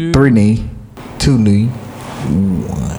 Three 0.00 0.30
knee, 0.30 0.64
two 1.18 1.36
knee, 1.36 1.66
one. 1.66 2.90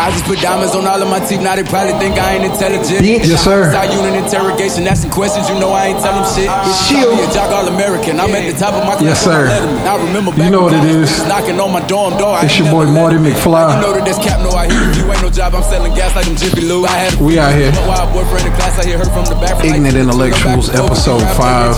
I 0.00 0.08
just 0.10 0.24
put 0.24 0.40
diamonds 0.40 0.72
on 0.74 0.86
all 0.88 0.96
of 0.96 1.08
my 1.12 1.20
teeth. 1.28 1.44
Now 1.44 1.54
they 1.56 1.62
probably 1.62 1.92
think 2.00 2.16
I 2.16 2.40
ain't 2.40 2.44
intelligent. 2.48 3.04
Bitch. 3.04 3.28
Yes, 3.28 3.44
sir. 3.44 3.68
Side 3.68 3.92
unit 3.92 4.16
interrogation, 4.16 4.88
asking 4.88 5.12
questions. 5.12 5.44
You 5.52 5.60
know 5.60 5.76
I 5.76 5.92
ain't 5.92 6.00
telling 6.00 6.24
shit. 6.32 6.48
Shield. 6.88 7.20
Be 7.20 7.28
a 7.28 7.28
jock 7.36 7.52
all 7.52 7.68
American. 7.68 8.16
I'm 8.16 8.32
at 8.32 8.48
the 8.48 8.56
top 8.56 8.72
of 8.72 8.88
my. 8.88 8.96
Yes, 9.04 9.20
sir. 9.20 9.52
I. 9.52 9.60
I 9.92 10.00
remember 10.00 10.32
You 10.40 10.48
know 10.48 10.62
what 10.64 10.72
it 10.72 10.80
I 10.88 11.04
is. 11.04 11.12
knocking 11.28 11.60
on 11.60 11.68
my 11.70 11.84
dorm 11.84 12.16
door. 12.16 12.32
I 12.40 12.48
It's 12.48 12.56
your 12.58 12.72
boy 12.72 12.86
Marty. 12.88 13.20
McFly. 13.20 13.76
You 13.76 13.80
know 13.84 13.92
that 13.92 14.04
this 14.08 14.16
cap, 14.24 14.40
no, 14.40 14.48
I 14.56 14.64
if 14.72 14.96
you 14.96 15.04
ain't 15.12 15.20
no 15.20 15.28
job. 15.28 15.52
I'm 15.54 15.62
selling 15.68 15.92
gas 15.92 16.16
like 16.16 16.24
them 16.24 16.36
Jiffy 16.40 16.64
Lube. 16.64 16.88
I 16.88 16.96
had 16.96 17.12
We 17.20 17.36
out 17.38 17.52
here. 17.52 17.68
wild 17.84 18.08
boyfriend 18.16 18.48
in 18.48 18.52
class. 18.56 18.80
I 18.80 18.88
hear 18.88 18.96
her 18.96 19.04
from 19.12 19.28
the 19.28 19.36
back. 19.36 19.60
Ignorant 19.60 20.00
Intellectuals, 20.00 20.72
episode 20.72 21.20
five. 21.36 21.76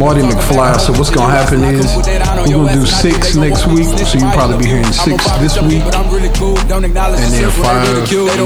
Marty 0.00 0.22
McFly. 0.24 0.80
So 0.80 0.96
what's 0.96 1.10
gonna 1.12 1.28
happen 1.28 1.60
is 1.76 1.84
we're 1.92 2.56
gonna 2.56 2.72
do 2.72 2.86
six 2.88 3.36
next 3.36 3.66
week. 3.68 3.84
So 4.08 4.16
you'll 4.16 4.32
probably 4.32 4.64
be 4.64 4.72
hearing 4.72 4.88
six 4.96 5.20
this 5.44 5.60
week, 5.60 5.84
and 5.84 7.28
then 7.36 7.49
five 7.58 7.82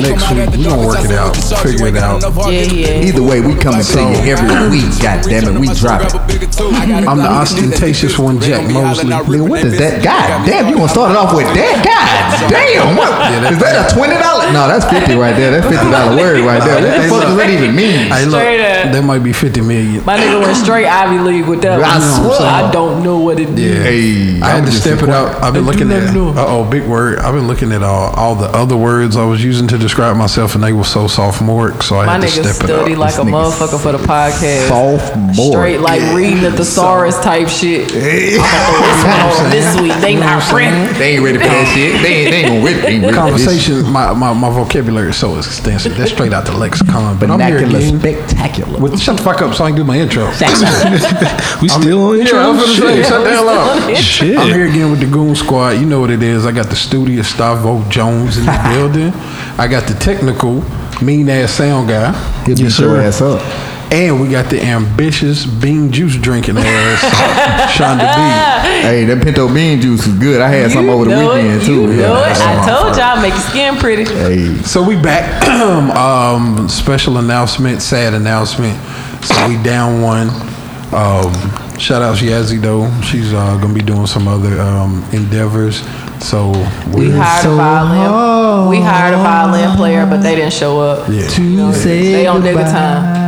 next 0.03 0.31
week. 0.31 0.51
We 0.57 0.65
gonna 0.65 0.87
work 0.87 1.05
it 1.05 1.13
out, 1.13 1.37
figure 1.63 1.89
it 1.89 1.97
out. 1.97 2.23
Yeah, 2.51 2.63
yeah. 2.73 3.07
Either 3.09 3.23
way, 3.23 3.41
we 3.41 3.55
coming 3.55 3.83
to 3.85 4.01
you 4.01 4.33
every 4.33 4.69
week. 4.71 4.89
God 5.01 5.23
damn 5.25 5.45
it, 5.57 5.61
we 5.61 5.69
drop 5.75 6.03
it. 6.03 6.15
I'm 7.09 7.19
the 7.19 7.29
ostentatious 7.29 8.19
one, 8.19 8.41
Jack 8.41 8.71
Mosley. 8.71 9.11
Nigga, 9.11 9.49
what 9.49 9.65
is 9.65 9.79
that? 9.79 10.03
God 10.03 10.47
damn, 10.47 10.69
you 10.69 10.77
gonna 10.77 10.89
start 10.89 11.11
it 11.13 11.17
off 11.17 11.35
with 11.35 11.47
that? 11.55 11.85
God 11.85 12.51
damn, 12.51 12.97
what? 12.97 13.11
that- 13.11 13.53
is 13.53 13.59
that 13.61 13.91
a 13.91 13.95
twenty 13.95 14.17
dollar? 14.17 14.51
No, 14.53 14.67
that's 14.69 14.85
fifty 14.87 15.15
right 15.15 15.37
there. 15.37 15.51
That's 15.51 15.67
fifty 15.67 15.91
dollar 15.91 16.17
word 16.17 16.41
right 16.45 16.63
there. 16.63 16.81
What 16.81 17.03
the 17.03 17.09
fuck 17.09 17.23
does 17.29 17.37
that 17.37 17.51
even 17.51 17.75
mean? 17.75 18.09
Hey, 18.11 18.25
look, 18.27 18.41
Straight 18.85 19.01
that 19.01 19.07
might 19.07 19.23
be 19.23 19.33
50 19.33 19.61
million. 19.61 20.05
My 20.05 20.17
nigga 20.17 20.41
went 20.41 20.57
straight 20.57 20.87
Ivy 20.87 21.19
League 21.19 21.47
with 21.47 21.63
that. 21.63 21.81
I 21.83 21.99
one. 21.99 22.37
swear. 22.37 22.49
I 22.49 22.71
don't 22.71 23.03
know 23.03 23.19
what 23.19 23.41
it 23.41 23.49
Yeah. 23.51 23.83
Hey, 23.83 24.41
I 24.41 24.49
had 24.49 24.59
I'm 24.61 24.65
to 24.67 24.73
step 24.73 25.03
it 25.03 25.09
out. 25.09 25.43
I've 25.43 25.55
been 25.55 25.65
looking 25.65 25.91
at. 25.93 26.15
Uh 26.15 26.45
oh, 26.47 26.69
big 26.69 26.87
word. 26.87 27.19
I've 27.19 27.35
been 27.35 27.47
looking 27.47 27.73
at 27.73 27.83
all, 27.83 28.13
all 28.15 28.35
the 28.35 28.47
other 28.47 28.77
words 28.77 29.17
I 29.17 29.25
was 29.25 29.43
using 29.43 29.67
to 29.69 29.79
describe 29.79 30.17
myself, 30.17 30.55
and 30.55 30.63
they 30.63 30.73
were 30.73 30.85
so 30.85 31.07
sophomoric. 31.07 31.83
So 31.83 31.99
I 31.99 32.07
My 32.07 32.13
had 32.15 32.23
to 32.23 32.29
step 32.29 32.45
it 32.45 32.47
up. 32.47 32.61
My 32.61 32.67
nigga 32.67 32.81
study 32.81 32.97
like 32.97 33.15
a 33.15 33.17
This 33.17 33.25
nigga 33.25 33.51
motherfucker 33.51 33.83
for 33.83 33.93
the 33.93 33.99
podcast. 33.99 34.69
Sophomore. 34.69 35.53
Straight 35.53 35.81
like 35.81 36.15
reading 36.15 36.45
a 36.45 36.51
thesaurus 36.51 37.19
type 37.21 37.49
shit. 37.49 37.91
Oh, 37.93 39.49
this 39.51 39.81
week 39.81 39.95
they 40.01 40.15
not 40.17 40.53
ready. 40.53 40.93
They 40.99 41.15
ain't 41.15 41.25
ready 41.25 41.39
for 41.39 41.45
that 41.45 41.73
shit. 41.75 42.03
They 42.03 42.15
ain't, 42.15 42.31
they 42.31 42.37
ain't 42.37 42.49
gonna 42.49 42.65
ready. 42.65 42.95
Ain't 42.95 43.05
ready 43.05 43.15
Conversation. 43.15 43.91
My, 43.91 44.13
my 44.13 44.33
my 44.33 44.51
vocabulary 44.51 45.11
is 45.11 45.17
so 45.17 45.37
extensive. 45.37 45.97
That's 45.97 46.13
straight 46.13 46.33
out 46.33 46.47
the 46.47 46.57
lexicon. 46.57 47.19
But 47.19 47.31
I'm 47.31 47.41
here 47.41 47.59
again. 47.65 47.99
spectacular. 48.01 48.74
With, 48.81 49.01
shut 49.01 49.17
the 49.17 49.23
fuck 49.23 49.41
up, 49.43 49.55
so 49.55 49.65
I 49.65 49.69
can 49.69 49.77
do 49.77 49.85
my 49.85 49.99
intro. 49.99 50.25
We 51.63 51.69
still 51.69 52.03
on 52.11 52.19
intro? 52.21 52.39
Yeah, 52.39 52.49
I'm 52.49 52.57
finna 52.57 52.67
say, 52.67 52.97
Shit. 52.97 53.07
shut 53.07 53.25
the 53.25 53.31
hell 53.31 53.49
up. 53.49 53.97
Shit. 54.03 54.39
I'm 54.39 54.47
here 54.49 54.69
again 54.69 54.91
with 54.91 55.01
the 55.01 55.07
Goon 55.07 55.35
Squad. 55.35 55.71
You 55.71 55.87
know 55.87 56.01
what 56.01 56.11
it 56.11 56.23
is. 56.23 56.45
I 56.47 56.53
got 56.53 56.67
the 56.69 56.77
studio 56.77 57.23
Stavo 57.23 57.89
Jones 57.91 58.37
in 58.37 58.47
the 58.47 58.53
building. 58.75 59.13
I 59.59 59.69
got 59.69 59.87
the 59.89 59.95
technical 59.95 60.63
mean 61.03 61.29
ass 61.29 61.53
sound 61.53 61.89
guy. 61.89 62.13
He'll 62.45 62.57
beat 62.57 62.65
Yes, 62.65 62.79
your 62.79 62.91
sir. 62.91 63.01
ass 63.01 63.21
up. 63.21 63.41
And 63.93 64.21
we 64.21 64.29
got 64.29 64.51
the 64.51 64.61
ambitious 64.61 65.47
bean 65.47 65.93
juice 65.93 66.17
drinking 66.17 66.57
ass, 66.59 67.01
Shonda 67.77 68.01
B. 68.17 68.83
Hey, 68.83 69.05
that 69.05 69.23
pinto 69.23 69.53
bean 69.53 69.81
juice 69.81 70.07
is 70.07 70.15
good. 70.19 70.41
I 70.41 70.49
had 70.49 70.73
some 70.73 70.89
over 70.89 71.05
the 71.05 71.11
know 71.13 71.35
weekend 71.35 71.63
it, 71.63 71.65
too. 71.65 71.83
You 71.83 71.87
know 72.03 72.17
it. 72.17 72.21
that's 72.27 72.41
I 72.41 72.57
my 72.57 72.67
told 72.69 72.87
fault. 72.87 72.99
y'all 72.99 73.23
make 73.23 73.33
your 73.33 73.43
skin 73.43 73.77
pretty. 73.77 74.05
Hey, 74.05 74.55
So 74.63 74.83
we 74.83 74.97
back. 75.01 75.47
um, 75.97 76.69
special 76.69 77.19
announcement, 77.19 77.83
sad 77.83 78.15
announcement. 78.15 78.77
So 79.25 79.49
we 79.49 79.63
down 79.63 80.03
one. 80.03 80.29
Um, 80.93 81.33
shout 81.79 82.03
out 82.03 82.17
Yazzie 82.19 82.61
though. 82.61 82.91
She's 83.03 83.33
uh, 83.33 83.57
gonna 83.61 83.75
be 83.75 83.83
doing 83.83 84.07
some 84.07 84.27
other 84.29 84.61
um, 84.61 85.05
endeavors. 85.13 85.83
So 86.21 86.51
We 86.95 87.09
we're 87.09 87.17
hired 87.17 87.47
a 87.47 87.55
violin. 87.55 88.71
We 88.71 88.81
hired 88.81 89.15
a 89.15 89.19
violin 89.19 89.77
player, 89.77 90.07
but 90.07 90.19
they 90.23 90.35
didn't 90.37 90.53
show 90.53 90.81
up. 90.81 91.09
yeah. 91.09 91.27
to 91.29 91.73
say 91.73 92.13
They 92.13 92.27
on 92.27 92.41
nigga 92.43 92.55
goodbye. 92.55 92.73
time. 92.73 93.24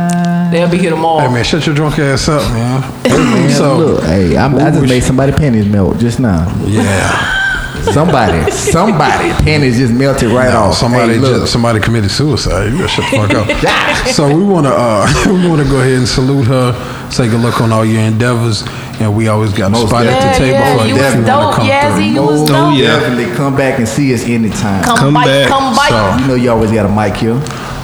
They'll 0.51 0.69
be 0.69 0.77
here 0.77 0.89
tomorrow. 0.91 1.27
Hey 1.27 1.33
man, 1.33 1.43
shut 1.43 1.65
your 1.65 1.75
drunk 1.75 1.99
ass 1.99 2.27
up, 2.29 2.41
man. 2.53 2.81
Man, 3.03 3.49
so 3.49 3.77
look, 3.77 4.03
hey, 4.03 4.37
I'm, 4.37 4.55
I 4.55 4.71
just 4.71 4.81
made 4.87 5.01
somebody 5.03 5.31
panties 5.31 5.67
melt 5.67 5.97
just 5.99 6.19
now. 6.19 6.45
yeah. 6.65 7.33
Somebody, 7.93 8.51
somebody 8.71 9.29
panties 9.43 9.77
just 9.77 9.93
melted 9.93 10.29
right 10.31 10.51
No, 10.51 10.63
off. 10.63 10.75
somebody 10.77 11.13
Hey, 11.13 11.19
look. 11.19 11.41
just 11.41 11.53
somebody 11.53 11.79
committed 11.79 12.11
suicide. 12.11 12.71
You 12.71 12.79
gotta 12.79 12.87
shut 12.89 13.05
the 13.11 13.17
fuck 13.17 13.33
up. 13.33 14.07
so 14.13 14.27
we 14.35 14.43
wanna 14.43 14.69
uh 14.69 15.07
we 15.27 15.47
wanna 15.47 15.63
go 15.63 15.79
ahead 15.79 15.97
and 15.99 16.07
salute 16.07 16.47
her, 16.47 16.73
say 17.11 17.29
good 17.29 17.39
luck 17.39 17.61
on 17.61 17.71
all 17.71 17.85
your 17.85 18.01
endeavors, 18.01 18.63
and 18.99 19.15
we 19.15 19.29
always 19.29 19.53
got 19.53 19.67
a 19.67 19.69
Most 19.69 19.87
spot 19.89 20.05
at 20.05 20.11
Yeah, 20.11 20.31
the 20.33 20.37
table 20.37 20.51
yeah, 20.59 20.77
for 20.77 20.83
you 20.83 20.89
you 20.89 20.95
was 20.95 21.13
if 21.13 21.25
dope, 21.25 21.39
wanna 21.43 21.55
come 21.55 21.67
Yazzie. 21.67 21.95
through. 21.95 22.05
You 22.13 22.21
was 22.23 22.43
dope. 22.49 22.77
yeah. 22.77 22.99
definitely 22.99 23.35
come 23.35 23.55
back 23.55 23.79
and 23.79 23.87
see 23.87 24.13
us 24.13 24.23
anytime. 24.25 24.83
Come, 24.83 24.97
Come 24.97 25.13
bite, 25.13 25.25
back. 25.27 25.47
come 25.47 25.75
bite. 25.75 25.89
So- 25.89 26.21
You 26.23 26.27
know 26.27 26.35
you 26.35 26.51
always 26.51 26.71
got 26.71 26.85
a 26.85 26.89
mic 26.93 27.15
here. 27.15 27.39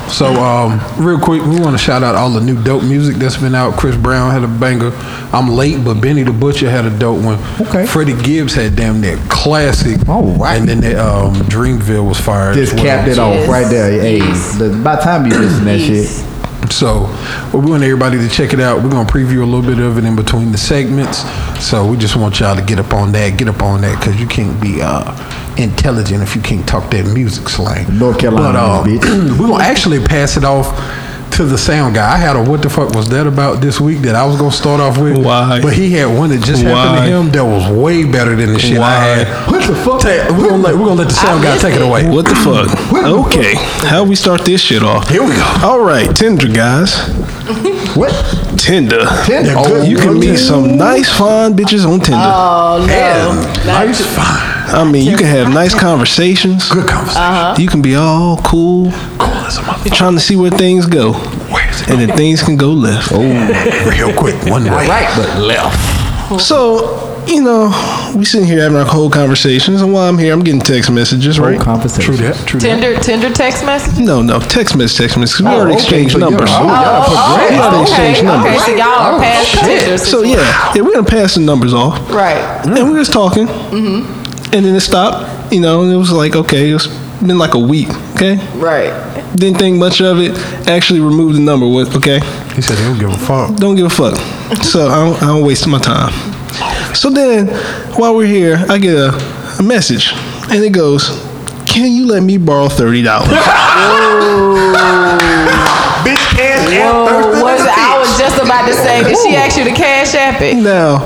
So, 0.10 0.28
um, 0.36 0.80
real 1.04 1.18
quick, 1.20 1.42
we 1.42 1.60
want 1.60 1.72
to 1.72 1.78
shout 1.78 2.04
out 2.04 2.14
all 2.14 2.30
the 2.30 2.40
new 2.42 2.62
dope 2.64 2.84
music 2.84 3.16
that's 3.16 3.38
been 3.38 3.56
out. 3.56 3.80
Chris 3.80 3.96
Brown 3.96 4.30
had 4.32 4.44
a 4.44 4.48
banger. 4.48 4.92
I'm 5.34 5.50
late, 5.50 5.84
but 5.84 5.96
Benny 5.96 6.22
the 6.24 6.32
Butcher 6.32 6.70
had 6.70 6.86
a 6.86 6.96
dope 7.00 7.24
one. 7.24 7.40
Okay. 7.68 7.88
Freddie 7.88 8.22
Gibbs 8.22 8.54
had 8.54 8.76
damn 8.76 9.02
near 9.02 9.18
classic. 9.30 10.08
All 10.08 10.24
right. 10.38 10.60
And 10.60 10.70
then 10.70 10.82
that 10.82 10.98
um, 10.98 11.34
Dreamville 11.50 12.08
was 12.08 12.20
fired. 12.20 12.56
Just 12.56 12.74
well. 12.76 12.84
capped 12.84 13.08
it 13.10 13.18
off 13.18 13.48
right 13.50 13.68
there. 13.70 13.90
Hey, 13.92 14.20
the, 14.20 14.80
by 14.84 14.98
the 14.98 15.02
time 15.02 15.26
you 15.26 15.32
listen 15.32 15.60
to 15.60 15.66
that 15.66 15.80
Yes. 15.80 16.22
shit, 16.22 16.72
So, 16.72 17.02
well, 17.52 17.62
we 17.64 17.72
want 17.72 17.84
everybody 17.84 18.18
to 18.20 18.30
check 18.30 18.54
it 18.54 18.60
out. 18.60 18.84
We're 18.84 18.92
gonna 18.92 19.10
preview 19.10 19.42
a 19.42 19.46
little 19.46 19.64
bit 19.68 19.80
of 19.80 19.98
it 19.98 20.04
in 20.06 20.16
between 20.16 20.52
the 20.52 20.58
segments. 20.60 21.24
So 21.60 21.88
we 21.90 21.98
just 21.98 22.16
want 22.16 22.40
y'all 22.40 22.56
to 22.56 22.62
get 22.62 22.78
up 22.78 22.94
on 22.94 23.12
that, 23.14 23.38
get 23.38 23.48
up 23.48 23.64
on 23.64 23.82
that, 23.82 24.00
because 24.00 24.20
you 24.22 24.28
can't 24.28 24.60
be 24.62 24.82
uh, 24.82 25.12
intelligent 25.58 26.22
if 26.24 26.36
you 26.36 26.42
can't 26.42 26.68
talk 26.68 26.90
that 26.92 27.06
music 27.14 27.50
slang. 27.50 27.98
North 27.98 28.20
Carolina, 28.20 28.54
but, 28.54 28.60
uh, 28.60 28.84
bitch. 28.84 29.40
we're 29.40 29.48
gonna 29.48 29.64
actually 29.64 30.00
pass 30.04 30.38
it 30.38 30.44
off 30.44 30.68
to 31.32 31.46
the 31.46 31.58
sound 31.58 31.96
guy. 31.96 32.14
I 32.14 32.18
had 32.18 32.36
a 32.36 32.44
what 32.48 32.62
the 32.62 32.70
fuck 32.70 32.94
was 32.94 33.10
that 33.10 33.26
about 33.26 33.60
this 33.60 33.80
week 33.82 34.00
that 34.02 34.14
I 34.14 34.24
was 34.24 34.38
gonna 34.38 34.52
start 34.52 34.80
off 34.80 35.00
with. 35.00 35.18
Why? 35.26 35.60
But 35.62 35.74
he 35.74 35.92
had 35.92 36.06
one 36.16 36.30
that 36.30 36.44
just 36.44 36.62
happened 36.62 37.06
to 37.08 37.12
him 37.12 37.32
that 37.32 37.44
was 37.44 37.72
way 37.76 38.04
better 38.06 38.36
than 38.36 38.54
the 38.54 38.60
shit 38.60 38.78
I 38.78 38.92
had. 39.04 39.52
what 39.52 39.66
the 39.66 39.74
fuck? 39.76 40.00
Ta- 40.02 40.28
We're 40.38 40.50
gonna 40.50 40.62
let 40.62 40.76
we're 40.76 40.86
gonna 40.86 41.02
let 41.02 41.08
the 41.10 41.16
sound 41.16 41.42
guy 41.44 41.58
take 41.58 41.74
it 41.74 41.82
it. 41.82 41.88
away. 41.88 42.08
What 42.08 42.26
the 42.26 42.36
fuck? 42.36 42.70
Okay, 42.94 43.56
how 43.88 44.04
we 44.04 44.16
start 44.16 44.46
this 44.46 44.62
shit 44.62 44.84
off? 44.84 45.10
Here 45.10 45.24
we 45.24 45.30
go. 45.34 45.58
All 45.64 45.80
right, 45.84 46.16
Tinder 46.16 46.48
guys. 46.48 46.96
What? 47.98 48.14
Tinder. 48.58 49.02
Tinder? 49.26 49.54
Oh. 49.58 49.82
You 49.84 49.98
can 49.98 50.20
meet 50.20 50.38
some 50.38 50.78
nice, 50.78 51.10
fine 51.18 51.54
bitches 51.56 51.84
on 51.86 52.00
Tinder. 52.00 52.22
Oh 52.22 52.78
no. 52.82 52.88
Damn, 52.88 53.66
nice, 53.66 54.06
fine, 54.16 54.53
I 54.74 54.84
mean, 54.90 55.06
you 55.10 55.16
can 55.18 55.28
have 55.28 55.54
nice 55.54 55.74
conversations. 55.80 56.70
good 56.70 56.88
conversation. 56.88 57.22
Uh-huh. 57.22 57.56
You 57.60 57.68
can 57.68 57.82
be 57.82 57.96
all 57.96 58.38
cool, 58.38 58.92
Cool 59.20 59.30
as 59.46 59.58
a 59.58 59.62
motherfucker. 59.62 59.94
trying 59.96 60.14
to 60.16 60.20
see 60.20 60.36
where 60.36 60.50
things 60.52 60.86
go, 60.88 61.14
Where's 61.14 61.82
it 61.82 61.90
and 61.90 62.00
then 62.02 62.18
things 62.18 62.42
can 62.42 62.56
go 62.58 62.70
left. 62.72 63.12
Oh, 63.14 63.20
real 63.90 64.14
quick, 64.14 64.36
one 64.46 64.64
way. 64.64 64.70
All 64.70 64.76
right, 64.78 65.10
but 65.16 65.40
left. 65.42 66.42
So, 66.42 67.24
you 67.28 67.44
know, 67.44 67.70
we 68.16 68.26
sitting 68.26 68.48
here 68.48 68.62
having 68.64 68.78
our 68.78 68.86
whole 68.86 69.10
conversations, 69.12 69.82
and 69.84 69.94
while 69.94 70.10
I'm 70.10 70.18
here, 70.18 70.34
I'm 70.34 70.40
getting 70.44 70.60
text 70.62 70.90
messages, 70.90 71.40
right? 71.40 71.56
Whole 71.58 71.64
conversation. 71.66 72.16
True 72.16 72.18
that. 72.28 72.48
True 72.48 72.60
that. 72.60 72.66
Tender, 72.82 72.96
tender 73.00 73.30
text 73.32 73.64
message. 73.66 74.00
No, 74.04 74.24
no, 74.24 74.40
text 74.40 74.76
message, 74.76 74.98
text 74.98 75.18
message. 75.18 75.38
'cause 75.38 75.46
oh, 75.46 75.50
oh, 75.50 75.54
oh, 75.54 75.58
we 75.58 75.62
already 75.62 75.76
okay, 75.76 75.84
exchanged 76.02 76.18
numbers. 76.20 76.50
oh, 76.52 76.64
y'all 76.66 77.04
Oh, 77.06 77.48
We 77.52 77.58
already 77.60 77.78
oh, 77.78 77.82
exchanged 77.84 78.20
okay, 78.20 78.26
numbers. 78.28 78.56
okay. 78.56 78.66
So 78.66 78.72
y'all 78.76 78.88
are 79.16 79.20
past 79.22 79.52
Tinder 79.60 79.98
So 80.00 80.22
yeah, 80.24 80.72
yeah, 80.74 80.82
we're 80.82 80.94
gonna 80.94 81.04
pass 81.06 81.36
the 81.36 81.42
numbers 81.42 81.74
off, 81.74 82.00
Right. 82.12 82.38
and 82.66 82.90
we're 82.90 82.98
just 82.98 83.14
talking, 83.14 83.46
mm-hmm. 83.48 84.23
And 84.54 84.66
then 84.66 84.76
it 84.76 84.82
stopped. 84.82 85.52
You 85.52 85.60
know, 85.62 85.84
and 85.84 85.92
it 85.92 85.98
was 85.98 86.12
like, 86.12 86.36
okay, 86.36 86.70
it's 86.72 86.88
been 87.20 87.38
like 87.38 87.54
a 87.54 87.60
week. 87.60 87.90
Okay, 88.16 88.38
Right. 88.56 88.92
didn't 89.36 89.58
think 89.60 89.78
much 89.78 90.02
of 90.02 90.20
it. 90.20 90.36
Actually, 90.68 91.00
removed 91.00 91.36
the 91.36 91.42
number. 91.42 91.68
What? 91.68 91.96
Okay, 91.96 92.20
He 92.56 92.62
said 92.62 92.78
he 92.78 92.84
don't 92.86 93.00
give 93.00 93.12
a 93.12 93.18
fuck. 93.18 93.56
don't 93.58 93.76
give 93.76 93.86
a 93.88 93.90
fuck. 93.90 94.16
So 94.64 94.88
I 94.88 94.96
don't, 95.04 95.22
I 95.24 95.26
don't 95.28 95.44
waste 95.46 95.68
my 95.68 95.80
time. 95.80 96.12
So 96.96 97.10
then, 97.10 97.48
while 97.98 98.16
we're 98.16 98.28
here, 98.28 98.64
I 98.70 98.78
get 98.78 98.96
a, 98.96 99.10
a 99.60 99.64
message, 99.64 100.14
and 100.52 100.64
it 100.64 100.72
goes, 100.72 101.10
"Can 101.68 101.92
you 101.92 102.06
let 102.08 102.22
me 102.24 102.38
borrow 102.38 102.70
thirty 102.70 103.02
dollars?" 103.02 103.30
Bitch 106.04 106.26
can't 106.36 106.70
Whoa, 106.70 107.42
was 107.42 107.62
I 107.62 107.98
was 108.00 108.18
just 108.20 108.38
about 108.42 108.68
to 108.68 108.74
say, 108.74 109.04
did 109.04 109.18
she 109.18 109.36
ask 109.36 109.58
you 109.58 109.64
to 109.64 109.72
cash 109.72 110.14
app 110.16 110.42
it? 110.42 110.56
now, 110.58 111.00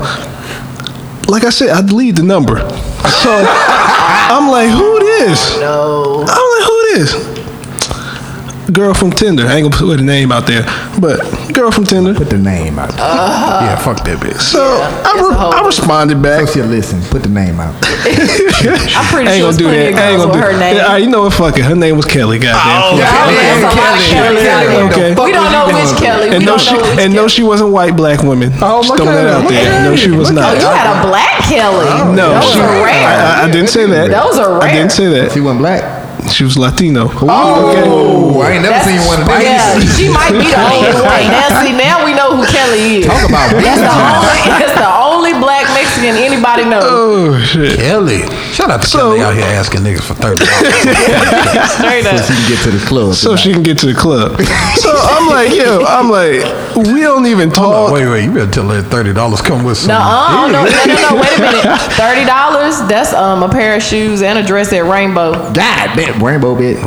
like 1.28 1.44
I 1.44 1.50
said, 1.50 1.70
I 1.70 1.82
deleted 1.82 2.16
the 2.16 2.22
number. 2.24 2.56
So 3.06 3.44
I'm 3.46 4.48
like, 4.48 4.70
"Who 4.70 4.98
this?" 5.00 5.58
No. 5.60 6.24
I'm 6.26 6.48
like, 6.54 6.66
"Who 6.68 6.76
this?" 6.94 7.37
Girl 8.72 8.94
from 8.94 9.10
Tinder. 9.10 9.44
I 9.46 9.56
ain't 9.56 9.70
gonna 9.70 9.76
put 9.76 9.98
a 10.00 10.02
name 10.02 10.30
out 10.32 10.46
there, 10.46 10.62
but 11.00 11.20
girl 11.52 11.70
from 11.70 11.84
Tinder. 11.84 12.14
Put 12.14 12.30
the 12.30 12.38
name 12.38 12.78
out. 12.78 12.90
Uh-huh. 12.94 13.60
yeah, 13.64 13.76
fuck 13.76 14.04
that 14.04 14.18
bitch. 14.18 14.40
So 14.40 14.60
I, 14.60 15.12
re- 15.16 15.36
I 15.36 15.64
responded 15.64 16.22
back. 16.22 16.46
So 16.48 16.54
she'll 16.54 16.66
listen. 16.66 17.00
Put 17.10 17.22
the 17.22 17.28
name 17.30 17.60
out. 17.60 17.74
I'm 18.94 19.06
pretty 19.12 19.28
I 19.28 19.40
ain't 19.40 19.42
sure 19.42 19.52
gonna 19.52 19.58
do 19.58 19.64
that. 19.70 19.94
I 19.96 20.10
ain't 20.12 20.20
gonna 20.20 20.32
do 20.32 20.38
her 20.40 20.52
name. 20.58 20.76
Yeah, 20.76 20.82
all 20.84 20.88
right, 20.92 21.02
you 21.02 21.08
know 21.10 21.22
what? 21.22 21.32
Fuck 21.34 21.56
it. 21.58 21.64
Her 21.64 21.74
name 21.74 21.96
was 21.96 22.04
Kelly. 22.06 22.38
Goddamn. 22.38 22.60
Oh, 22.60 22.98
Fuck 22.98 23.30
it. 23.30 23.34
yeah, 23.34 23.56
it's 23.56 23.64
a 23.64 23.72
lot 23.72 23.92
of 23.96 24.02
Kelly. 24.04 24.42
Kelly. 24.42 24.76
Okay. 24.92 25.10
We 25.16 25.32
don't 25.32 25.52
know 25.52 25.66
which 25.72 25.92
Kelly. 25.98 26.28
We 26.30 26.36
And 26.36 26.44
no, 26.44 26.58
she 26.58 26.76
and 27.00 27.14
no, 27.14 27.28
she 27.28 27.42
wasn't 27.42 27.72
white 27.72 27.96
black 27.96 28.22
women. 28.22 28.52
Oh, 28.60 28.82
Just 28.82 28.90
look 28.90 28.98
throwing 29.08 29.14
that 29.16 29.42
out 29.42 29.48
there. 29.48 29.82
No, 29.84 29.96
she 29.96 30.10
was 30.10 30.30
Oh, 30.30 30.34
not. 30.34 30.56
you 30.60 30.66
had 30.68 30.92
a 30.92 31.08
black 31.08 31.40
Kelly. 31.44 31.88
No, 32.14 32.40
she, 32.42 32.58
rare. 32.60 33.08
I, 33.08 33.42
I, 33.42 33.48
I 33.48 33.50
didn't 33.50 33.68
say 33.70 33.86
that. 33.86 34.10
Those 34.10 34.38
are 34.38 34.60
rare. 34.60 34.62
I 34.68 34.72
didn't 34.72 34.92
say 34.92 35.08
that. 35.08 35.32
She 35.32 35.40
went 35.40 35.58
black. 35.58 35.97
She 36.26 36.44
was 36.44 36.58
Latino. 36.58 37.08
Oh, 37.22 38.40
I 38.42 38.58
ain't 38.58 38.62
never 38.62 38.82
seen 38.84 39.00
one 39.06 39.22
of 39.22 39.26
them. 39.26 39.40
Yeah, 39.40 39.78
she 39.78 40.10
might 40.10 40.34
be 40.34 40.50
the 40.50 40.58
only 40.58 40.92
one. 40.98 41.06
Now, 41.38 41.62
see, 41.62 41.72
now 41.72 42.04
we 42.04 42.14
know 42.14 42.36
who 42.36 42.44
Kelly 42.46 43.00
is. 43.00 43.06
Talk 43.06 43.28
about 43.28 43.50
That's 43.52 43.80
the 43.80 43.92
only, 43.92 44.40
that's 44.58 44.74
the 44.74 44.90
only 44.90 45.32
black 45.38 45.66
Mexican 45.74 46.16
anybody 46.16 46.64
knows. 46.64 46.84
Oh 46.84 47.38
shit. 47.42 47.78
Kelly. 47.78 48.22
Shout 48.58 48.70
out 48.70 48.82
to 48.82 48.88
So- 48.88 48.98
Kelly 49.14 49.20
out 49.22 49.34
here 49.34 49.44
asking 49.44 49.82
niggas 49.82 50.02
for 50.02 50.14
thirty 50.14 50.42
dollars. 50.44 51.70
Straight 51.78 52.02
So 52.02 52.10
up. 52.10 52.26
she 52.26 52.34
can 52.34 52.48
get 52.50 52.58
to 52.64 52.70
the 52.74 52.84
club. 52.86 53.14
So 53.14 53.36
she 53.36 53.52
can 53.52 53.62
get 53.62 53.78
to 53.78 53.86
the 53.86 53.94
club. 53.94 54.34
So 54.78 54.90
I'm 54.94 55.28
like, 55.28 55.54
yo, 55.54 55.84
I'm 55.84 56.08
like, 56.08 56.42
we 56.76 57.00
don't 57.02 57.26
even 57.26 57.50
talk. 57.50 57.92
wait, 57.92 58.06
wait, 58.08 58.24
you 58.24 58.32
better 58.32 58.50
tell 58.50 58.68
her 58.68 58.80
thirty 58.82 59.12
dollars 59.12 59.40
come 59.42 59.64
with 59.64 59.76
some. 59.76 59.88
No, 59.88 59.98
uh, 60.00 60.48
no, 60.50 60.64
no, 60.64 60.64
no, 60.64 60.84
no, 60.86 60.96
no, 61.10 61.20
wait 61.20 61.34
a 61.36 61.40
minute. 61.40 61.64
Thirty 61.98 62.24
dollars. 62.24 62.80
That's 62.88 63.12
um 63.12 63.42
a 63.42 63.48
pair 63.48 63.76
of 63.76 63.82
shoes 63.82 64.22
and 64.22 64.38
a 64.38 64.42
dress 64.46 64.72
at 64.72 64.84
Rainbow. 64.84 65.32
God 65.52 65.96
damn, 65.96 66.22
rainbow 66.22 66.54
bitch. 66.56 66.78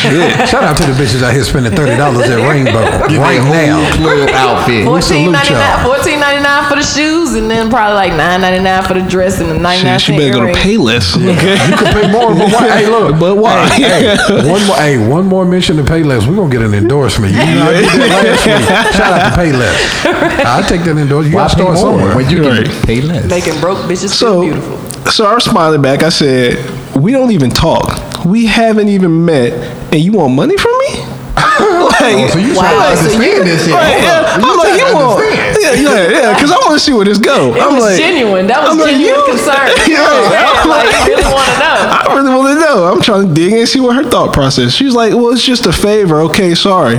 Shit. 0.00 0.48
Shout 0.48 0.64
out 0.64 0.76
to 0.78 0.84
the 0.86 0.92
bitches 0.92 1.22
out 1.22 1.34
here 1.34 1.42
spending 1.44 1.72
thirty 1.74 1.96
dollars 1.96 2.28
at 2.30 2.38
Rainbow 2.48 2.80
right 3.18 3.42
now. 3.42 3.78
club 3.96 4.28
outfit. 4.32 4.84
Fourteen 4.84 5.02
salute 5.02 5.32
ninety 5.32 5.52
nine. 5.54 5.78
y'all. 5.78 5.84
Fourteen 5.94 6.20
ninety 6.20 6.42
nine 6.42 6.68
for 6.68 6.76
the 6.76 6.82
shoes, 6.86 7.34
and 7.34 7.50
then 7.50 7.68
probably 7.70 7.94
like 7.96 8.12
nine 8.14 8.40
ninety 8.40 8.62
nine 8.62 8.82
for 8.84 8.94
the 8.94 9.02
dress 9.08 9.40
and 9.40 9.50
the 9.50 9.58
ninety 9.58 9.84
nine 9.84 9.98
She, 9.98 10.12
she 10.12 10.18
better 10.18 10.32
go 10.32 10.40
to 10.40 10.46
earring. 10.46 10.56
Payless. 10.56 11.11
Okay. 11.16 11.56
You 11.70 11.76
can 11.76 11.92
pay 11.92 12.10
more, 12.10 12.34
but 12.34 12.50
why? 12.52 12.68
Hey, 12.78 12.86
look. 12.88 13.18
But 13.20 13.36
why? 13.36 13.68
Hey, 13.68 14.16
hey, 14.16 14.50
one 14.50 14.66
more. 14.66 14.76
Hey, 14.76 15.08
one 15.08 15.26
more 15.26 15.44
mention 15.44 15.76
to 15.76 15.82
Payless. 15.82 16.26
We're 16.26 16.36
gonna 16.36 16.50
get 16.50 16.62
an 16.62 16.74
endorsement. 16.74 17.32
You 17.32 17.38
know, 17.38 17.68
I 17.68 17.72
did 17.80 17.88
that 17.88 18.24
last 18.24 18.46
week. 18.46 18.94
Shout 18.96 19.12
out 19.12 19.34
to 19.34 19.40
Payless. 19.40 20.44
I 20.44 20.62
take 20.68 20.82
that 20.84 20.96
endorsement. 20.96 21.30
You 21.32 21.36
Why 21.36 21.42
gotta 21.48 21.54
start 21.56 21.78
somewhere. 21.78 22.16
when 22.16 22.28
you 22.30 22.48
Right. 22.48 22.66
can 22.66 22.82
pay 22.86 23.00
less? 23.00 23.28
Making 23.30 23.60
broke 23.60 23.78
bitches 23.88 24.10
So, 24.10 24.42
beautiful. 24.42 24.78
so 25.10 25.26
I 25.26 25.34
responded 25.34 25.82
back. 25.82 26.02
I 26.02 26.08
said, 26.08 26.56
we 26.96 27.12
don't 27.12 27.30
even 27.32 27.50
talk. 27.50 28.24
We 28.24 28.46
haven't 28.46 28.88
even 28.88 29.24
met, 29.24 29.52
and 29.92 30.00
you 30.00 30.12
want 30.12 30.34
money 30.34 30.56
from 30.56 30.72
me? 30.78 31.04
Like, 31.36 31.60
oh, 31.60 32.28
So 32.32 32.38
you 32.38 32.54
Wow, 32.54 32.60
trying 32.62 32.96
to 32.96 32.96
so 32.96 33.04
understand 33.04 33.22
you- 33.22 33.44
this 33.44 33.64
shit? 33.64 33.74
Right, 33.74 34.02
yeah. 34.02 34.20
up. 34.20 34.38
I'm 34.38 34.56
like, 34.58 34.68
trying 34.68 34.78
you 34.78 34.94
want, 34.94 35.60
yeah, 35.62 35.72
yeah, 35.72 36.10
yeah, 36.10 36.34
because 36.34 36.50
I 36.52 36.56
want 36.56 36.72
to 36.74 36.80
see 36.80 36.92
where 36.92 37.04
this 37.04 37.18
go. 37.18 37.54
It 37.54 37.62
I'm 37.62 37.74
was 37.74 37.84
like, 37.84 37.98
genuine. 37.98 38.46
That 38.46 38.62
was 38.62 38.72
I'm 38.72 38.78
like, 38.78 38.90
genuine 38.96 39.20
you- 39.20 39.26
concern. 39.32 39.68
Yeah, 39.88 40.04
I'm 40.04 40.68
like, 40.68 40.86
like- 40.86 41.08
you 41.08 41.16
really 41.16 41.32
want 41.32 41.48
to 41.48 41.58
know. 41.58 41.78
I 41.98 42.14
really 42.14 42.34
want 42.34 42.48
to 42.48 42.60
know. 42.60 42.76
I'm 42.92 43.00
trying 43.02 43.28
to 43.28 43.34
dig 43.34 43.52
and 43.52 43.68
see 43.68 43.80
what 43.80 43.96
her 43.96 44.04
thought 44.08 44.32
process. 44.32 44.72
She's 44.72 44.94
like, 44.94 45.12
"Well, 45.14 45.30
it's 45.32 45.44
just 45.44 45.66
a 45.66 45.72
favor. 45.72 46.20
Okay, 46.32 46.54
sorry." 46.54 46.96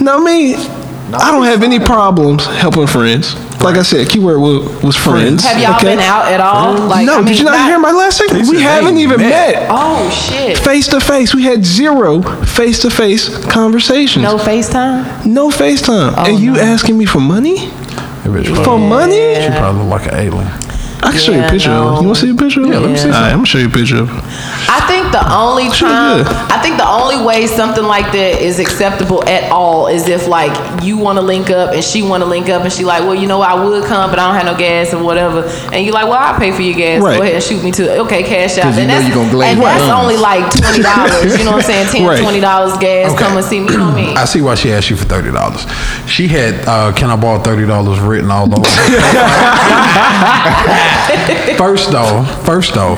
Now, 0.00 0.18
me, 0.18 0.54
I 0.56 1.30
don't 1.32 1.44
have 1.44 1.62
any 1.62 1.78
problems 1.78 2.46
helping 2.46 2.86
friends. 2.86 3.34
Like 3.62 3.76
I 3.76 3.82
said, 3.82 4.08
keyword 4.08 4.40
was, 4.40 4.82
was 4.82 4.96
friends. 4.96 5.44
Have 5.44 5.60
y'all 5.60 5.76
okay? 5.76 5.96
been 5.96 5.98
out 5.98 6.32
at 6.32 6.40
all? 6.40 6.88
Like, 6.88 7.04
no, 7.04 7.14
I 7.14 7.16
mean, 7.18 7.26
did 7.26 7.38
you 7.40 7.44
not, 7.44 7.68
hear 7.68 7.78
my 7.78 7.92
last 7.92 8.16
segment? 8.16 8.48
We 8.48 8.62
haven't 8.62 8.96
even 8.96 9.18
met. 9.18 9.54
met. 9.54 9.68
Oh 9.70 10.10
shit! 10.10 10.56
Face 10.58 10.88
to 10.88 11.00
face, 11.00 11.34
we 11.34 11.42
had 11.42 11.64
zero 11.64 12.22
face 12.44 12.80
to 12.80 12.90
face 12.90 13.28
conversations. 13.46 14.22
No 14.22 14.38
FaceTime. 14.38 15.26
No 15.26 15.50
FaceTime. 15.50 16.14
Oh, 16.16 16.24
and 16.26 16.38
you 16.38 16.52
no. 16.52 16.60
asking 16.60 16.96
me 16.96 17.04
for 17.04 17.20
money? 17.20 17.68
For 18.22 18.62
probably- 18.62 18.88
money? 18.88 19.34
She 19.42 19.48
probably 19.50 19.82
look 19.82 19.90
like 19.90 20.12
an 20.12 20.18
alien. 20.18 20.69
I 21.02 21.10
can 21.12 21.18
show 21.20 21.32
you 21.32 21.38
a 21.38 21.42
Yeah, 21.42 21.50
picture 21.50 21.70
of 21.70 21.84
no. 21.84 21.96
it. 21.96 22.00
You 22.02 22.06
want 22.08 22.18
to 22.18 22.26
see 22.26 22.30
a 22.30 22.34
picture 22.34 22.60
of 22.60 22.66
it? 22.66 22.70
Yeah, 22.72 22.78
let 22.78 22.90
me 22.90 22.96
see 22.96 23.06
All 23.08 23.12
right, 23.12 23.30
I'm 23.32 23.36
going 23.40 23.44
to 23.46 23.50
show 23.50 23.58
you 23.58 23.66
a 23.68 23.70
picture 23.70 23.98
of 24.02 24.10
it. 24.10 24.22
I 24.68 24.80
think 24.86 25.10
the 25.12 25.24
only 25.32 25.70
Sure, 25.72 25.88
time, 25.88 26.18
yeah. 26.26 26.48
I 26.52 26.58
think 26.62 26.76
the 26.76 26.86
only 26.88 27.16
way 27.24 27.46
something 27.46 27.84
like 27.84 28.12
that 28.12 28.40
is 28.40 28.58
acceptable 28.60 29.24
at 29.28 29.50
all 29.50 29.86
is 29.88 30.06
if 30.08 30.28
like 30.28 30.52
you 30.84 30.98
want 30.98 31.18
to 31.18 31.22
link 31.24 31.50
up 31.50 31.72
and 31.74 31.82
she 31.82 32.02
want 32.02 32.22
to 32.22 32.28
link 32.28 32.48
up 32.48 32.62
and 32.62 32.72
she 32.72 32.84
like, 32.84 33.02
well, 33.02 33.14
you 33.14 33.26
know, 33.26 33.38
what, 33.38 33.48
I 33.50 33.54
would 33.64 33.84
come, 33.84 34.10
but 34.10 34.18
I 34.18 34.26
don't 34.28 34.36
have 34.36 34.44
no 34.46 34.56
gas 34.58 34.92
or 34.94 35.02
whatever, 35.02 35.42
and 35.72 35.84
you 35.86 35.92
like, 35.92 36.04
well, 36.04 36.18
I'll 36.20 36.38
pay 36.38 36.52
for 36.52 36.62
your 36.62 36.74
gas. 36.76 37.00
Right. 37.02 37.16
Go 37.16 37.22
ahead 37.22 37.34
and 37.36 37.42
shoot 37.42 37.62
me 37.64 37.70
to 37.72 37.98
okay, 38.04 38.22
cash 38.22 38.58
out. 38.58 38.64
'Cause 38.64 38.76
you 38.76 38.82
And 38.82 38.90
know 38.90 38.96
that's, 38.98 39.08
you 39.08 39.14
gonna 39.14 39.30
glaze 39.30 39.50
and 39.52 39.58
my 39.60 39.64
that's 39.72 39.84
guns. 39.84 40.02
only 40.04 40.16
like 40.18 40.44
twenty 40.52 40.82
dollars. 40.82 41.38
You 41.38 41.44
know 41.44 41.52
what 41.52 41.64
I'm 41.64 41.70
saying? 41.70 41.86
Ten, 41.90 42.04
Right. 42.06 42.20
twenty 42.22 42.40
dollars 42.40 42.76
gas. 42.78 43.10
Okay. 43.12 43.22
Come 43.24 43.36
and 43.38 43.46
see 43.46 43.60
me. 43.60 43.70
You 43.72 43.78
know 43.78 43.86
what 43.86 43.94
I 43.94 44.06
mean? 44.06 44.16
I 44.16 44.24
see 44.26 44.42
why 44.42 44.54
she 44.54 44.70
asked 44.72 44.90
you 44.90 44.96
for 44.96 45.06
thirty 45.06 45.30
dollars. 45.32 45.64
She 46.06 46.28
had 46.28 46.54
uh, 46.68 46.92
"Can 46.92 47.08
I 47.10 47.16
borrow 47.16 47.40
thirty 47.42 47.64
dollars?" 47.66 47.98
written 48.00 48.30
all 48.30 48.46
over. 48.52 48.60
first 51.56 51.90
though, 51.90 52.24
first 52.44 52.74
though, 52.74 52.96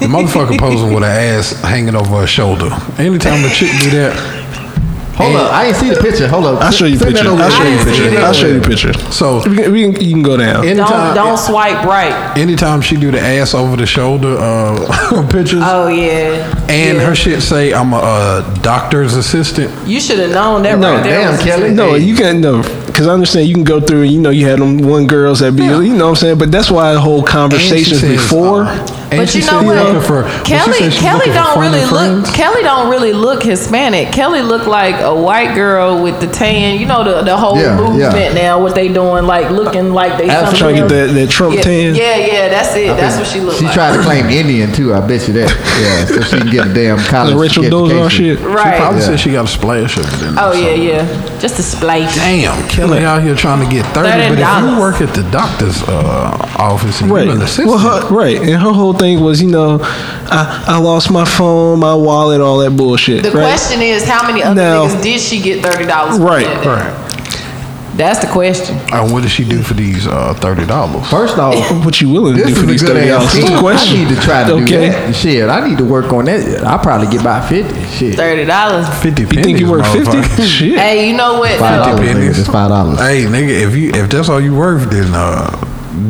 the 0.00 0.06
motherfucker 0.06 0.58
posing 0.58 0.92
with 0.92 1.02
her 1.02 1.08
ass 1.08 1.52
hanging 1.62 1.94
over 1.94 2.20
her 2.20 2.26
shoulder. 2.26 2.70
Anytime 2.98 3.44
a 3.44 3.48
chick 3.48 3.70
do 3.82 3.90
that, 3.90 4.43
Hold 5.16 5.36
up, 5.36 5.52
I 5.52 5.64
didn't 5.66 5.76
see 5.78 5.90
the 5.90 6.00
picture. 6.00 6.26
Hold 6.28 6.46
up, 6.46 6.60
I'll 6.62 6.72
show 6.72 6.86
you 6.86 6.96
a 6.96 7.00
picture. 7.04 7.28
over 7.28 7.42
I'll 7.42 7.50
show 7.50 7.62
you 7.64 7.76
a 7.76 7.80
I 7.80 7.84
picture. 7.84 8.18
I'll 8.18 8.32
show 8.32 8.46
you 8.48 8.58
a 8.58 8.62
picture. 8.62 8.92
So- 9.12 9.42
we 9.48 9.56
can, 9.56 9.72
we 9.72 9.82
can, 9.92 10.00
you 10.04 10.10
can 10.14 10.22
go 10.22 10.36
down. 10.36 10.64
anytime, 10.66 11.14
don't 11.14 11.26
don't 11.26 11.38
swipe 11.38 11.84
right. 11.84 12.36
anytime 12.36 12.80
she 12.80 12.96
do 12.96 13.10
the 13.10 13.20
ass 13.20 13.54
over 13.54 13.76
the 13.76 13.86
shoulder 13.86 14.36
uh, 14.38 15.26
pictures, 15.30 15.62
Oh 15.64 15.88
yeah. 15.88 16.52
and 16.68 16.98
Yeah. 16.98 17.04
her 17.06 17.14
shit 17.14 17.42
say 17.42 17.72
I'm 17.72 17.92
a, 17.92 17.96
uh 17.98 18.54
doctor's 18.62 19.14
assistant. 19.14 19.70
You 19.88 20.00
should 20.00 20.18
have 20.18 20.30
known 20.32 20.62
that 20.64 20.78
No, 20.78 20.94
right 20.94 21.02
there. 21.04 21.30
damn, 21.30 21.38
Kelly. 21.44 21.70
No, 21.72 21.92
Hey. 21.94 22.00
you 22.00 22.16
can't 22.16 22.40
know 22.40 22.62
because 22.86 23.06
I 23.06 23.12
understand 23.12 23.48
you 23.48 23.54
can 23.54 23.64
go 23.64 23.80
through. 23.80 24.02
and 24.02 24.10
You 24.12 24.20
know, 24.20 24.30
you 24.30 24.46
had 24.46 24.58
them 24.60 24.78
one 24.78 25.06
girls 25.06 25.40
that 25.40 25.52
be, 25.56 25.64
you 25.64 25.94
know, 25.94 26.06
what 26.06 26.10
I'm 26.10 26.16
saying. 26.16 26.38
But 26.38 26.50
that's 26.52 26.70
why 26.70 26.92
the 26.92 27.00
whole 27.00 27.22
conversations 27.22 28.00
says, 28.00 28.10
before. 28.20 28.64
uh, 28.64 28.86
and 29.10 29.20
But 29.20 29.28
she 29.28 29.40
you 29.40 29.46
know 29.46 29.62
what? 29.62 29.76
looking 29.76 30.00
for- 30.02 30.22
but 30.22 30.36
she 30.38 30.44
Kelly 30.54 30.90
Kelly 30.90 31.26
don't 31.26 31.58
really 31.60 31.80
look 31.84 31.90
friends. 31.90 32.30
Kelly 32.32 32.62
don't 32.62 32.88
really 32.90 33.12
look 33.12 33.42
Hispanic. 33.42 34.12
Kelly 34.12 34.42
look 34.42 34.66
like 34.66 34.94
a 35.00 35.14
white 35.14 35.54
girl 35.54 36.02
with 36.02 36.20
the 36.20 36.26
tan. 36.26 36.78
You 36.78 36.86
know 36.86 37.04
the 37.04 37.22
the 37.22 37.36
whole 37.36 37.58
Yeah, 37.58 37.76
movement 37.76 38.14
yeah. 38.14 38.32
now. 38.32 38.60
What 38.60 38.74
they 38.74 38.88
doing? 38.88 39.26
Like 39.26 39.50
looking 39.50 39.92
like 39.92 40.18
they 40.18 40.28
Absolutely. 40.28 40.58
something 40.58 40.58
Trying 40.58 40.74
to 40.74 40.80
get 40.82 40.88
that, 41.08 41.12
that 41.14 41.30
Trump 41.30 41.54
yeah, 41.56 41.62
tan. 41.62 41.94
Yeah, 41.94 42.16
yeah, 42.16 42.48
that's 42.48 42.74
it. 42.76 42.96
That's 42.96 43.16
what 43.18 43.26
she 43.26 43.40
look 43.40 43.56
She 43.58 43.64
like. 43.66 43.74
tried 43.74 43.96
to 43.96 44.02
claim 44.02 44.26
Indian 44.30 44.72
too. 44.72 44.94
I 44.94 45.00
bet 45.06 45.26
you 45.28 45.34
that. 45.34 45.50
Yeah, 45.80 46.06
so 46.06 46.20
she 46.22 46.38
can 46.38 46.50
get 46.50 46.66
a 46.68 46.74
damn 46.74 46.98
college 46.98 47.34
The 47.34 47.38
Rachel 47.40 47.64
Dolezal 47.64 48.06
education. 48.06 48.24
shit. 48.24 48.38
She 48.38 48.44
right. 48.46 48.76
probably 48.78 49.00
Yeah. 49.00 49.06
said 49.06 49.20
she 49.20 49.32
got 49.32 49.44
a 49.44 49.48
splash 49.48 49.96
of 49.98 50.04
it 50.06 50.26
in 50.26 50.34
there. 50.34 50.44
oh 50.44 50.52
yeah, 50.52 50.74
yeah. 50.74 51.38
Just 51.40 51.58
a 51.58 51.62
splash. 51.62 52.14
Damn, 52.14 52.68
Kelly 52.68 53.04
out 53.04 53.22
here 53.22 53.34
trying 53.34 53.60
to 53.66 53.70
get 53.74 53.84
thirty. 53.94 54.08
But 54.34 54.38
if 54.38 54.72
you 54.72 54.78
work 54.80 55.00
at 55.00 55.12
the 55.14 55.22
doctor's 55.30 55.82
uh, 55.82 56.36
office 56.58 57.00
and 57.00 57.10
Right. 57.10 57.26
you're 57.26 57.34
an 57.34 57.42
assistant, 57.42 57.68
Well, 57.68 57.78
her, 57.78 58.08
right. 58.14 58.38
And 58.40 58.50
her 58.62 58.72
whole 58.72 58.92
thing 58.94 59.03
was, 59.20 59.40
you 59.42 59.48
know, 59.50 59.78
I, 59.82 60.64
I 60.68 60.78
lost 60.78 61.10
my 61.10 61.24
phone, 61.24 61.80
my 61.80 61.94
wallet, 61.94 62.40
all 62.40 62.58
that 62.58 62.70
bullshit. 62.76 63.22
The 63.22 63.30
right? 63.30 63.42
question 63.42 63.80
is, 63.82 64.04
how 64.08 64.26
many 64.26 64.42
other 64.42 64.54
Now- 64.54 64.86
niggas 64.86 65.02
did 65.02 65.20
she 65.20 65.40
get 65.40 65.64
thirty 65.64 65.86
dollars? 65.86 66.18
Right, 66.18 66.46
right. 66.66 67.00
That's 67.96 68.18
the 68.18 68.26
question. 68.32 68.76
And 68.92 69.12
what 69.12 69.22
does 69.22 69.30
she 69.30 69.44
do 69.48 69.62
for 69.62 69.74
these 69.74 70.08
uh, 70.08 70.34
thirty 70.34 70.66
dollars? 70.66 71.08
First 71.08 71.38
off, 71.38 71.54
What 71.84 72.00
you 72.00 72.10
willing 72.10 72.36
to 72.36 72.44
do 72.44 72.52
for 72.52 72.66
these 72.66 72.82
thirty 72.82 73.06
dollars? 73.08 73.32
the 73.32 73.56
question. 73.60 74.00
I 74.00 74.04
need 74.08 74.14
to 74.16 74.20
try 74.20 74.42
to 74.48 74.54
okay. 74.54 74.64
do 74.64 74.78
that. 74.80 75.14
Shit, 75.14 75.48
I 75.48 75.68
need 75.68 75.78
to 75.78 75.84
work 75.84 76.12
on 76.12 76.24
that. 76.24 76.64
I'll 76.64 76.80
probably 76.80 77.06
get 77.06 77.22
by 77.22 77.46
fifty. 77.48 77.80
Shit, 77.96 78.16
Thirty 78.16 78.46
dollars. 78.46 78.88
Fifty 79.00 79.22
You 79.22 79.28
pennies. 79.28 79.44
think 79.44 79.60
you 79.60 79.70
work 79.70 79.84
fifty? 79.86 80.10
motherfucker. 80.10 80.44
Shit. 80.58 80.76
Hey, 80.78 81.08
you 81.08 81.16
know 81.16 81.38
what? 81.38 81.56
Five 81.60 81.84
dollars. 81.84 82.00
nigga. 82.00 82.30
It's 82.40 82.46
five 82.48 82.68
dollars. 82.70 82.98
Hey, 82.98 83.26
nigga, 83.26 83.62
if 83.68 83.76
you 83.76 83.90
if 83.94 84.10
that's 84.10 84.28
all 84.28 84.40
you 84.40 84.56
worth, 84.56 84.90
then 84.90 85.12
uh, 85.14 85.50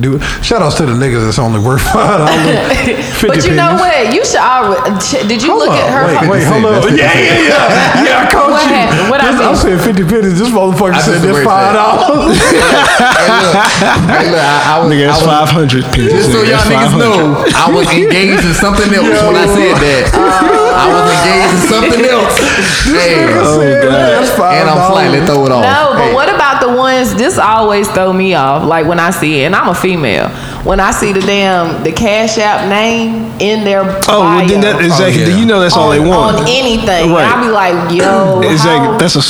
do 0.00 0.16
it. 0.16 0.22
Shout 0.44 0.62
outs 0.62 0.76
to 0.76 0.86
the 0.86 0.92
niggas 0.92 1.24
that's 1.24 1.38
only 1.38 1.60
worth 1.60 1.82
five 1.92 2.26
dollars. 2.26 3.20
But 3.24 3.40
you 3.46 3.54
know 3.56 3.74
what? 3.80 4.12
You 4.12 4.20
should 4.24 4.40
already. 4.42 5.00
Did 5.28 5.40
you 5.42 5.48
Hold 5.56 5.64
look 5.64 5.72
up, 5.72 5.80
at 5.80 5.88
her? 5.96 6.02
wait, 6.04 6.20
wait, 6.28 6.44
hold 6.44 6.64
That's 6.64 6.84
up. 6.86 6.92
Yeah, 6.92 7.08
yeah, 7.16 7.48
yeah. 7.48 8.04
Yeah, 8.04 8.20
I 8.20 8.30
caught 8.30 8.50
What 8.52 8.62
you. 8.68 8.74
happened? 8.76 9.08
What 9.10 9.20
I 9.24 9.32
This- 9.32 9.40
I'm 9.40 9.52
miss? 9.56 9.62
saying 9.64 9.80
50 9.80 10.04
pennies. 10.04 10.36
This 10.38 10.48
motherfucker 10.52 11.00
said 11.00 11.24
just 11.24 11.24
this 11.24 11.32
erased 11.36 11.48
$5. 11.48 11.64
hey, 12.44 13.30
look, 13.40 13.56
hey, 14.12 14.26
look, 14.28 14.44
I, 14.44 14.56
I 14.68 14.74
was, 14.80 14.86
Nigga, 14.92 15.04
I 15.04 15.06
that's 15.08 15.24
was 15.24 15.30
five 15.32 15.48
hundred. 15.48 15.82
Just 15.96 16.28
so 16.32 16.38
y'all 16.44 16.60
niggas 16.68 16.94
know, 17.00 17.40
I 17.56 17.66
was 17.72 17.88
engaged 17.88 18.44
in 18.44 18.54
something 18.54 18.90
else 18.92 19.08
when 19.24 19.36
I 19.40 19.46
said 19.48 19.76
that. 19.80 20.02
I 20.84 20.86
was 20.92 21.04
engaged 21.08 21.52
in 21.56 21.62
something 21.72 22.02
else. 22.04 22.36
Hey, 22.84 23.24
Oh 23.40 23.56
god. 23.80 24.52
and 24.52 24.66
I'm 24.68 24.82
slightly 24.92 25.20
throw 25.24 25.46
it 25.48 25.52
off. 25.54 25.64
No, 25.64 25.96
but 25.96 26.04
Hey, 26.04 26.14
what 26.14 26.28
about 26.28 26.43
the 26.66 26.76
ones? 26.76 27.14
This 27.14 27.38
always 27.38 27.88
throw 27.90 28.12
me 28.12 28.34
off. 28.34 28.64
Like 28.64 28.86
when 28.86 28.98
I 28.98 29.10
see 29.10 29.42
it, 29.42 29.46
and 29.46 29.54
I'm 29.54 29.68
a 29.68 29.74
female. 29.74 30.28
When 30.64 30.80
I 30.80 30.90
see 30.92 31.12
the 31.12 31.20
damn 31.20 31.82
the 31.84 31.92
Cash 31.92 32.38
App 32.38 32.68
name 32.68 33.30
in 33.40 33.64
their 33.64 33.82
Oh, 34.08 34.20
well, 34.20 34.46
then 34.48 34.60
that 34.62 34.82
exactly. 34.82 35.24
Oh, 35.24 35.28
yeah. 35.28 35.36
You 35.36 35.46
know 35.46 35.60
that's 35.60 35.76
all 35.76 35.90
they 35.90 36.00
want. 36.00 36.36
on 36.38 36.42
anything, 36.48 37.12
Right. 37.12 37.26
I'll 37.28 37.44
be 37.44 37.50
like, 37.52 37.92
yo, 37.92 38.40
Exactly. 38.50 38.88
how- 38.88 38.98
That's 38.98 39.16
a 39.16 39.24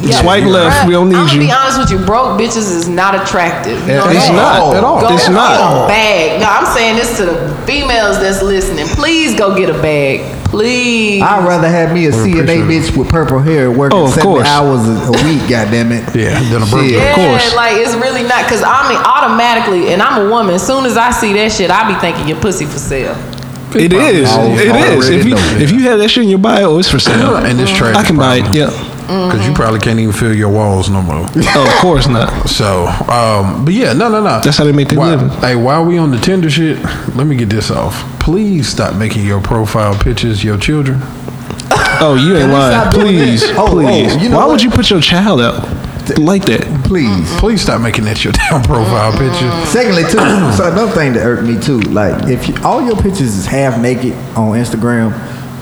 Yeah, 0.00 0.20
swipe 0.22 0.44
left. 0.44 0.86
We 0.86 0.92
don't 0.94 1.08
need 1.10 1.16
I'm 1.16 1.26
need 1.26 1.32
gonna 1.32 1.42
you. 1.42 1.48
be 1.48 1.52
honest 1.52 1.78
with 1.78 1.90
you, 1.90 1.98
broke 2.06 2.40
bitches 2.40 2.70
is 2.72 2.88
not 2.88 3.14
attractive. 3.14 3.78
You 3.86 3.94
know 4.00 4.08
It's 4.08 4.24
saying? 4.24 4.36
not 4.36 4.74
at 4.76 4.84
all. 4.84 5.00
Go 5.02 5.12
It's 5.12 5.26
get 5.28 5.34
not. 5.34 5.84
a 5.84 5.88
bag. 5.88 6.40
No, 6.40 6.46
I'm 6.48 6.66
saying 6.74 6.96
this 6.96 7.16
to 7.18 7.26
the 7.26 7.36
females 7.66 8.18
that's 8.18 8.40
listening. 8.42 8.86
Please 8.96 9.34
go 9.36 9.54
get 9.54 9.68
a 9.68 9.76
bag. 9.82 10.22
Please. 10.50 11.22
I'd 11.22 11.46
rather 11.46 11.68
have 11.68 11.92
me 11.92 12.06
a 12.06 12.10
CNA 12.10 12.64
bitch 12.66 12.96
with 12.96 13.08
purple 13.08 13.38
hair 13.38 13.70
working 13.70 13.98
Oh, 13.98 14.04
of 14.04 14.10
70 14.14 14.22
course. 14.26 14.46
hours 14.48 14.80
a, 14.88 14.92
a 15.08 15.10
week, 15.24 15.42
goddamn 15.48 15.92
it. 15.92 16.04
Yeah, 16.16 16.40
then 16.40 16.62
a 16.62 16.66
Shit. 16.66 16.72
birthday. 16.74 16.90
yeah, 16.96 17.14
course. 17.14 17.54
like 17.54 17.76
it's 17.76 17.94
really 17.94 18.22
not 18.22 18.44
because 18.44 18.62
I 18.64 18.88
mean 18.88 18.98
automatically, 19.04 19.92
and 19.92 20.00
I'm 20.02 20.26
a 20.26 20.30
woman. 20.30 20.54
As 20.54 20.66
soon 20.66 20.86
as 20.86 20.96
I 20.96 21.10
see 21.10 21.32
that 21.34 21.52
shit, 21.52 21.70
I 21.70 21.86
be 21.92 21.98
thinking 22.00 22.26
your 22.28 22.40
pussy 22.40 22.64
for 22.64 22.78
sale. 22.78 23.14
It 23.74 23.92
is. 23.92 24.30
always- 24.30 24.60
It 24.60 24.66
is. 24.74 25.04
already 25.10 25.16
If 25.20 25.26
you 25.26 25.36
if 25.62 25.70
you 25.72 25.80
have 25.90 25.98
that 25.98 26.08
shit 26.08 26.24
in 26.24 26.30
your 26.30 26.38
bio, 26.38 26.78
it's 26.78 26.88
for 26.88 26.98
sale. 26.98 27.36
And 27.44 27.58
this 27.58 27.70
trash. 27.70 27.94
I 27.96 28.02
can 28.04 28.16
buy 28.16 28.36
it. 28.36 28.50
Yeah. 28.54 28.70
Mm-hmm. 29.08 29.30
Because 29.30 29.48
you 29.48 29.54
probably 29.54 29.80
can't 29.80 29.98
even 29.98 30.12
feel 30.12 30.34
your 30.34 30.50
walls 30.50 30.90
no 30.90 31.00
more. 31.00 31.26
Oh, 31.34 31.66
of 31.66 31.80
course 31.80 32.06
not. 32.08 32.48
So, 32.48 32.86
um, 32.86 33.64
but 33.64 33.72
yeah, 33.72 33.94
no, 33.94 34.10
no, 34.10 34.22
no. 34.22 34.40
That's 34.40 34.58
how 34.58 34.64
they 34.64 34.72
make 34.72 34.88
their 34.88 34.98
While- 34.98 35.16
living. 35.16 35.30
Hey, 35.40 35.56
while 35.56 35.84
we 35.84 35.96
on 35.96 36.10
the 36.10 36.18
Tinder 36.18 36.50
shit, 36.50 36.78
let 37.16 37.26
me 37.26 37.34
get 37.34 37.48
this 37.48 37.70
off. 37.70 37.94
Please 38.20 38.68
stop 38.68 38.94
making 38.96 39.24
your 39.24 39.40
profile 39.40 39.98
pictures 39.98 40.44
your 40.44 40.58
children. 40.58 41.00
Oh, 42.00 42.14
you 42.20 42.36
ain't 42.36 42.52
lying. 42.52 42.80
stop 42.80 42.94
doing 42.94 43.16
Please, 43.16 43.42
that? 43.42 43.56
Oh, 43.58 43.66
oh, 43.66 43.70
please. 43.70 44.22
you 44.22 44.28
know 44.28 44.36
Why 44.36 44.44
what? 44.44 44.52
would 44.52 44.62
you 44.62 44.70
put 44.70 44.90
your 44.90 45.00
child 45.00 45.40
out 45.40 45.66
like 46.18 46.44
that? 46.44 46.60
Please. 46.84 47.08
Mm-hmm. 47.08 47.38
Please 47.38 47.62
stop 47.62 47.80
making 47.80 48.04
that 48.04 48.22
your 48.22 48.32
damn 48.50 48.62
profile 48.62 49.12
mm-hmm. 49.12 49.24
picture. 49.24 49.66
Secondly, 49.66 50.02
too, 50.02 50.18
so 50.56 50.70
another 50.70 50.92
thing 50.92 51.14
that 51.14 51.24
irked 51.24 51.44
me 51.44 51.58
too, 51.58 51.80
like 51.90 52.28
if 52.28 52.46
you, 52.46 52.54
all 52.62 52.84
your 52.84 52.96
pictures 52.96 53.34
is 53.34 53.46
half 53.46 53.80
naked 53.80 54.12
on 54.36 54.52
Instagram, 54.52 55.12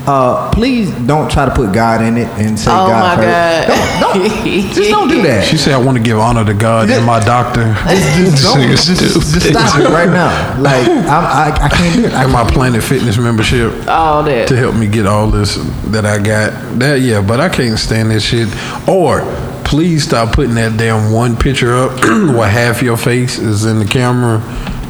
uh, 0.07 0.49
please 0.53 0.89
don't 1.05 1.29
try 1.29 1.45
to 1.45 1.53
put 1.53 1.73
God 1.73 2.01
in 2.01 2.17
it 2.17 2.27
and 2.39 2.57
say 2.57 2.71
Oh 2.71 2.87
God 2.87 3.17
my 3.17 3.23
first. 3.23 3.67
god. 3.67 3.99
Don't, 3.99 4.13
don't, 4.23 4.45
just 4.73 4.89
don't 4.89 5.09
do 5.09 5.21
that. 5.23 5.45
She 5.45 5.57
said, 5.57 5.73
"I 5.73 5.77
want 5.77 5.97
to 5.97 6.03
give 6.03 6.17
honor 6.17 6.45
to 6.45 6.53
God 6.53 6.89
and 6.89 7.05
my 7.05 7.19
doctor 7.19 7.73
Just, 7.73 8.43
don't, 8.43 8.61
just, 8.71 8.87
just 8.87 9.49
stop 9.49 9.79
it 9.79 9.89
right 9.89 10.09
now. 10.09 10.61
Like 10.61 10.87
I, 10.87 11.51
I, 11.59 11.65
I 11.65 11.69
can't 11.69 11.95
do 11.95 12.05
it. 12.05 12.13
I 12.13 12.23
and 12.23 12.31
my 12.31 12.49
Planet 12.49 12.81
Fitness 12.83 13.17
membership 13.17 13.87
All 13.87 14.23
that. 14.23 14.47
to 14.47 14.55
help 14.55 14.75
me 14.75 14.87
get 14.87 15.05
all 15.05 15.29
this 15.29 15.55
that 15.91 16.05
I 16.05 16.17
got. 16.17 16.79
That 16.79 17.01
yeah, 17.01 17.21
but 17.21 17.39
I 17.41 17.49
can't 17.49 17.77
stand 17.77 18.11
this 18.11 18.23
shit. 18.23 18.47
Or 18.87 19.21
please 19.65 20.05
stop 20.05 20.33
putting 20.33 20.55
that 20.55 20.77
damn 20.77 21.11
one 21.11 21.35
picture 21.35 21.75
up 21.75 21.91
where 22.01 22.49
half 22.49 22.81
your 22.81 22.95
face 22.95 23.37
is 23.37 23.65
in 23.65 23.79
the 23.79 23.85
camera 23.85 24.39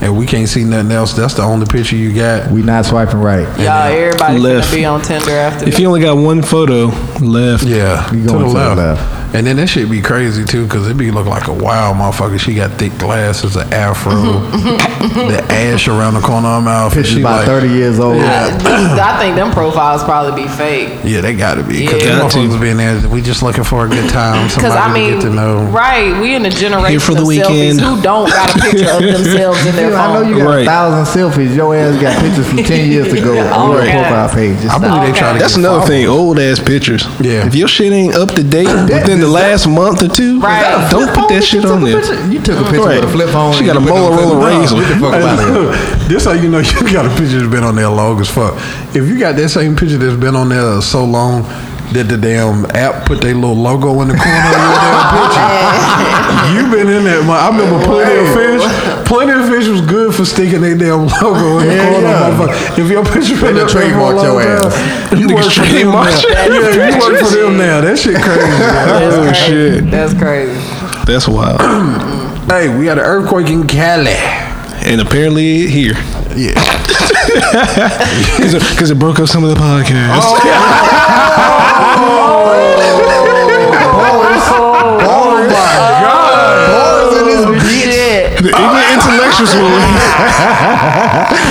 and 0.02 0.16
we 0.18 0.26
can't 0.26 0.48
see 0.48 0.64
nothing 0.64 0.92
else. 0.92 1.14
That's 1.14 1.34
the 1.34 1.42
only 1.44 1.66
picture 1.66 1.96
you 1.96 2.14
got. 2.14 2.52
we 2.52 2.62
not 2.62 2.86
swiping 2.86 3.20
right. 3.20 3.48
Y'all, 3.60 3.68
uh, 3.70 3.90
everybody 3.90 4.38
Left. 4.40 4.68
gonna 4.68 4.76
be 4.78 4.86
on 4.86 5.02
Tinder 5.02 5.32
after 5.32 5.66
If 5.66 5.72
this. 5.72 5.80
you 5.80 5.88
only 5.88 6.02
got 6.02 6.18
one 6.18 6.42
photo 6.42 6.86
left, 7.20 7.64
Yeah, 7.64 8.12
You 8.14 8.22
to 8.24 8.28
going 8.28 8.40
the 8.44 8.48
to 8.48 8.54
the 8.54 8.76
left. 8.76 8.78
left. 9.02 9.17
And 9.34 9.46
then 9.46 9.58
that 9.58 9.68
shit 9.68 9.90
be 9.90 10.02
crazy 10.02 10.46
too, 10.46 10.68
cause 10.68 10.88
it 10.88 10.98
be 10.98 11.12
look 11.12 11.28
like 11.28 11.48
a 11.48 11.54
wild 11.54 11.98
motherfucker. 11.98 12.40
She 12.40 12.56
got 12.56 12.72
thick 12.80 12.98
glasses, 12.98 13.56
an 13.56 13.72
afro, 13.74 14.12
mm-hmm, 14.14 14.56
mm-hmm, 14.56 15.30
the 15.30 15.38
mm-hmm. 15.38 15.52
ash 15.52 15.88
around 15.88 16.14
the 16.16 16.22
corner 16.22 16.48
of 16.48 16.64
her 16.64 16.66
mouth. 16.66 16.94
and 16.94 17.02
Pictures 17.04 17.14
she 17.16 17.20
about 17.22 17.38
like- 17.40 17.46
thirty 17.46 17.70
years 17.74 18.00
old. 18.00 18.18
I 18.22 19.18
think 19.20 19.36
them 19.36 19.52
profiles 19.52 20.04
probably 20.04 20.44
be 20.44 20.48
fake. 20.50 21.00
Yeah, 21.04 21.22
they 21.22 21.36
gotta 21.36 21.62
be. 21.64 21.86
Cause 21.88 22.02
Yeah. 22.02 22.10
them 22.10 22.20
Got 22.20 22.32
to. 22.32 22.38
motherfuckers 22.40 22.62
be 22.62 22.70
in 22.70 22.78
there. 22.78 23.10
We 23.10 23.22
just 23.22 23.44
looking 23.44 23.64
for 23.64 23.86
a 23.86 23.90
good 23.90 24.10
time. 24.10 24.48
Because 24.58 24.74
Somebody 24.74 24.80
I 24.80 24.94
mean, 24.94 25.10
to 25.12 25.16
get 25.18 25.22
to 25.24 25.30
know. 25.36 25.64
right? 25.66 26.20
We 26.22 26.36
in 26.36 26.46
a 26.46 26.50
generation 26.50 26.90
Here 26.92 27.00
for 27.00 27.14
the 27.14 27.22
of 27.22 27.28
weekend. 27.28 27.80
selfies 27.80 27.96
who 27.96 28.02
don't 28.02 28.30
got 28.30 28.56
a 28.56 28.60
picture 28.60 28.90
of 28.90 29.02
themselves 29.24 29.66
in 29.66 29.76
their 29.76 29.86
You 29.90 29.92
know, 29.92 29.98
I 30.02 30.14
know 30.14 30.22
you 30.30 30.38
got 30.38 30.48
Right. 30.48 30.62
a 30.62 30.66
thousand 30.66 31.06
selfies. 31.22 31.56
Your 31.56 31.76
ass 31.76 32.02
got 32.02 32.18
pictures 32.24 32.48
from 32.48 32.64
ten 32.64 32.90
years 32.90 33.12
ago 33.14 33.38
on 33.54 33.72
your 33.76 33.82
profile 33.84 34.30
page. 34.30 34.58
Just 34.62 34.74
I 34.74 34.78
stop. 34.78 34.82
believe 34.82 35.14
they 35.14 35.20
try 35.20 35.34
to 35.34 35.40
That's 35.40 35.54
get 35.56 35.60
another 35.60 35.80
followers. 35.82 35.90
thing. 35.90 36.08
Old 36.08 36.40
ass 36.40 36.60
pictures. 36.60 37.06
Yeah. 37.20 37.46
If 37.46 37.56
your 37.56 37.68
shit 37.68 37.92
ain't 37.94 38.16
up 38.16 38.32
to 38.32 38.44
date 38.44 38.68
within 38.68 39.17
the 39.20 39.28
last 39.28 39.68
month 39.68 40.02
or 40.02 40.08
two, 40.08 40.40
Right. 40.40 40.90
don't 40.92 41.14
put 41.14 41.30
that 41.30 41.44
shit 41.44 41.66
on 41.66 41.84
there. 41.84 42.00
You 42.32 42.40
took 42.42 42.60
a 42.60 42.64
picture 42.64 42.82
Right. 42.82 43.00
with 43.02 43.10
a 43.10 43.12
flip 43.12 43.30
phone. 43.30 43.54
She 43.54 43.66
got 43.66 43.78
a 43.78 43.80
you 43.82 43.88
put 43.88 43.96
it 43.96 44.02
on 44.02 44.18
Motorola. 44.18 44.66
Razr. 44.66 44.80
Get 44.80 44.88
the 44.90 44.96
fuck 45.00 45.14
out 45.14 45.40
of 45.40 45.76
here. 45.76 46.08
this 46.08 46.26
how 46.26 46.32
you 46.34 46.50
know 46.50 46.60
you 46.60 46.94
got 46.94 47.06
a 47.06 47.10
picture 47.10 47.40
that's 47.40 47.52
been 47.52 47.64
on 47.64 47.76
there 47.76 47.90
long 47.90 48.20
as 48.22 48.30
fuck. 48.30 48.54
If 48.96 49.08
you 49.08 49.18
got 49.20 49.36
that 49.36 49.50
same 49.50 49.76
picture 49.76 49.98
that's 49.98 50.20
been 50.20 50.36
on 50.36 50.50
there 50.50 50.82
so 50.82 51.04
long 51.06 51.44
that 51.94 52.06
the 52.12 52.18
damn 52.18 52.66
app 52.76 53.06
put 53.08 53.22
their 53.22 53.34
little 53.34 53.56
logo 53.56 54.02
in 54.02 54.10
the 54.10 54.18
corner 54.20 54.44
of 54.44 54.60
your 54.60 54.76
damn 54.84 55.08
picture, 55.16 55.48
you 56.54 56.62
been 56.68 56.90
in 56.92 57.04
that. 57.08 57.24
I 57.24 57.48
remember 57.48 57.80
Plenty 57.86 58.16
of 58.20 58.28
Fish. 58.36 58.64
Plenty 59.08 59.32
of 59.40 59.48
Fish 59.48 59.68
was 59.72 59.82
good 59.82 60.14
for 60.14 60.26
sticking 60.26 60.60
their 60.62 60.76
damn 60.78 61.08
logo 61.08 61.60
in 61.64 61.68
the 61.68 61.76
Yeah, 61.76 61.90
corner. 61.90 62.08
yeah. 62.08 62.28
motherfucker. 62.28 62.80
If 62.80 62.90
your 62.92 63.06
picture 63.06 63.40
been 63.40 63.56
They 63.56 63.62
up 63.64 63.72
there 63.72 63.88
for 63.88 63.88
a 63.88 63.88
trademarked 63.88 64.24
your 64.24 64.34
long 64.36 64.44
ass. 64.44 64.76
time, 64.76 65.20
you 65.20 65.28
Niggas 65.28 65.48
work 65.48 65.54
for 65.56 65.66
them 65.72 65.88
now. 65.88 66.20
Yeah, 66.28 66.84
you 66.84 67.00
work 67.00 67.16
for 67.24 67.32
them 67.36 67.54
now. 67.58 67.82
That 67.82 67.96
shit 67.98 68.20
crazy. 68.22 68.52
man. 68.60 69.14
Oh 69.16 69.34
shit, 69.34 69.92
That's 69.92 70.14
crazy. 70.14 70.60
that's 71.08 71.28
wild. 71.28 71.62
hey, 72.52 72.68
we 72.78 72.86
had 72.86 72.98
an 73.00 73.06
earthquake 73.06 73.48
in 73.48 73.66
Cali. 73.68 74.12
and 74.84 75.00
apparently 75.00 75.68
here, 75.68 75.96
Yeah. 76.38 76.54
because 78.38 78.92
it, 78.92 79.00
broke 79.00 79.18
up 79.18 79.28
some 79.28 79.44
of 79.44 79.50
the 79.50 79.56
podcasts. 79.56 80.22
Oh, 80.22 80.38
oh 85.02 85.32
my 85.34 85.50
god. 85.50 85.98
Shit. 87.66 88.38
The 88.44 88.50
ignorant 88.50 89.02
intellectuals 89.02 89.56
will. 89.56 89.66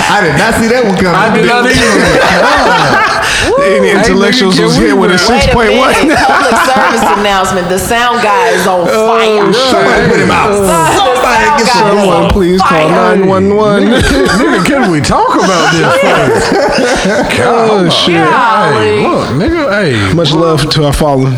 I 0.07 0.23
did 0.23 0.39
not 0.39 0.55
see 0.55 0.67
that 0.71 0.85
one 0.85 0.95
coming. 0.95 1.19
I 1.19 1.35
did 1.35 1.45
not 1.45 1.67
either. 1.67 3.13
The 3.45 3.75
ignorant 3.77 4.07
intellectuals 4.07 4.55
nigga, 4.57 4.63
was 4.65 4.75
can 4.75 4.81
here 4.85 4.95
with 4.95 5.11
a 5.11 5.19
win? 5.19 5.27
six 5.29 5.41
Wait 5.53 5.53
a 5.53 5.53
point 5.53 5.71
one. 5.77 5.93
minute. 5.93 6.19
Public 6.25 6.57
service 6.65 7.05
announcement. 7.21 7.65
The 7.69 7.79
sound 7.79 8.21
guy 8.23 8.49
is 8.57 8.65
on 8.67 8.87
oh, 8.89 9.07
fire. 9.07 9.45
Somebody 9.53 10.01
put 10.09 10.19
him 10.21 10.31
out. 10.31 10.51
Somebody 10.97 11.45
get 11.63 11.67
some 11.71 11.97
Someone 11.97 12.29
please 12.31 12.61
call 12.61 12.89
nine 12.89 13.27
one 13.27 13.55
one. 13.55 13.83
nigga, 13.83 14.65
can 14.65 14.91
we 14.91 14.99
talk 15.01 15.35
about 15.35 15.65
this 15.71 15.87
first? 16.03 17.37
God, 17.37 17.69
Oh 17.69 17.89
shit. 17.89 18.15
Hey, 18.17 19.03
look, 19.05 19.27
nigga, 19.37 19.63
hey. 19.71 20.13
Much 20.15 20.31
love 20.33 20.69
to 20.71 20.85
our 20.85 20.93
fallen. 20.93 21.33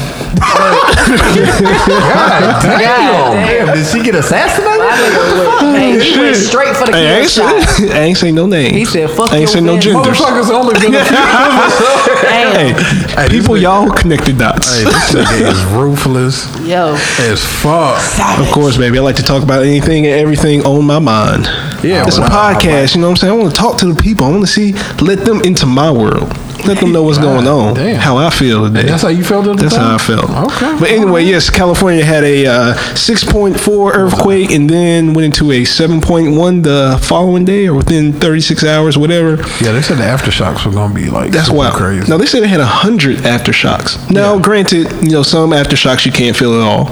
God 1.29 2.61
damn. 2.63 3.33
Damn, 3.33 3.75
did 3.75 3.85
she 3.87 4.01
get 4.03 4.15
assassinated? 4.15 4.79
My 4.79 5.73
hey, 5.77 5.99
he 5.99 6.19
went 6.19 6.35
straight 6.35 6.75
for 6.75 6.85
the 6.85 6.91
Hey, 6.93 7.07
I 7.15 7.19
ain't, 7.19 7.29
shot. 7.29 7.61
say, 7.63 8.01
ain't 8.05 8.17
say 8.17 8.31
no 8.31 8.45
names. 8.45 8.75
He 8.75 8.85
said, 8.85 9.09
"Fuck 9.09 9.31
I 9.31 9.37
ain't 9.37 9.41
your 9.41 9.47
say 9.47 9.61
no 9.61 9.73
fans." 9.73 9.85
genders. 9.85 10.17
Motherfuckers 10.17 10.49
only 10.49 10.73
been 10.79 10.95
a 10.95 11.03
few 11.05 11.15
Damn. 12.21 12.75
Hey, 13.19 13.27
people, 13.29 13.55
nigga- 13.55 13.61
y'all 13.61 13.91
connected 13.91 14.37
dots. 14.37 14.77
Hey, 14.77 14.83
this 14.85 15.11
nigga 15.13 15.51
is 15.51 15.63
ruthless 15.65 16.45
Yo. 16.67 16.93
as 17.19 17.43
fuck. 17.45 17.99
Of 18.39 18.51
course, 18.51 18.77
baby. 18.77 18.97
I 18.99 19.01
like 19.01 19.15
to 19.17 19.23
talk 19.23 19.43
about 19.43 19.63
anything 19.63 20.05
and 20.05 20.15
everything 20.19 20.65
on 20.65 20.85
my 20.85 20.99
mind. 20.99 21.45
Yeah, 21.83 22.05
it's 22.07 22.17
a 22.17 22.21
well, 22.21 22.31
I- 22.31 22.53
podcast. 22.55 22.95
You 22.95 23.01
know 23.01 23.07
what 23.07 23.11
I'm 23.11 23.17
saying? 23.17 23.33
I 23.33 23.35
want 23.43 23.53
to 23.55 23.59
talk 23.59 23.77
to 23.79 23.91
the 23.93 23.99
people. 24.01 24.25
I 24.25 24.31
want 24.31 24.41
to 24.45 24.51
see, 24.51 24.73
let 25.03 25.25
them 25.25 25.41
into 25.41 25.65
my 25.65 25.91
world. 25.91 26.31
Let 26.65 26.79
them 26.79 26.91
know 26.91 27.03
what's 27.03 27.17
going 27.17 27.47
on. 27.47 27.73
damn. 27.75 27.95
How 27.99 28.17
I 28.17 28.29
feel 28.29 28.67
today. 28.67 28.81
And 28.81 28.89
that's 28.89 29.01
how 29.03 29.09
you 29.09 29.23
felt 29.23 29.47
at 29.47 29.57
the 29.57 29.63
That's 29.63 29.75
how 29.75 29.95
I 29.95 29.97
felt. 29.97 30.29
Okay. 30.29 30.77
But 30.79 30.89
anyway, 30.91 31.23
yes, 31.23 31.49
California 31.49 32.03
had 32.05 32.23
a 32.23 32.45
uh, 32.45 32.73
6.4 32.93 33.93
earthquake 33.93 34.51
and 34.51 34.69
then 34.69 35.13
went 35.13 35.25
into 35.25 35.51
a 35.51 35.61
7.1 35.63 36.63
the 36.63 36.99
following 37.03 37.45
day 37.45 37.67
or 37.67 37.75
within 37.75 38.13
36 38.13 38.63
hours, 38.63 38.97
whatever. 38.97 39.37
Yeah, 39.63 39.71
they 39.71 39.81
said 39.81 39.97
the 39.97 40.03
aftershocks 40.03 40.65
were 40.65 40.71
gonna 40.71 40.93
be 40.93 41.09
like 41.09 41.31
That's 41.31 41.49
wild. 41.49 41.73
crazy. 41.75 42.09
Now 42.09 42.17
they 42.17 42.25
said 42.25 42.43
they 42.43 42.47
had 42.47 42.61
hundred 42.61 43.17
aftershocks. 43.19 44.09
Now, 44.11 44.37
granted, 44.39 44.91
you 45.03 45.11
know 45.11 45.23
some 45.23 45.51
aftershocks 45.51 46.05
you 46.05 46.11
can't 46.11 46.35
feel 46.35 46.53
at 46.55 46.61
all, 46.61 46.85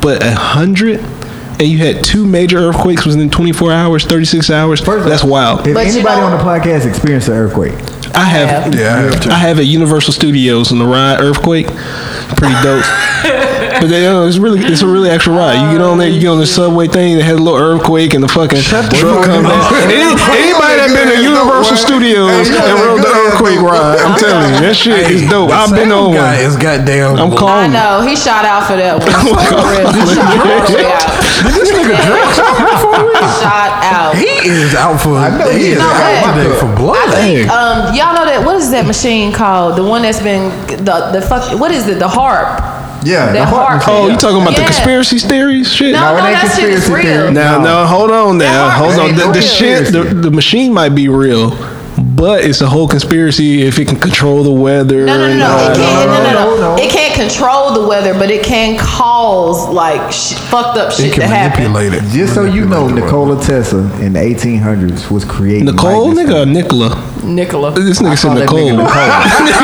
but 0.00 0.22
a 0.22 0.32
hundred, 0.32 1.00
and 1.00 1.62
you 1.62 1.78
had 1.78 2.02
two 2.04 2.26
major 2.26 2.58
earthquakes 2.58 3.04
within 3.06 3.28
24 3.30 3.72
hours, 3.72 4.04
36 4.04 4.50
hours. 4.50 4.80
that's 4.82 5.24
wild. 5.24 5.64
Did 5.64 5.74
But 5.74 5.86
you 5.86 5.92
anybody 5.92 6.20
know- 6.20 6.26
on 6.26 6.38
the 6.38 6.42
podcast 6.44 6.86
experience 6.86 7.28
an 7.28 7.34
earthquake? 7.34 7.74
I 8.14 8.24
have, 8.24 8.74
Yeah, 8.74 8.96
I 8.96 9.00
have 9.00 9.20
too. 9.20 9.30
I 9.30 9.34
have 9.34 9.58
at 9.58 9.66
Universal 9.66 10.12
Studios 10.12 10.72
in 10.72 10.78
the 10.78 10.86
ride 10.86 11.20
earthquake. 11.20 11.66
Pretty 11.66 12.54
dope. 12.62 12.84
But 13.80 13.88
they, 13.88 14.06
uh, 14.06 14.26
it's 14.28 14.36
really, 14.38 14.60
it's 14.60 14.82
a 14.82 14.86
really 14.86 15.08
actual 15.10 15.34
ride. 15.36 15.56
You 15.56 15.78
get 15.78 15.80
on 15.84 15.98
there, 15.98 16.08
you 16.08 16.20
get 16.20 16.28
on 16.28 16.38
the 16.38 16.46
subway 16.46 16.86
thing 16.86 17.16
that 17.16 17.24
has 17.24 17.38
a 17.38 17.42
little 17.42 17.58
earthquake, 17.58 18.12
and 18.14 18.22
the 18.22 18.28
fucking 18.28 18.60
truck 18.62 18.90
comes 18.92 19.26
down. 19.26 19.44
Any- 19.88 20.12
Anybody 20.50 20.74
that 20.84 20.90
been 20.92 21.08
to 21.16 21.18
Universal 21.22 21.76
Studios 21.80 22.48
and 22.52 22.76
rode 22.84 23.00
the 23.00 23.08
earthquake 23.08 23.60
ride, 23.60 23.98
I'm 24.04 24.18
telling 24.20 24.52
you, 24.54 24.60
that 24.68 24.76
shit 24.76 25.10
is 25.10 25.24
dope. 25.28 25.50
I've 25.50 25.72
been 25.72 25.90
on 25.92 26.12
one. 26.12 26.34
is 26.38 26.56
goddamn. 26.56 27.16
I'm 27.16 27.32
I 27.40 27.66
know. 27.66 28.04
He 28.06 28.14
shot 28.16 28.44
out 28.44 28.68
for 28.68 28.76
that 28.76 29.00
one. 29.00 29.08
For 29.50 29.64
real. 29.72 29.88
This 31.40 31.70
nigga 31.72 31.96
drunk. 32.04 32.30
Shot 33.40 33.70
out. 33.82 34.16
He 34.16 34.28
is 34.48 34.74
out 34.74 35.00
for. 35.00 35.16
I 35.16 35.36
know 35.36 35.50
he 35.50 35.58
he 35.58 35.66
is 35.72 35.76
is 35.76 35.80
out 35.80 35.96
out 35.96 36.34
today 36.36 36.58
for 36.58 36.66
blood. 36.76 37.08
I 37.08 37.12
think 37.12 37.48
um, 37.50 37.94
y'all 37.94 38.14
know 38.14 38.24
that. 38.26 38.42
What 38.44 38.56
is 38.56 38.70
that 38.70 38.86
machine 38.86 39.32
called? 39.32 39.76
The 39.76 39.84
one 39.84 40.02
that's 40.02 40.20
been 40.22 40.50
the 40.84 41.10
the 41.12 41.22
fuck. 41.22 41.58
What 41.58 41.70
is 41.70 41.86
it? 41.88 41.98
The 41.98 42.08
HAARP. 42.08 42.69
Yeah, 43.04 43.32
the 43.32 43.44
heart 43.46 43.82
heart- 43.82 43.88
Oh, 43.88 44.08
you 44.08 44.16
talking 44.16 44.42
about 44.42 44.54
the 44.56 44.62
conspiracy 44.62 45.18
theories? 45.18 45.72
Shit. 45.72 45.92
No, 45.92 46.00
No, 46.00 46.18
no, 46.18 46.26
it 46.28 46.32
that 46.32 46.54
shit 46.58 46.68
is 46.70 46.84
conspiracy 46.84 47.08
real. 47.08 47.16
theory. 47.22 47.32
Now, 47.32 47.58
No. 47.58 47.64
no, 47.82 47.86
hold 47.86 48.10
on 48.10 48.38
now. 48.38 48.70
Hold 48.70 48.98
on. 48.98 49.14
The, 49.14 49.32
the 49.32 49.40
shit, 49.42 49.92
the, 49.92 50.02
the 50.04 50.30
machine 50.30 50.72
might 50.72 50.90
be 50.94 51.08
real, 51.08 51.50
but 52.00 52.44
it's 52.44 52.60
a 52.60 52.66
whole 52.68 52.88
conspiracy 52.88 53.62
if 53.62 53.78
it 53.78 53.86
can 53.88 53.98
control 53.98 54.42
the 54.42 54.50
weather. 54.52 55.04
No, 55.04 55.16
no, 55.18 55.28
no, 55.28 55.36
no. 55.38 55.56
It 55.72 55.76
can't. 55.76 56.06
No, 56.10 56.22
no, 56.22 56.32
no. 56.32 56.56
no, 56.56 56.76
no. 56.76 56.82
It 56.82 56.90
can't 56.90 57.14
control 57.14 57.72
the 57.74 57.86
weather, 57.86 58.14
but 58.14 58.30
it 58.30 58.44
can 58.44 58.78
cause 58.78 59.68
like 59.68 60.12
sh- 60.12 60.34
fucked 60.34 60.78
up 60.78 60.92
shit 60.92 61.06
He 61.06 61.10
to 61.12 61.20
can 61.20 61.28
happen. 61.28 61.72
manipulate 61.72 62.02
it. 62.02 62.12
Just 62.12 62.34
so 62.34 62.44
you 62.44 62.64
know, 62.66 62.88
Manipulate 62.88 63.02
it. 63.02 63.06
Nikola 63.06 63.42
Tesla 63.44 64.00
in 64.00 64.12
the 64.14 64.20
1800s 64.20 65.10
was 65.10 65.24
creating 65.24 65.66
Nicole, 65.66 66.12
nigga, 66.12 66.42
or. 66.42 66.46
Nicola? 66.46 67.06
Nicola. 67.24 67.72
This 67.72 68.00
nigga 68.00 68.16
said 68.16 68.34
Nicole. 68.34 68.58
nigga 68.58 68.80
Nicola. 68.80 68.88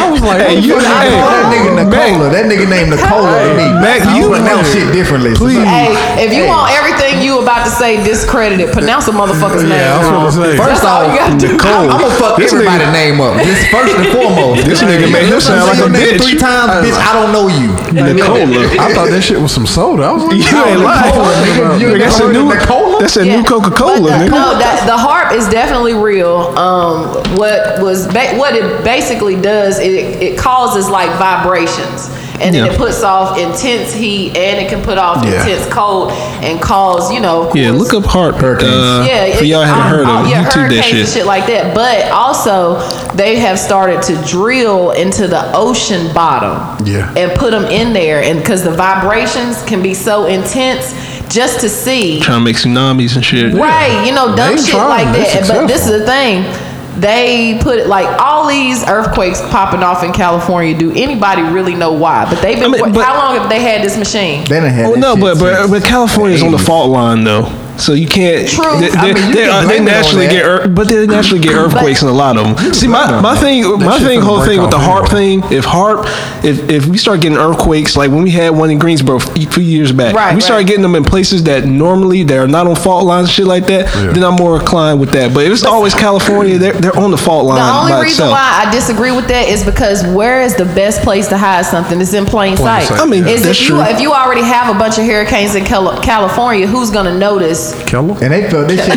I 0.00 0.08
was 0.10 0.20
like, 0.22 0.40
Hey, 0.48 0.60
you, 0.60 0.76
I 0.76 0.80
hey, 0.80 1.10
that 1.12 1.44
nigga 1.52 1.70
Nicola. 1.76 2.30
That 2.32 2.44
nigga 2.48 2.66
named 2.68 2.90
Nicola 2.90 3.28
to 3.36 3.52
me. 3.56 3.66
Mac, 3.80 4.00
you- 4.16 4.28
pronounce 4.32 4.72
shit 4.72 4.88
differently. 4.92 5.34
Please. 5.34 5.60
Hey, 5.60 5.92
if 6.20 6.32
you 6.32 6.46
want 6.48 6.72
everything 6.72 7.20
you 7.22 7.40
about 7.42 7.64
to 7.64 7.70
say 7.70 8.00
discredited, 8.04 8.72
pronounce 8.72 9.08
a 9.08 9.12
motherfucker's 9.12 9.62
name. 9.64 9.76
Yeah, 9.76 9.96
I 10.00 10.24
was 10.24 10.36
gonna 10.36 10.52
say. 10.52 10.56
First 10.56 10.84
off, 10.84 11.04
you 11.12 11.18
gotta 11.18 11.36
do. 11.36 11.56
Nicole. 11.66 11.90
I'm 11.90 12.00
gonna 12.00 12.14
fuck 12.14 12.36
This 12.38 12.52
everybody's 12.52 12.86
nigga- 12.88 12.92
name 12.92 13.20
up. 13.20 13.34
This 13.42 13.60
first 13.68 13.94
and 13.96 14.06
foremost. 14.14 14.64
This 14.66 14.82
nigga 14.82 15.10
made 15.12 15.26
him 15.26 15.40
sound 15.40 15.66
like 15.66 15.78
a 15.78 15.90
bitch. 15.90 16.22
three 16.22 16.38
times, 16.38 16.86
bitch. 16.86 16.94
I 16.98 17.12
don't 17.12 17.32
know 17.32 17.48
you. 17.48 17.68
Nicola. 17.92 18.40
I 18.78 18.94
thought 18.94 19.10
that 19.10 19.22
shit 19.22 19.40
was 19.40 19.52
some 19.52 19.66
soda. 19.66 20.04
I 20.04 20.12
was 20.12 20.22
like, 20.24 20.36
You 20.50 20.64
ain't 20.64 20.80
lying. 20.80 21.98
That's 21.98 22.20
a 22.20 22.32
new, 22.32 22.48
Nicola? 22.48 23.00
that's 23.00 23.16
a 23.16 23.26
Yeah. 23.26 23.36
new 23.36 23.44
Coca-Cola, 23.44 24.10
nigga. 24.10 24.30
No, 24.30 24.58
that, 24.58 24.84
the 24.86 24.96
HAARP 24.96 25.32
is 25.36 25.48
definitely 25.48 25.94
real. 25.94 26.56
Um, 26.58 27.04
what 27.36 27.80
was 27.82 28.06
ba- 28.08 28.34
what 28.36 28.54
it 28.54 28.84
basically 28.84 29.36
does, 29.40 29.78
it 29.78 29.92
it 30.22 30.38
causes 30.38 30.88
like 30.88 31.10
vibrations. 31.18 32.08
And 32.40 32.54
then 32.54 32.66
Yeah. 32.66 32.72
it 32.72 32.76
puts 32.78 33.02
off 33.02 33.38
intense 33.38 33.92
heat, 33.92 34.36
and 34.36 34.58
it 34.60 34.68
can 34.68 34.82
put 34.82 34.98
off 34.98 35.24
Yeah. 35.24 35.40
intense 35.46 35.66
cold, 35.72 36.12
and 36.42 36.60
cause 36.60 37.12
you 37.12 37.20
know. 37.20 37.50
Yeah, 37.54 37.70
look 37.72 37.94
up 37.94 38.04
HAARP. 38.04 38.42
Uh, 38.42 39.04
yeah, 39.06 39.34
for 39.36 39.44
y'all 39.44 39.62
haven't 39.62 39.82
um, 39.84 39.88
heard 39.90 40.06
oh, 40.06 40.20
of 40.24 40.28
yeah, 40.28 40.42
YouTube 40.44 40.44
that 40.44 40.54
hurricanes 40.54 40.84
shit. 40.86 41.00
and 41.00 41.08
shit 41.08 41.26
like 41.26 41.46
that. 41.46 41.74
But 41.74 42.10
also, 42.10 42.80
they 43.14 43.36
have 43.36 43.58
started 43.58 44.02
to 44.02 44.14
drill 44.26 44.90
into 44.92 45.26
the 45.28 45.50
ocean 45.54 46.12
bottom, 46.12 46.60
Yeah. 46.86 47.10
and 47.16 47.32
put 47.34 47.50
them 47.52 47.64
in 47.66 47.92
there, 47.92 48.22
and 48.22 48.38
because 48.40 48.62
the 48.62 48.70
vibrations 48.70 49.62
can 49.66 49.82
be 49.82 49.94
so 49.94 50.26
intense, 50.26 50.94
just 51.28 51.60
to 51.60 51.68
see, 51.68 52.20
Trying 52.20 52.38
to 52.40 52.44
make 52.44 52.56
tsunamis 52.56 53.16
and 53.16 53.24
shit. 53.24 53.54
right? 53.54 54.04
You 54.06 54.12
know, 54.14 54.36
dumb 54.36 54.56
shit 54.56 54.66
trying, 54.68 55.06
like 55.06 55.16
that. 55.16 55.48
But 55.48 55.66
this 55.66 55.86
is 55.86 55.92
the 56.00 56.06
thing. 56.06 56.44
They 57.00 57.58
put 57.60 57.86
like 57.86 58.06
all 58.20 58.48
these 58.48 58.86
earthquakes 58.88 59.40
popping 59.50 59.82
off 59.82 60.02
in 60.02 60.12
California. 60.12 60.76
Do 60.76 60.92
anybody 60.92 61.42
really 61.42 61.74
know 61.74 61.92
why? 61.92 62.24
But 62.28 62.40
they've 62.40 62.56
been. 62.58 62.74
I 62.74 62.82
mean, 62.82 62.92
but- 62.92 63.04
how 63.04 63.16
long 63.18 63.38
have 63.38 63.50
they 63.50 63.60
had 63.60 63.82
this 63.82 63.96
machine? 63.98 64.44
They 64.44 64.60
done 64.60 64.70
had 64.70 64.88
Well, 64.88 64.98
no, 64.98 65.14
shit 65.14 65.20
but 65.22 65.38
but, 65.38 65.56
since 65.58 65.70
but 65.70 65.84
California's 65.84 66.42
on 66.42 66.52
the 66.52 66.58
fault 66.58 66.90
line 66.90 67.24
though, 67.24 67.44
so 67.78 67.92
you 67.92 68.06
can't. 68.08 68.48
True. 68.48 68.80
They, 68.80 68.90
I 68.90 69.12
mean, 69.12 69.32
they, 69.32 69.44
uh, 69.48 69.60
they 69.62 69.66
blame 69.66 69.76
it 69.76 69.78
on 69.78 69.84
naturally 70.02 70.26
get, 70.26 70.44
ear- 70.44 70.68
but 70.68 70.88
they 70.88 71.06
naturally 71.06 71.40
get 71.40 71.54
earthquakes 71.54 72.02
in 72.02 72.08
a 72.08 72.12
lot 72.12 72.36
of 72.36 72.56
them. 72.56 72.74
See, 72.74 72.86
my, 72.88 73.20
my 73.20 73.36
thing, 73.36 73.62
my 73.78 73.98
thing, 73.98 74.20
whole 74.20 74.42
thing 74.44 74.60
with 74.60 74.70
the 74.70 74.78
HAARP 74.78 75.12
anyway. 75.12 75.40
thing. 75.48 75.52
If 75.58 75.64
HAARP, 75.64 76.04
if 76.44 76.68
if 76.70 76.86
we 76.86 76.98
start 76.98 77.20
getting 77.20 77.38
earthquakes, 77.38 77.96
like 77.96 78.10
when 78.10 78.22
we 78.22 78.30
had 78.30 78.50
one 78.50 78.70
in 78.70 78.78
Greensboro 78.78 79.16
a 79.16 79.20
few 79.20 79.62
years 79.62 79.92
back, 79.92 80.14
Right, 80.14 80.30
we 80.30 80.34
right. 80.36 80.42
started 80.42 80.66
getting 80.66 80.82
them 80.82 80.94
in 80.94 81.04
places 81.04 81.44
that 81.44 81.64
normally 81.64 82.22
they 82.22 82.38
are 82.38 82.46
not 82.48 82.66
on 82.66 82.76
fault 82.76 83.04
lines, 83.04 83.30
shit 83.30 83.46
like 83.46 83.66
that. 83.66 83.86
Yeah. 83.94 84.12
Then 84.12 84.24
I'm 84.24 84.34
more 84.36 84.58
inclined 84.60 85.00
with 85.00 85.10
that. 85.12 85.32
But 85.34 85.44
if 85.46 85.52
it's 85.52 85.64
always 85.64 85.94
California, 85.94 86.58
they're 86.58 86.72
they're 86.74 86.96
on 86.96 87.10
the 87.10 87.16
fault 87.18 87.46
line 87.46 87.58
The 87.58 87.92
only 87.94 88.04
reason 88.04 88.24
itself. 88.26 88.32
why 88.32 88.64
I 88.66 88.70
disagree 88.72 89.12
with 89.12 89.28
that 89.28 89.48
is 89.48 89.64
because 89.64 90.04
where 90.06 90.42
is 90.42 90.54
the 90.56 90.64
best 90.64 91.02
place 91.02 91.28
to 91.28 91.36
hide 91.38 91.64
something? 91.66 92.00
It's 92.00 92.14
in 92.14 92.24
plain 92.26 92.56
sight. 92.56 92.84
sight. 92.84 93.00
I 93.00 93.06
mean, 93.06 93.26
is 93.26 93.42
that's 93.42 93.58
if 93.60 93.68
you 93.68 93.76
true. 93.76 93.82
if 93.82 94.00
you 94.00 94.12
already 94.12 94.42
have 94.42 94.74
a 94.74 94.78
bunch 94.78 94.98
of 94.98 95.04
hurricanes 95.04 95.54
in 95.54 95.64
Cal- 95.64 96.00
California, 96.02 96.66
who's 96.66 96.90
gonna 96.90 97.16
notice? 97.16 97.65
Keller? 97.86 98.14
And 98.22 98.32
they 98.32 98.48
felt 98.50 98.68
this 98.68 98.84
shit. 98.84 98.96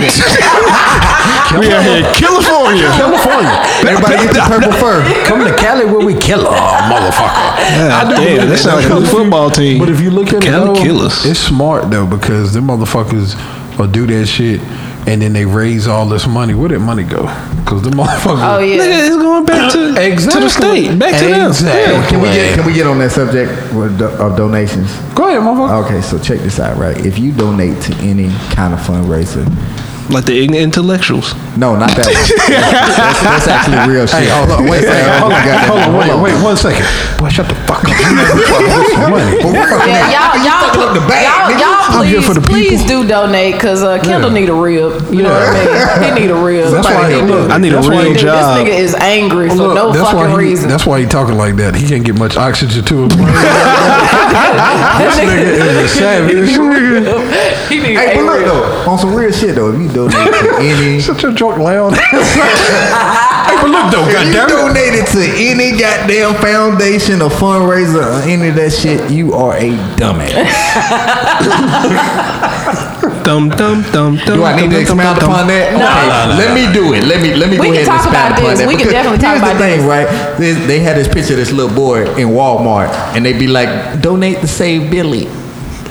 we 1.59 1.71
are 1.71 1.81
here, 1.81 2.03
California. 2.13 2.89
California. 2.93 3.55
Everybody 3.85 4.15
get 4.25 4.33
the 4.33 4.43
purple 4.47 4.73
fur. 4.73 5.01
Come 5.25 5.45
to 5.45 5.55
Cali 5.57 5.85
where 5.85 6.05
we 6.05 6.13
kill 6.19 6.45
a 6.45 6.51
motherfucker. 6.89 7.49
God 7.89 8.15
damn, 8.15 8.49
that 8.49 8.57
sounds 8.59 8.85
like 8.88 9.03
a 9.03 9.07
football 9.07 9.49
team. 9.49 9.79
But 9.79 9.89
if 9.89 9.99
you 10.01 10.11
look 10.11 10.29
at 10.29 10.43
it, 10.43 10.43
Cali 10.43 10.73
though, 10.73 10.81
killers. 10.83 11.25
it's 11.25 11.39
smart 11.39 11.89
though 11.89 12.05
because 12.05 12.53
them 12.53 12.67
motherfuckers 12.67 13.35
will 13.77 13.88
do 13.88 14.05
that 14.07 14.25
shit 14.27 14.61
and 15.08 15.22
then 15.22 15.34
they 15.34 15.46
raise 15.46 15.88
all 15.88 16.06
this 16.06 16.27
money. 16.27 16.53
Where 16.53 16.70
did 16.70 16.79
money 16.79 17.03
go? 17.03 17.24
Because 17.58 17.82
the 17.84 17.89
motherfucker, 18.00 18.56
Oh 18.56 18.60
yeah. 18.60 18.77
Nigga, 18.77 19.08
it's 19.08 19.15
going 19.18 19.46
back 19.46 19.72
to, 19.72 20.32
to 20.32 20.39
the 20.39 20.50
state, 20.50 20.98
back 21.00 21.20
to 21.20 21.27
them. 21.27 21.48
Exactly. 21.48 21.94
Yeah. 21.94 22.10
Can 22.10 22.22
we 22.22 22.27
get 22.29 22.56
can 22.56 22.65
we 22.65 22.74
get 22.74 22.88
on 22.88 23.00
that 23.00 23.12
subject 23.12 23.51
of 23.74 24.38
donations? 24.38 24.94
Go 25.13 25.27
ahead, 25.29 25.41
motherfucker. 25.41 25.86
Okay, 25.86 26.01
so 26.01 26.20
check 26.20 26.39
this 26.39 26.60
out, 26.60 26.77
right? 26.77 26.98
If 27.06 27.18
you 27.20 27.32
donate 27.32 27.82
to 27.84 27.94
any 27.98 28.29
kind 28.56 28.74
of 28.74 28.79
fundraiser, 28.79 29.46
Like 30.10 30.25
the 30.25 30.34
ignorant 30.42 30.63
intellectuals. 30.74 31.36
no, 31.56 31.78
not 31.78 31.94
that 31.94 32.10
that's, 32.10 33.22
that's 33.22 33.46
actually 33.48 33.78
real 33.94 34.08
shit. 34.10 34.25
Hey, 34.25 34.30
hold 34.34 34.50
on, 34.50 34.66
wait, 34.66 34.82
Hey, 34.82 35.06
wait, 35.06 35.22
hold 35.22 35.34
on, 35.34 35.42
goddamn, 35.46 35.70
hold 35.70 35.82
on, 35.86 35.94
wait, 35.94 36.34
wait, 36.34 36.36
one 36.42 36.58
second. 36.58 36.82
Boy, 37.22 37.30
shut 37.30 37.46
the 37.46 37.54
fuck 37.70 37.86
up. 37.86 37.94
You 37.94 38.10
know 38.18 38.25
we 38.34 38.42
fucking 38.50 38.74
with 38.74 38.89
some 38.89 39.06
money. 39.13 39.38
Yeah, 39.86 40.10
y'all, 40.10 40.34
y'all, 40.42 40.66
fucking 40.66 40.82
up 40.82 40.94
the 40.98 41.06
bag, 41.06 41.30
y'all, 41.30 41.54
y'all, 41.62 42.01
I'm 42.01 42.06
here 42.10 42.22
please, 42.22 42.25
for 42.25 42.34
the 42.34 42.42
please 42.42 42.82
do 42.89 43.06
donate, 43.06 43.60
cause 43.62 43.84
uh, 43.86 44.01
Kendall 44.01 44.34
Yeah. 44.34 44.39
need 44.42 44.50
a 44.50 44.58
rib. 44.58 45.13
You 45.13 45.22
know 45.22 45.30
what 45.30 45.46
I 45.46 46.01
mean? 46.01 46.18
He 46.18 46.25
need 46.25 46.32
a 46.34 46.42
rib. 46.42 46.74
That's 46.74 46.89
why 46.89 47.06
he, 47.13 47.22
look, 47.22 47.51
I 47.54 47.58
need 47.62 47.70
a 47.74 47.75
that's 47.78 47.88
why 47.88 48.02
real 48.02 48.13
he- 48.13 48.17
job. 48.17 48.65
This 48.65 48.65
nigga 48.65 48.74
is 48.82 48.95
angry 48.98 49.50
for 49.54 49.56
Look, 49.69 49.76
no 49.78 49.91
that's 49.93 50.10
fucking 50.10 50.19
why 50.34 50.41
he, 50.41 50.50
reason. 50.50 50.69
That's 50.69 50.86
why 50.89 51.00
he 51.02 51.06
talking 51.06 51.38
like 51.38 51.54
that. 51.62 51.76
He 51.76 51.86
can't 51.86 52.02
get 52.06 52.17
much 52.17 52.34
oxygen 52.38 52.82
to 52.86 52.95
his 53.06 53.13
brain. 53.13 53.30
this 54.98 55.15
nigga 55.22 55.38
is 55.54 55.78
a 55.78 55.88
savage. 55.88 56.50
he 57.69 57.78
need 57.78 57.98
Hey, 58.00 58.13
a 58.13 58.15
but 58.15 58.26
look 58.26 58.45
though, 58.45 58.89
on 58.91 58.98
some 58.98 59.13
real 59.13 59.32
shit 59.32 59.56
though, 59.56 59.72
if 59.74 59.80
you 59.80 59.88
donate 60.07 60.33
to 60.33 60.55
any, 60.59 60.99
Such 60.99 61.23
a 61.23 61.31
joke, 61.33 61.57
loud. 61.57 61.93
hey, 61.97 63.55
but 63.59 63.69
look 63.69 63.91
though, 63.91 64.05
if 64.07 64.25
you 64.27 64.33
donated 64.47 65.05
to 65.07 65.21
any 65.35 65.71
goddamn 65.79 66.35
foundation 66.41 67.21
or 67.21 67.29
fundraiser 67.29 68.03
or 68.05 68.21
any 68.29 68.49
of 68.49 68.55
that 68.55 68.71
shit, 68.71 69.09
you 69.12 69.33
are 69.33 69.55
a 69.57 69.71
dumbass. 69.97 70.29
Dum 73.23 73.49
dum 73.49 73.81
dum 73.91 74.15
dum. 74.25 74.38
Do 74.38 74.43
I 74.43 74.55
need 74.55 74.69
to 74.71 74.83
dum, 74.85 74.97
dum, 74.97 74.99
expound 74.99 75.19
dum, 75.19 75.29
upon 75.29 75.47
dum. 75.47 75.49
that? 75.49 75.73
No. 75.77 75.85
Okay, 75.85 76.38
let 76.39 76.49
me 76.55 76.63
do 76.73 76.93
it. 76.93 77.03
Let 77.05 77.21
me 77.21 77.33
let 77.35 77.49
me 77.49 77.57
We 77.59 77.65
go 77.67 77.71
ahead 77.73 77.88
and 77.88 77.88
talk 77.88 78.05
expound 78.05 78.33
upon 78.33 78.45
this. 78.51 78.59
that. 78.59 78.67
We 78.67 78.75
can 78.77 78.88
definitely 78.89 79.19
talk 79.19 79.29
Here's 79.38 79.43
about 79.43 79.53
the 79.53 79.59
thing, 79.59 79.79
this. 79.81 79.85
right? 79.85 80.07
They, 80.39 80.53
they 80.65 80.79
had 80.79 80.95
this 80.97 81.07
picture 81.07 81.33
of 81.33 81.39
this 81.39 81.51
little 81.51 81.73
boy 81.75 82.05
in 82.15 82.29
Walmart, 82.29 82.89
and 83.13 83.23
they 83.25 83.33
be 83.38 83.47
like, 83.47 83.69
"Donate 84.01 84.39
to 84.41 84.47
save 84.47 84.89
Billy." 84.89 85.27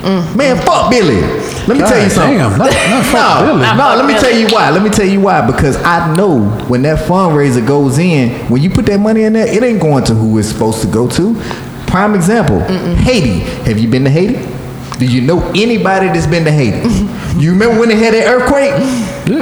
Mm. 0.03 0.35
Man, 0.37 0.57
fuck 0.65 0.91
Billy. 0.91 1.21
Let 1.69 1.77
me 1.77 1.85
tell 1.85 2.03
you 2.03 2.11
something. 2.11 2.39
damn, 2.39 2.59
not- 2.59 2.71
not 2.73 3.05
fuck 3.13 3.41
no, 3.47 3.53
Billy. 3.53 3.77
no. 3.77 3.95
Let 3.97 4.07
me 4.07 4.15
tell 4.19 4.37
you 4.37 4.47
why. 4.49 4.71
Let 4.71 4.83
me 4.83 4.91
tell 4.91 5.07
you 5.07 5.21
why. 5.21 5.47
Because 5.47 5.77
I 5.85 6.15
know 6.17 6.41
when 6.69 6.83
that 6.83 7.07
fundraiser 7.07 7.65
goes 7.67 7.99
in, 7.99 8.31
when 8.49 8.63
you 8.63 8.71
put 8.71 8.87
that 8.87 8.99
money 9.01 9.23
in 9.25 9.35
there, 9.35 9.47
it 9.47 9.63
ain't 9.63 9.81
going 9.81 10.05
to 10.05 10.15
who 10.15 10.39
it's 10.39 10.49
supposed 10.49 10.81
to 10.83 10.89
go 10.89 11.09
to. 11.11 11.35
Prime 11.87 12.15
example: 12.15 12.61
Haiti. 12.61 13.41
Have 13.69 13.79
you 13.79 13.89
been 13.89 14.05
to 14.05 14.11
Haiti? 14.11 14.35
Do 14.99 15.07
you 15.07 15.21
know 15.21 15.41
anybody 15.55 16.07
that's 16.09 16.27
been 16.27 16.45
to 16.45 16.51
Haiti? 16.51 16.89
you 17.41 17.53
remember 17.53 17.79
when 17.79 17.89
they 17.89 17.97
had 17.97 18.15
that 18.15 18.27
earthquake? 18.27 18.73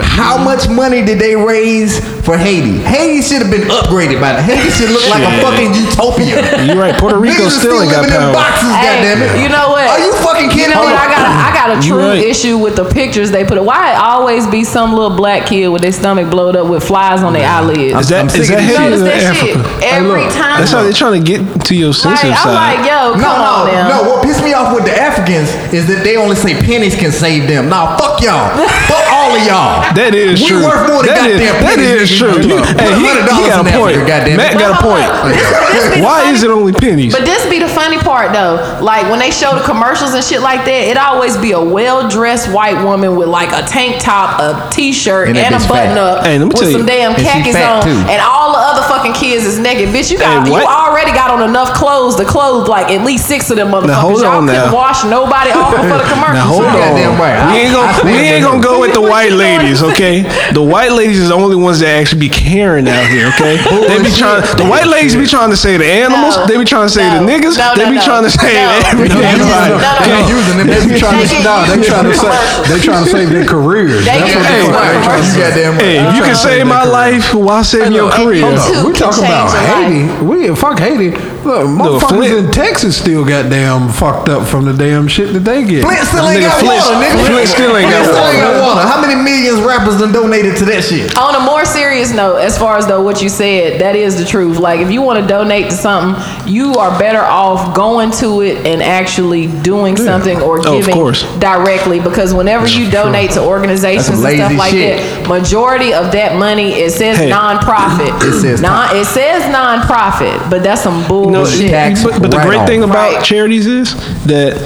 How 0.03 0.37
much 0.37 0.68
money 0.68 1.05
did 1.05 1.18
they 1.18 1.37
raise 1.37 2.01
for 2.27 2.37
Haiti? 2.37 2.79
Haiti 2.83 3.22
should 3.22 3.42
have 3.42 3.51
been 3.51 3.68
upgraded 3.70 4.20
by 4.20 4.33
now. 4.35 4.42
Haiti 4.42 4.70
should 4.70 4.90
look 4.90 5.07
like 5.09 5.22
a 5.22 5.31
fucking 5.40 5.75
utopia. 5.75 6.64
You're 6.66 6.75
right. 6.77 6.94
Puerto 6.99 7.18
Rico 7.18 7.44
Niggas 7.44 7.46
are 7.46 7.51
still 7.51 7.83
ain't 7.83 7.92
got 7.92 8.03
living 8.03 8.16
in 8.18 8.22
power. 8.27 8.33
boxes, 8.35 8.70
Hey, 8.75 8.99
goddammit. 8.99 9.42
you 9.42 9.49
know 9.49 9.70
what? 9.70 9.87
Are 9.87 10.01
you 10.03 10.12
fucking 10.27 10.51
kidding 10.51 10.70
You 10.70 10.75
know 10.75 10.87
me? 10.87 10.92
what? 10.92 10.99
I 10.99 11.07
got 11.07 11.22
a, 11.22 11.31
I 11.31 11.51
got 11.55 11.68
a 11.70 11.87
You 11.87 11.92
true 11.94 12.09
right. 12.11 12.18
issue 12.25 12.59
with 12.59 12.75
the 12.77 12.85
pictures 12.85 13.31
they 13.31 13.44
put. 13.44 13.62
Why 13.62 13.92
it 13.92 13.96
always 13.99 14.46
be 14.46 14.64
some 14.64 14.92
little 14.92 15.14
black 15.16 15.46
kid 15.46 15.68
with 15.68 15.83
their 15.83 15.92
stomach 15.92 16.31
blowed 16.31 16.57
up 16.57 16.66
with 16.68 16.83
flies 16.83 17.22
on 17.22 17.33
their 17.33 17.46
eyelids? 17.49 17.94
Is 17.94 18.09
that 18.09 18.20
I'm 18.20 18.27
is 18.27 18.49
that 18.49 18.59
of 18.59 18.66
this 18.66 18.70
you 18.70 18.77
Haiti 18.77 18.90
notice 18.90 19.01
or 19.01 19.05
that 19.05 19.22
Africa? 19.22 19.62
shit 19.62 19.83
every 19.94 20.22
look, 20.27 20.33
time. 20.35 20.59
That's 20.59 20.72
how 20.72 20.83
they're 20.83 20.92
trying 20.92 21.22
to 21.22 21.27
get 21.27 21.64
to 21.66 21.75
your 21.77 21.88
like, 21.94 21.96
sensitive 22.03 22.35
I'm 22.42 22.55
like, 22.55 22.79
yo, 22.88 23.12
come 23.14 23.22
No, 23.22 23.33
no, 23.38 23.55
on 23.55 23.66
now. 23.70 23.88
no. 23.88 23.99
What 24.11 24.25
pissed 24.27 24.42
me 24.42 24.53
off 24.53 24.75
with 24.75 24.85
the 24.85 24.96
Africans 24.99 25.49
is 25.72 25.87
that 25.87 26.03
they 26.03 26.16
only 26.16 26.35
say 26.35 26.59
pennies 26.59 26.96
can 26.96 27.12
save 27.12 27.46
them. 27.46 27.68
Nah, 27.68 27.96
fuck 27.96 28.20
y'all. 28.22 28.51
fuck 28.90 29.06
all 29.37 29.83
of 29.83 29.85
y'all. 29.85 29.94
That 29.96 30.14
is 30.14 30.40
we 30.40 30.49
true. 30.49 30.64
worth 30.64 30.88
more 30.88 31.03
than 31.05 31.14
That 31.14 31.31
is- 31.31 31.40
goddamn 31.40 31.57
that 31.61 31.77
pennies. 31.77 32.03
is 32.03 32.11
nigga. 32.11 32.18
true. 32.18 32.37
You 32.42 32.57
Hey, 32.57 32.92
he, 32.96 33.05
$100 33.05 33.37
he 33.37 33.44
got 33.49 33.61
a 33.61 33.70
point. 33.77 33.92
Africa, 33.96 34.09
goddamn 34.09 34.37
Matt 34.37 34.55
got 34.59 34.70
a 34.72 34.83
point. 34.83 35.07
on. 35.07 35.29
This- 35.31 35.51
this 35.77 35.85
be 35.94 36.01
the 36.01 36.07
Why 36.07 36.20
is 36.31 36.42
it 36.42 36.51
only 36.51 36.72
pennies? 36.72 37.12
But 37.14 37.25
this 37.25 37.44
be 37.46 37.59
the 37.59 37.68
funny 37.68 37.99
part 37.99 38.33
though. 38.33 38.57
Like 38.81 39.09
when 39.11 39.18
they 39.18 39.31
show 39.31 39.55
the 39.55 39.62
commercials 39.62 40.14
and 40.14 40.22
shit 40.25 40.40
like 40.40 40.64
that, 40.64 40.83
it 40.90 40.96
always 40.96 41.37
be 41.37 41.53
a 41.53 41.61
well 41.61 42.09
dressed 42.09 42.49
white 42.51 42.81
woman 42.83 43.16
with 43.16 43.29
like 43.29 43.53
a 43.53 43.62
tank 43.66 44.01
top, 44.01 44.40
a 44.40 44.68
t 44.70 44.92
shirt, 44.92 45.29
And 45.29 45.37
and, 45.38 45.55
a 45.55 45.59
button 45.68 45.94
fat. 45.94 45.99
up 45.99 46.25
Hey, 46.25 46.38
let 46.38 46.40
me 46.40 46.44
with 46.49 46.57
tell 46.57 46.70
some 46.72 46.81
you. 46.83 46.87
damn 46.87 47.14
And 47.14 47.22
khakis 47.22 47.57
on, 47.57 47.83
too. 47.83 47.90
and 48.09 48.20
all 48.22 48.53
the 48.53 48.59
other 48.59 48.83
fucking 48.88 49.12
kids 49.14 49.44
is 49.44 49.59
naked. 49.59 49.88
Bitch, 49.90 50.11
you 50.11 50.18
got 50.18 50.46
Hey, 50.46 50.53
you 50.53 50.61
already 50.66 51.12
got 51.12 51.31
on 51.31 51.42
enough 51.42 51.72
clothes 51.75 52.16
to 52.16 52.25
clothe 52.25 52.68
like 52.68 52.90
at 52.90 53.03
least 53.05 53.27
six 53.27 53.51
of 53.51 53.57
them 53.57 53.70
motherfuckers. 53.72 53.94
hold 53.94 54.20
Y'all 54.22 54.37
on 54.38 54.46
couldn't 54.46 54.70
now. 54.70 54.75
wash 54.75 55.05
nobody 55.05 55.51
off 55.53 55.72
for 55.75 55.99
the 55.99 56.05
commercials. 56.09 56.35
Now 56.35 56.46
hold 56.46 56.64
on. 56.64 56.72
right. 57.18 57.53
We 57.53 57.59
ain't 57.61 57.75
I- 57.77 57.87
I 57.87 57.92
gonna 57.99 58.05
we 58.12 58.18
ain't 58.18 58.44
gonna 58.44 58.62
go 58.62 58.81
with 58.81 58.92
the 58.92 59.01
What 59.01 59.26
white 59.31 59.39
ladies, 59.59 59.83
okay? 59.83 60.23
The 60.53 60.62
white 60.62 60.93
ladies 60.93 61.19
is 61.19 61.29
the 61.29 61.35
only 61.35 61.57
ones 61.57 61.81
that 61.81 61.91
actually 61.99 62.21
be 62.21 62.33
caring 62.33 62.87
out 62.89 63.07
here, 63.11 63.29
okay? 63.35 63.57
they 63.89 63.99
be 64.03 64.12
trying. 64.15 64.43
The 64.57 64.67
white 64.67 64.87
ladies 64.87 65.17
be 65.17 65.27
trying 65.27 65.51
to 65.51 65.57
say 65.57 65.77
the 65.77 65.87
animals. 65.87 66.37
No. 66.37 66.47
They 66.47 66.57
be 66.59 66.65
trying 66.65 66.87
to 66.89 66.95
say 66.95 67.05
the 67.11 67.23
niggas. 67.25 67.59
No, 67.59 67.75
they 67.75 67.89
be 67.91 67.99
no. 67.99 68.05
trying 68.07 68.25
to 68.25 68.31
say 68.31 68.55
No. 68.55 68.87
everything. 68.93 69.19
No, 69.19 69.23
no, 69.23 69.27
Everybody. 69.27 69.71
no, 69.71 69.79
no, 69.79 70.07
They 70.07 70.23
no. 70.23 70.37
using 70.37 70.57
them. 70.62 70.67
They 70.71 70.81
be 70.87 70.95
trying 70.99 71.19
to 71.23 71.27
get 71.27 71.43
no, 71.45 71.55
they 71.67 71.77
used 71.83 71.89
trying 71.91 72.07
to 72.07 72.15
say 72.15 72.31
they 72.71 72.79
trying 72.83 73.05
to 73.05 73.11
save 73.11 73.29
their 73.31 73.47
careers. 73.47 74.05
That's 74.05 74.35
what 74.35 74.45
they 74.47 74.59
used 74.62 74.71
trying 74.71 74.95
to 74.95 75.01
commercials. 75.03 75.27
say. 75.27 75.37
You 75.37 75.43
goddamn 75.43 75.73
right. 75.75 75.83
Hey, 75.83 75.97
if 76.07 76.15
you 76.17 76.23
can 76.23 76.37
save 76.37 76.67
my 76.67 76.85
life, 76.85 77.35
why 77.35 77.62
save 77.62 77.93
your 77.93 78.11
career? 78.11 78.45
and- 78.47 78.57
Hold 78.57 78.69
Two 78.69 78.79
on, 78.79 78.87
we 78.87 78.93
can 78.93 79.03
talking 79.11 79.25
about 79.25 79.51
Haiti. 79.55 80.03
We 80.25 80.55
fuck 80.57 80.79
Haiti. 80.79 81.11
Look, 81.47 81.62
motherfuckers 81.71 82.27
Flint- 82.27 82.47
in 82.47 82.51
Texas 82.51 82.97
still 82.99 83.25
got 83.25 83.49
damn 83.51 83.89
fucked 83.89 84.29
up 84.29 84.47
from 84.49 84.65
the 84.67 84.73
damn 84.75 85.07
shit 85.07 85.33
that 85.33 85.45
they 85.47 85.62
get. 85.62 85.83
Flint 85.87 86.03
still 86.07 86.27
ain't 86.27 86.43
got 86.43 86.59
water, 86.65 86.99
nigga. 86.99 87.27
Flint 87.27 87.49
still 87.49 87.77
ain't 87.77 87.91
got 87.91 88.03
water. 88.11 88.83
How 88.83 89.01
many 89.01 89.06
millions 89.14 89.61
rappers 89.61 89.99
done 90.01 90.12
donated 90.12 90.57
to 90.57 90.64
that 90.66 90.83
shit? 90.83 91.16
On 91.16 91.35
a 91.37 91.40
more 91.40 91.64
serious 91.64 92.12
note, 92.12 92.38
as 92.38 92.59
far 92.59 92.77
as 92.79 92.87
though 92.87 93.03
what 93.03 93.23
you 93.23 93.29
said, 93.29 93.81
that 93.81 93.95
is 93.95 94.16
the 94.19 94.25
truth. 94.25 94.59
Like 94.59 94.81
if 94.81 94.90
you 94.90 95.03
want 95.03 95.21
to 95.21 95.27
donate 95.27 95.66
to 95.71 95.77
something, 95.77 96.21
you 96.53 96.75
are 96.75 96.99
better 96.99 97.21
off 97.21 97.75
going 97.77 98.11
to 98.12 98.40
it 98.42 98.66
and 98.66 98.83
actually 98.83 99.47
doing 99.62 99.97
something 99.97 100.40
or 100.42 100.59
Oh, 100.66 100.79
giving 100.81 100.95
course. 100.95 101.23
directly. 101.38 102.01
Because 102.01 102.35
whenever 102.35 102.66
you 102.66 102.90
donate 102.90 103.31
to 103.33 103.42
organizations 103.45 104.19
and 104.25 104.37
stuff 104.37 104.57
like 104.57 104.71
shit. 104.73 104.99
that, 104.99 105.29
majority 105.29 105.92
of 105.92 106.11
that 106.12 106.37
money 106.38 106.73
it 106.73 106.90
says 106.92 107.19
Hey. 107.19 107.29
non-profit. 107.29 108.09
It 108.27 108.40
says 108.40 108.61
non. 108.62 108.97
It 108.97 109.05
says 109.05 109.51
non-profit, 109.53 110.51
but 110.51 110.62
that's 110.62 110.83
some 110.83 111.03
No, 111.03 111.09
bullshit. 111.09 111.71
tax 111.71 112.03
but, 112.03 112.21
but 112.21 112.31
the 112.31 112.37
great 112.38 112.49
write-off. 112.49 112.66
thing 112.69 112.83
about 112.83 113.14
Right. 113.14 113.25
charities 113.25 113.66
is 113.66 113.95
that 114.25 114.57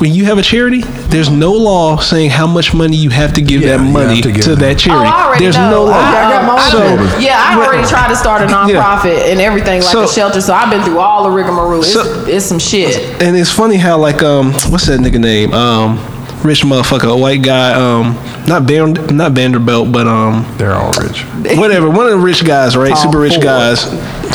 when 0.00 0.14
you 0.14 0.24
have 0.24 0.38
a 0.38 0.42
charity, 0.42 0.80
there's 1.10 1.28
no 1.30 1.52
law 1.52 1.98
saying 1.98 2.30
how 2.30 2.46
much 2.46 2.72
money 2.72 2.96
you 2.96 3.10
have 3.10 3.34
to 3.34 3.42
give 3.42 3.60
Yeah, 3.62 3.76
that 3.76 3.82
money 3.82 4.20
to 4.22 4.32
give 4.32 4.44
to 4.44 4.52
it. 4.52 4.58
that 4.60 4.72
Oh, 4.76 4.78
charity. 4.78 5.08
I 5.08 5.38
there's 5.38 5.56
know. 5.56 5.70
no 5.70 5.84
law. 5.84 5.92
I, 5.92 6.26
I 6.26 6.30
got 6.30 6.46
my 6.46 6.88
own 6.92 6.98
um, 6.98 7.20
yeah, 7.20 7.36
I 7.38 7.62
already 7.62 7.86
tried 7.86 8.08
to 8.08 8.16
start 8.16 8.42
a 8.42 8.46
nonprofit 8.46 9.30
and 9.30 9.40
everything 9.40 9.80
like 9.82 9.92
So- 9.92 10.04
a 10.04 10.08
shelter, 10.08 10.40
so 10.40 10.54
I've 10.54 10.70
been 10.70 10.82
through 10.82 10.98
all 11.00 11.22
the 11.24 11.30
rigmarole. 11.30 11.80
It's, 11.80 11.92
So- 11.92 12.24
it's 12.26 12.46
some 12.46 12.58
shit. 12.58 12.96
And 13.22 13.36
it's 13.36 13.50
funny 13.52 13.76
how 13.76 13.98
like 13.98 14.22
um 14.22 14.52
what's 14.70 14.86
that 14.86 15.00
nigga 15.00 15.20
name 15.20 15.52
um 15.52 15.98
rich 16.42 16.62
motherfucker 16.62 17.12
a 17.12 17.16
white 17.16 17.42
guy 17.42 17.72
um 17.74 18.14
not 18.46 18.62
Van, 18.62 18.92
not 19.14 19.32
Vanderbilt 19.32 19.92
but 19.92 20.06
um 20.06 20.46
They're 20.56 20.72
all 20.74 20.92
rich. 21.02 21.22
whatever 21.58 21.88
one 21.90 22.06
of 22.06 22.12
the 22.12 22.18
rich 22.18 22.44
guys 22.44 22.76
right 22.76 22.94
Tom 22.94 23.02
super 23.12 23.18
rich 23.20 23.34
Ford. 23.34 23.44
guys 23.44 23.80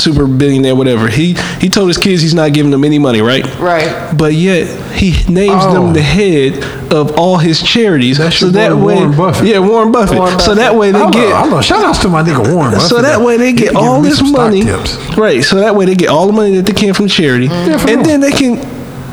super 0.01 0.27
billionaire 0.27 0.75
whatever 0.75 1.07
he 1.07 1.33
he 1.59 1.67
told 1.69 1.87
his 1.87 1.97
kids 1.97 2.21
he's 2.21 2.33
not 2.35 2.53
giving 2.53 2.69
them 2.71 2.83
any 2.83 2.99
money 2.99 3.21
right 3.21 3.43
Right. 3.59 4.13
but 4.15 4.33
yet 4.33 4.67
he 4.93 5.11
names 5.31 5.63
Oh. 5.65 5.73
them 5.73 5.93
the 5.93 6.01
head 6.01 6.63
of 6.93 7.17
all 7.17 7.37
his 7.37 7.61
charities 7.61 8.17
That's 8.19 8.37
so 8.37 8.49
that 8.49 8.71
way 8.75 8.95
Warren 8.95 9.17
Buffett. 9.17 9.47
yeah 9.47 9.59
Warren 9.59 9.91
Buffett. 9.91 10.17
Warren 10.19 10.39
so 10.39 10.53
that 10.55 10.75
way 10.75 10.91
they 10.91 10.99
I 10.99 11.09
get 11.11 11.29
love, 11.29 11.45
I 11.45 11.47
love, 11.49 11.65
shout 11.65 11.83
outs 11.83 11.99
to 11.99 12.07
my 12.09 12.21
nigga 12.21 12.53
Warren 12.53 12.73
Buffett. 12.73 12.89
so 12.89 13.01
that 13.01 13.19
way 13.21 13.37
they 13.37 13.53
get 13.53 13.75
all 13.75 14.01
this 14.01 14.21
money, 14.21 14.63
tips. 14.63 14.97
right? 15.17 15.43
So 15.43 15.57
that 15.57 15.75
way 15.75 15.85
they 15.85 15.95
get 15.95 16.09
all 16.09 16.27
the 16.27 16.33
money 16.33 16.55
that 16.57 16.65
they 16.65 16.73
can 16.73 16.93
from 16.93 17.07
charity, 17.07 17.45
Yeah, 17.47 17.77
for 17.77 17.89
and 17.89 17.97
real. 17.97 18.03
then 18.03 18.19
they 18.21 18.31
can 18.31 18.57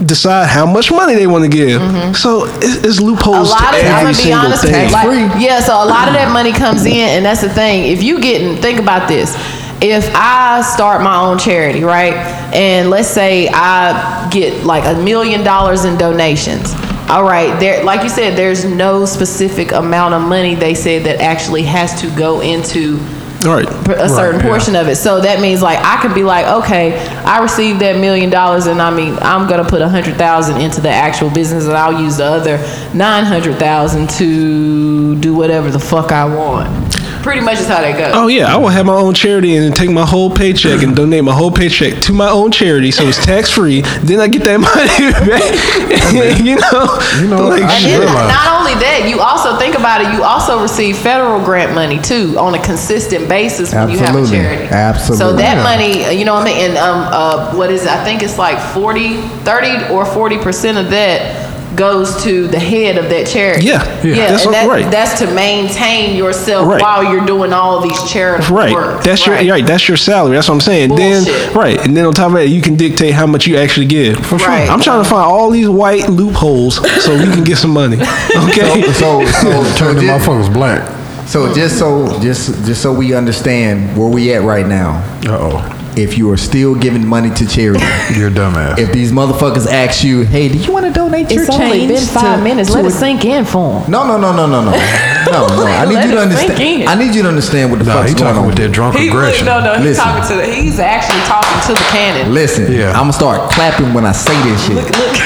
decide 0.05 0.49
how 0.49 0.67
much 0.67 0.91
money 0.91 1.15
they 1.15 1.27
want 1.27 1.45
to 1.45 1.51
give. 1.51 1.81
Mm-hmm. 1.81 2.13
So 2.15 2.45
it's, 2.47 2.85
it's 2.85 2.99
a 2.99 3.05
loopholes 3.05 3.49
to 3.49 3.55
lot 3.55 3.75
of 3.75 3.81
I'm 3.81 3.87
every 3.87 4.03
gonna 4.03 4.09
be 4.09 4.15
single 4.15 4.39
honest 4.41 4.65
thing. 4.65 4.93
like, 4.93 5.41
yeah, 5.41 5.61
so 5.61 5.75
a 5.75 5.87
lot 5.87 6.09
of 6.09 6.15
that 6.15 6.31
money 6.33 6.53
comes 6.53 6.85
in, 6.85 6.93
and 6.93 7.25
that's 7.25 7.41
the 7.41 7.51
thing. 7.51 7.91
If 7.91 8.03
you 8.03 8.21
getting, 8.21 8.61
think 8.61 8.79
about 8.79 9.09
this. 9.09 9.35
If 9.81 10.09
I 10.15 10.63
start 10.63 11.03
my 11.03 11.19
own 11.21 11.39
charity, 11.39 11.83
right, 11.83 12.15
and 12.55 12.89
let's 12.89 13.09
say 13.09 13.49
I 13.53 14.29
get 14.31 14.65
like 14.65 14.85
a 14.85 15.01
million 15.03 15.43
dollars 15.43 15.85
in 15.85 15.99
donations. 15.99 16.73
All 17.09 17.25
right, 17.25 17.59
there, 17.59 17.83
like 17.83 18.03
you 18.03 18.09
said, 18.09 18.39
there's 18.39 18.65
no 18.65 19.05
specific 19.05 19.73
amount 19.73 20.15
of 20.15 20.23
money 20.23 20.55
they 20.55 20.75
said 20.75 21.05
that 21.05 21.21
actually 21.21 21.65
has 21.65 22.01
to 22.01 22.09
go 22.17 22.41
into 22.41 22.99
All 22.99 23.22
right. 23.45 23.67
a 23.89 24.09
certain 24.09 24.41
yeah. 24.41 24.47
portion 24.47 24.77
of 24.77 24.89
it. 24.89 24.97
So 24.97 25.21
that 25.21 25.41
means 25.41 25.63
like 25.63 25.79
I 25.79 26.01
could 26.01 26.15
be 26.15 26.23
like, 26.23 26.47
okay, 26.47 26.99
I 27.25 27.41
received 27.41 27.81
that 27.81 27.99
million 27.99 28.31
dollars, 28.31 28.67
and 28.67 28.81
I 28.81 28.95
mean 28.95 29.17
I'm 29.21 29.49
gonna 29.49 29.69
put 29.69 29.83
a 29.83 29.89
hundred 29.89 30.17
thousand 30.17 30.61
into 30.61 30.81
the 30.81 30.91
actual 30.91 31.31
business, 31.31 31.67
and 31.67 31.75
I'll 31.75 32.01
use 32.01 32.19
the 32.19 32.25
other 32.25 32.59
nine 32.95 33.25
hundred 33.25 33.57
thousand 33.59 34.11
to 34.11 35.17
do 35.21 35.35
whatever 35.35 35.71
the 35.71 35.81
fuck 35.81 36.13
I 36.13 36.25
want. 36.25 36.92
Pretty 37.23 37.41
much 37.41 37.59
is 37.61 37.67
how 37.69 37.81
that 37.81 37.97
goes. 37.99 38.13
Oh 38.15 38.27
yeah, 38.29 38.53
I 38.53 38.57
will 38.57 38.69
have 38.69 38.85
my 38.87 38.95
own 38.95 39.15
charity 39.15 39.55
and 39.57 39.75
take 39.75 39.91
my 39.91 40.05
whole 40.05 40.29
paycheck 40.31 40.83
and 40.83 40.95
donate 40.97 41.23
my 41.25 41.33
whole 41.35 41.51
paycheck 41.51 42.01
to 42.03 42.13
my 42.13 42.29
own 42.29 42.51
charity, 42.51 42.91
so 42.91 43.05
it's 43.05 43.25
tax 43.25 43.51
free. 43.51 43.83
Then 44.03 44.21
I 44.21 44.29
get 44.29 44.43
that 44.45 44.59
money 44.69 45.13
back. 45.27 46.43
you 46.43 46.57
know, 46.57 46.99
You 47.21 47.29
know, 47.29 47.49
like 47.49 47.63
And 47.63 47.85
didn't 47.85 48.07
then 48.07 48.29
not 48.29 48.59
only 48.61 48.75
that, 48.83 49.07
you 49.09 49.21
also 49.21 49.57
think 49.59 49.77
about 49.79 50.01
it. 50.03 50.13
You 50.15 50.25
also 50.25 50.61
receive 50.61 50.97
federal 50.99 51.43
grant 51.45 51.75
money 51.75 52.01
too 52.01 52.35
on 52.39 52.55
a 52.55 52.63
consistent 52.63 53.29
basis 53.29 53.73
when 53.73 53.91
you 53.91 53.99
have 53.99 54.15
a 54.15 54.19
Absolutely. 54.19 54.37
charity. 54.39 54.65
Absolutely. 54.75 55.17
So 55.19 55.33
that 55.37 55.57
Yeah. 55.57 55.63
money, 55.63 56.05
uh, 56.05 56.11
you 56.11 56.25
know 56.25 56.35
what 56.35 56.43
I 56.43 56.53
mean? 56.53 56.71
And 56.71 56.79
um, 56.79 57.01
uh, 57.13 57.55
what 57.55 57.71
is 57.71 57.83
it? 57.85 57.89
I 57.91 58.03
think 58.05 58.23
it's 58.23 58.39
like 58.39 58.59
40, 58.75 59.17
30 59.45 59.93
or 59.93 60.05
forty 60.05 60.39
percent 60.39 60.79
of 60.79 60.91
that 60.91 61.52
goes 61.77 62.23
to 62.25 62.47
the 62.49 62.59
head 62.59 62.97
of 62.99 63.09
that 63.11 63.27
charity. 63.27 63.67
Yeah. 63.67 63.83
Yeah. 64.03 64.29
That's 64.31 64.45
and 64.45 64.55
that, 64.55 64.69
right. 64.69 64.91
that's 64.91 65.19
to 65.21 65.27
maintain 65.35 66.17
yourself 66.17 66.69
Right. 66.69 66.81
while 66.83 67.03
you're 67.13 67.25
doing 67.25 67.53
all 67.53 67.81
these 67.81 68.01
charitable 68.11 68.57
Right. 68.57 68.73
work. 68.75 69.03
That's 69.03 69.27
your 69.27 69.37
right. 69.37 69.67
That's 69.67 69.89
your 69.89 69.97
salary. 69.97 70.37
That's 70.37 70.49
what 70.49 70.55
I'm 70.57 70.61
saying. 70.61 70.89
Bullshit. 70.91 71.25
Then 71.27 71.55
right, 71.55 71.85
and 71.85 71.97
then 71.97 72.05
on 72.07 72.13
top 72.15 72.29
of 72.29 72.35
that, 72.35 72.49
you 72.49 72.61
can 72.63 72.77
dictate 72.77 73.13
how 73.15 73.27
much 73.27 73.47
you 73.47 73.57
actually 73.57 73.87
give. 73.87 74.19
For 74.27 74.39
sure. 74.39 74.49
Right. 74.49 74.69
I'm 74.69 74.81
trying 74.81 75.03
to 75.03 75.09
find 75.09 75.25
all 75.25 75.51
these 75.51 75.69
white 75.69 76.09
loopholes 76.09 76.77
so 77.05 77.15
we 77.17 77.25
can 77.33 77.45
get 77.45 77.57
some 77.59 77.71
money. 77.73 77.99
Okay. 78.49 78.83
So, 78.93 79.25
so, 79.43 79.65
so, 79.65 79.77
Turn 79.77 79.97
the 79.97 80.03
just, 80.03 80.27
motherfuckers 80.27 80.53
black. 80.53 81.27
so 81.27 81.53
just 81.55 81.79
so 81.79 82.07
just 82.21 82.65
just 82.65 82.83
so 82.83 82.93
we 82.93 83.15
understand 83.15 83.97
where 83.97 84.09
we 84.09 84.33
at 84.35 84.43
right 84.43 84.67
now. 84.67 84.99
Uh 85.27 85.39
oh. 85.51 85.79
If 85.95 86.17
you 86.17 86.31
are 86.33 86.37
still 86.39 86.75
giving 86.75 87.07
money 87.07 87.31
to 87.31 87.47
charity, 87.47 87.85
You're 88.19 88.29
a 88.29 88.31
dumbass. 88.31 88.79
if 88.79 88.93
these 88.93 89.13
motherfuckers 89.13 89.67
ask 89.67 90.03
you, 90.03 90.23
"Hey, 90.23 90.49
do 90.49 90.57
you 90.59 90.73
want 90.73 90.87
to 90.87 90.93
donate 90.93 91.31
your 91.31 91.45
change? 91.47 91.49
It's 91.49 91.61
only 91.61 91.87
been 91.87 92.07
five 92.07 92.39
to- 92.39 92.45
minutes. 92.45 92.69
to 92.71 92.77
Let 92.77 92.85
a- 92.85 92.89
it 92.89 92.93
sink 92.93 93.25
in 93.27 93.45
for 93.45 93.81
him. 93.83 93.91
No, 93.91 94.07
no, 94.07 94.17
no, 94.19 94.33
no, 94.35 94.47
no, 94.47 94.63
no, 94.65 94.71
no, 95.33 95.47
no. 95.49 95.65
I 95.67 95.85
need 95.85 96.03
you 96.09 96.13
to 96.17 96.21
understand. 96.23 96.89
I 96.89 96.95
need 96.95 97.15
you 97.15 97.23
to 97.23 97.29
understand 97.29 97.71
what 97.71 97.79
the 97.81 97.85
Nah, 97.85 97.95
fuck's 98.01 98.11
he 98.13 98.15
going 98.15 98.25
talking 98.33 98.41
on. 98.43 98.47
with 98.47 98.57
that 98.57 98.73
drunk 98.73 98.97
He, 98.97 99.09
aggression. 99.09 99.45
no, 99.47 99.61
no, 99.61 99.75
he's 99.75 99.85
Listen. 99.99 100.05
talking 100.05 100.29
to 100.29 100.35
the. 100.43 100.47
He's 100.55 100.79
actually 100.79 101.21
talking 101.29 101.61
to 101.69 101.73
the 101.75 101.87
cannon. 101.93 102.33
Listen, 102.33 102.73
Yeah. 102.73 102.91
I'm 102.93 103.09
gonna 103.09 103.13
start 103.13 103.51
clapping 103.53 103.93
when 103.93 104.07
I 104.07 104.13
say 104.13 104.35
this 104.45 104.65
shit. 104.67 104.77
Look, 104.77 104.97
look. 104.97 105.17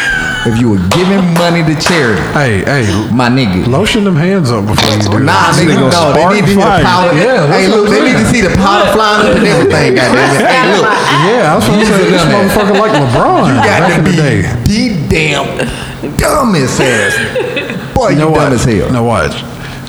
If 0.47 0.61
you 0.63 0.71
were 0.71 0.83
giving 0.95 1.23
money 1.35 1.63
to 1.67 1.75
charity, 1.81 2.23
Hey, 2.31 2.63
hey, 2.63 2.87
my 3.13 3.29
nigga. 3.29 3.67
lotion 3.67 4.05
them 4.05 4.15
hands 4.15 4.51
up 4.51 4.65
before 4.67 4.95
you 4.95 5.03
do 5.03 5.19
Nah, 5.19 5.51
that. 5.51 5.59
nigga, 5.59 5.75
gonna 5.75 5.91
no. 5.91 6.15
They 6.15 6.41
need 6.41 6.47
to 6.47 6.55
hear 6.55 6.63
fire. 6.63 6.79
the 6.79 6.87
powder. 6.87 7.13
Yeah, 7.19 7.47
hey, 7.51 7.67
look, 7.67 7.89
they 7.91 8.01
need 8.07 8.19
to 8.19 8.27
see 8.31 8.41
the 8.47 8.55
powder 8.55 8.87
flying 8.95 9.27
up 9.27 9.37
and 9.37 9.47
everything. 9.47 9.95
Goddamn 9.99 10.39
it. 10.39 10.47
Hey, 10.47 10.63
look, 10.79 10.87
Yeah, 11.27 11.51
I 11.51 11.55
was 11.59 11.67
gonna 11.67 11.85
say 11.85 12.05
this 12.11 12.23
that. 12.23 12.31
motherfucker 12.31 12.79
like 12.79 12.93
LeBron 12.95 13.49
you 13.51 13.55
got 13.59 13.81
back 13.83 13.91
to 13.91 13.99
in 13.99 14.05
the 14.05 14.11
be 14.11 14.17
day. 14.17 14.39
the 14.71 15.09
damn 15.11 15.47
dumbest 16.17 16.81
ass. 16.81 17.15
Boy, 17.95 18.11
you, 18.11 18.17
know 18.17 18.31
dumb 18.31 18.33
what? 18.35 18.53
as 18.53 18.65
hell. 18.65 18.93
No 18.93 19.03
watch. 19.03 19.35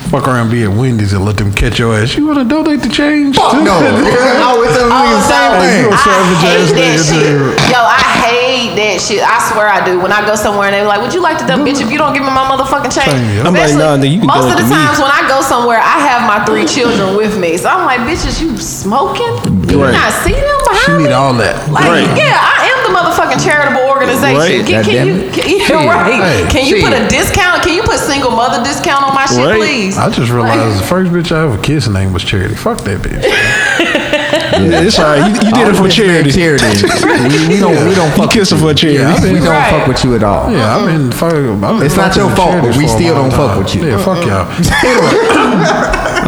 Fuck 0.08 0.26
around, 0.26 0.48
be 0.50 0.64
at 0.64 0.70
Wendy's 0.72 1.12
and 1.12 1.22
let 1.24 1.36
them 1.36 1.52
catch 1.52 1.78
your 1.78 1.92
ass. 1.94 2.16
You 2.16 2.24
want 2.26 2.38
to 2.40 2.44
donate 2.48 2.80
the 2.80 2.88
change? 2.88 3.36
Fuck 3.36 3.60
no. 3.60 3.76
I 3.76 4.40
always 4.48 4.72
tell 4.72 4.88
Oh, 4.88 5.04
the 5.04 5.20
oh, 5.20 5.28
same 5.28 5.52
no. 5.52 5.60
thing. 5.60 5.84
you 5.84 5.92
a 5.92 5.98
savage 6.00 6.40
I 6.40 6.48
hate 6.48 6.72
that 6.80 6.96
shit. 7.04 7.36
Yo, 7.68 7.80
I 7.84 8.00
hate 8.24 8.72
that 8.80 8.96
shit. 9.04 9.20
I 9.20 9.36
swear 9.52 9.68
I 9.68 9.84
do. 9.84 10.00
When 10.00 10.08
I 10.08 10.24
go 10.24 10.32
somewhere 10.34 10.72
and 10.72 10.74
they're 10.80 10.88
like, 10.88 11.04
"Would 11.04 11.12
you 11.12 11.20
like 11.20 11.36
to 11.38 11.46
dump, 11.46 11.68
bitch? 11.68 11.84
If 11.84 11.92
you 11.92 11.98
don't 12.00 12.16
give 12.16 12.24
me 12.24 12.32
my 12.32 12.48
motherfucking 12.48 12.88
change." 12.88 13.04
Change. 13.12 13.44
I'm 13.44 13.52
like, 13.52 13.68
Especially 13.68 13.84
nah, 13.84 14.00
nigga, 14.00 14.08
you 14.16 14.20
can 14.24 14.32
most 14.32 14.48
of 14.48 14.56
the 14.56 14.64
to 14.64 14.72
me. 14.72 14.80
times 14.80 14.96
when 14.96 15.12
I 15.12 15.28
go 15.28 15.44
somewhere, 15.44 15.76
I 15.84 16.00
have 16.08 16.24
my 16.24 16.40
three 16.48 16.64
children 16.64 17.12
with 17.12 17.36
me, 17.36 17.60
so 17.60 17.68
I'm 17.68 17.84
like, 17.84 18.00
"Bitches, 18.08 18.40
you 18.40 18.56
smoking? 18.56 19.28
Do 19.68 19.84
Right. 19.84 19.92
you 19.92 20.00
not 20.00 20.12
see 20.24 20.32
them 20.32 20.60
behind 20.64 20.88
She 20.88 20.92
me?" 20.96 21.04
need 21.04 21.12
all 21.12 21.36
that. 21.36 21.60
Like, 21.68 21.84
Right. 21.84 22.08
yeah, 22.16 22.32
I 22.40 22.57
am 22.78 22.86
the 22.86 22.92
motherfucking 22.94 23.42
charitable 23.42 23.84
organization. 23.90 24.38
Right. 24.38 24.62
Can, 24.64 24.84
can 24.84 24.84
Goddamn 24.86 25.06
you? 25.08 25.14
it. 25.26 25.34
Can, 25.34 25.44
yeah, 25.50 25.66
Shit. 25.66 25.76
right. 25.76 26.22
Hey, 26.22 26.46
can 26.50 26.62
you 26.66 26.82
put 26.82 26.92
a 26.94 27.02
discount? 27.08 27.62
Can 27.62 27.74
you 27.74 27.82
put 27.82 27.98
single 27.98 28.30
mother 28.30 28.62
discount 28.62 29.02
on 29.04 29.14
my 29.14 29.26
shit, 29.26 29.38
Right. 29.44 29.58
please? 29.58 29.98
I 29.98 30.08
just 30.10 30.30
realized 30.30 30.78
the 30.80 30.86
first 30.86 31.10
bitch 31.12 31.34
I 31.34 31.42
ever 31.44 31.58
kissed 31.62 31.90
name 31.90 32.12
was 32.12 32.22
Charity. 32.24 32.54
Fuck 32.54 32.78
that 32.86 33.00
bitch. 33.02 33.26
Yeah, 34.58 34.82
it's 34.82 34.98
all 34.98 35.04
right. 35.06 35.22
You, 35.22 35.34
you 35.46 35.52
did 35.54 35.68
it 35.72 35.76
for 35.78 35.88
charity. 35.88 36.32
Charity. 36.32 36.64
we, 37.30 37.54
we 37.54 37.60
don't. 37.60 37.78
We 37.88 37.94
don't 37.94 38.10
You 38.10 38.16
fuck. 38.26 38.32
kiss 38.32 38.50
her 38.50 38.56
with 38.56 38.80
for 38.80 38.86
you. 38.86 38.98
charity. 38.98 38.98
Yeah, 38.98 39.14
I 39.14 39.22
mean- 39.22 39.32
We 39.34 39.38
don't 39.38 39.48
Right. 39.54 39.70
fuck 39.70 39.86
with 39.86 40.04
you 40.04 40.16
at 40.16 40.22
all. 40.24 40.50
Yeah, 40.50 40.76
I've 40.76 40.86
been 40.86 41.12
fucking. 41.12 41.64
I've 41.64 41.78
been 41.78 41.86
It's 41.86 41.96
not 41.96 42.16
your 42.16 42.28
fault, 42.34 42.62
but 42.62 42.76
we 42.76 42.88
still 42.88 43.14
don't 43.14 43.30
fuck 43.30 43.56
with 43.58 43.74
you. 43.76 43.86
Yeah, 43.86 43.98
fuck 44.02 44.18
y'all. 44.26 44.46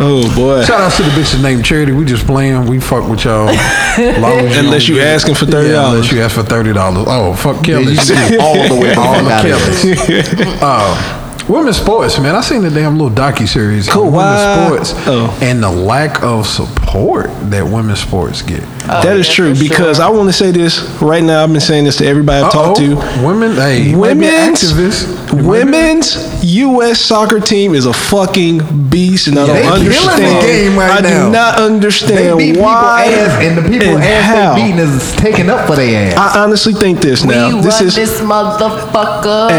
Oh 0.01 0.35
boy. 0.35 0.65
Shout 0.65 0.81
out 0.81 0.93
to 0.93 1.03
the 1.03 1.11
bitches 1.11 1.43
named 1.43 1.65
Charity. 1.65 1.93
We 1.93 2.05
just 2.05 2.27
playing. 2.27 2.67
We 2.67 2.81
fuck 2.81 3.09
with 3.09 3.25
y'all. 3.25 3.47
Long 3.47 3.55
as 3.55 4.57
Unless 4.59 4.87
don't 4.87 4.89
you 4.89 4.95
get- 4.97 5.07
asking 5.15 5.35
for 5.35 5.45
$30. 5.47 5.71
Yeah, 5.71 5.91
unless 5.91 6.11
you 6.13 6.21
ask 6.23 6.35
for 6.35 6.43
thirty 6.43 6.73
dollars. 6.73 7.05
Oh 7.09 7.35
fuck 7.35 7.63
Kelly. 7.63 7.93
you 7.93 7.97
see 7.97 8.39
all 8.39 8.55
the 8.69 8.75
way 8.81 8.95
all 8.99 9.15
the 9.15 9.23
the 9.25 10.57
fuck 10.59 11.17
out 11.55 11.59
of 11.59 11.65
Kellys. 11.65 11.71
Women's 11.71 11.77
sports, 11.77 12.19
man. 12.19 12.35
I 12.35 12.41
seen 12.41 12.63
the 12.63 12.71
damn 12.71 12.99
little 12.99 13.11
docu 13.15 13.47
series 13.49 13.89
Cool, 13.89 14.07
on 14.07 14.13
why- 14.13 14.69
women's 14.71 14.89
sports 14.89 15.07
Oh. 15.09 15.39
and 15.43 15.63
the 15.63 15.71
lack 15.71 16.23
of 16.23 16.47
support 16.47 17.31
that 17.51 17.65
women's 17.67 18.01
sports 18.01 18.43
get. 18.43 18.63
that 18.87 19.17
is 19.17 19.27
oh, 19.27 19.31
yeah, 19.31 19.35
true 19.35 19.55
because 19.55 19.97
sure. 19.99 20.07
I 20.07 20.09
want 20.11 20.29
to 20.29 20.33
say 20.33 20.51
this 20.51 20.81
right 21.01 21.23
now. 21.23 21.43
I've 21.45 21.53
been 21.53 21.61
saying 21.61 21.85
this 21.85 21.97
to 21.97 22.07
everybody 22.07 22.45
I've 22.45 22.53
talked 22.53 22.79
to. 22.79 22.97
Uh-oh. 22.97 23.27
Women, 23.27 23.53
hey, 23.57 23.83
you 23.83 23.97
might 23.97 24.15
be 24.15 24.21
Women's 24.27 24.63
activists. 24.63 25.07
You 25.31 25.37
might 25.37 25.43
be- 25.43 25.49
women's 25.49 26.45
U.S. 26.45 27.01
soccer 27.01 27.39
team 27.39 27.75
is 27.75 27.87
a 27.87 27.93
fucking 27.93 28.89
beast, 28.89 29.29
and 29.29 29.39
I 29.39 29.47
They 29.47 29.63
don't 29.63 29.63
killing 29.79 29.85
the 29.91 29.97
understand. 29.99 30.47
game 30.47 30.77
right 30.79 30.91
I 30.99 31.01
now. 31.09 31.27
do 31.27 31.31
not 31.33 31.57
They 31.59 31.63
understand 31.65 32.39
beat 32.39 32.57
why 32.57 33.05
ass, 33.05 33.43
and 33.45 33.59
the 33.59 33.63
people 33.69 33.89
and 33.95 34.03
ass 34.03 34.25
how. 34.25 34.55
they 34.57 34.63
beating 34.63 34.79
is 34.81 35.13
taking 35.17 35.49
up 35.51 35.67
for 35.69 35.77
their 35.77 36.13
ass. 36.13 36.35
I 36.37 36.43
honestly 36.43 36.73
think 36.73 37.01
this 37.01 37.23
now. 37.25 37.55
we 37.55 37.61
this 37.63 37.75
run 37.79 37.87
is 37.89 37.95
this 37.95 38.21
motherfucker. 38.21 39.51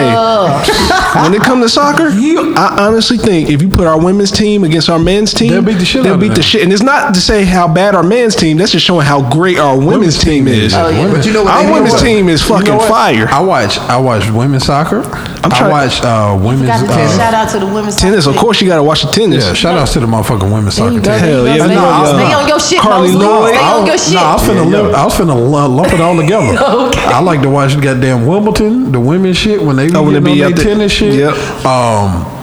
when 1.23 1.33
it 1.33 1.41
comes 1.41 1.63
to 1.63 1.69
soccer, 1.81 2.09
I 2.57 2.77
honestly 2.87 3.17
think 3.17 3.49
if 3.49 3.61
you 3.61 3.69
put 3.69 3.87
our 3.87 3.99
women's 4.03 4.31
team 4.31 4.63
against 4.63 4.89
our 4.89 4.99
men's 4.99 5.33
team, 5.33 5.49
They'll 5.51 5.61
beat 5.63 5.79
the 5.79 5.85
shit 5.85 6.03
they'll 6.03 6.13
out 6.13 6.15
of 6.15 6.21
beat 6.21 6.27
the 6.29 6.33
them. 6.35 6.43
shit. 6.43 6.63
And 6.63 6.71
it's 6.71 6.83
not 6.83 7.13
to 7.15 7.19
say 7.21 7.43
how 7.43 7.67
bad 7.67 7.95
our 7.95 8.03
men's 8.03 8.35
team. 8.35 8.57
That's 8.57 8.71
just 8.71 8.85
showing 8.85 9.05
how 9.05 9.27
great 9.31 9.57
our 9.57 9.77
women's, 9.77 10.17
team 10.19 10.47
is. 10.47 10.73
Oh, 10.73 10.89
yeah. 10.89 11.11
But 11.11 11.25
you 11.25 11.33
know 11.33 11.43
what? 11.43 11.53
Our 11.65 11.73
women's 11.73 11.93
what? 11.93 12.03
team 12.03 12.29
is 12.29 12.41
You 12.47 12.49
know 12.49 12.59
fucking 12.59 12.79
fire. 12.87 13.27
I 13.29 13.39
watch 13.41 13.77
I 13.79 13.97
watch 13.97 14.29
women's 14.29 14.65
soccer. 14.65 15.01
I'm 15.43 15.51
I 15.51 15.57
trying. 15.57 15.71
watch 15.71 16.01
uh, 16.03 16.37
women's 16.39 16.67
Got 16.67 16.85
to 16.85 16.93
uh, 16.93 17.17
shout 17.17 17.33
out 17.33 17.49
to 17.51 17.59
the 17.59 17.65
women's 17.65 17.95
tennis. 17.95 18.27
Of 18.27 18.35
course, 18.37 18.61
you 18.61 18.67
gotta 18.67 18.83
watch 18.83 19.01
the 19.01 19.09
tennis. 19.11 19.43
Yeah, 19.45 19.53
shout 19.53 19.75
outs 19.77 19.93
to 19.93 19.99
the 19.99 20.05
motherfucking 20.05 20.53
women's 20.53 20.75
team. 20.75 21.01
soccer 21.01 21.01
team. 21.01 21.01
go, 21.01 21.17
there 21.17 21.17
you 21.17 21.33
Hell 21.33 21.45
yeah, 21.47 21.65
Stay, 21.65 21.75
I 21.75 22.05
stay 22.05 22.33
on 22.33 22.47
your 22.47 22.59
shit, 22.59 22.79
Carli 22.79 23.13
Mosley. 23.13 23.25
Lloyd. 23.25 23.55
Stay 23.55 23.63
on 23.65 23.85
your 23.87 23.97
shit. 23.97 24.13
No, 24.13 24.19
I 24.21 24.33
was 24.33 24.43
finna, 24.43 24.69
limp, 24.71 24.93
I 24.93 25.03
was 25.05 25.13
finna 25.15 25.49
lump, 25.51 25.73
lump 25.75 25.93
it 25.93 26.01
all 26.01 26.15
together. 26.15 26.57
Okay. 26.91 27.01
I 27.05 27.19
like 27.21 27.41
to 27.41 27.49
watch 27.49 27.73
the 27.73 27.81
goddamn 27.81 28.27
Wimbledon, 28.27 28.91
the 28.91 28.99
women's 28.99 29.37
shit 29.37 29.61
when 29.61 29.75
they 29.77 29.87
be 29.87 29.95
Oh, 29.95 30.03
when 30.03 30.13
they 30.13 30.19
getting 30.19 30.35
be 30.35 30.43
on 30.43 30.51
out 30.51 30.55
their 30.57 30.65
there. 30.65 30.73
tennis 30.75 30.91
shit. 30.91 31.13
Yep. 31.15 31.33
Um, 31.65 32.37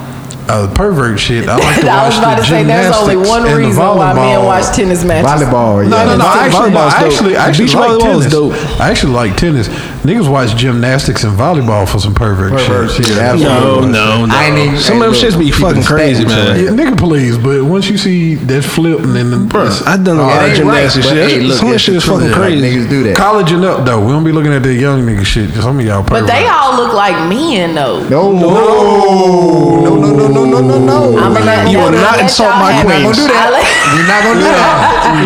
uh, 0.50 0.72
pervert 0.74 1.20
shit. 1.20 1.46
I 1.48 1.56
like 1.58 1.80
to 1.82 1.88
I 1.90 2.06
was 2.08 2.18
about 2.18 2.36
the 2.38 2.42
to 2.42 2.48
say 2.48 2.64
there's 2.64 2.96
only 2.96 3.14
gymnastics 3.14 3.28
one 3.28 3.42
and 3.44 3.52
the 3.52 3.56
reason 3.68 3.84
why 3.84 4.12
men 4.14 4.16
volleyball. 4.40 4.46
watch 4.46 4.74
tennis 4.74 5.04
matches. 5.04 5.28
Volleyball, 5.30 5.82
yeah. 5.84 5.88
No, 5.90 6.04
no, 6.06 6.16
no. 6.16 6.24
Volleyball- 6.24 6.36
Actually, 6.40 6.70
no, 6.70 6.76
volleyball's 6.78 6.94
I 6.94 7.00
dope. 7.00 7.12
actually, 7.12 7.36
I 7.36 7.48
actually 7.48 7.64
Beach 7.66 7.74
like 7.74 7.90
volleyball 7.90 8.16
is 8.18 8.32
tennis. 8.32 8.32
dope. 8.32 8.80
I 8.80 8.90
actually 8.90 9.12
like 9.12 9.36
tennis. 9.36 9.68
Niggas 10.08 10.26
watch 10.30 10.56
gymnastics 10.56 11.22
and 11.24 11.36
volleyball 11.38 11.86
for 11.86 11.98
some 11.98 12.14
pervert, 12.14 12.52
Pervert 12.52 12.90
shit. 12.92 13.04
shit, 13.04 13.16
Yeah, 13.16 13.32
absolutely. 13.32 13.92
No, 13.92 14.20
no, 14.20 14.24
no. 14.26 14.34
I 14.34 14.44
ain't 14.46 14.56
even- 14.58 14.78
Some 14.78 15.02
of 15.02 15.12
them 15.12 15.12
hey, 15.12 15.20
shits 15.28 15.38
be 15.38 15.44
keep 15.46 15.54
fucking 15.56 15.82
it 15.82 15.86
crazy, 15.86 16.24
stacked, 16.26 16.56
man. 16.56 16.64
Yeah, 16.64 16.70
nigga, 16.70 16.96
please. 16.96 17.36
But 17.36 17.62
once 17.64 17.90
you 17.90 17.98
see 17.98 18.36
that 18.36 18.64
flip 18.64 19.00
and 19.00 19.14
then 19.14 19.30
the 19.30 19.36
Bruh, 19.36 19.68
I 19.86 19.98
done 19.98 20.16
a 20.16 20.22
It 20.22 20.24
lot 20.24 20.36
of 20.40 20.44
ain't 20.48 20.56
gymnastics 20.56 21.06
right, 21.08 21.14
but 21.14 21.28
shit. 21.28 21.30
hey, 21.30 21.40
look, 21.44 21.58
Some 21.58 21.66
of 21.66 21.70
that 21.72 21.74
it's 21.74 21.84
shit 21.84 21.92
the 21.92 21.98
is 21.98 22.04
truth. 22.04 22.16
fucking 22.24 22.32
Like, 22.32 22.40
crazy. 22.40 22.64
niggas 22.64 22.88
do 22.88 23.02
that. 23.04 23.16
college 23.16 23.52
and 23.52 23.64
up 23.66 23.84
though. 23.84 24.00
We 24.00 24.12
don't 24.12 24.24
be 24.24 24.32
looking 24.32 24.54
at 24.54 24.62
the 24.62 24.72
young 24.72 25.04
nigga 25.04 25.26
shit. 25.26 25.52
Some 25.60 25.78
of 25.78 25.84
y'all 25.84 26.00
But 26.00 26.24
pervert. 26.24 26.28
they 26.32 26.48
all 26.48 26.72
look 26.80 26.94
like 26.94 27.12
men 27.28 27.74
though. 27.74 28.00
No, 28.08 28.32
no, 28.32 28.48
no, 28.48 29.92
no, 29.92 30.08
no, 30.08 30.24
no, 30.24 30.44
no, 30.48 30.60
no, 30.62 30.78
no. 30.88 31.18
I'ma 31.20 31.40
let- 31.44 31.68
You 31.68 31.78
will 31.84 31.88
I'ma 31.92 32.00
not 32.00 32.16
let 32.16 32.22
insult 32.22 32.48
y'all 32.48 32.58
my 32.64 32.72
have 32.72 32.86
it. 32.88 33.02
queens. 33.04 33.18
We're 33.20 33.28
not 33.28 33.28
gonna 33.28 33.28
do 33.28 33.28
that. 33.28 33.44
I 33.44 33.50
let- 33.52 33.68
We're 33.92 34.08
not 34.08 34.24
gonna 34.24 34.40
do 34.40 34.48
that. 34.48 34.56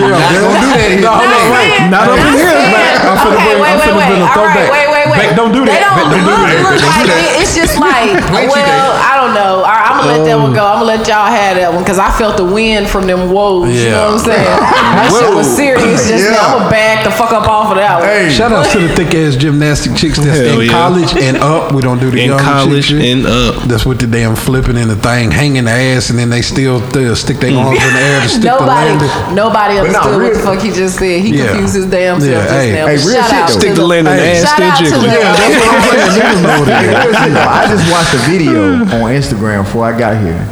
We're 0.03 0.11
not 0.11 0.27
gonna 0.43 0.59
do 0.59 0.75
that. 0.75 1.01
No, 1.03 1.11
hold 1.15 1.31
on, 1.39 1.47
wait. 1.55 1.71
Not 1.87 2.09
up 2.11 2.19
here, 2.19 2.51
man. 2.51 2.99
I'm 3.03 3.19
finna 3.19 3.35
okay, 3.37 3.45
bring- 3.45 3.63
I'm 3.63 3.79
wait, 3.79 3.83
finna 3.83 3.99
wait. 3.99 4.09
bring 4.09 4.23
a 4.23 4.25
All 4.25 4.31
right, 4.33 4.33
throwback. 4.33 4.72
Wait, 4.73 4.89
wait, 4.89 5.07
wait. 5.13 5.21
Back, 5.23 5.37
don't 5.37 5.53
do 5.53 5.63
that. 5.69 5.73
They 5.73 5.81
don't 5.85 5.95
Back, 5.95 6.09
don't 6.09 6.19
do 6.19 6.33
look, 6.33 6.49
that. 6.49 6.61
look 6.65 6.81
like 6.83 7.07
do 7.07 7.15
it. 7.15 7.33
It's 7.45 7.53
just 7.55 7.77
like, 7.79 8.11
well, 8.51 8.89
I 9.05 9.15
don't 9.21 9.35
know. 9.37 9.63
All 9.63 9.69
right, 9.71 9.87
I'm 9.93 9.97
gonna 10.01 10.19
let 10.19 10.25
that 10.27 10.39
one 10.41 10.53
go. 10.57 10.65
I'm 10.65 10.81
gonna 10.83 10.93
let 10.99 11.07
y'all 11.07 11.29
have 11.31 11.57
that 11.61 11.71
one 11.73 11.83
because 11.85 11.99
I 12.01 12.11
felt 12.17 12.37
the 12.37 12.45
wind 12.49 12.89
from 12.89 13.07
them 13.07 13.31
woes. 13.31 13.69
You 13.71 13.91
know 13.93 14.17
what 14.17 14.21
I'm 14.21 14.25
saying? 14.25 14.61
That 14.93 15.09
shit 15.09 15.33
was 15.35 15.49
serious 15.49 16.05
just 16.09 16.29
now. 16.31 16.53
I'm 16.53 16.59
gonna 16.69 16.71
back 16.71 17.03
the 17.05 17.11
fuck 17.11 17.33
up 17.33 17.49
off 17.49 17.71
of 17.73 17.77
that 17.81 18.01
one. 18.01 18.09
Hey. 18.09 18.29
Shout 18.31 18.53
out 18.53 18.69
to 18.73 18.79
the 18.79 18.93
thick 18.95 19.15
ass 19.17 19.35
gymnastic 19.37 19.97
chicks 19.97 20.19
that's 20.21 20.37
Hell 20.39 20.61
in 20.61 20.67
yeah. 20.69 20.73
college 20.73 21.13
and 21.17 21.37
up. 21.41 21.73
We 21.73 21.81
don't 21.81 21.99
do 21.99 22.11
the 22.11 22.21
In 22.21 22.29
young 22.37 22.39
college 22.39 22.89
chick 22.93 23.01
shit. 23.01 23.09
and 23.17 23.25
up. 23.27 23.65
That's 23.69 23.87
with 23.89 24.01
the 24.01 24.07
damn 24.07 24.37
flipping 24.37 24.77
and 24.77 24.91
the 24.91 24.97
thing 24.97 25.31
hanging 25.33 25.65
the 25.65 25.73
ass, 25.73 26.11
and 26.11 26.19
then 26.19 26.29
they 26.29 26.43
still 26.43 26.77
uh, 26.93 27.15
stick 27.17 27.39
their 27.41 27.57
arms 27.57 27.81
in 27.81 27.93
the 27.95 28.01
air 28.05 28.21
to 28.21 28.29
stick 28.29 28.45
Nobody, 28.45 28.93
the 29.01 29.07
landing. 29.09 29.35
nobody 29.35 29.75
But 29.81 29.91
no, 29.93 30.01
understood 30.05 30.23
what 30.23 30.33
the 30.35 30.41
fuck 30.45 30.61
he 30.61 30.71
just 30.71 30.99
said. 31.01 31.21
He 31.25 31.31
Yeah. 31.41 31.49
confused 31.57 31.75
his 31.75 31.87
damn 31.89 32.21
self 32.21 32.31
Yeah, 32.31 32.45
just 32.45 32.53
hey. 32.53 32.73
now. 32.77 32.87
Hey, 32.87 32.97
real 33.01 33.17
shout 33.17 33.31
shit, 33.33 33.43
out 33.43 33.51
Stick 33.51 33.75
the 33.75 33.87
landing 33.87 34.13
Hey, 34.13 34.37
ass 34.37 34.45
shout 34.45 34.55
still 34.61 34.62
out 34.63 34.79
to 34.79 34.85
jiggling. 34.85 35.11
Yeah, 35.11 35.35
that's 35.35 35.57
what 35.59 35.69
I'm 35.69 35.83
saying. 35.83 36.11
Niggas 36.23 36.43
know 36.43 36.59
what 36.61 36.69
it 36.69 36.79
is. 36.83 36.95
Real 37.03 37.15
shit. 37.19 37.37
I 37.37 37.67
just 37.69 37.87
watched 37.91 38.15
a 38.15 38.23
video 38.31 38.73
on 39.03 39.11
Instagram 39.13 39.65
before 39.65 39.85
I 39.85 39.99
got 39.99 40.21
here, 40.23 40.43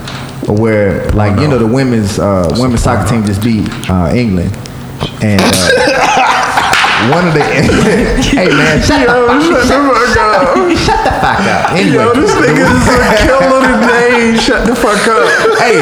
where 0.61 1.09
like 1.11 1.39
you 1.41 1.49
know 1.49 1.59
the 1.59 1.67
women's 1.67 2.19
uh, 2.19 2.49
women's 2.59 2.83
soccer 2.83 3.09
team 3.09 3.25
just 3.25 3.43
beat 3.43 3.69
uh, 3.89 4.13
England, 4.15 4.53
and 5.23 5.41
uh, 5.41 6.51
one 7.15 7.27
of 7.27 7.35
the 7.35 7.41
hey 7.45 8.49
man, 8.49 8.77
shut 8.85 9.07
the 9.07 9.17
fuck 9.17 10.17
up, 10.21 10.77
shut 10.77 11.01
the 11.05 11.13
fuck 11.21 11.41
up. 11.41 11.73
Anyway, 11.73 12.05
Yo, 12.05 12.13
this 12.15 12.33
nigga 12.37 12.67
is 12.69 12.87
a 12.93 13.01
killer 13.25 13.63
today. 13.65 14.37
Shut 14.37 14.67
the 14.67 14.75
fuck 14.75 15.07
up. 15.09 15.25
hey, 15.59 15.81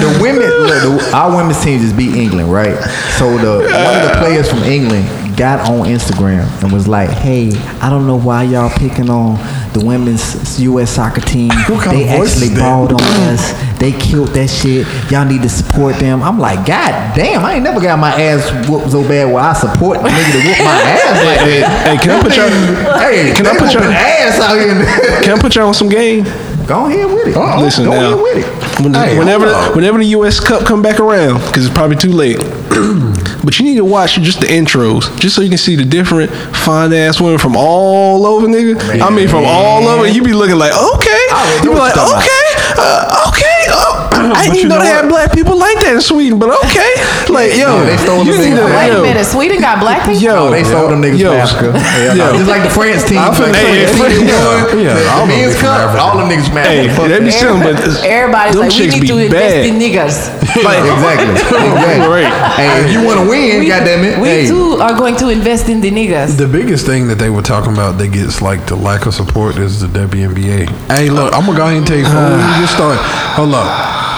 the 0.00 0.18
women, 0.20 0.48
look, 0.48 1.00
the, 1.00 1.10
our 1.14 1.34
women's 1.36 1.62
team 1.62 1.80
just 1.80 1.96
beat 1.96 2.14
England, 2.14 2.52
right? 2.52 2.76
So 3.18 3.36
the 3.38 3.64
one 3.64 3.96
of 3.96 4.08
the 4.08 4.16
players 4.18 4.50
from 4.50 4.62
England 4.64 5.23
got 5.36 5.68
on 5.68 5.86
Instagram 5.86 6.46
and 6.62 6.72
was 6.72 6.86
like, 6.88 7.10
"Hey, 7.10 7.50
I 7.80 7.90
don't 7.90 8.06
know 8.06 8.18
why 8.18 8.42
y'all 8.44 8.70
picking 8.70 9.10
on 9.10 9.36
the 9.72 9.84
women's 9.84 10.60
U.S. 10.60 10.90
soccer 10.90 11.20
team. 11.20 11.48
They 11.90 12.08
actually 12.08 12.54
balled 12.54 12.92
on 12.92 13.02
us. 13.02 13.52
They 13.78 13.92
killed 13.92 14.28
that 14.28 14.48
shit. 14.48 14.86
Y'all 15.10 15.24
need 15.24 15.42
to 15.42 15.48
support 15.48 15.96
them." 15.96 16.22
I'm 16.22 16.38
like, 16.38 16.64
"God 16.66 17.14
damn, 17.14 17.44
I 17.44 17.54
ain't 17.54 17.64
never 17.64 17.80
got 17.80 17.98
my 17.98 18.10
ass 18.20 18.68
whooped 18.68 18.90
so 18.90 19.02
bad 19.02 19.32
where 19.32 19.42
I 19.42 19.52
support 19.52 20.02
the 20.02 20.08
nigga 20.08 20.32
to 20.32 20.48
whoop 20.48 20.58
my 20.58 20.80
ass 20.94 21.24
like 21.26 21.38
Hey, 21.40 21.60
that." 21.60 21.86
hey, 21.86 21.96
can 21.98 22.10
I 22.10 22.22
put 22.22 22.36
y'all? 22.36 22.98
Hey, 22.98 23.34
Can 23.34 23.46
I 23.46 23.58
put 23.58 23.72
y'all- 23.74 23.84
ass 23.84 24.40
out 24.40 24.56
here? 24.58 25.22
Can 25.22 25.38
I 25.38 25.40
put 25.40 25.54
y'all 25.56 25.66
on 25.68 25.74
some 25.74 25.88
game? 25.88 26.24
Go 26.66 26.86
ahead 26.86 27.06
with 27.06 27.26
it. 27.26 27.60
Listen 27.60 27.84
Go 27.84 27.90
now. 27.90 28.12
ahead 28.14 28.22
with 28.22 28.36
it. 28.38 28.82
When 28.82 28.94
Hey, 28.94 29.18
whenever, 29.18 29.52
whenever 29.74 29.98
the 29.98 30.06
U.S. 30.16 30.40
Cup 30.40 30.64
come 30.64 30.80
back 30.80 30.98
around, 30.98 31.40
because 31.46 31.66
it's 31.66 31.74
probably 31.74 31.96
too 31.96 32.10
late. 32.12 32.38
but 33.44 33.58
you 33.58 33.64
need 33.64 33.76
to 33.76 33.84
watch 33.84 34.14
just 34.20 34.40
the 34.40 34.46
intros, 34.46 35.14
just 35.18 35.34
so 35.36 35.42
you 35.42 35.48
can 35.48 35.58
see 35.58 35.76
the 35.76 35.84
different 35.84 36.30
fine 36.56 36.92
ass 36.92 37.20
women 37.20 37.38
from 37.38 37.54
all 37.56 38.26
over, 38.26 38.46
nigga. 38.46 39.00
I 39.00 39.10
mean, 39.10 39.28
from 39.28 39.44
all 39.46 39.86
over. 39.86 40.06
You 40.08 40.22
be 40.22 40.32
looking 40.32 40.56
like, 40.58 40.72
okay. 40.72 41.22
You 41.62 41.70
be 41.70 41.78
like, 41.78 41.94
what 41.96 41.96
you're 41.96 42.04
talking 42.06 42.24
okay, 42.24 42.44
uh, 42.78 43.28
okay. 43.28 43.60
Oh, 43.70 44.10
I 44.34 44.46
didn't 44.46 44.54
you 44.54 44.58
even 44.60 44.68
know 44.70 44.78
know 44.78 44.84
they 44.84 44.90
had 44.90 45.08
black 45.08 45.32
people 45.32 45.58
like 45.58 45.78
that 45.80 45.94
in 45.94 46.00
Sweden, 46.00 46.38
but 46.38 46.50
okay. 46.64 46.92
Like, 47.34 47.56
yo, 47.56 47.66
Yeah, 47.66 47.88
they 47.88 47.96
stole 47.96 48.22
you 48.22 48.36
them 48.36 48.52
niggas. 48.52 48.76
Wait 48.76 48.92
a 48.94 49.02
minute, 49.02 49.26
Sweden 49.26 49.58
got 49.60 49.80
black 49.80 50.04
people. 50.06 50.22
Yo, 50.22 50.50
they 50.50 50.62
stole 50.62 50.88
them 50.88 51.02
niggas 51.02 51.18
Yo. 51.18 51.32
from 51.32 51.40
Africa. 51.40 51.68
Yeah, 51.74 52.14
Yo. 52.20 52.24
Just 52.38 52.50
like 52.50 52.62
the 52.62 52.70
France 52.70 53.02
team. 53.08 53.18
I'm 53.18 53.32
like 53.32 53.50
the 53.50 53.58
yeah, 53.58 54.76
yeah, 54.78 54.94
The 54.94 55.08
all 55.10 55.26
them 55.26 55.34
men's 55.34 55.56
niggas 55.56 55.58
from 55.58 55.66
cup, 55.66 55.80
Africa. 55.88 56.02
all 56.04 56.14
them 56.20 56.28
niggas 56.30 56.46
from 56.46 56.58
Hey, 56.62 56.88
Africa. 56.88 57.08
they 57.08 57.20
be 57.24 57.32
but 57.64 58.04
Everybody's 58.04 58.56
like, 58.56 58.70
we 58.70 58.86
need 58.86 59.08
to 59.08 59.18
invest 59.18 59.56
in 59.66 59.74
niggas. 59.80 60.43
Like, 60.64 60.84
exactly. 60.84 61.30
exactly. 61.34 62.08
Right. 62.08 62.32
Hey, 62.56 62.84
if 62.84 62.92
you 62.92 63.02
want 63.02 63.20
to 63.20 63.28
win, 63.28 63.60
We, 63.60 63.68
goddamn 63.68 64.04
it. 64.04 64.20
we 64.20 64.28
hey, 64.28 64.46
too 64.46 64.76
are 64.80 64.96
going 64.96 65.16
to 65.16 65.28
invest 65.28 65.68
in 65.68 65.80
the 65.80 65.90
niggas. 65.90 66.36
The 66.36 66.46
biggest 66.46 66.84
thing 66.86 67.08
that 67.08 67.16
they 67.16 67.30
were 67.30 67.42
talking 67.42 67.72
about 67.72 67.98
that 67.98 68.08
gets 68.08 68.42
like 68.42 68.66
the 68.66 68.76
lack 68.76 69.06
of 69.06 69.14
support 69.14 69.56
is 69.56 69.80
the 69.80 69.86
WNBA. 69.88 70.68
Hey, 70.88 71.08
look, 71.10 71.32
I'm 71.34 71.46
gonna 71.46 71.56
go 71.56 71.64
ahead 71.64 71.78
and 71.78 71.86
tell 71.86 71.96
you 71.96 72.04
before 72.04 72.30
we 72.30 72.60
get 72.60 72.68
started. 72.68 73.00
Hold 73.36 73.54
up, 73.54 73.66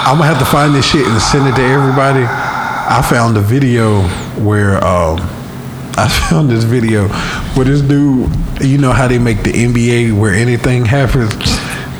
I'm 0.07 0.17
gonna 0.17 0.27
have 0.27 0.39
to 0.39 0.45
find 0.45 0.75
this 0.75 0.85
shit 0.85 1.07
and 1.07 1.21
send 1.21 1.47
it 1.47 1.55
to 1.55 1.63
everybody. 1.63 2.25
I 2.27 3.01
found 3.09 3.35
a 3.37 3.41
video 3.41 4.01
where 4.43 4.83
um, 4.83 5.19
I 5.97 6.07
found 6.29 6.49
this 6.49 6.63
video 6.63 7.07
where 7.55 7.65
this 7.65 7.81
dude, 7.81 8.29
you 8.61 8.77
know 8.77 8.91
how 8.91 9.07
they 9.07 9.17
make 9.19 9.43
the 9.43 9.51
NBA 9.51 10.17
where 10.19 10.33
anything 10.33 10.85
happens. 10.85 11.33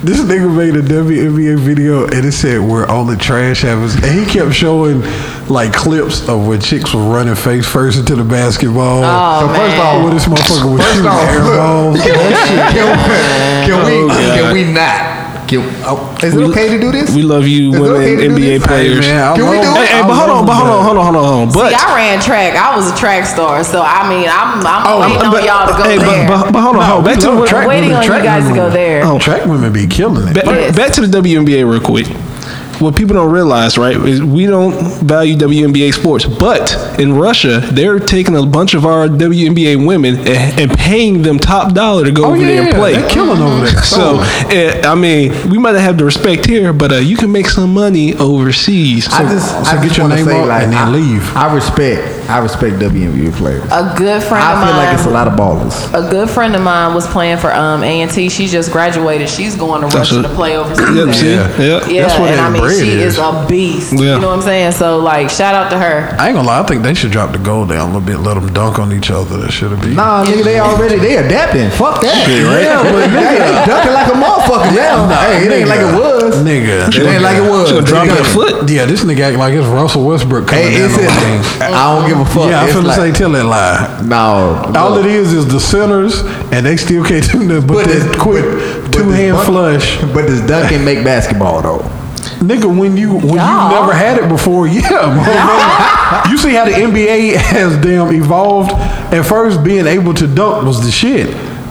This 0.04 0.20
nigga 0.22 0.56
made 0.56 0.76
a 0.76 0.82
WNBA 0.84 1.58
video 1.60 2.04
and 2.06 2.24
it 2.26 2.32
said 2.32 2.62
where 2.62 2.86
all 2.90 3.04
the 3.04 3.18
trash 3.18 3.62
happens, 3.64 3.96
and 3.96 4.06
he 4.06 4.26
kept 4.32 4.54
showing 4.54 5.02
like 5.50 5.74
clips 5.74 6.28
of 6.30 6.46
when 6.48 6.62
chicks 6.62 6.94
were 6.94 7.02
running 7.02 7.34
face 7.36 7.66
first 7.66 7.98
into 7.98 8.16
the 8.16 8.24
basketball. 8.24 9.02
Oh, 9.04 9.40
so 9.42 9.48
first 9.48 9.76
man. 9.76 9.80
off, 9.82 10.04
Where 10.04 10.14
this 10.14 10.26
motherfucker 10.26 10.72
was 10.72 10.82
First 10.82 10.94
shooting 10.98 11.10
off- 11.10 11.30
air 11.30 11.42
balls. 11.42 11.98
can, 12.04 12.74
can 13.66 13.86
we? 13.86 14.14
Oh, 14.14 14.36
Can 14.38 14.54
we 14.54 14.72
not? 14.72 15.27
Can, 15.48 15.60
oh, 15.88 16.14
is 16.22 16.34
it 16.34 16.38
We- 16.38 16.46
okay 16.52 16.68
to 16.70 16.78
do 16.80 16.92
this? 16.92 17.16
we 17.16 17.22
love 17.24 17.48
you, 17.48 17.74
Is 17.74 17.80
women 17.80 18.02
okay 18.02 18.28
NBA 18.28 18.60
players. 18.60 19.06
Hey, 19.06 19.14
man, 19.14 19.36
Can 19.36 19.50
we 19.50 19.58
love- 19.58 19.64
do 19.76 19.82
it? 19.82 19.88
Hey, 19.88 19.96
hey, 19.96 20.02
but 20.04 20.14
hold 20.14 20.30
on, 20.30 20.46
but 20.46 20.54
hold 20.56 20.70
on, 20.70 20.84
hold 20.84 20.98
on, 20.98 21.04
hold 21.06 21.16
on, 21.16 21.24
hold 21.24 21.48
on. 21.48 21.54
But 21.54 21.70
See, 21.70 21.76
I 21.76 21.96
ran 21.96 22.20
track. 22.20 22.56
I 22.56 22.76
was 22.76 22.92
a 22.92 22.96
track 22.98 23.26
star, 23.26 23.64
so 23.64 23.82
I 23.82 24.08
mean, 24.10 24.28
I'm, 24.28 24.60
I'm 24.66 24.84
oh, 24.86 25.00
waiting 25.02 25.18
on 25.24 25.32
but- 25.32 25.44
y'all 25.46 25.68
to 25.68 25.74
go 25.74 25.84
hey, 25.88 25.98
there. 25.98 26.28
But, 26.28 26.52
but 26.52 26.60
hold 26.62 26.76
on, 26.76 26.84
hold 26.84 27.00
on. 27.00 27.04
Back 27.06 27.20
to 27.22 27.32
the 27.32 27.46
track 27.48 27.68
waiting 27.68 27.90
women, 27.90 27.98
on 27.98 28.04
you 28.04 28.10
track 28.10 28.24
guys 28.24 28.48
to 28.48 28.54
go 28.54 28.70
there. 28.70 29.06
Oh. 29.06 29.18
Track 29.20 29.46
women 29.46 29.72
be 29.72 29.88
killing 29.88 30.28
it. 30.28 30.34
Back, 30.36 30.46
Yes. 30.46 30.76
back 30.76 30.92
to 30.94 31.02
the 31.08 31.08
WNBA 31.08 31.64
real 31.64 31.80
quick. 31.80 32.08
What 32.80 32.96
people 32.96 33.16
don't 33.16 33.32
realize, 33.32 33.78
right, 33.78 33.96
is 33.96 34.22
we 34.24 34.46
don't 34.46 34.74
value 35.04 35.36
WNBA 35.36 35.94
sports. 35.94 36.26
But 36.26 36.76
in 37.00 37.14
Russia, 37.14 37.60
they're 37.72 37.98
taking 38.00 38.36
a 38.36 38.46
bunch 38.46 38.74
of 38.76 38.86
our 38.86 39.08
WNBA 39.08 39.86
women 39.86 40.16
and, 40.20 40.60
and 40.60 40.72
paying 40.78 41.22
them 41.24 41.40
top 41.40 41.74
dollar 41.74 42.06
to 42.06 42.12
go 42.12 42.26
Oh 42.26 42.30
over 42.34 42.38
there 42.38 42.62
and 42.68 42.76
play. 42.76 42.94
they're 42.94 43.10
killing 43.10 43.42
over 43.42 43.66
there. 43.66 43.82
So, 43.84 44.18
Oh. 44.20 44.48
eh, 44.52 44.82
I 44.88 44.94
mean, 44.96 45.32
we 45.50 45.58
might 45.58 45.76
have 45.76 45.98
the 45.98 46.06
respect 46.06 46.46
here, 46.46 46.72
but 46.72 46.92
uh, 46.92 46.96
you 46.98 47.18
can 47.18 47.32
make 47.32 47.48
some 47.50 47.74
money 47.74 48.14
overseas. 48.16 49.08
I 49.12 49.24
just, 49.24 49.50
so 49.50 49.58
I 49.58 49.74
get 49.76 49.84
just 49.84 49.98
your 49.98 50.04
wanna 50.06 50.16
name 50.18 50.26
say, 50.26 50.40
up 50.42 50.48
like, 50.48 50.64
and 50.64 50.74
then 50.74 50.88
I, 50.88 50.90
leave. 50.92 51.36
I 51.36 51.54
respect, 51.54 52.30
I 52.30 52.40
respect 52.40 52.76
WNBA 52.76 53.34
players. 53.34 53.64
a 53.72 53.94
good 53.98 54.22
friend 54.24 54.44
I 54.44 54.54
of 54.54 54.68
feel 54.68 54.76
mine. 54.76 54.86
like 54.86 54.94
it's 54.98 55.06
a 55.08 55.10
lot 55.10 55.28
of 55.28 55.34
ballers. 55.34 55.94
A 55.94 56.10
good 56.10 56.30
friend 56.30 56.56
of 56.56 56.62
mine 56.62 56.94
was 56.94 57.08
playing 57.08 57.38
for 57.38 57.52
um 57.54 57.84
A 57.84 58.02
and 58.02 58.12
T. 58.12 58.30
She 58.30 58.48
just 58.48 58.72
graduated. 58.72 59.30
She's 59.30 59.56
going 59.56 59.82
to 59.82 59.88
That's 59.88 60.12
Russia 60.12 60.16
what- 60.22 60.30
to 60.30 60.36
play 60.36 60.58
overseas. 60.58 60.96
Yep. 60.96 61.08
Yeah. 61.08 61.64
Yeah. 61.66 61.88
Yeah, 61.88 62.02
That's 62.08 62.20
what 62.20 62.30
and 62.32 62.40
I 62.42 62.50
mean, 62.50 62.62
bread 62.68 62.80
she 62.84 62.92
is. 62.92 63.14
is 63.14 63.18
a 63.20 63.46
beast. 63.48 63.94
Yeah. 63.94 64.16
You 64.16 64.22
know 64.22 64.28
what 64.30 64.38
I'm 64.38 64.42
saying? 64.42 64.72
So, 64.74 64.98
like, 65.00 65.30
shout 65.30 65.56
out 65.56 65.70
to 65.72 65.78
her. 65.80 66.16
I 66.20 66.28
ain't 66.28 66.36
gonna 66.36 66.48
lie. 66.48 66.60
I 66.60 66.64
think 66.64 66.84
they 66.84 66.94
should 66.94 67.12
drop 67.12 67.32
the 67.32 67.40
goal 67.40 67.66
down 67.66 67.90
a 67.90 67.94
little 67.98 68.02
bit. 68.02 68.18
Let 68.20 68.36
them 68.36 68.52
dunk 68.54 68.80
on 68.80 68.92
each 68.94 69.10
other. 69.12 69.38
That 69.38 69.52
should 69.52 69.72
have 69.72 69.82
been. 69.82 69.96
Nah, 69.96 70.24
nigga, 70.26 70.44
they 70.44 70.60
already 70.60 70.98
they 71.00 71.18
adapting. 71.18 71.70
Fuck 71.72 72.02
that. 72.02 72.28
Yeah, 72.28 72.84
but 72.84 73.10
hey, 73.10 73.40
they 73.40 73.66
ducking 73.72 73.94
like 73.94 74.08
a 74.08 74.18
motherfucker 74.18 74.76
now. 74.76 75.08
hey, 75.22 75.46
it 75.46 75.52
ain't 75.52 75.70
like 75.70 75.80
it 75.82 75.94
was. 75.96 76.36
Nigga, 76.44 76.88
It 76.90 77.06
ain't 77.08 77.24
like 77.24 77.38
it 77.38 77.50
was. 77.50 77.70
She 77.70 77.76
gonna 77.76 77.86
drop 77.88 78.08
They 78.08 78.14
that 78.16 78.26
foot. 78.34 78.70
Yeah, 78.70 78.86
this 78.86 79.04
nigga 79.04 79.20
act 79.32 79.38
like 79.38 79.54
it's 79.54 79.68
Russell 79.68 80.06
Westbrook 80.06 80.48
coming 80.48 80.66
Hey, 80.72 80.80
down 80.80 80.92
on 80.92 81.00
it. 81.00 81.62
I 81.74 81.96
don't 82.00 82.08
give 82.10 82.20
a 82.20 82.26
fuck. 82.26 82.50
Yeah, 82.50 82.62
I'm 82.62 82.68
It's 82.70 82.78
finna 82.78 82.84
like- 82.86 82.96
say 82.98 83.12
tell 83.12 83.32
that 83.32 83.46
lie. 83.46 84.02
No. 84.06 84.72
All 84.76 84.92
look. 84.92 85.06
it 85.06 85.12
is 85.12 85.34
is 85.34 85.48
the 85.48 85.60
centers, 85.60 86.22
and 86.52 86.66
they 86.66 86.78
still 86.78 87.04
can't 87.04 87.24
do 87.32 87.44
nothing 87.44 87.68
but, 87.68 87.74
But 87.74 87.86
this 87.88 88.04
this- 88.04 88.16
quick 88.22 88.44
two 88.92 89.10
hand 89.10 89.38
flush. 89.46 89.98
But 90.14 90.28
does 90.28 90.42
dunking 90.42 90.84
make 90.84 91.04
basketball 91.04 91.62
though? 91.62 91.97
Nigga, 92.40 92.66
when 92.80 92.96
you 92.98 93.14
when 93.16 93.36
Y'all. 93.36 93.70
you 93.72 93.80
never 93.80 93.94
had 93.94 94.18
it 94.18 94.28
before, 94.30 94.68
yeah. 94.68 96.28
you 96.30 96.38
see 96.38 96.54
how 96.54 96.66
the 96.66 96.72
NBA 96.72 97.36
has 97.36 97.78
damn 97.84 98.14
evolved. 98.14 98.72
At 99.14 99.26
first, 99.26 99.64
being 99.64 99.88
able 99.88 100.14
to 100.16 100.28
dunk 100.28 100.66
was 100.66 100.84
the 100.86 100.92
shit. 100.92 101.28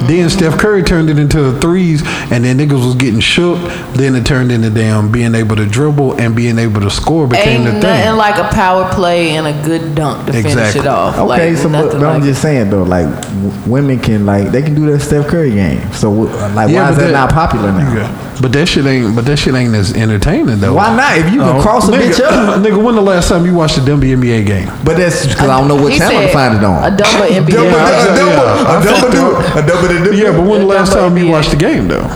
Then 0.07 0.29
Steph 0.29 0.59
Curry 0.59 0.83
turned 0.83 1.09
it 1.09 1.19
into 1.19 1.41
the 1.41 1.59
threes, 1.59 2.03
and 2.31 2.45
then 2.45 2.59
niggas 2.59 2.85
was 2.85 2.95
getting 2.97 3.19
shook. 3.21 3.59
Then 3.95 4.15
it 4.15 4.27
turned 4.27 4.53
into 4.53 4.69
damn 4.69 5.11
being 5.11 5.35
able 5.35 5.57
to 5.57 5.65
dribble 5.65 6.21
and 6.21 6.37
being 6.37 6.59
able 6.59 6.83
to 6.83 6.91
score 6.91 7.27
became 7.27 7.63
Ain't 7.63 7.65
the 7.65 7.73
nothing 7.73 8.05
thing. 8.05 8.17
like 8.17 8.37
a 8.37 8.55
power 8.55 8.93
play 8.93 9.31
and 9.37 9.47
a 9.47 9.63
good 9.67 9.95
dunk 9.95 10.27
to 10.27 10.33
finish 10.35 10.53
Exactly. 10.53 10.81
it 10.83 10.87
off. 10.87 11.15
Okay, 11.17 11.25
like, 11.53 11.57
so 11.57 11.65
but, 11.65 11.71
nothing 11.85 12.01
but 12.01 12.07
I'm 12.15 12.23
just 12.23 12.43
saying 12.43 12.69
though, 12.69 12.83
like 12.83 13.07
w- 13.23 13.53
women 13.73 13.99
can 13.99 14.27
like 14.27 14.49
they 14.53 14.61
can 14.61 14.75
do 14.75 14.85
that 14.93 15.01
Steph 15.01 15.29
Curry 15.29 15.53
game. 15.53 15.81
So 15.95 16.13
uh, 16.29 16.53
like, 16.55 16.71
Yeah, 16.71 16.83
why 16.85 16.91
is 16.91 16.99
that, 16.99 17.07
that- 17.07 17.13
not 17.13 17.31
popular 17.31 17.73
now? 17.73 17.95
Yeah. 17.95 18.26
But 18.41 18.53
that 18.53 18.67
shit 18.69 18.85
ain't. 18.85 19.17
But 19.17 19.25
that 19.27 19.39
shit 19.39 19.55
ain't 19.55 19.75
as 19.75 19.95
entertaining 19.95 20.61
though. 20.61 20.75
Why 20.75 20.95
not? 20.95 21.17
If 21.19 21.33
you 21.33 21.41
can 21.41 21.57
Oh, 21.57 21.63
cross 21.63 21.89
a 21.89 21.93
nigga, 21.93 22.11
bitch 22.13 22.21
up, 22.23 22.61
nigga. 22.65 22.83
When 22.83 22.95
the 22.95 23.01
last 23.01 23.29
time 23.31 23.47
you 23.47 23.55
watched 23.55 23.79
a 23.79 23.81
WNBA 23.81 24.45
game? 24.47 24.69
but 24.85 24.97
that's 24.99 25.25
because 25.27 25.49
I 25.49 25.59
don't 25.59 25.69
know 25.69 25.75
what 25.77 25.93
He 25.93 25.99
channel 25.99 26.21
to 26.21 26.27
said 26.29 26.33
find 26.35 26.55
it 26.57 26.63
on. 26.65 26.85
A 26.85 26.95
double 26.97 27.25
NBA. 27.27 27.51
Double, 27.51 27.65
Yeah, 27.65 27.77
I- 27.77 27.91
a 28.05 28.17
double, 28.17 28.33
yeah, 28.33 28.53
I 28.69 28.81
a 28.81 28.85
double, 28.85 29.01
fucked 29.01 29.13
do- 29.13 29.59
a 29.59 29.67
double, 29.67 29.89
double. 30.05 30.15
Yeah, 30.15 30.31
but 30.33 30.43
when 30.47 30.61
the 30.61 30.67
last 30.67 30.93
time 30.93 31.17
you 31.17 31.25
WNBA. 31.25 31.31
watched 31.31 31.51
the 31.51 31.57
game 31.57 31.89
though? 31.89 32.07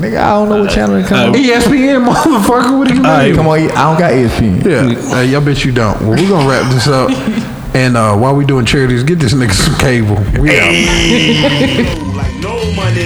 nigga, 0.00 0.16
I 0.18 0.30
don't 0.30 0.48
know 0.48 0.62
what 0.62 0.70
channel 0.70 0.96
it 0.96 1.04
Uh, 1.04 1.08
comes. 1.08 1.36
on. 1.36 1.42
ESPN, 1.44 2.06
motherfucker. 2.10 2.78
What 2.78 2.88
do 2.88 2.94
you 2.94 3.02
mean? 3.02 3.12
Hey, 3.12 3.32
come 3.34 3.46
on, 3.46 3.58
I 3.60 3.82
don't 3.92 3.98
got 4.00 4.12
E 4.14 4.24
ESPN. 4.24 4.64
Yeah, 4.64 5.20
y'all 5.22 5.40
bet 5.44 5.64
you 5.66 5.70
don't. 5.72 6.00
Well, 6.00 6.16
we're 6.16 6.28
gonna 6.28 6.48
wrap 6.48 6.72
this 6.72 6.88
up. 6.88 7.10
And 7.74 7.96
uh, 7.96 8.14
while 8.14 8.34
we 8.36 8.44
doing 8.44 8.66
charities, 8.66 9.02
get 9.02 9.18
this 9.18 9.32
nigga 9.32 9.54
some 9.54 9.74
cable. 9.78 10.16
We 10.42 10.50
out. 10.60 10.68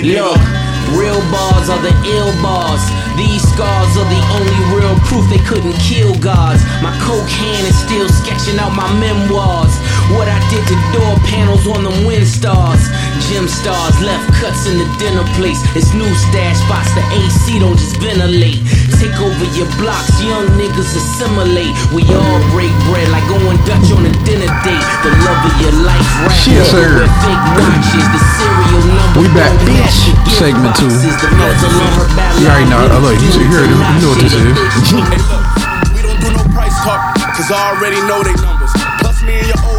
Look, 0.03 0.66
real 0.95 1.19
bars 1.33 1.69
are 1.69 1.81
the 1.83 1.95
ill 2.07 2.31
bars. 2.43 2.83
These 3.17 3.43
scars 3.43 3.93
are 3.97 4.09
the 4.09 4.23
only 4.39 4.59
real 4.77 4.95
proof 5.09 5.25
they 5.33 5.43
couldn't 5.43 5.75
kill 5.81 6.15
gods. 6.21 6.63
My 6.85 6.93
coke 7.03 7.29
hand 7.29 7.67
is 7.67 7.77
still 7.79 8.09
sketching 8.09 8.59
out 8.61 8.77
my 8.77 8.87
memoirs. 9.01 9.75
What 10.15 10.29
I 10.29 10.39
did 10.53 10.63
to 10.69 10.77
door 10.95 11.15
panels 11.27 11.67
on 11.67 11.83
the 11.83 11.95
wind 12.07 12.27
stars. 12.27 12.87
Gym 13.29 13.49
stars 13.49 13.97
left 14.05 14.29
cuts 14.39 14.67
in 14.69 14.77
the 14.79 14.87
dinner 15.01 15.25
place. 15.35 15.59
It's 15.75 15.91
new 15.97 16.09
stash 16.29 16.57
spots, 16.63 16.93
the 16.95 17.03
AC 17.17 17.59
don't 17.59 17.77
just 17.77 17.97
ventilate. 17.99 18.61
Take 19.01 19.17
over 19.19 19.47
your 19.57 19.67
blocks, 19.81 20.13
young 20.23 20.47
niggas 20.57 20.93
assimilate. 20.95 21.73
We 21.93 22.05
all 22.13 22.41
break 22.53 22.71
bread 22.89 23.09
like 23.11 23.25
going 23.29 23.59
Dutch 23.65 23.89
on 23.93 24.05
a 24.07 24.13
dinner 24.25 24.49
date. 24.63 24.87
The 25.03 25.11
love 25.27 25.41
of 25.49 25.55
your 25.65 25.75
life, 25.85 26.07
rap. 26.23 26.37
Yes, 26.47 26.71
sir. 26.71 27.05
Fake 27.25 27.45
watches, 27.57 28.07
the 28.15 28.21
serial 28.37 28.85
number. 28.95 29.21
We 29.21 29.27
back. 29.35 29.51
don't 29.59 29.75
match 29.75 29.97
the 30.07 30.13
gift 30.23 30.39
Segment 30.39 30.75
two. 30.77 30.89
boxes, 30.93 31.17
the 31.19 31.29
mental 31.35 31.71
lumber 31.73 32.07
balance. 32.15 32.41
You 32.41 32.47
already 32.53 32.69
know. 32.71 32.85
I 32.85 32.99
look, 33.01 33.17
you 33.21 33.31
see- 33.33 33.43
you 33.43 33.51
heard 33.51 33.69
it. 33.69 33.77
You 33.77 34.01
know 34.01 34.11
what 34.13 34.21
this 34.23 34.33
is. 34.37 34.47
We 35.97 36.03
don't 36.05 36.21
do 36.21 36.29
no 36.31 36.45
price 36.53 36.77
talk, 36.85 37.01
cause 37.35 37.51
I 37.51 37.73
already 37.75 37.97
know 38.05 38.21
they 38.23 38.37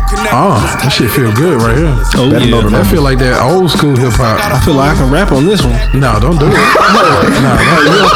connect. 0.10 0.34
Oh, 0.34 0.58
that 0.82 0.90
shit 0.90 1.12
feel 1.12 1.32
good 1.36 1.62
right 1.62 1.78
here. 1.78 1.94
Oh, 2.16 2.32
yeah. 2.32 2.80
I 2.80 2.84
feel 2.88 3.04
like 3.04 3.20
that 3.20 3.40
old 3.44 3.70
school 3.72 3.96
hip 3.96 4.14
hop. 4.16 4.40
I 4.40 4.60
feel 4.64 4.76
like 4.76 4.96
I 4.96 4.96
can 5.00 5.10
rap 5.12 5.32
on 5.32 5.46
this 5.46 5.62
one. 5.64 5.76
No, 5.94 6.18
don't 6.20 6.40
do 6.40 6.48
it. 6.48 6.56
No, 6.56 7.52
no, 7.54 8.08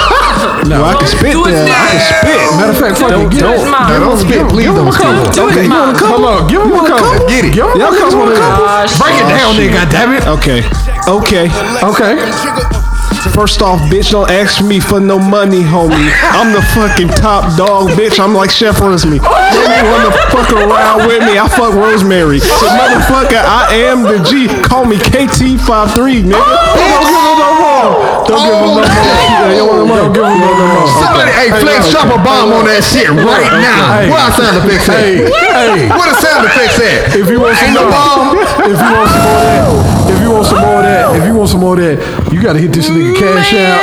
no. 0.66 0.78
Well, 0.82 0.94
I 0.94 0.96
can 0.98 1.08
spit 1.10 1.34
Do 1.34 1.46
it 1.46 1.52
there. 1.54 1.68
I 1.70 1.86
can 1.92 2.02
spit. 2.02 2.40
Matter 2.58 2.72
of 2.72 2.80
fact, 2.80 2.96
fuck 2.98 3.12
it. 3.14 3.30
Get 3.32 3.42
Don't- 3.42 3.60
him. 3.62 3.72
don't- 3.72 3.88
Give 3.88 3.98
him- 3.98 4.08
don't 4.08 4.18
spit. 4.18 4.32
give 4.32 4.42
him- 4.42 4.48
Please 4.50 4.66
give 4.72 4.76
don't 4.76 4.88
a 4.88 4.96
couple. 4.96 5.26
spit. 5.26 5.36
Do 5.36 5.42
it, 5.42 5.52
Okay, 5.52 5.68
Mom. 5.68 5.96
Come 5.96 6.24
on, 6.26 6.48
give 6.48 6.62
him 6.62 6.72
a 6.74 6.84
couple. 6.88 7.28
Get 7.28 7.46
it. 7.46 7.54
Give 7.54 7.66
him 7.68 7.80
Y'all 7.82 7.90
a 7.94 7.98
guys 7.98 8.14
couple. 8.14 8.20
wanna- 8.20 8.40
Oh, 8.42 8.98
Break 8.98 9.16
it 9.20 9.28
down, 9.30 9.52
nigga. 9.58 9.82
Damn 9.92 10.12
it. 10.16 10.24
Okay. 10.28 10.60
Okay. 11.08 11.46
Okay. 11.84 12.81
First 13.30 13.62
off, 13.62 13.78
bitch, 13.86 14.12
don't 14.12 14.30
ask 14.30 14.66
me 14.66 14.80
for 14.80 15.00
no 15.00 15.20
money, 15.20 15.62
homie. 15.62 16.10
I'm 16.34 16.52
the 16.58 16.62
fucking 16.74 17.10
top 17.22 17.56
dog, 17.56 17.94
bitch. 17.94 18.18
I'm 18.18 18.34
like 18.34 18.50
Chef 18.50 18.82
Rosemary. 18.82 19.20
Nigga 19.22 19.86
wanna 19.94 20.10
fuck 20.34 20.50
around 20.50 21.06
with 21.06 21.22
me? 21.30 21.38
I 21.38 21.46
fuck 21.46 21.74
Rosemary. 21.78 22.40
So 22.42 22.66
motherfucker, 22.66 23.38
I 23.38 23.86
am 23.86 24.02
the 24.02 24.18
G. 24.26 24.50
Call 24.66 24.86
me 24.86 24.98
KT53, 24.98 26.34
nigga. 26.34 26.34
Don't 26.34 27.06
give 27.06 27.22
him 27.22 27.38
no 27.38 27.50
more. 27.62 28.26
Don't 28.26 28.42
give 28.42 28.58
him 28.58 28.62
no 28.66 28.74
more. 28.74 28.90
Oh, 28.90 29.54
you 29.54 29.64
want 29.70 29.78
no 29.78 29.86
more? 29.86 29.98
Don't 30.02 30.14
give 30.18 30.26
him 30.26 30.42
no 30.42 30.52
more. 30.58 30.90
Somebody, 31.06 31.32
hey, 31.32 31.50
Flex, 31.62 31.94
drop 31.94 32.10
a 32.10 32.18
bomb 32.26 32.58
on 32.58 32.66
that 32.66 32.82
shit 32.82 33.06
right 33.06 33.54
now. 33.54 34.02
Where 34.10 34.18
our 34.18 34.34
sound 34.34 34.66
effects 34.66 34.90
at? 34.90 34.98
Hey. 34.98 35.88
Where 35.94 36.10
the 36.10 36.18
sound 36.18 36.50
effects 36.50 36.82
at? 36.82 37.14
If 37.14 37.30
you 37.30 37.38
want 37.38 37.54
some 37.54 37.74
more, 37.78 37.86
bomb. 37.86 38.34
if 38.66 38.78
you 38.82 38.90
want 38.98 39.10
some 39.14 39.24
more 39.30 39.38
of 39.38 39.46
that, 39.46 39.62
if 39.70 40.01
you 40.22 40.32
want 40.32 40.46
some 40.46 40.62
more 40.62 40.78
of 40.78 40.84
that, 40.84 41.16
if 41.18 41.26
you 41.26 41.34
want 41.36 41.50
some 41.50 41.60
more 41.60 41.74
of 41.74 41.82
that, 41.82 42.34
you 42.34 42.42
gotta 42.42 42.60
hit 42.60 42.72
this 42.72 42.90
nigga 42.90 43.14
cash 43.18 43.54
out. 43.54 43.82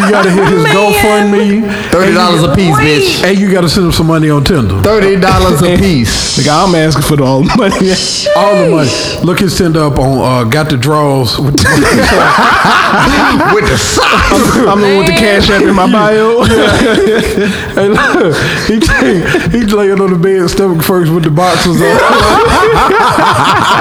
You 0.00 0.10
gotta 0.10 0.30
hit 0.30 0.48
his 0.48 0.64
GoFundMe. 0.72 1.68
Thirty 1.90 2.14
dollars 2.14 2.42
a 2.42 2.54
piece, 2.54 2.76
bitch. 2.76 3.24
And 3.24 3.38
you 3.38 3.50
gotta 3.52 3.68
send 3.68 3.86
him 3.86 3.92
some 3.92 4.06
money 4.06 4.30
on 4.30 4.44
Tinder. 4.44 4.80
Thirty 4.82 5.18
dollars 5.20 5.62
a 5.62 5.76
piece. 5.82 6.38
Nigga, 6.38 6.64
I'm 6.64 6.74
asking 6.74 7.02
for 7.02 7.16
the 7.16 7.24
all 7.24 7.42
the 7.42 7.54
money. 7.56 7.92
All 8.36 8.54
the 8.56 8.70
money. 8.70 8.90
Look 9.24 9.40
his 9.40 9.56
Tinder 9.56 9.80
up 9.82 9.98
on 9.98 10.18
uh, 10.18 10.44
Got 10.48 10.70
the 10.70 10.76
Draws. 10.76 11.38
With 11.38 11.56
With 13.54 13.66
the 13.68 13.76
socks. 13.78 14.56
I'm 14.68 14.80
the 14.80 14.86
one 14.86 14.98
with 14.98 15.06
the 15.06 15.18
cash 15.18 15.50
app 15.50 15.62
in 15.62 15.74
my 15.74 15.90
bio. 15.90 16.44
hey, 17.76 17.88
look, 17.88 18.34
he 18.66 18.80
he's 19.50 19.72
laying 19.72 20.00
on 20.00 20.10
the 20.12 20.18
bed, 20.18 20.48
stomach 20.50 20.82
first 20.84 21.12
with 21.12 21.24
the 21.24 21.30
boxes 21.30 21.80
on. 21.80 21.96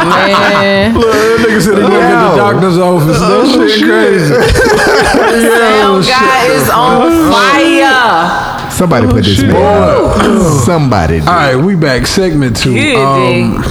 Man. 0.08 0.94
Look, 0.96 1.12
that 1.12 1.46
nigga 1.48 1.62
said 1.62 1.77
he 1.78 1.84
went 1.84 1.94
to 1.94 2.18
the 2.30 2.36
doctor's 2.36 2.78
office. 2.78 3.20
That 3.20 3.46
shit 3.54 3.84
crazy. 3.86 4.34
Sound 5.58 6.06
guy 6.06 6.46
is 6.52 6.70
on 6.70 7.32
fire. 7.32 8.72
Somebody 8.72 9.08
put 9.08 9.24
this 9.24 9.42
man. 9.42 10.60
Somebody. 10.66 11.20
All 11.20 11.26
right, 11.26 11.56
we 11.56 11.76
back. 11.76 12.06
Segment 12.08 12.56
two. 12.58 12.74
Good 12.74 12.96
Um, 12.98 13.64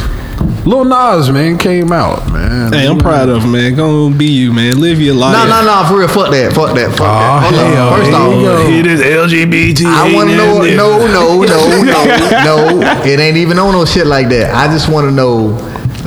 Lil 0.66 0.84
Nas, 0.84 1.30
man, 1.30 1.56
came 1.58 1.92
out, 1.92 2.26
man. 2.32 2.72
Hey, 2.72 2.88
I'm 2.88 2.98
proud 2.98 3.28
of 3.28 3.44
him, 3.44 3.52
man. 3.52 3.76
Go 3.76 4.06
on, 4.06 4.18
be 4.18 4.26
you, 4.26 4.52
man. 4.52 4.80
Live 4.80 5.00
your 5.00 5.14
life. 5.14 5.32
No, 5.32 5.46
no, 5.46 5.64
no, 5.64 5.88
for 5.88 5.98
real. 5.98 6.08
Fuck 6.08 6.30
that. 6.32 6.52
Fuck 6.52 6.74
that. 6.74 6.90
Fuck 6.90 7.06
Aw, 7.06 7.50
that. 7.50 7.54
Hold 7.54 7.76
on. 7.78 7.98
First 7.98 8.42
here 8.42 8.50
off, 8.50 8.68
you. 8.68 8.78
It 8.80 8.86
is 8.86 9.00
LGBT. 9.00 9.84
I 9.86 10.12
want 10.12 10.30
to 10.30 10.36
know. 10.36 10.62
No, 10.74 11.06
no, 11.06 11.42
no, 11.44 11.84
no, 11.84 12.80
no. 12.82 13.02
It 13.04 13.20
ain't 13.20 13.36
even 13.36 13.60
on 13.60 13.72
no 13.72 13.84
shit 13.84 14.08
like 14.08 14.28
that. 14.30 14.52
I 14.56 14.66
just 14.66 14.88
want 14.90 15.06
to 15.06 15.12
know, 15.12 15.54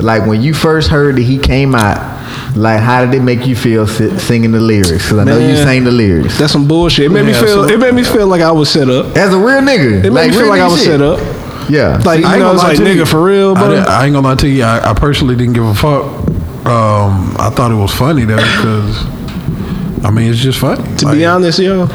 like, 0.02 0.26
when 0.26 0.42
you 0.42 0.54
first 0.54 0.88
heard 0.88 1.16
that 1.16 1.22
he 1.22 1.38
came 1.38 1.74
out, 1.74 1.98
like, 2.56 2.80
how 2.80 3.04
did 3.04 3.14
it 3.14 3.22
make 3.22 3.46
you 3.46 3.54
feel 3.56 3.86
singing 3.86 4.52
the 4.52 4.60
lyrics? 4.60 4.90
Because 4.90 5.18
I 5.18 5.24
know 5.24 5.38
you 5.38 5.56
sang 5.56 5.84
the 5.84 5.90
lyrics. 5.92 6.38
That's 6.38 6.52
some 6.52 6.66
bullshit. 6.66 7.06
It 7.06 7.08
made 7.10 7.26
me 7.26 7.32
feel. 7.32 7.46
so- 7.46 7.64
It 7.68 7.78
made 7.78 7.94
me 7.94 8.02
feel 8.04 8.26
like 8.26 8.40
I 8.42 8.50
was 8.52 8.70
set 8.70 8.88
up. 8.88 9.16
As 9.16 9.32
a 9.32 9.38
real 9.38 9.60
nigga. 9.60 10.04
It 10.04 10.12
made 10.12 10.30
me 10.30 10.36
feel 10.36 10.48
like 10.48 10.60
I 10.60 10.66
was 10.68 10.78
shit. 10.78 10.86
set 10.86 11.02
up. 11.02 11.18
Yeah. 11.70 11.98
Like 12.04 12.06
I 12.06 12.14
you 12.14 12.16
ain't 12.16 12.22
know, 12.24 12.30
gonna 12.38 12.52
it's 12.54 12.62
lie 12.62 12.68
like 12.70 12.76
to 12.78 12.88
you. 12.94 13.02
nigga 13.04 13.08
for 13.08 13.22
real, 13.24 13.56
I, 13.56 13.60
I 14.00 14.06
ain't 14.06 14.14
gonna 14.14 14.20
lie 14.26 14.34
to 14.34 14.48
you. 14.48 14.64
I, 14.64 14.90
I 14.90 14.94
personally 14.94 15.36
didn't 15.36 15.52
give 15.52 15.64
a 15.64 15.74
fuck. 15.74 16.04
Um, 16.66 17.36
I 17.38 17.50
thought 17.54 17.70
it 17.70 17.76
was 17.76 17.92
funny 17.94 18.24
though 18.24 18.36
because 18.36 19.04
I 20.02 20.10
mean 20.10 20.30
it's 20.30 20.40
just 20.40 20.58
fun. 20.58 20.76
To 20.98 21.12
be 21.12 21.24
honest, 21.26 21.58
yo, 21.58 21.82
Uh, 21.82 21.86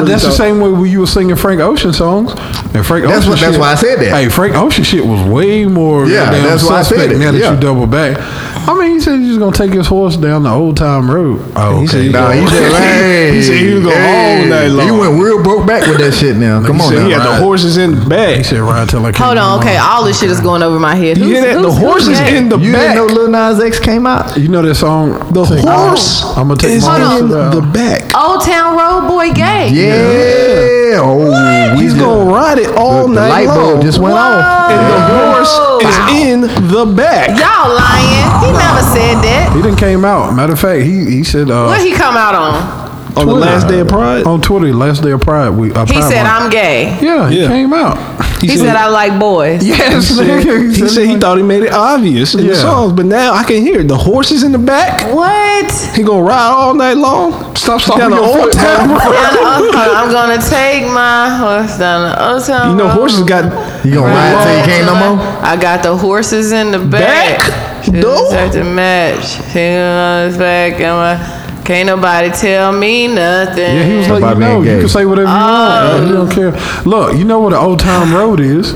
really 0.00 0.10
that's 0.10 0.22
the 0.24 0.30
same 0.32 0.60
way 0.60 0.70
when 0.70 0.90
you 0.90 1.00
were 1.00 1.06
singing 1.06 1.34
Frank 1.36 1.60
Ocean 1.60 1.92
songs. 1.92 2.32
And 2.74 2.84
Frank 2.84 3.06
That's 3.06 3.18
Ocean 3.18 3.30
what- 3.30 3.40
that's 3.40 3.52
shit- 3.52 3.60
why 3.60 3.72
I 3.72 3.74
said 3.76 4.00
that. 4.00 4.10
Hey, 4.10 4.28
Frank 4.28 4.54
Ocean 4.56 4.84
shit 4.84 5.06
was 5.06 5.22
way 5.22 5.64
more 5.64 6.06
Yeah, 6.06 6.30
that's 6.30 6.62
why 6.64 6.80
I 6.80 6.82
said 6.82 7.10
it. 7.12 7.18
now 7.18 7.32
that 7.32 7.38
Yeah. 7.38 7.52
you 7.54 7.60
double 7.60 7.86
back. 7.86 8.18
I 8.66 8.74
mean, 8.78 8.94
he 8.94 9.00
said 9.00 9.20
he's 9.20 9.36
gonna 9.38 9.54
take 9.54 9.72
his 9.72 9.86
horse 9.86 10.16
down 10.16 10.44
the 10.44 10.50
old 10.50 10.76
time 10.76 11.10
road. 11.10 11.40
Oh, 11.54 11.80
He 11.80 11.86
said 11.86 11.98
okay. 11.98 12.06
he 12.06 12.12
Nah, 12.12 12.30
he 12.30 12.46
said, 12.48 12.72
hey, 12.72 13.34
He 13.34 13.42
said 13.42 13.56
he 13.58 13.74
was 13.74 13.82
going 13.84 13.96
hey, 13.96 14.42
all 14.42 14.48
night 14.48 14.66
long. 14.68 14.86
He 14.86 14.92
went 14.98 15.22
real 15.22 15.42
broke 15.42 15.66
back 15.66 15.86
with 15.86 15.98
that 15.98 16.12
shit 16.12 16.36
now. 16.36 16.64
Come 16.64 16.76
He 16.76 16.82
on 16.82 16.88
said 16.88 16.98
now. 17.00 17.06
he 17.06 17.12
had 17.12 17.26
the 17.26 17.36
horses 17.44 17.76
in 17.76 17.94
the 18.00 18.06
back. 18.06 18.36
He 18.38 18.42
said 18.42 18.60
ride 18.60 18.88
till 18.88 19.00
I 19.04 19.12
can't 19.12 19.16
Hold 19.24 19.38
on, 19.38 19.50
more." 19.50 19.60
okay. 19.60 19.76
All 19.76 20.04
this 20.04 20.18
shit 20.20 20.30
is 20.30 20.40
going 20.40 20.62
over 20.62 20.78
my 20.78 20.94
head. 20.94 21.18
You 21.18 21.24
hear 21.26 21.42
that? 21.42 21.60
The 21.62 21.70
who's- 21.70 21.78
horse 21.78 22.06
is 22.08 22.18
in 22.20 22.48
the 22.48 22.58
You 22.58 22.72
back. 22.72 22.94
didn't 22.94 23.08
know 23.08 23.14
Lil 23.14 23.28
Nas 23.30 23.60
X 23.62 23.78
came 23.78 24.06
out? 24.06 24.36
You 24.36 24.48
know 24.48 24.62
that 24.62 24.74
song? 24.76 25.18
The 25.32 25.44
Take- 25.44 25.60
horse 25.64 26.24
I'm 26.36 26.48
gonna 26.48 26.56
take 26.56 26.70
is 26.72 26.84
my 26.86 27.18
in 27.18 27.28
the 27.28 27.60
back. 27.72 28.14
Old 28.16 28.42
Town 28.42 28.76
Road 28.78 29.08
Boy 29.08 29.32
Gay. 29.32 29.68
Yeah. 29.72 31.00
Oh, 31.02 31.28
we 31.76 31.82
He's 31.82 31.92
just- 31.94 32.04
gonna 32.04 32.30
ride 32.30 32.58
it 32.58 32.68
all 32.76 33.08
the, 33.08 33.14
the 33.14 33.20
night 33.20 33.46
light 33.46 33.46
bulb 33.46 33.72
long. 33.74 33.82
just 33.82 33.98
went 33.98 34.14
off. 34.14 34.70
and 34.70 34.80
the 34.92 35.00
horse 35.32 35.54
Whoa. 35.58 35.78
is 35.80 35.96
in 36.22 36.40
the 36.68 36.84
back. 36.86 37.28
Y'all 37.38 37.72
lying. 37.74 38.28
He 38.44 38.50
never 38.52 38.82
said 38.92 39.16
that. 39.24 39.52
He 39.56 39.62
didn't 39.62 39.78
came 39.78 40.04
out. 40.04 40.34
Matter 40.34 40.52
of 40.52 40.60
fact, 40.60 40.82
he 40.82 41.04
he 41.04 41.24
said 41.24 41.50
uh, 41.50 41.66
What 41.66 41.80
he 41.80 41.92
come 41.92 42.16
out 42.16 42.34
on? 42.34 42.83
On 43.16 43.26
the 43.26 43.32
last 43.34 43.68
day 43.68 43.78
of 43.80 43.88
Pride, 43.88 44.24
on 44.26 44.40
Twitter, 44.40 44.72
last 44.74 45.02
day 45.02 45.10
of 45.12 45.20
Pride. 45.20 45.50
We 45.50 45.72
uh, 45.72 45.86
He 45.86 45.92
Pride 45.94 46.10
said 46.12 46.22
Month. 46.24 46.42
I'm 46.44 46.50
gay. 46.50 46.98
Yeah, 47.00 47.30
he 47.30 47.40
Yeah. 47.42 47.48
came 47.48 47.72
out. 47.72 47.96
He 48.40 48.56
said 48.58 48.76
I 48.76 48.88
like 48.88 49.18
boys. 49.18 49.64
Yes, 49.66 50.08
he 50.08 50.14
said, 50.16 50.42
he, 50.42 50.88
said 50.88 51.06
he 51.06 51.16
thought 51.16 51.36
he 51.38 51.42
made 51.42 51.62
it 51.62 51.72
obvious 51.72 52.34
in 52.34 52.46
the 52.46 52.54
songs, 52.54 52.92
but 52.92 53.06
now 53.06 53.32
I 53.32 53.42
can 53.44 53.62
hear 53.62 53.80
it. 53.80 53.88
The 53.88 53.96
horses 53.96 54.42
in 54.42 54.52
the 54.52 54.58
back. 54.58 55.14
What? 55.14 55.72
He 55.96 56.02
gonna 56.02 56.22
ride 56.22 56.50
all 56.52 56.74
night 56.74 56.96
long. 56.98 57.32
Stop 57.56 57.80
Down 57.80 57.80
stopping 57.80 58.10
the 58.10 58.16
your 58.16 58.24
old 58.24 58.40
foot, 58.50 58.52
town 58.52 58.88
man. 58.88 58.98
road. 58.98 59.00
Down 59.00 59.62
the- 59.62 59.78
I'm 59.98 60.10
gonna 60.12 60.42
take 60.42 60.84
my 60.92 61.30
horse 61.38 61.78
down 61.78 62.10
the 62.10 62.32
old 62.32 62.44
town 62.44 62.70
You 62.72 62.76
know, 62.76 62.84
road. 62.88 62.92
horses 62.98 63.22
got. 63.22 63.44
You 63.86 63.94
gonna 63.94 64.12
ride 64.12 64.44
till 64.44 64.58
you 64.58 64.64
can't 64.64 64.86
no 64.86 64.94
more? 65.16 65.24
I 65.42 65.56
got 65.56 65.82
the 65.82 65.96
horses 65.96 66.52
in 66.52 66.70
the 66.72 66.80
back. 66.80 67.38
Back? 67.40 67.84
She 67.84 67.92
No. 67.92 68.28
start 68.28 68.52
to 68.52 68.64
match. 68.64 69.24
She 69.52 69.60
on 69.76 70.26
his 70.28 70.36
back 70.36 70.80
and 70.80 70.96
my. 70.96 71.43
Can't 71.64 71.86
nobody 71.86 72.30
tell 72.30 72.72
me 72.72 73.08
nothing. 73.08 73.56
Yeah, 73.58 73.82
he 73.84 73.96
was 73.96 74.08
letting 74.08 74.24
About 74.24 74.34
you 74.34 74.40
know. 74.40 74.62
You 74.62 74.80
can 74.80 74.88
say 74.88 75.04
whatever 75.06 75.28
you 75.30 75.34
Oh. 75.36 75.38
want. 75.38 76.00
man. 76.00 76.08
You 76.08 76.14
don't 76.14 76.30
care. 76.30 76.82
Look, 76.84 77.16
you 77.16 77.24
know 77.24 77.40
what 77.40 77.52
an 77.54 77.58
old 77.58 77.80
time 77.80 78.14
road 78.14 78.40
is? 78.40 78.74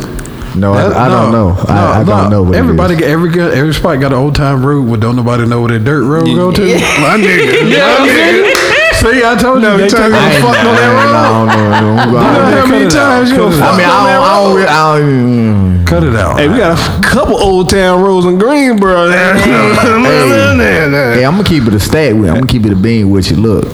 No, 0.57 0.73
I, 0.73 1.05
I 1.07 1.09
don't 1.09 1.31
know. 1.31 1.51
I, 1.69 2.01
I 2.01 2.05
don't 2.05 2.31
know. 2.31 2.43
What 2.43 2.57
everybody, 2.57 2.95
is. 2.95 3.01
got, 3.01 3.09
every 3.11 3.31
got- 3.31 3.53
every 3.53 3.73
spot 3.75 4.01
got 4.01 4.13
an 4.13 4.19
old 4.19 4.35
time 4.35 4.65
road, 4.67 4.89
but 4.91 4.99
don't 4.99 5.15
nobody 5.15 5.47
know 5.47 5.61
where 5.61 5.71
that 5.79 5.85
dirt 5.85 6.03
road 6.05 6.25
go 6.25 6.51
to. 6.51 6.63
My 6.63 7.15
nigga, 7.21 7.71
my 7.71 8.09
nigga. 8.09 8.53
See, 8.99 9.23
I 9.25 9.37
told 9.39 9.63
you. 9.63 9.77
They 9.79 9.87
time 9.89 10.11
take 10.11 10.13
you 10.13 10.17
a 10.17 10.19
I 10.19 10.21
fuck 10.43 10.59
on 10.59 10.75
that 10.75 10.91
road. 10.91 11.15
I 11.15 11.23
don't 11.31 11.47
know. 11.47 11.71
I 11.71 11.73
don't 11.81 11.97
know. 11.97 12.09
You 12.09 12.13
know 12.13 12.19
how 12.19 12.67
many 12.67 12.69
Cut 12.69 12.83
it 12.83 12.87
out. 12.87 12.93
times 12.93 13.31
you 13.31 13.37
Cut 13.37 13.51
done. 13.51 13.53
I 13.53 13.55
fucked 13.63 13.79
mean, 13.79 13.87
on 13.87 13.91
I 13.91 13.93
that 14.05 14.19
don't, 14.19 14.27
I 14.27 14.29
road? 14.39 14.59
don't, 14.59 14.69
I 14.69 14.71
don't, 14.99 15.79
mm. 15.79 15.87
Cut 15.87 16.03
it 16.05 16.17
out. 16.17 16.35
Hey, 16.39 16.49
we 16.49 16.57
got 16.59 16.77
a 16.77 16.79
couple 17.09 17.37
old 17.39 17.69
town 17.71 18.03
roads 18.03 18.27
in 18.27 18.39
Greensboro. 18.39 19.09
Hey, 19.11 21.25
I'm 21.27 21.33
gonna 21.37 21.45
keep 21.45 21.65
it 21.65 21.75
a 21.75 21.81
stat 21.81 22.15
with. 22.17 22.29
I'm 22.29 22.35
gonna 22.37 22.47
keep 22.47 22.65
it 22.67 22.73
a 22.73 22.77
bean 22.77 23.11
with 23.11 23.31
you. 23.31 23.37
Look, 23.37 23.65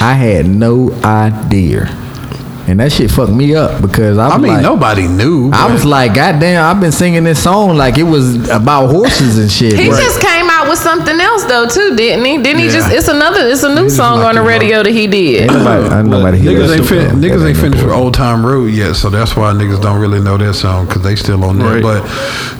I 0.00 0.14
had 0.14 0.46
no 0.46 0.92
idea, 1.04 1.86
and 2.66 2.80
that 2.80 2.92
shit 2.92 3.10
fucked 3.10 3.32
me 3.32 3.54
up 3.54 3.80
because 3.82 4.18
I 4.18 4.26
was 4.26 4.34
I 4.34 4.38
mean, 4.38 4.52
like, 4.54 4.62
nobody 4.62 5.06
knew. 5.06 5.50
I 5.52 5.70
was 5.72 5.84
like, 5.84 6.14
goddamn, 6.14 6.64
I've 6.64 6.80
been 6.80 6.92
singing 6.92 7.24
this 7.24 7.42
song 7.42 7.76
like 7.76 7.98
it 7.98 8.04
was 8.04 8.48
about 8.50 8.88
horses 8.90 9.38
and 9.38 9.50
shit. 9.50 9.78
He 9.78 9.90
Right. 9.90 10.02
just 10.02 10.20
came 10.20 10.48
out 10.49 10.49
with 10.70 10.78
something 10.78 11.20
else 11.20 11.44
though 11.44 11.66
too, 11.68 11.94
didn't 11.96 12.24
he? 12.24 12.38
Didn't 12.38 12.60
he 12.60 12.66
Yeah. 12.66 12.72
just? 12.72 12.92
It's 12.92 13.08
another. 13.08 13.40
It's 13.48 13.62
a 13.62 13.68
new 13.74 13.84
just 13.84 13.96
song 13.96 14.20
on 14.20 14.34
the 14.36 14.40
it, 14.40 14.44
bro. 14.44 14.52
radio 14.58 14.82
that 14.82 14.90
he 14.92 15.06
did. 15.06 15.42
Ain't 15.42 15.52
nobody, 15.52 15.94
ain't 15.94 16.06
nobody 16.08 16.38
hear 16.38 16.52
Niggas 16.52 16.76
ain't, 16.76 16.86
fin- 16.86 17.20
niggas 17.20 17.40
That 17.40 17.46
ain't 17.48 17.56
no 17.56 17.62
finished 17.62 17.84
with. 17.84 17.92
Old 17.92 18.14
Time 18.14 18.46
Road 18.46 18.66
yet, 18.66 18.94
so 18.94 19.10
that's 19.10 19.36
why 19.36 19.52
niggas 19.52 19.82
don't 19.82 20.00
really 20.00 20.20
know 20.20 20.36
that 20.38 20.54
song 20.54 20.86
because 20.86 21.02
they 21.02 21.16
still 21.16 21.44
on 21.44 21.58
there. 21.58 21.74
Right. 21.74 21.82
But 21.82 22.04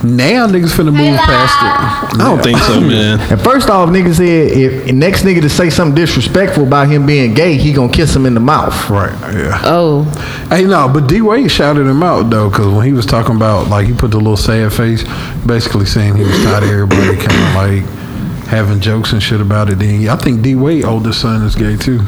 now 0.03 0.45
niggas 0.47 0.73
finna 0.75 0.93
move 0.93 1.17
past 1.17 2.13
it. 2.13 2.19
I 2.21 2.23
don't 2.29 2.43
think 2.43 2.57
so, 2.59 2.79
man. 2.81 3.19
And 3.31 3.41
first 3.41 3.69
off, 3.69 3.89
niggas 3.89 4.15
said 4.17 4.51
if 4.51 4.85
the 4.85 4.91
next 4.93 5.23
nigga 5.23 5.41
to 5.41 5.49
say 5.49 5.69
something 5.69 5.95
disrespectful 5.95 6.63
about 6.63 6.89
him 6.89 7.05
being 7.05 7.33
gay, 7.33 7.55
he 7.57 7.71
gonna 7.73 7.91
kiss 7.91 8.15
him 8.15 8.25
in 8.25 8.33
the 8.33 8.39
mouth. 8.39 8.89
Right, 8.89 9.11
yeah. 9.33 9.61
Oh, 9.63 10.03
Hey, 10.49 10.65
no, 10.65 10.89
but 10.89 11.07
D 11.07 11.21
Wade 11.21 11.49
shouted 11.49 11.87
him 11.87 12.03
out 12.03 12.29
though, 12.29 12.49
because 12.49 12.67
when 12.67 12.85
he 12.85 12.91
was 12.91 13.05
talking 13.05 13.37
about 13.37 13.69
like 13.69 13.87
he 13.87 13.93
put 13.93 14.11
the 14.11 14.17
little 14.17 14.35
sad 14.35 14.73
face, 14.73 15.03
basically 15.45 15.85
saying 15.85 16.15
he 16.15 16.23
was 16.23 16.43
tired 16.43 16.63
of 16.63 16.69
everybody 16.69 17.15
kind 17.15 17.31
of 17.31 17.55
like 17.55 18.00
having 18.51 18.79
jokes 18.79 19.13
and 19.13 19.23
shit 19.23 19.41
about 19.41 19.69
it. 19.69 19.79
Then 19.79 20.07
I 20.09 20.15
think 20.17 20.41
D 20.41 20.55
Wade 20.55 20.85
oldest 20.85 21.21
son 21.21 21.41
is 21.43 21.55
gay 21.55 21.77
too. 21.77 22.01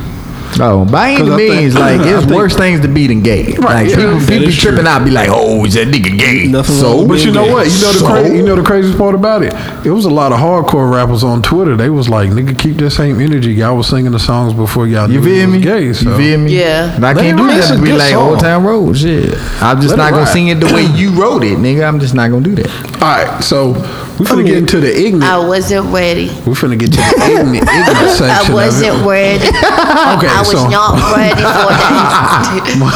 Oh, 0.60 0.86
by 0.86 1.10
any 1.14 1.32
I 1.32 1.36
think- 1.36 1.52
means, 1.56 1.74
like 1.76 2.00
it's 2.04 2.26
think- 2.26 2.36
worse 2.38 2.56
things 2.56 2.82
to 2.82 2.88
be 2.88 3.08
than 3.08 3.24
gay. 3.24 3.56
Like 3.58 3.90
yeah. 3.90 3.96
people, 3.96 4.20
people 4.20 4.28
be 4.28 4.46
is 4.46 4.56
true. 4.60 4.70
tripping 4.72 4.86
out, 4.86 5.04
be 5.04 5.10
like, 5.10 5.30
"Oh, 5.32 5.66
is 5.66 5.74
that 5.74 5.88
nigga 5.88 6.16
gay?" 6.20 6.46
Nothing 6.48 6.76
so, 6.76 7.08
But 7.08 7.26
you 7.26 7.32
know 7.32 7.46
Yeah. 7.46 7.54
what? 7.54 7.66
You 7.66 7.82
know 7.82 7.92
the 7.94 8.00
So? 8.00 8.06
cra- 8.06 8.30
you 8.30 8.44
know 8.44 8.56
the 8.56 8.62
craziest 8.62 8.96
part 9.00 9.16
about 9.16 9.42
it. 9.42 9.52
It 9.84 9.90
was 9.90 10.06
a 10.06 10.12
lot 10.12 10.32
of 10.32 10.38
hardcore 10.38 10.94
rappers 10.94 11.24
on 11.24 11.42
Twitter. 11.42 11.76
They 11.76 11.90
was 11.90 12.08
like, 12.08 12.30
"Nigga, 12.30 12.56
keep 12.60 12.78
that 12.78 12.92
same 12.92 13.20
energy. 13.20 13.52
Y'all 13.54 13.76
was 13.76 13.88
singing 13.88 14.12
the 14.12 14.20
songs 14.20 14.54
before 14.54 14.86
y'all 14.88 15.10
You 15.10 15.24
feel 15.24 15.48
me? 15.50 15.60
gay." 15.60 15.92
So. 15.94 16.12
You 16.12 16.18
feel 16.18 16.38
me? 16.40 16.56
Yeah. 16.60 16.94
And 16.98 17.04
I 17.04 17.16
can't 17.16 17.36
do 17.36 17.48
that 17.48 17.76
to 17.76 17.82
be 17.82 17.92
like 17.94 18.12
song. 18.14 18.30
Old 18.30 18.40
Town 18.40 18.64
Road. 18.64 18.96
Shit. 18.96 19.34
I'm 19.60 19.82
just 19.82 19.98
Let 19.98 19.98
not 19.98 20.12
gonna 20.12 20.28
sing 20.28 20.50
it 20.50 20.60
the 20.60 20.68
way 20.72 20.84
you 20.84 21.10
wrote 21.20 21.44
it, 21.44 21.58
nigga. 21.58 21.88
I'm 21.88 22.00
just 22.00 22.14
not 22.14 22.30
gonna 22.30 22.44
do 22.44 22.54
that. 22.62 22.70
All 23.02 23.10
right, 23.10 23.44
so 23.44 23.74
we 24.20 24.26
finna 24.26 24.46
get 24.46 24.58
into 24.58 24.80
the 24.80 24.94
ignorant. 24.96 25.24
I 25.24 25.40
wasn't 25.48 25.92
ready. 25.94 26.28
We 26.46 26.54
finna 26.54 26.78
get 26.78 26.92
to 26.92 26.98
the 26.98 27.04
ignorant, 27.26 27.68
ignorant 27.68 28.10
section 28.18 28.30
I 28.30 28.54
wasn't 28.54 28.96
of 28.96 29.02
it. 29.02 29.08
ready. 29.10 29.48
Okay, 29.48 30.28
I 30.30 30.40
was 30.40 30.52
so 30.52 30.68
not 30.70 30.94
ready 31.16 31.42
for 31.42 31.68
that. 31.74 32.54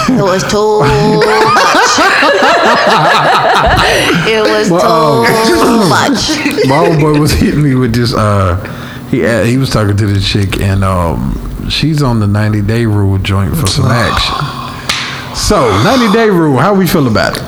it 0.18 0.22
was 0.22 0.44
too 0.44 0.80
much. 0.86 1.58
it 4.28 4.44
was 4.46 4.68
too 5.48 5.90
much. 5.90 6.68
my 6.68 6.78
old 6.88 7.00
boy 7.00 7.20
was 7.20 7.32
hitting 7.34 7.64
me 7.64 7.74
with 7.76 7.94
this. 7.96 8.14
Uh, 8.14 8.58
he 9.10 9.22
he 9.50 9.58
was 9.58 9.70
talking 9.70 9.98
to 9.98 10.06
this 10.06 10.28
chick, 10.28 10.60
and 10.62 10.84
um, 10.84 11.68
she's 11.70 12.04
on 12.04 12.20
the 12.20 12.28
ninety 12.28 12.62
day 12.62 12.86
rule 12.86 13.18
joint 13.18 13.56
for 13.58 13.68
some 13.68 13.86
action. 13.90 14.36
So 15.38 15.70
ninety 15.84 16.12
day 16.12 16.30
rule, 16.30 16.58
how 16.58 16.74
we 16.74 16.88
feel 16.88 17.08
about 17.08 17.38
it? 17.38 17.44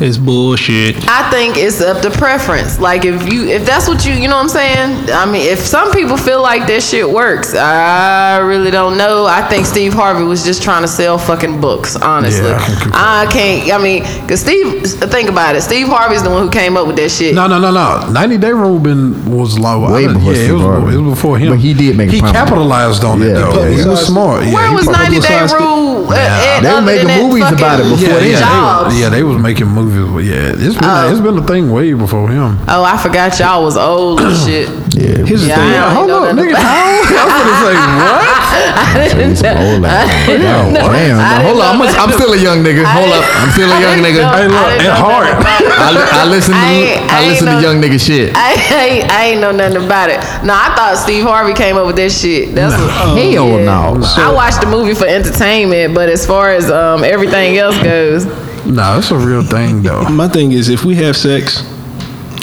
It's 0.00 0.16
bullshit. 0.16 0.96
I 1.08 1.28
think 1.30 1.56
it's 1.56 1.80
up 1.80 2.00
to 2.02 2.10
preference. 2.10 2.78
Like 2.80 3.04
if 3.04 3.30
you, 3.32 3.46
if 3.46 3.66
that's 3.66 3.86
what 3.88 4.04
you, 4.06 4.12
you 4.14 4.26
know 4.26 4.36
what 4.36 4.44
I'm 4.44 4.48
saying. 4.48 5.10
I 5.10 5.26
mean, 5.30 5.42
if 5.46 5.58
some 5.60 5.92
people 5.92 6.16
feel 6.16 6.40
like 6.40 6.66
this 6.66 6.88
shit 6.88 7.08
works, 7.08 7.54
I 7.54 8.38
really 8.38 8.70
don't 8.70 8.96
know. 8.96 9.26
I 9.26 9.46
think 9.48 9.66
Steve 9.66 9.92
Harvey 9.92 10.24
was 10.24 10.44
just 10.44 10.62
trying 10.62 10.82
to 10.82 10.88
sell 10.88 11.18
fucking 11.18 11.60
books. 11.60 11.94
Honestly, 11.96 12.48
Yeah, 12.48 12.58
I 12.58 12.66
can 12.66 12.92
I 12.94 13.26
can't 13.30 13.72
I 13.72 13.78
mean, 13.82 14.02
cause 14.28 14.40
Steve, 14.40 14.82
think 14.86 15.28
about 15.28 15.54
it. 15.54 15.62
Steve 15.62 15.88
Harvey's 15.88 16.22
the 16.22 16.30
one 16.30 16.44
who 16.44 16.50
came 16.50 16.76
up 16.76 16.86
with 16.86 16.96
that 16.96 17.10
shit. 17.10 17.34
No, 17.34 17.46
no, 17.46 17.60
no, 17.60 17.70
no. 17.70 18.08
Ninety 18.10 18.38
day 18.38 18.52
rule 18.52 18.78
been 18.78 19.30
was 19.30 19.58
low. 19.58 19.92
Way 19.92 20.04
I 20.04 20.06
don't- 20.06 20.14
before 20.14 20.32
yeah, 20.32 20.48
it 20.48 20.52
was, 20.52 20.62
Harvey. 20.62 20.94
it 20.94 20.98
was 21.00 21.14
before 21.14 21.38
him. 21.38 21.50
But 21.50 21.58
he 21.60 21.74
did 21.74 21.96
make 21.96 22.08
a 22.08 22.12
He 22.12 22.20
promise. 22.20 22.36
capitalized 22.36 23.04
on 23.04 23.20
it 23.22 23.34
though. 23.34 23.62
yeah, 23.68 23.82
he 23.82 23.88
was 23.88 24.06
smart. 24.06 24.44
Yeah, 24.46 24.54
Where 24.54 24.68
he 24.68 24.74
was 24.74 24.86
90 24.88 25.20
Day 25.20 25.28
publicized 25.28 25.54
Rule? 26.02 26.62
They 26.62 26.72
were 26.74 26.82
making 26.82 27.08
movies 27.22 27.50
about 27.50 27.80
it 27.80 27.84
before 27.84 28.20
Yeah, 28.20 28.20
yeah, 28.20 28.40
Jobs. 28.40 28.82
they, 28.82 28.88
was- 28.88 29.00
yeah, 29.00 29.08
they 29.10 29.22
was 29.22 29.38
making 29.38 29.66
movies. 29.68 30.28
Yeah, 30.28 30.52
it's 30.54 30.74
been 30.74 30.84
oh. 30.84 31.10
it's 31.10 31.20
been 31.20 31.38
a 31.38 31.46
thing 31.46 31.70
way 31.70 31.92
before 31.94 32.28
him. 32.28 32.58
Oh, 32.68 32.84
I 32.84 32.96
forgot 33.02 33.38
y'all 33.38 33.62
was 33.64 33.76
old 33.76 34.20
and 34.20 34.36
shit. 34.36 34.68
Yeah, 34.92 35.24
Here's 35.24 35.40
the 35.40 35.48
thing. 35.48 35.58
I 35.58 35.88
don't 35.88 35.94
Hold 35.96 36.08
know 36.08 36.24
up, 36.28 36.36
nigga. 36.36 36.52
about- 36.52 36.68
I'm 36.68 37.28
gonna 37.32 37.56
say 37.64 37.74
what? 38.02 39.22
It's 39.32 39.40
some 39.40 39.56
old 39.56 39.84
ass. 39.88 40.04
Damn, 40.28 40.74
damn. 40.74 41.16
Now, 41.16 41.42
hold 41.48 41.60
on, 41.62 41.74
I'm, 41.76 41.80
a, 41.80 41.84
I'm 41.96 42.10
still 42.12 42.32
a 42.32 42.36
young 42.36 42.60
nigga. 42.62 42.84
Hold 42.84 43.08
up, 43.08 43.24
I'm 43.40 43.50
still 43.52 43.70
a 43.72 43.80
young 43.80 43.98
nigga. 44.04 44.20
Hey, 44.36 44.48
look, 44.48 44.68
and 44.84 44.92
hard. 44.92 45.26
I, 45.32 46.24
I 46.24 46.28
listen 46.28 46.52
to 46.52 46.60
I 46.60 47.00
I 47.08 47.24
I, 47.24 47.28
listen 47.28 47.46
know- 47.46 47.56
to 47.56 47.62
young 47.62 47.80
nigga 47.80 47.98
shit. 47.98 48.36
I 48.36 48.52
ain't, 48.52 49.10
I 49.10 49.24
ain't 49.32 49.40
know 49.40 49.50
nothing 49.50 49.82
about 49.82 50.10
it. 50.10 50.20
No, 50.44 50.52
I 50.54 50.74
thought 50.76 50.98
Steve 51.02 51.24
Harvey 51.24 51.54
came 51.54 51.76
up 51.76 51.86
with 51.86 51.96
that 51.96 52.12
shit. 52.12 52.54
That's 52.54 52.74
what, 52.80 52.90
Hell 53.18 53.46
no. 53.64 54.00
I 54.16 54.30
watched 54.32 54.60
the 54.60 54.66
movie 54.68 54.94
for 54.94 55.06
entertainment, 55.06 55.94
but 55.94 56.08
as 56.10 56.26
far 56.26 56.50
as 56.52 56.70
um, 56.70 57.02
everything 57.04 57.56
else 57.56 57.76
goes, 57.82 58.26
Nah, 58.66 58.98
it's 58.98 59.10
a 59.10 59.16
real 59.18 59.42
thing 59.42 59.82
though. 59.82 60.04
My 60.08 60.28
thing 60.28 60.52
is, 60.52 60.68
if 60.68 60.84
we 60.84 60.94
have 60.96 61.16
sex 61.16 61.62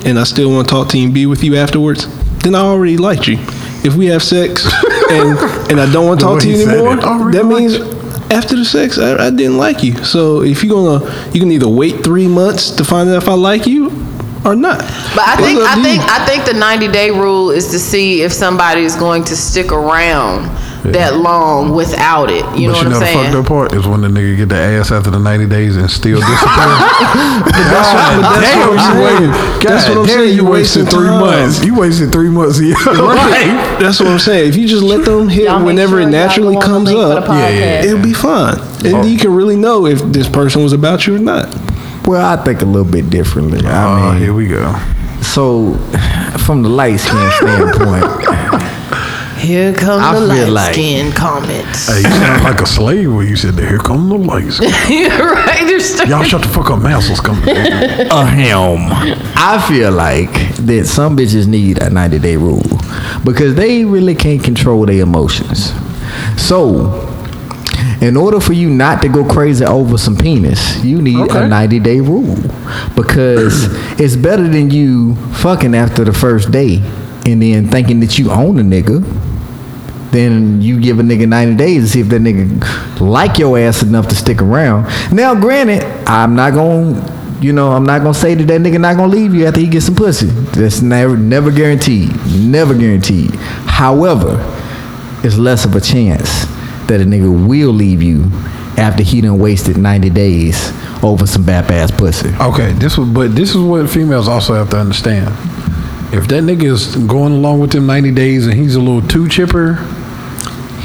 and 0.05 0.17
I 0.19 0.23
still 0.23 0.49
want 0.51 0.67
to 0.67 0.73
talk 0.73 0.89
to 0.89 0.97
you 0.97 1.05
and 1.05 1.13
be 1.13 1.25
with 1.25 1.43
you 1.43 1.55
afterwards, 1.55 2.07
then 2.43 2.55
I 2.55 2.59
already 2.59 2.97
liked 2.97 3.27
you. 3.27 3.37
If 3.81 3.95
we 3.95 4.07
have 4.07 4.21
sex 4.23 4.65
and 5.09 5.37
and 5.71 5.79
I 5.79 5.91
don't 5.91 6.05
want 6.05 6.19
to 6.21 6.25
talk 6.25 6.41
to 6.41 6.49
you 6.49 6.67
anymore, 6.67 6.97
it, 6.97 7.31
that 7.33 7.45
means 7.45 7.75
after 8.31 8.55
the 8.55 8.65
sex, 8.65 8.97
I, 8.97 9.27
I 9.27 9.29
didn't 9.29 9.57
like 9.57 9.83
you. 9.83 10.03
So 10.03 10.41
if 10.41 10.63
you're 10.63 10.75
gonna, 10.75 11.31
you 11.31 11.39
can 11.39 11.51
either 11.51 11.67
wait 11.67 12.03
three 12.03 12.27
months 12.27 12.71
to 12.71 12.83
find 12.83 13.09
out 13.09 13.23
if 13.23 13.29
I 13.29 13.33
like 13.33 13.65
you 13.65 13.87
or 14.45 14.55
not. 14.55 14.79
but 15.15 15.27
I 15.27 15.35
think 15.37 15.59
I 15.59 15.81
think. 15.81 16.01
I 16.03 16.25
think 16.25 16.45
the 16.45 16.53
90 16.53 16.91
day 16.91 17.11
rule 17.11 17.51
is 17.51 17.67
to 17.71 17.79
see 17.79 18.21
if 18.21 18.31
somebody 18.31 18.81
is 18.81 18.95
going 18.95 19.23
to 19.25 19.35
stick 19.35 19.71
around 19.71 20.45
that 20.83 21.17
long 21.17 21.73
without 21.73 22.29
it. 22.29 22.43
You 22.57 22.67
know 22.67 22.73
but 22.73 22.77
what 22.77 22.83
you 22.83 22.89
know 22.89 22.95
I'm 22.95 22.99
the 22.99 23.05
saying? 23.05 23.23
fucked 23.25 23.35
up 23.35 23.45
part 23.47 23.73
is 23.73 23.85
when 23.87 24.01
the 24.01 24.07
nigga 24.07 24.37
get 24.37 24.49
the 24.49 24.55
ass 24.55 24.91
after 24.91 25.09
the 25.11 25.19
90 25.19 25.47
days 25.47 25.75
and 25.77 25.89
still 25.91 26.19
disappear. 26.19 26.39
That's 26.39 27.89
what, 27.93 28.21
but 28.23 28.39
that's 28.39 28.55
what 28.57 28.79
I'm 28.79 28.95
saying. 28.95 29.31
That's 29.61 29.89
what 29.89 29.97
I'm 29.99 30.07
saying. 30.07 30.35
You 30.35 30.45
wasted 30.45 30.89
three 30.89 31.07
time. 31.07 31.19
months. 31.21 31.63
You 31.65 31.75
wasted 31.75 32.11
three 32.11 32.29
months 32.29 32.59
of 32.59 32.65
your 32.65 32.77
Right. 32.85 33.77
That's 33.79 33.99
what 33.99 34.09
I'm 34.09 34.19
saying. 34.19 34.49
If 34.49 34.55
you 34.57 34.67
just 34.67 34.83
let 34.83 35.05
them 35.05 35.27
hit 35.29 35.45
Y'all 35.45 35.63
whenever 35.63 35.99
sure 35.99 36.07
it 36.07 36.11
naturally 36.11 36.55
go 36.55 36.61
on 36.61 36.83
the 36.85 36.91
comes 36.91 36.99
up, 36.99 37.25
the 37.25 37.33
Yeah, 37.33 37.49
yeah, 37.49 37.83
it'll 37.85 38.01
be 38.03 38.13
fine. 38.13 38.57
And 38.85 38.95
Oh. 38.95 39.03
you 39.03 39.17
can 39.17 39.33
really 39.33 39.55
know 39.57 39.85
if 39.85 39.99
this 40.11 40.27
person 40.29 40.63
was 40.63 40.73
about 40.73 41.05
you 41.07 41.15
or 41.15 41.19
not. 41.19 41.53
Well, 42.05 42.25
I 42.25 42.41
think 42.43 42.61
a 42.61 42.65
little 42.65 42.89
bit 42.89 43.09
differently. 43.09 43.59
Oh, 43.65 43.69
I 43.69 44.13
mean, 44.13 44.21
here 44.21 44.33
we 44.33 44.47
go. 44.47 44.73
so 45.21 45.73
from 46.45 46.63
the 46.63 46.69
light 46.69 46.95
skin 46.97 47.29
standpoint, 47.37 48.05
Here 49.39 49.73
come 49.73 50.01
I 50.01 50.13
the 50.13 50.19
feel 50.19 50.27
light 50.27 50.49
like- 50.49 50.73
skin 50.73 51.11
comments. 51.13 51.87
Hey, 51.87 51.97
you 51.97 52.09
sound 52.09 52.43
like 52.43 52.59
a 52.61 52.65
slave 52.65 53.13
when 53.13 53.27
you 53.27 53.35
said 53.37 53.53
that. 53.55 53.67
Here 53.69 53.77
come 53.79 54.09
the 54.09 54.17
lights. 54.17 54.59
You're 54.89 55.09
right. 55.33 55.65
You're 55.67 55.79
straight. 55.79 56.09
Y'all 56.09 56.23
shut 56.23 56.41
the 56.41 56.47
fuck 56.49 56.69
up. 56.69 56.81
Mousel's 56.81 57.19
coming. 57.21 57.47
a 57.49 58.25
helm. 58.25 58.81
I 58.91 59.63
feel 59.67 59.91
like 59.91 60.31
that 60.57 60.85
some 60.87 61.15
bitches 61.17 61.47
need 61.47 61.81
a 61.81 61.89
90 61.89 62.19
day 62.19 62.35
rule 62.37 62.61
because 63.23 63.55
they 63.55 63.85
really 63.85 64.13
can't 64.15 64.43
control 64.43 64.85
their 64.85 65.01
emotions. 65.01 65.71
So, 66.37 67.05
in 68.01 68.17
order 68.17 68.39
for 68.39 68.53
you 68.53 68.69
not 68.69 69.01
to 69.03 69.09
go 69.09 69.23
crazy 69.25 69.63
over 69.65 69.97
some 69.97 70.17
penis, 70.17 70.83
you 70.83 71.01
need 71.01 71.17
Okay. 71.29 71.45
a 71.45 71.47
90 71.47 71.79
day 71.79 72.01
rule 72.01 72.35
because 72.95 73.67
it's 73.99 74.15
better 74.17 74.47
than 74.47 74.69
you 74.69 75.15
fucking 75.35 75.73
after 75.75 76.03
the 76.03 76.13
first 76.13 76.51
day 76.51 76.81
and 77.25 77.41
then 77.41 77.67
thinking 77.69 77.99
that 78.01 78.17
you 78.19 78.31
own 78.31 78.59
a 78.59 78.63
nigga. 78.63 79.03
Then 80.11 80.61
you 80.61 80.79
give 80.79 80.99
a 80.99 81.03
nigga 81.03 81.27
90 81.27 81.55
days 81.55 81.83
to 81.83 81.89
see 81.89 81.99
if 81.99 82.07
that 82.09 82.21
nigga 82.21 82.99
like 82.99 83.37
your 83.37 83.59
ass 83.59 83.83
enough 83.83 84.07
to 84.07 84.15
stick 84.15 84.41
around. 84.41 84.85
Now, 85.13 85.35
granted, 85.35 85.83
I'm 86.07 86.35
not 86.35 86.53
gonna 86.53 87.19
you 87.41 87.53
know, 87.53 87.71
I'm 87.71 87.85
not 87.85 87.99
gonna 87.99 88.13
say 88.13 88.35
that 88.35 88.43
that 88.45 88.61
nigga 88.61 88.79
not 88.79 88.97
gonna 88.97 89.11
leave 89.11 89.33
you 89.33 89.45
after 89.45 89.59
he 89.61 89.67
gets 89.67 89.85
some 89.85 89.95
pussy. 89.95 90.27
That's 90.27 90.81
never, 90.81 91.15
never 91.15 91.51
guaranteed. 91.51 92.11
Never 92.37 92.73
guaranteed. 92.73 93.31
However, 93.65 94.37
it's 95.23 95.37
less 95.37 95.63
of 95.65 95.75
a 95.75 95.81
chance 95.81 96.45
that 96.87 96.99
a 96.99 97.05
nigga 97.05 97.29
will 97.47 97.71
leave 97.71 98.01
you 98.01 98.25
after 98.77 99.03
he 99.03 99.21
done 99.21 99.39
wasted 99.39 99.77
90 99.77 100.09
days 100.09 100.71
over 101.03 101.25
some 101.25 101.43
bad 101.43 101.69
ass 101.71 101.91
pussy. 101.91 102.29
Okay, 102.41 102.73
this 102.73 102.97
was, 102.97 103.07
but 103.09 103.35
this 103.35 103.51
is 103.51 103.57
what 103.57 103.89
females 103.89 104.27
also 104.27 104.53
have 104.53 104.69
to 104.71 104.77
understand. 104.77 105.27
If 106.13 106.27
that 106.29 106.43
nigga 106.43 106.63
is 106.63 106.95
going 106.95 107.33
along 107.33 107.59
with 107.59 107.71
them 107.71 107.85
90 107.85 108.11
days 108.11 108.47
and 108.47 108.55
he's 108.55 108.75
a 108.75 108.81
little 108.81 109.07
too 109.07 109.29
chipper, 109.29 109.77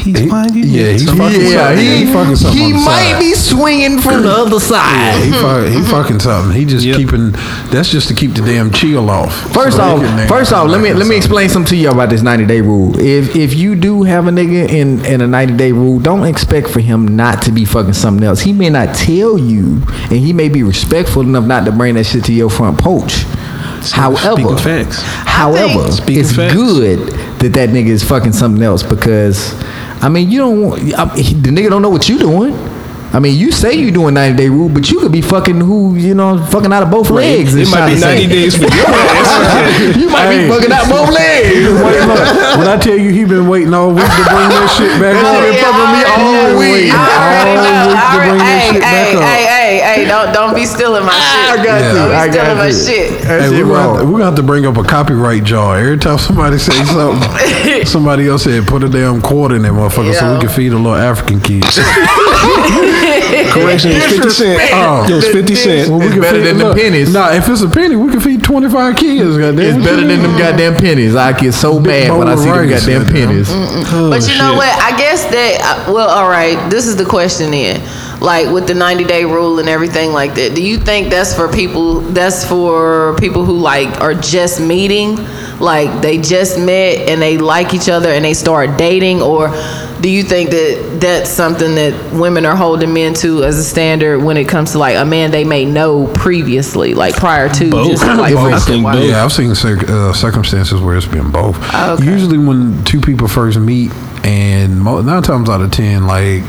He's 0.04 0.28
fine. 0.30 0.52
Yeah, 0.54 0.92
he's 0.92 1.04
fucking 1.10 1.40
Yeah, 1.40 1.68
something. 1.68 1.78
he, 1.84 1.96
he 2.04 2.12
fucking 2.12 2.36
something 2.36 2.60
he 2.60 2.72
might 2.74 3.12
side. 3.12 3.18
be 3.20 3.32
swinging 3.34 3.98
from 4.00 4.22
the 4.22 4.28
other 4.30 4.52
Yeah, 4.56 4.58
side. 4.58 5.22
he, 5.24 5.30
fuck, 5.32 5.66
he 5.68 5.80
fucking 5.90 6.20
something. 6.20 6.54
He 6.56 6.64
just 6.66 6.84
Yep. 6.84 6.96
keeping. 6.98 7.30
That's 7.70 7.90
just 7.90 8.08
to 8.08 8.14
keep 8.14 8.34
the 8.34 8.42
damn 8.42 8.70
chill 8.70 9.08
off. 9.08 9.34
First 9.54 9.78
So 9.78 9.82
off, 9.82 10.28
first 10.28 10.52
off, 10.52 10.68
let 10.68 10.80
me 10.82 10.92
let 10.92 11.06
me 11.06 11.16
explain 11.16 11.48
something 11.48 11.70
to 11.70 11.76
you 11.76 11.88
about 11.90 12.10
this 12.10 12.20
90 12.22 12.44
day 12.44 12.60
rule. 12.60 12.98
If 13.00 13.34
if 13.34 13.54
you 13.54 13.74
do 13.74 14.02
have 14.02 14.26
a 14.28 14.30
nigga 14.30 14.68
in 14.68 15.04
in 15.06 15.20
a 15.22 15.26
90 15.26 15.54
day 15.54 15.72
rule, 15.72 15.98
don't 15.98 16.24
expect 16.26 16.68
for 16.68 16.80
him 16.80 17.16
not 17.16 17.40
to 17.42 17.50
be 17.52 17.64
fucking 17.64 17.94
something 17.94 18.24
else. 18.26 18.40
He 18.42 18.52
may 18.52 18.68
not 18.70 18.94
tell 18.94 19.38
you, 19.38 19.82
and 20.10 20.18
he 20.18 20.32
may 20.34 20.48
be 20.50 20.62
respectful 20.62 21.22
enough 21.22 21.44
not 21.46 21.64
to 21.64 21.72
bring 21.72 21.94
that 21.94 22.04
shit 22.04 22.24
to 22.24 22.32
your 22.32 22.50
front 22.50 22.78
porch. 22.78 23.24
However, 23.92 24.56
facts. 24.56 25.02
However, 25.02 25.86
it's 26.08 26.32
facts. 26.32 26.54
good 26.54 26.98
that 27.40 27.52
that 27.52 27.68
nigga 27.70 27.88
is 27.88 28.02
fucking 28.02 28.32
something 28.32 28.62
else 28.62 28.82
because, 28.82 29.52
I 30.04 30.08
mean, 30.10 30.30
you 30.30 30.38
don't. 30.38 30.60
want- 30.60 30.82
I, 30.94 31.04
the 31.06 31.50
nigga 31.50 31.70
don't 31.70 31.80
know 31.82 31.88
what 31.88 32.08
you 32.08 32.18
doing. 32.18 32.52
I 33.14 33.20
mean, 33.20 33.38
you 33.38 33.52
say 33.52 33.74
you 33.74 33.92
doing 33.94 34.12
90 34.14 34.36
day 34.36 34.48
rule, 34.50 34.68
but 34.68 34.90
you 34.90 34.98
could 34.98 35.12
be 35.12 35.22
fucking 35.22 35.60
who, 35.62 35.94
you 35.94 36.14
know, 36.18 36.36
fucking 36.50 36.72
out 36.72 36.82
of 36.82 36.90
both 36.90 37.10
legs. 37.10 37.54
It 37.54 37.70
might 37.70 37.94
be 37.94 38.00
90 38.00 38.00
say- 38.02 38.26
days 38.26 38.54
for 38.58 38.66
your 38.66 38.90
ass. 38.90 39.96
you 40.02 40.08
might 40.10 40.26
Hey. 40.34 40.44
be 40.44 40.50
fucking 40.52 40.72
out 40.72 40.88
both 40.90 41.14
legs. 41.14 41.70
When 42.58 42.66
I 42.68 42.76
tell 42.78 42.96
you 42.98 43.10
he 43.10 43.24
been 43.24 43.46
waiting 43.48 43.72
all 43.72 43.90
week 43.94 44.02
to 44.02 44.24
bring 44.34 44.48
that 44.50 44.66
shit 44.76 44.90
back 45.02 45.14
That 45.14 45.26
up, 45.30 45.42
shit 45.42 45.54
been 45.54 45.62
fucking 45.62 45.90
me 45.94 46.02
all 46.10 46.58
week. 46.58 46.90
I 46.90 46.98
already 47.22 47.54
know. 47.54 47.70
all 47.70 47.86
week 47.94 48.02
to 48.02 48.18
bring 48.18 48.38
that 48.42 48.60
shit 48.70 48.82
back 48.82 49.06
hey, 49.14 49.14
up. 49.14 49.22
Hey, 49.64 49.78
hey, 49.78 50.02
hey! 50.02 50.04
Don't 50.06 50.32
don't 50.32 50.54
be 50.54 50.64
stealing 50.66 51.04
my 51.04 51.12
shit. 51.12 51.50
I 51.50 51.56
got 51.56 51.80
Yeah. 51.80 51.88
you. 51.88 51.94
Don't 51.98 52.12
I 52.12 52.26
be 52.26 52.32
stealing 52.32 52.48
got 52.48 52.56
my 52.56 52.70
shit. 52.70 53.24
Hey, 53.24 53.50
we're, 53.50 53.64
gonna 53.74 53.98
have, 53.98 54.06
we're 54.06 54.12
gonna 54.12 54.24
have 54.26 54.34
to 54.36 54.42
bring 54.42 54.66
up 54.66 54.76
a 54.76 54.82
copyright 54.84 55.44
jar 55.44 55.78
every 55.78 55.98
time 55.98 56.18
somebody 56.18 56.58
says 56.58 56.88
something. 56.90 57.86
somebody 57.86 58.28
else 58.28 58.44
said 58.44 58.66
put 58.66 58.82
a 58.84 58.88
damn 58.88 59.20
quarter 59.22 59.56
in 59.56 59.62
that 59.62 59.72
motherfucker 59.72 60.14
so 60.14 60.34
we 60.34 60.40
can 60.40 60.48
feed 60.50 60.72
a 60.72 60.76
little 60.76 60.94
African 60.94 61.40
kids. 61.40 61.78
Correction, 63.54 63.90
it's 63.94 64.06
50 64.12 64.30
cent. 64.30 64.60
Oh. 64.74 65.06
Yo, 65.08 65.16
it's 65.18 65.28
50 65.28 65.54
cent. 65.54 65.90
Well, 65.90 65.98
we 66.00 66.06
It's 66.06 66.12
can 66.14 66.22
better 66.22 66.38
feed, 66.38 66.46
than 66.46 66.58
the 66.58 66.74
pennies. 66.74 67.12
Nah, 67.12 67.32
if 67.32 67.48
it's 67.48 67.62
a 67.62 67.68
penny, 67.68 67.96
we 67.96 68.10
can 68.10 68.20
feed 68.20 68.42
twenty 68.42 68.68
five 68.68 68.96
kids. 68.96 69.36
Goddamn, 69.38 69.58
It's 69.58 69.84
better 69.84 70.06
than 70.06 70.22
them 70.22 70.36
goddamn 70.38 70.74
pennies. 70.76 71.14
I 71.16 71.32
get 71.38 71.52
so 71.54 71.78
Big 71.80 72.08
mad 72.08 72.18
when 72.18 72.28
I 72.28 72.34
see 72.36 72.50
them 72.50 72.68
goddamn 72.68 73.02
goddamn. 73.04 73.12
pennies. 73.12 73.48
But 73.50 74.28
you 74.30 74.38
know 74.38 74.54
what? 74.54 74.68
I 74.82 74.96
guess 74.98 75.24
that. 75.26 75.86
uh, 75.88 75.92
Well, 75.92 76.08
all 76.08 76.28
right. 76.28 76.58
This 76.70 76.86
is 76.86 76.96
the 76.96 77.04
question 77.04 77.50
then. 77.52 77.80
Like 78.24 78.50
with 78.50 78.66
the 78.66 78.72
90 78.72 79.04
day 79.04 79.26
rule 79.26 79.58
and 79.58 79.68
everything 79.68 80.12
like 80.12 80.34
that. 80.36 80.54
Do 80.54 80.64
you 80.64 80.78
think 80.78 81.10
that's 81.10 81.34
for 81.34 81.46
people? 81.46 82.00
That's 82.00 82.42
for 82.42 83.14
people 83.16 83.44
who 83.44 83.58
like 83.58 84.00
are 84.00 84.14
just 84.14 84.60
meeting, 84.60 85.16
like 85.60 86.00
they 86.00 86.16
just 86.18 86.58
met 86.58 87.06
and 87.08 87.20
they 87.20 87.36
like 87.36 87.74
each 87.74 87.90
other 87.90 88.08
and 88.08 88.24
they 88.24 88.32
start 88.32 88.78
dating, 88.78 89.20
or 89.20 89.50
do 90.00 90.08
you 90.08 90.22
think 90.22 90.50
that 90.50 90.98
that's 91.00 91.28
something 91.28 91.74
that 91.74 92.12
women 92.14 92.46
are 92.46 92.56
holding 92.56 92.94
men 92.94 93.12
to 93.14 93.44
as 93.44 93.58
a 93.58 93.64
standard 93.64 94.20
when 94.20 94.38
it 94.38 94.48
comes 94.48 94.72
to 94.72 94.78
like 94.78 94.96
a 94.96 95.04
man 95.04 95.30
they 95.30 95.44
may 95.44 95.66
know 95.66 96.06
previously, 96.14 96.94
like 96.94 97.14
prior 97.14 97.48
to 97.50 97.70
Both. 97.70 97.90
just 97.90 98.06
like 98.06 98.34
Both. 98.34 98.52
I 98.54 98.58
think 98.58 98.84
both. 98.84 99.04
Yeah, 99.04 99.22
I've 99.22 99.32
seen 99.32 99.50
uh, 99.50 100.12
circumstances 100.14 100.80
where 100.80 100.96
it's 100.96 101.06
been 101.06 101.30
both. 101.30 101.58
Oh, 101.74 101.94
okay. 101.94 102.04
Usually, 102.06 102.38
when 102.38 102.84
two 102.84 103.00
people 103.00 103.28
first 103.28 103.58
meet, 103.58 103.92
and 104.24 104.82
nine 104.82 105.22
times 105.22 105.50
out 105.50 105.60
of 105.60 105.70
ten, 105.70 106.06
like 106.06 106.42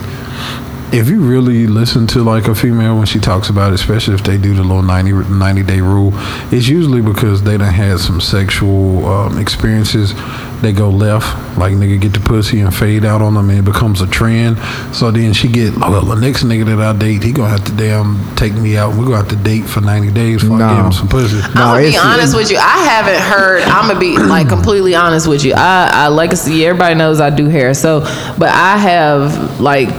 if 0.91 1.09
you 1.09 1.21
really 1.21 1.67
listen 1.67 2.07
to 2.07 2.23
like 2.23 2.47
a 2.47 2.55
female 2.55 2.97
when 2.97 3.05
she 3.05 3.19
talks 3.19 3.49
about 3.49 3.71
it, 3.71 3.75
especially 3.75 4.13
if 4.13 4.23
they 4.23 4.37
do 4.37 4.53
the 4.53 4.61
little 4.61 4.83
90, 4.83 5.11
90 5.11 5.63
day 5.63 5.81
rule, 5.81 6.11
it's 6.51 6.67
usually 6.67 7.01
because 7.01 7.43
they 7.43 7.57
done 7.57 7.73
had 7.73 7.99
some 7.99 8.21
sexual 8.21 9.05
um, 9.05 9.37
experiences. 9.37 10.13
They 10.61 10.71
go 10.71 10.89
left, 10.89 11.57
like 11.57 11.73
nigga 11.73 11.99
get 11.99 12.13
the 12.13 12.21
pussy 12.21 12.61
and 12.61 12.73
fade 12.73 13.03
out 13.03 13.21
on 13.21 13.33
them, 13.33 13.49
and 13.49 13.59
it 13.59 13.65
becomes 13.65 14.01
a 14.01 14.07
trend. 14.07 14.57
So 14.95 15.11
then 15.11 15.33
she 15.33 15.49
get, 15.49 15.73
oh, 15.75 15.91
well, 15.91 16.01
the 16.05 16.15
next 16.15 16.43
nigga 16.43 16.65
that 16.65 16.79
I 16.79 16.97
date, 16.97 17.23
he 17.23 17.33
gonna 17.33 17.49
have 17.49 17.65
to 17.65 17.71
damn 17.73 18.35
take 18.35 18.53
me 18.53 18.77
out. 18.77 18.95
We 18.95 19.03
gonna 19.03 19.17
have 19.17 19.27
to 19.29 19.35
date 19.35 19.65
for 19.65 19.81
ninety 19.81 20.11
days 20.11 20.41
before 20.41 20.61
I 20.61 20.75
give 20.75 20.85
him 20.85 20.91
some 20.93 21.07
pussy. 21.09 21.39
I'm 21.43 21.53
gonna 21.53 21.89
be 21.89 21.97
honest 21.97 22.35
with 22.35 22.49
you. 22.49 22.57
I 22.57 22.77
haven't 22.85 23.21
heard. 23.21 23.63
I'm 23.63 23.87
gonna 23.87 23.99
be 23.99 24.17
like 24.17 24.47
completely 24.47 24.95
honest 24.95 25.27
with 25.27 25.43
you. 25.43 25.53
I, 25.55 25.89
I 25.91 26.07
like 26.07 26.31
I 26.31 26.35
see 26.35 26.65
everybody 26.65 26.95
knows 26.95 27.19
I 27.19 27.29
do 27.31 27.47
hair. 27.47 27.73
So, 27.73 27.99
but 28.39 28.49
I 28.49 28.77
have 28.77 29.59
like 29.59 29.89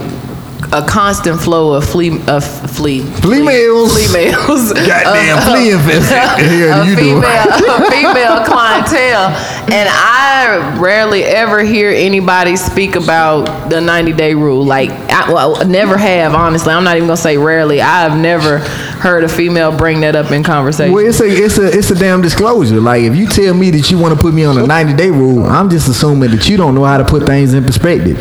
a 0.73 0.81
constant 0.85 1.39
flow 1.39 1.73
of 1.73 1.87
flea 1.87 2.19
of 2.27 2.43
flea 2.71 3.01
Females. 3.01 3.93
females. 4.07 4.73
Goddamn 4.73 5.37
of- 5.37 5.43
flea 5.45 5.71
infested. 5.71 6.45
Here 6.49 6.71
a 6.71 6.85
you 6.85 6.95
do. 6.95 7.01
female, 7.21 7.91
female 7.91 8.43
clientele, 8.45 9.29
and 9.71 9.87
I 9.89 10.77
rarely 10.79 11.23
ever 11.23 11.59
hear 11.63 11.91
anybody 11.91 12.55
speak 12.55 12.95
about 12.95 13.69
the 13.69 13.79
90 13.79 14.13
day 14.13 14.33
rule. 14.33 14.65
Like, 14.65 14.89
I, 15.11 15.31
well, 15.31 15.57
I 15.61 15.63
never 15.63 15.95
have. 15.97 16.33
Honestly, 16.33 16.73
I'm 16.73 16.83
not 16.83 16.97
even 16.97 17.07
gonna 17.07 17.17
say 17.17 17.37
rarely. 17.37 17.79
I've 17.79 18.19
never 18.19 18.57
heard 18.57 19.23
a 19.23 19.29
female 19.29 19.71
bring 19.77 20.01
that 20.01 20.15
up 20.15 20.31
in 20.31 20.43
conversation. 20.43 20.91
Well, 20.91 21.05
it's 21.05 21.21
a 21.21 21.27
it's 21.27 21.57
a 21.59 21.67
it's 21.77 21.91
a 21.91 21.95
damn 21.95 22.21
disclosure. 22.21 22.81
Like 22.81 23.03
if 23.03 23.15
you 23.15 23.27
tell 23.27 23.53
me 23.53 23.69
that 23.71 23.89
you 23.91 23.99
want 23.99 24.15
to 24.15 24.19
put 24.19 24.33
me 24.33 24.43
on 24.43 24.57
a 24.57 24.65
90 24.65 24.93
day 24.95 25.11
rule, 25.11 25.45
I'm 25.45 25.69
just 25.69 25.87
assuming 25.87 26.31
that 26.31 26.49
you 26.49 26.57
don't 26.57 26.73
know 26.75 26.83
how 26.83 26.97
to 26.97 27.05
put 27.05 27.25
things 27.27 27.53
in 27.53 27.63
perspective. 27.63 28.17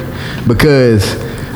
Because 0.47 1.03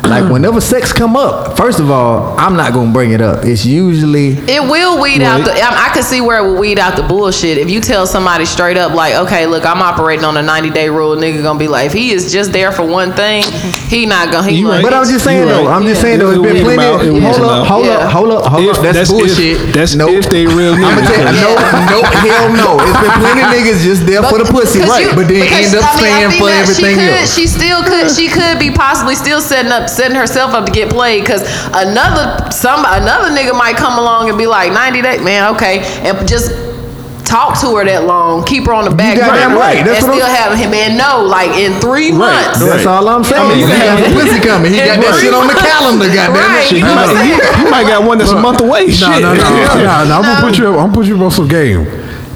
like 0.05 0.24
mm. 0.24 0.32
whenever 0.32 0.61
sex 0.61 0.92
come 0.92 1.16
up, 1.16 1.57
first 1.57 1.78
of 1.78 1.90
all, 1.90 2.36
I'm 2.38 2.57
not 2.57 2.72
gonna 2.72 2.92
bring 2.92 3.12
it 3.12 3.20
up. 3.20 3.44
It's 3.44 3.64
usually 3.66 4.30
It 4.48 4.62
will 4.62 5.01
weed 5.01 5.22
out 5.22 5.44
the. 5.44 5.53
I, 5.53 5.88
I 5.90 5.94
can 5.94 6.03
see 6.03 6.20
where 6.20 6.38
it 6.38 6.48
will 6.48 6.59
weed 6.59 6.78
out 6.78 6.96
the 6.96 7.03
bullshit. 7.03 7.59
If 7.59 7.70
you 7.70 7.80
tell 7.80 8.07
somebody 8.07 8.44
straight 8.44 8.76
up, 8.76 8.92
like, 8.94 9.14
okay, 9.14 9.46
look, 9.46 9.64
I'm 9.66 9.82
operating 9.82 10.24
on 10.24 10.36
a 10.36 10.42
90 10.42 10.70
day 10.70 10.88
rule, 10.88 11.16
nigga 11.16 11.42
gonna 11.42 11.59
be 11.59 11.68
like, 11.68 11.86
if 11.86 11.92
he 11.92 12.12
is 12.12 12.32
just 12.32 12.53
there 12.53 12.72
for 12.72 12.82
one 12.86 13.12
thing, 13.12 13.44
he 13.88 14.07
not 14.07 14.32
gonna. 14.32 14.48
He 14.48 14.59
You 14.61 14.68
right. 14.70 14.82
But 14.82 14.94
I'm 14.94 15.05
just 15.05 15.24
saying 15.24 15.46
though, 15.46 15.66
right. 15.66 15.76
I'm 15.76 15.82
just 15.84 15.96
Yeah. 16.01 16.03
saying 16.03 16.18
though, 16.20 16.30
it's 16.30 16.38
It 16.38 16.42
been 16.55 16.64
plenty. 16.64 16.82
out. 16.84 17.05
It 17.05 17.12
weeds 17.12 17.24
hold 17.26 17.36
them 17.40 17.44
up, 17.51 17.66
hold 17.66 17.86
Yeah. 17.86 17.92
up, 17.92 18.11
hold 18.12 18.30
up, 18.30 18.44
hold 18.46 18.64
If- 18.64 18.76
up. 18.78 18.82
That's, 18.82 18.96
that's 18.98 19.11
if- 19.11 19.16
bullshit. 19.16 19.72
that's 19.74 19.94
Nope. 19.94 20.11
if 20.11 20.30
they 20.30 20.46
real 20.46 20.74
I'm 20.74 20.80
gonna 20.80 20.96
niggas. 21.03 21.14
tell 21.14 21.32
no, 21.34 21.53
no, 21.92 22.03
hell 22.03 22.48
no. 22.57 22.70
It's 22.80 23.01
been 23.01 23.12
plenty 23.20 23.42
niggas 23.53 23.82
just 23.84 24.07
there 24.07 24.22
for 24.22 24.38
the 24.38 24.44
pussy, 24.46 24.80
'cause 24.80 24.88
right? 24.88 25.07
you- 25.07 25.14
but 25.14 25.28
then 25.28 25.42
end 25.44 25.74
up 25.76 25.84
I 25.84 25.88
mean, 25.92 25.98
staying 26.01 26.30
for 26.40 26.48
everything 26.48 26.98
else. 27.01 27.34
She 27.34 27.46
still 27.46 27.82
could. 27.84 28.11
She 28.11 28.28
could 28.28 28.59
be 28.59 28.70
possibly 28.70 29.14
still 29.14 29.40
setting 29.40 29.72
up, 29.72 29.89
setting 29.91 30.16
herself 30.16 30.53
up 30.55 30.66
to 30.66 30.72
get 30.72 30.88
played. 30.91 31.20
Because 31.22 31.43
another 31.74 32.51
some 32.51 32.84
another 32.86 33.28
nigga 33.30 33.57
might 33.57 33.76
come 33.76 33.99
along 33.99 34.28
and 34.28 34.38
be 34.38 34.47
like 34.47 34.72
90 34.72 35.03
days, 35.03 35.20
man, 35.22 35.55
okay, 35.55 35.80
and 36.09 36.26
just. 36.28 36.70
Talk 37.20 37.55
to 37.62 37.76
her 37.78 37.84
that 37.86 38.11
long, 38.11 38.43
keep 38.43 38.66
her 38.66 38.74
on 38.74 38.82
the 38.82 38.91
back 38.91 39.14
goddamn 39.14 39.55
burner, 39.55 39.61
right. 39.62 39.86
That's 39.86 40.03
and 40.03 40.11
what 40.11 40.18
still 40.18 40.26
I'm- 40.26 40.51
have 40.51 40.59
him 40.59 40.74
and 40.74 40.99
no, 40.99 41.22
like 41.22 41.55
in 41.62 41.78
three 41.78 42.11
months. 42.11 42.59
That's 42.59 42.82
all 42.86 43.07
I'm 43.07 43.22
saying. 43.22 43.61
you 43.61 43.66
he 43.66 43.70
can 43.70 43.78
got 43.78 43.86
have- 43.86 44.03
the 44.03 44.11
pussy 44.18 44.41
coming. 44.51 44.72
He 44.74 44.78
got 44.82 44.99
that 44.99 45.14
shit 45.22 45.30
on 45.30 45.47
the 45.47 45.55
calendar. 45.55 46.11
Goddamn 46.11 46.34
Right. 46.34 46.59
it. 46.59 46.66
Shit, 46.66 46.78
You 46.82 46.86
he 46.86 46.91
know 46.91 46.97
what 46.99 47.07
I'm 47.07 47.14
might- 47.14 47.38
saying? 47.38 47.62
You 47.62 47.70
might 47.70 47.86
got 47.86 48.03
one 48.03 48.18
that's 48.18 48.34
a 48.34 48.41
month 48.41 48.59
away. 48.66 48.91
No, 48.91 49.14
Shit. 49.14 49.22
no, 49.22 49.30
no, 49.30 49.47
no, 49.47 49.78
no. 50.11 50.14
I'm 50.18 50.22
gonna 50.26 50.41
put 50.43 50.59
you. 50.59 50.66
I'm 50.74 50.91
gonna 50.91 50.93
put 50.93 51.07
you 51.07 51.22
on 51.22 51.30
some 51.30 51.47
game. 51.47 51.86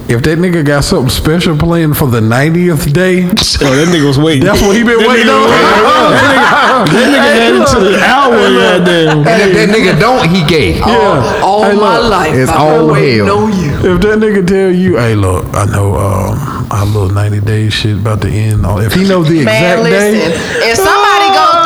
If 0.06 0.22
that 0.24 0.36
nigga 0.38 0.64
got 0.64 0.84
something 0.84 1.08
special 1.08 1.56
planned 1.56 1.96
for 1.96 2.06
the 2.06 2.20
90th 2.20 2.92
day, 2.92 3.24
Oh, 3.24 3.72
that 3.72 3.88
nigga 3.88 4.06
was 4.06 4.18
waiting. 4.18 4.44
that's 4.44 4.60
what 4.60 4.76
he 4.76 4.82
been 4.84 4.98
That 5.00 5.08
waiting 5.08 5.26
nigga 5.26 5.32
on. 5.32 5.48
was 5.48 6.20
waiting. 6.20 6.44
That 6.84 7.08
nigga 7.08 7.32
had 7.32 7.54
it 7.54 7.66
to 7.72 7.78
the 7.80 7.94
hour, 8.04 8.36
goddamn. 8.36 9.18
And 9.26 9.40
if 9.42 9.50
that 9.56 9.68
nigga 9.72 9.98
don't, 9.98 10.28
he 10.28 10.44
gay. 10.44 10.76
Yeah. 10.78 11.40
All 11.42 11.64
Hey, 11.64 11.74
my 11.76 11.98
look, 11.98 12.10
life, 12.10 12.34
it's 12.34 12.50
I've 12.50 12.60
all 12.60 12.92
hell. 12.92 13.30
on 13.48 13.52
you. 13.56 13.72
If 13.94 14.00
that 14.02 14.18
nigga 14.20 14.46
tell 14.46 14.70
you, 14.70 14.96
hey, 14.98 15.14
look, 15.14 15.46
I 15.54 15.64
know 15.66 15.94
um, 15.96 16.66
our 16.70 16.84
little 16.84 17.08
90 17.08 17.40
days 17.40 17.72
shit 17.72 17.96
about 17.96 18.20
to 18.22 18.28
end. 18.28 18.60
If 18.84 18.92
he 18.92 19.08
knows 19.08 19.28
the 19.28 19.40
exact 19.40 19.82
Man, 19.82 19.90
day. 19.90 20.20
If 20.68 20.76
somebody 20.76 21.28
go 21.32 21.63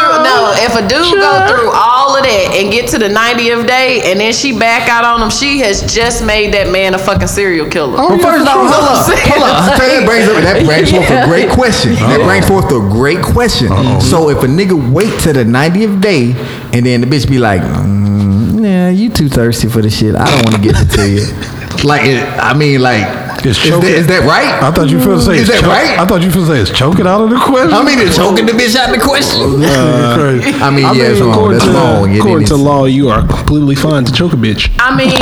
through 0.55 0.65
if 0.65 0.73
a 0.75 0.83
dude 0.89 1.19
go 1.21 1.33
through 1.49 1.71
all 1.73 2.17
of 2.17 2.23
that 2.23 2.55
and 2.57 2.71
get 2.73 2.89
to 2.91 2.99
the 2.99 3.09
90th 3.09 3.67
day 3.67 4.01
and 4.05 4.21
then 4.21 4.33
she 4.33 4.57
back 4.59 4.89
out 4.89 5.05
on 5.05 5.23
him, 5.23 5.31
she 5.31 5.59
has 5.61 5.83
just 5.93 6.25
made 6.25 6.55
that 6.55 6.71
man 6.71 6.95
a 6.95 6.99
fucking 6.99 7.29
serial 7.29 7.69
killer. 7.69 7.95
Well, 7.95 8.19
first 8.19 8.47
off, 8.47 8.57
hold 8.57 8.85
up, 8.85 9.07
hold 9.07 9.43
up. 9.43 9.73
I 9.73 9.89
that 9.89 10.05
brings, 10.07 10.29
up, 10.29 10.43
that 10.43 10.65
brings 10.65 10.91
forth 10.91 11.11
a 11.11 11.25
great 11.27 11.51
question. 11.51 11.95
That 11.95 12.23
brings 12.25 12.47
forth 12.47 12.67
a 12.67 12.81
great 12.81 13.23
question. 13.23 13.69
So 14.01 14.31
if 14.31 14.43
a 14.43 14.47
nigga 14.47 14.77
wait 14.93 15.21
to 15.23 15.33
the 15.33 15.45
90th 15.45 16.01
day 16.01 16.33
and 16.73 16.87
then 16.87 17.01
the 17.01 17.07
bitch 17.07 17.29
be 17.29 17.39
like, 17.39 17.63
mm, 17.63 18.63
yeah, 18.63 18.91
you 18.91 19.11
too 19.11 19.29
thirsty 19.29 19.69
for 19.69 19.83
the 19.83 19.91
shit. 19.91 20.15
I 20.15 20.25
don't 20.25 20.45
want 20.45 20.57
to 20.57 20.63
get 20.63 20.75
it 20.79 20.91
to 20.97 21.09
you. 21.09 21.27
Like, 21.85 22.07
it, 22.07 22.21
I 22.41 22.55
mean, 22.55 22.81
like, 22.81 23.07
It's 23.45 23.57
is 23.59 23.63
that, 23.63 23.69
choking. 23.71 23.91
is 23.95 24.07
that 24.09 24.23
right? 24.27 24.63
I 24.63 24.71
thought 24.73 24.91
you 24.91 24.99
finna 24.99 25.21
say 25.21 25.37
Is 25.37 25.49
it's 25.49 25.51
that 25.51 25.61
choke- 25.63 25.71
right? 25.71 25.99
I 25.99 26.05
thought 26.07 26.23
you 26.23 26.31
finna 26.31 26.47
say 26.49 26.59
it's 26.61 26.71
choking 26.71 27.07
out 27.07 27.21
of 27.23 27.31
the 27.31 27.39
question. 27.39 27.73
I 27.73 27.83
mean, 27.85 27.99
it's 28.01 28.17
choking 28.17 28.47
the 28.47 28.53
bitch 28.53 28.75
out 28.75 28.91
of 28.91 28.95
the 28.99 29.03
question. 29.05 29.63
Crazy. 29.63 30.59
I 30.61 30.71
mean, 30.71 30.85
yeah, 30.97 31.13
it's 31.15 31.21
wrong. 31.21 31.31
according 31.31 31.59
That's 31.59 31.71
to, 31.71 31.77
wrong. 31.79 32.15
It 32.15 32.19
according 32.21 32.47
to 32.49 32.57
law, 32.57 32.85
you 32.87 33.09
are 33.11 33.23
completely 33.27 33.75
fine 33.77 34.05
to 34.05 34.13
choke 34.13 34.33
a 34.33 34.37
bitch. 34.37 34.71
I 34.81 34.91
mean, 34.97 35.11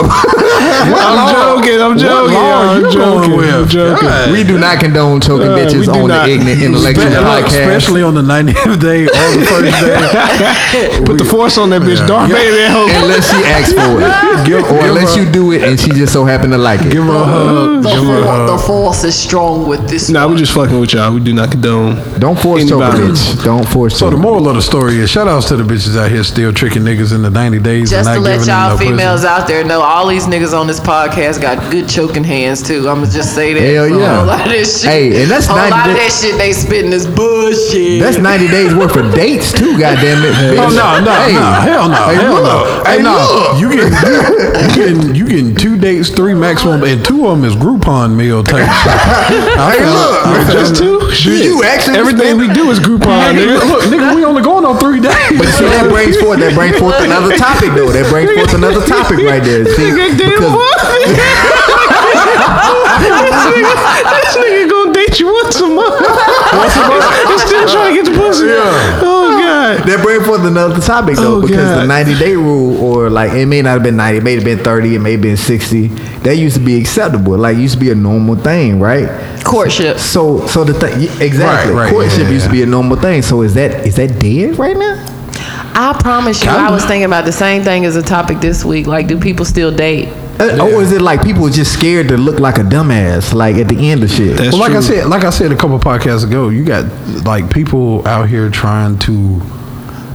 I'm 0.00 1.28
joking. 1.60 1.80
I'm 1.80 1.98
joking. 1.98 2.34
law 2.34 2.72
I'm 2.72 2.82
joking. 2.90 3.30
going 3.30 3.50
I'm 3.50 3.68
joking. 3.68 4.06
God. 4.08 4.32
We 4.32 4.44
do 4.44 4.58
not 4.58 4.80
condone 4.80 5.20
choking 5.20 5.48
Uh, 5.48 5.56
bitches 5.56 5.88
on 5.92 6.08
not. 6.08 6.26
the 6.26 6.32
ignorant 6.34 6.62
intellectual 6.72 7.04
Spe- 7.10 7.20
podcast. 7.20 7.60
especially 7.60 8.02
on 8.02 8.14
the 8.14 8.22
90th 8.22 8.80
day 8.80 9.04
or 9.04 9.28
the 9.36 9.44
first 9.46 9.76
day. 9.84 11.04
Put 11.04 11.18
the 11.18 11.24
force 11.24 11.58
on 11.58 11.70
that 11.70 11.82
bitch, 11.82 12.00
Darth 12.06 12.30
Vader. 12.30 12.56
that 12.56 12.70
hoe. 12.72 12.88
unless 13.02 13.28
she 13.30 13.40
asks 13.44 13.72
for 13.72 14.00
it, 14.00 14.64
or 14.70 14.80
unless 14.88 15.16
you 15.16 15.30
do 15.30 15.49
into 15.52 15.64
it, 15.66 15.68
and 15.68 15.78
she 15.80 15.90
just 15.90 16.12
so 16.12 16.24
happened 16.24 16.52
to 16.52 16.58
like 16.58 16.80
it. 16.82 16.92
Give 16.92 17.04
her 17.04 17.10
a 17.10 17.24
hug. 17.24 17.82
The, 17.82 17.88
Give 17.90 18.04
her 18.04 18.18
a 18.18 18.24
for- 18.24 18.46
the 18.46 18.56
hug. 18.56 18.60
force 18.66 19.04
is 19.04 19.14
strong 19.14 19.68
with 19.68 19.88
this. 19.88 20.08
Nah, 20.08 20.24
one. 20.26 20.34
we 20.34 20.40
just 20.40 20.52
fucking 20.52 20.78
with 20.78 20.92
y'all. 20.92 21.12
We 21.14 21.20
do 21.20 21.32
not 21.32 21.50
condone. 21.50 21.96
Don't 22.18 22.38
force 22.38 22.68
choke 22.68 22.82
a 22.82 22.84
Anybody. 22.86 23.12
bitch. 23.12 23.44
Don't 23.44 23.66
force 23.68 23.96
So 23.98 24.10
the 24.10 24.16
moral 24.16 24.48
of 24.48 24.54
the 24.56 24.62
story 24.62 24.98
is 24.98 25.10
shout 25.10 25.28
outs 25.28 25.48
to 25.48 25.56
the 25.56 25.64
bitches 25.64 25.96
out 25.96 26.10
here 26.10 26.22
still 26.24 26.52
tricking 26.52 26.82
niggas 26.82 27.14
in 27.14 27.22
the 27.22 27.30
90 27.30 27.58
days 27.60 27.90
Just 27.90 28.08
and 28.08 28.16
to 28.16 28.20
not 28.20 28.24
let 28.24 28.32
giving 28.40 28.48
y'all 28.48 28.70
no 28.70 28.76
pussy. 28.76 28.88
females 28.90 29.24
out 29.24 29.46
there 29.48 29.64
know, 29.64 29.80
all 29.80 30.06
these 30.06 30.26
niggas 30.26 30.52
on 30.58 30.66
this 30.66 30.80
podcast 30.80 31.40
got 31.40 31.70
good 31.70 31.88
choking 31.88 32.24
hands 32.24 32.62
too. 32.62 32.88
I'm 32.88 33.00
gonna 33.00 33.10
just 33.10 33.34
say 33.34 33.52
that. 33.54 33.60
Hell 33.60 33.88
So 33.88 33.98
yeah. 33.98 34.22
A 34.22 34.24
lot 34.24 34.46
of 34.46 34.52
this 34.52 34.82
shit. 34.82 34.90
Hey, 34.90 35.22
and 35.22 35.30
that's 35.30 35.46
a 35.48 35.54
90 35.54 35.70
lot 35.70 35.88
of 35.90 35.96
that 35.96 36.10
shit 36.12 36.36
they 36.38 36.52
spitting 36.52 36.92
is 36.92 37.06
bullshit. 37.06 38.00
That's 38.02 38.18
90 38.18 38.48
days 38.48 38.74
worth 38.74 38.96
of 38.96 39.14
dates 39.14 39.52
too, 39.52 39.78
goddamn 39.78 40.22
it. 40.24 40.58
Oh 40.58 40.68
bitch. 40.68 40.76
no, 40.76 41.04
no, 41.04 41.12
Hey. 41.12 41.32
no, 41.34 41.52
hell 41.64 41.88
no, 41.88 41.94
Hey, 42.06 42.14
hell 42.16 42.34
look. 42.34 42.44
no. 42.44 42.84
Hey, 42.84 42.96
Hey, 42.96 43.02
no, 43.02 43.12
look. 43.12 43.60
you 43.60 43.68
getting 43.70 43.92
you 43.92 44.74
getting 44.74 45.14
you 45.14 45.26
getting 45.40 45.56
two 45.56 45.78
dates, 45.78 46.10
three 46.10 46.34
maximum, 46.34 46.82
and 46.84 47.04
two 47.04 47.26
of 47.26 47.40
them 47.40 47.48
is 47.48 47.56
Groupon 47.56 48.14
meal 48.14 48.42
type. 48.44 48.60
shit. 48.60 48.68
I 48.68 49.72
Hey, 49.72 49.78
found- 49.80 49.94
look. 49.94 50.26
I 50.26 50.44
found- 50.44 50.52
Just 50.52 50.76
two? 50.76 50.98
Do 51.00 51.10
Shit. 51.12 51.44
you 51.44 51.64
actually 51.64 51.98
Everything 51.98 52.38
we 52.38 52.48
do 52.48 52.70
is 52.70 52.78
Groupon, 52.78 53.34
Nigga, 53.34 53.56
nigga. 53.58 53.68
look, 53.68 53.82
nigga, 53.84 54.14
we 54.14 54.24
only 54.24 54.42
going 54.42 54.64
on 54.64 54.78
three 54.78 55.00
days. 55.00 55.14
But 55.38 55.48
see, 55.48 55.64
that 55.64 55.88
brings 55.90 56.16
forth 56.18 56.38
that 56.40 56.54
brings 56.54 56.78
forth 56.78 57.00
another 57.00 57.36
topic 57.36 57.72
though. 57.74 57.88
That 57.90 58.08
brings 58.10 58.30
forth 58.30 58.54
another 58.54 58.84
topic 58.86 59.18
right 59.24 59.42
there. 59.42 59.64
See, 59.66 59.82
Nigga, 59.90 60.16
damn 60.18 60.30
because- 60.30 60.52
what? 60.52 60.80
this, 60.90 61.08
nigga, 63.48 63.74
this 64.22 64.36
nigga 64.36 64.70
gonna 64.70 64.92
date 64.92 65.20
you 65.20 65.32
once 65.32 65.60
a 65.60 65.68
month. 65.68 66.00
Once 66.52 66.76
a 66.76 66.82
month? 66.88 67.04
He's 67.28 67.42
still 67.42 67.66
trying 67.68 67.94
to 67.96 68.02
get 68.02 68.12
the 68.12 68.18
pussy. 68.18 68.46
Oh 68.50 69.00
god. 69.00 69.19
That 69.90 70.02
bring 70.04 70.22
forth 70.22 70.44
another 70.44 70.80
topic 70.80 71.16
though, 71.16 71.38
Oh, 71.38 71.42
because 71.42 71.80
the 71.80 71.86
90 71.86 72.18
day 72.18 72.36
rule, 72.36 72.80
or 72.80 73.10
like 73.10 73.32
it 73.32 73.46
may 73.46 73.62
not 73.62 73.70
have 73.70 73.82
been 73.82 73.96
90, 73.96 74.18
it 74.18 74.22
may 74.24 74.34
have 74.34 74.44
been 74.44 74.58
30, 74.58 74.94
it 74.94 74.98
may 75.00 75.12
have 75.12 75.22
been 75.22 75.36
60. 75.36 75.88
That 76.22 76.36
used 76.36 76.56
to 76.56 76.62
be 76.64 76.78
acceptable. 76.80 77.36
Like 77.36 77.56
used 77.56 77.74
to 77.74 77.80
be 77.80 77.90
a 77.90 77.94
normal 77.94 78.36
thing, 78.36 78.78
right? 78.80 79.08
courtship. 79.44 79.98
So, 79.98 80.46
so 80.46 80.64
the 80.64 80.74
thing, 80.74 81.02
exactly, 81.20 81.72
Right, 81.74 81.84
right, 81.84 81.90
courtship 81.90 82.24
yeah, 82.24 82.30
used 82.30 82.44
to 82.46 82.52
be 82.52 82.62
a 82.62 82.66
normal 82.66 82.96
thing. 82.98 83.22
So 83.22 83.42
is 83.42 83.54
that 83.54 83.86
is 83.86 83.96
that 83.96 84.18
dead 84.20 84.58
right 84.58 84.76
now? 84.76 85.06
I 85.72 85.96
promise 85.98 86.44
you, 86.44 86.50
I 86.50 86.70
was 86.70 86.84
thinking 86.84 87.04
about 87.04 87.24
the 87.24 87.32
same 87.32 87.62
thing 87.62 87.84
as 87.84 87.96
a 87.96 88.02
topic 88.02 88.40
this 88.40 88.64
week. 88.64 88.86
Like, 88.86 89.06
do 89.06 89.18
people 89.18 89.44
still 89.44 89.74
date? 89.74 90.08
Uh, 90.38 90.58
Or 90.60 90.82
is 90.82 90.92
it 90.92 91.00
like 91.00 91.22
people 91.22 91.46
are 91.46 91.50
just 91.50 91.72
scared 91.72 92.08
to 92.08 92.16
look 92.16 92.40
like 92.40 92.58
a 92.58 92.62
dumbass, 92.62 93.32
like 93.32 93.56
at 93.56 93.68
the 93.68 93.90
end 93.90 94.02
of 94.02 94.10
shit? 94.10 94.36
That's 94.36 94.52
well, 94.52 94.60
like 94.60 94.72
I 94.72 94.80
said, 94.80 95.06
like 95.06 95.24
I 95.24 95.30
said 95.30 95.52
a 95.52 95.56
couple 95.56 95.78
podcasts 95.78 96.26
ago, 96.26 96.48
you 96.48 96.64
got 96.64 96.84
like 97.24 97.50
people 97.50 98.06
out 98.06 98.28
here 98.28 98.50
trying 98.50 98.98
to 99.00 99.40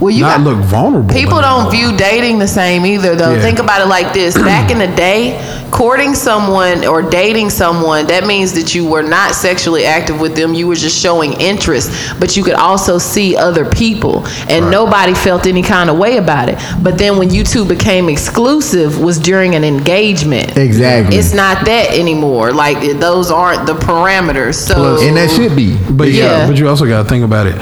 Well, 0.00 0.10
you 0.10 0.22
not 0.22 0.38
got- 0.38 0.46
look 0.46 0.58
vulnerable. 0.58 1.14
People 1.14 1.40
don't 1.40 1.70
view 1.70 1.96
dating 1.96 2.38
the 2.38 2.48
same 2.48 2.84
either, 2.84 3.14
though. 3.16 3.32
Yeah. 3.34 3.40
Think 3.40 3.58
about 3.58 3.80
it 3.80 3.86
like 3.88 4.12
this: 4.12 4.34
back 4.52 4.70
in 4.70 4.78
the 4.78 4.88
day, 4.88 5.40
courting 5.70 6.14
someone 6.14 6.84
or 6.84 7.02
dating 7.02 7.50
someone 7.50 8.06
that 8.08 8.26
means 8.26 8.52
that 8.54 8.74
you 8.74 8.86
were 8.86 9.02
not 9.02 9.34
sexually 9.34 9.84
active 9.86 10.20
with 10.20 10.36
them; 10.36 10.52
you 10.54 10.66
were 10.66 10.74
just 10.74 11.00
showing 11.00 11.32
interest. 11.40 11.90
But 12.20 12.36
you 12.36 12.44
could 12.44 12.54
also 12.54 12.98
see 12.98 13.36
other 13.36 13.64
people, 13.64 14.26
and 14.50 14.70
nobody 14.70 15.14
felt 15.14 15.46
any 15.46 15.62
kind 15.62 15.88
of 15.88 15.96
way 15.98 16.18
about 16.18 16.48
it. 16.50 16.58
But 16.82 16.98
then 16.98 17.16
when 17.18 17.30
you 17.30 17.42
two 17.44 17.64
became 17.64 18.08
exclusive, 18.08 19.00
was 19.00 19.18
during 19.18 19.54
an 19.54 19.64
engagement. 19.64 20.56
Exactly. 20.58 21.16
It's 21.16 21.32
not 21.32 21.64
that 21.66 21.94
anymore. 21.94 22.52
Like 22.52 22.98
those 23.00 23.30
aren't 23.30 23.66
the 23.66 23.74
parameters. 23.74 24.54
So 24.56 24.98
and 25.00 25.16
that 25.16 25.30
should 25.30 25.56
be. 25.56 25.76
But 25.90 26.08
yeah, 26.10 26.24
Yeah. 26.42 26.46
but 26.48 26.58
you 26.58 26.68
also 26.68 26.86
got 26.86 27.02
to 27.04 27.08
think 27.08 27.24
about 27.24 27.46
it. 27.46 27.56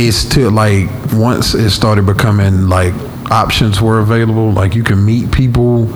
It's 0.00 0.24
to 0.34 0.48
like 0.48 0.88
once 1.12 1.54
it 1.54 1.70
started 1.70 2.06
becoming 2.06 2.68
like 2.68 2.94
options 3.30 3.80
were 3.80 3.98
available, 3.98 4.52
like 4.52 4.74
you 4.74 4.84
can 4.84 5.04
meet 5.04 5.32
people 5.32 5.88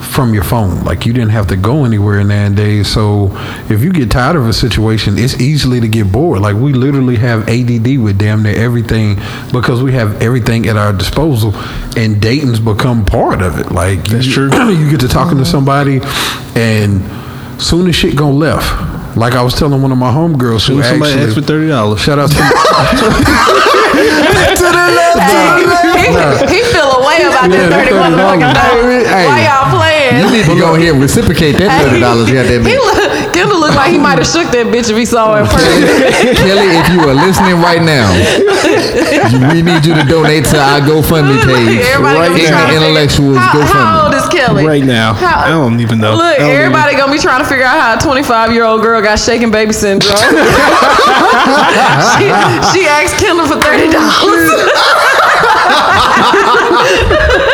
from 0.00 0.32
your 0.32 0.44
phone. 0.44 0.82
Like 0.84 1.04
you 1.04 1.12
didn't 1.12 1.30
have 1.30 1.48
to 1.48 1.56
go 1.56 1.84
anywhere 1.84 2.22
nowadays. 2.24 2.88
So 2.88 3.30
if 3.68 3.82
you 3.82 3.92
get 3.92 4.10
tired 4.10 4.36
of 4.36 4.46
a 4.48 4.52
situation, 4.52 5.18
it's 5.18 5.38
easily 5.40 5.80
to 5.80 5.88
get 5.88 6.10
bored. 6.10 6.40
Like 6.40 6.56
we 6.56 6.72
literally 6.72 7.16
have 7.16 7.48
ADD 7.48 7.98
with 7.98 8.18
damn 8.18 8.42
near 8.42 8.56
everything 8.56 9.16
because 9.52 9.82
we 9.82 9.92
have 9.92 10.22
everything 10.22 10.66
at 10.66 10.76
our 10.76 10.92
disposal, 10.92 11.54
and 11.96 12.20
dating's 12.20 12.60
become 12.60 13.04
part 13.04 13.42
of 13.42 13.58
it. 13.58 13.70
Like 13.70 14.04
That's 14.04 14.26
you, 14.26 14.32
true. 14.32 14.70
you 14.70 14.90
get 14.90 15.00
to 15.00 15.08
talking 15.08 15.36
to 15.36 15.44
mm-hmm. 15.44 15.50
somebody, 15.50 16.00
and 16.58 17.62
soon 17.62 17.88
as 17.88 17.94
shit 17.94 18.16
go 18.16 18.30
left. 18.30 18.95
Like 19.16 19.32
I 19.32 19.42
was 19.42 19.54
telling 19.54 19.80
one 19.80 19.92
of 19.92 19.98
my 19.98 20.12
homegirls 20.12 20.68
who 20.68 20.76
Soon 20.76 20.80
as 20.80 20.88
somebody 20.90 21.12
actually 21.12 21.24
asks 21.24 21.34
for 21.34 21.40
thirty 21.40 21.68
dollars. 21.68 22.00
Shout 22.00 22.18
out 22.18 22.28
to 22.28 22.36
the 22.36 22.44
he, 25.96 26.12
he 26.52 26.60
feel 26.68 26.84
a 26.84 27.00
way 27.00 27.24
about 27.24 27.48
Yeah, 27.48 27.64
that 27.64 27.72
that 27.72 27.88
thirty 27.88 27.96
motherfucking 27.96 28.52
dollars. 28.52 29.08
Hey, 29.08 29.24
Why 29.24 29.48
y'all 29.48 29.72
playing? 29.72 30.20
You 30.20 30.28
need 30.30 30.44
to 30.44 30.56
go 30.60 30.76
ahead 30.76 30.92
and 30.92 31.00
reciprocate 31.00 31.56
that 31.56 31.72
thirty 31.80 32.00
dollars. 32.00 32.28
Yeah, 32.28 32.44
that 32.44 32.60
like 33.76 33.92
he 33.92 33.98
might 33.98 34.18
have 34.18 34.26
shook 34.26 34.48
that 34.52 34.66
bitch 34.72 34.88
if 34.90 34.96
he 34.96 35.04
saw 35.04 35.36
her 35.36 35.42
in 35.44 35.46
person. 35.46 35.84
Kelly, 36.40 36.74
if 36.80 36.88
you 36.90 37.00
are 37.04 37.14
listening 37.14 37.60
right 37.60 37.80
now, 37.84 38.08
we 39.52 39.60
need 39.62 39.84
you 39.84 39.94
to 39.94 40.04
donate 40.08 40.44
to 40.52 40.58
our 40.58 40.80
GoFundMe 40.80 41.36
page. 41.44 41.84
Everybody 41.92 42.16
gonna 42.16 42.34
be 42.34 42.46
trying 42.46 42.66
to 42.66 42.72
figure- 42.72 42.86
Intellectuals 42.86 43.36
how, 43.38 43.52
GoFundMe. 43.52 43.72
how 43.72 44.04
old 44.06 44.14
is 44.14 44.26
Kelly? 44.28 44.64
Right 44.66 44.84
now. 44.84 45.12
How- 45.14 45.44
I 45.46 45.48
don't 45.48 45.80
even 45.80 45.98
know. 46.00 46.16
Look, 46.16 46.36
I 46.40 46.42
don't 46.42 46.50
everybody 46.50 46.96
gonna 46.96 47.12
be 47.12 47.18
trying 47.18 47.42
to 47.42 47.48
figure 47.48 47.64
out 47.64 47.78
how 47.78 47.94
a 47.94 48.00
25 48.00 48.52
year 48.52 48.64
old 48.64 48.82
girl 48.82 49.00
got 49.02 49.18
shaken 49.18 49.50
baby 49.50 49.72
syndrome. 49.72 50.16
she, 52.16 52.26
she 52.72 52.86
asked 52.88 53.16
Kendall 53.20 53.46
for 53.46 53.60
thirty 53.60 53.92
dollars. 53.92 54.50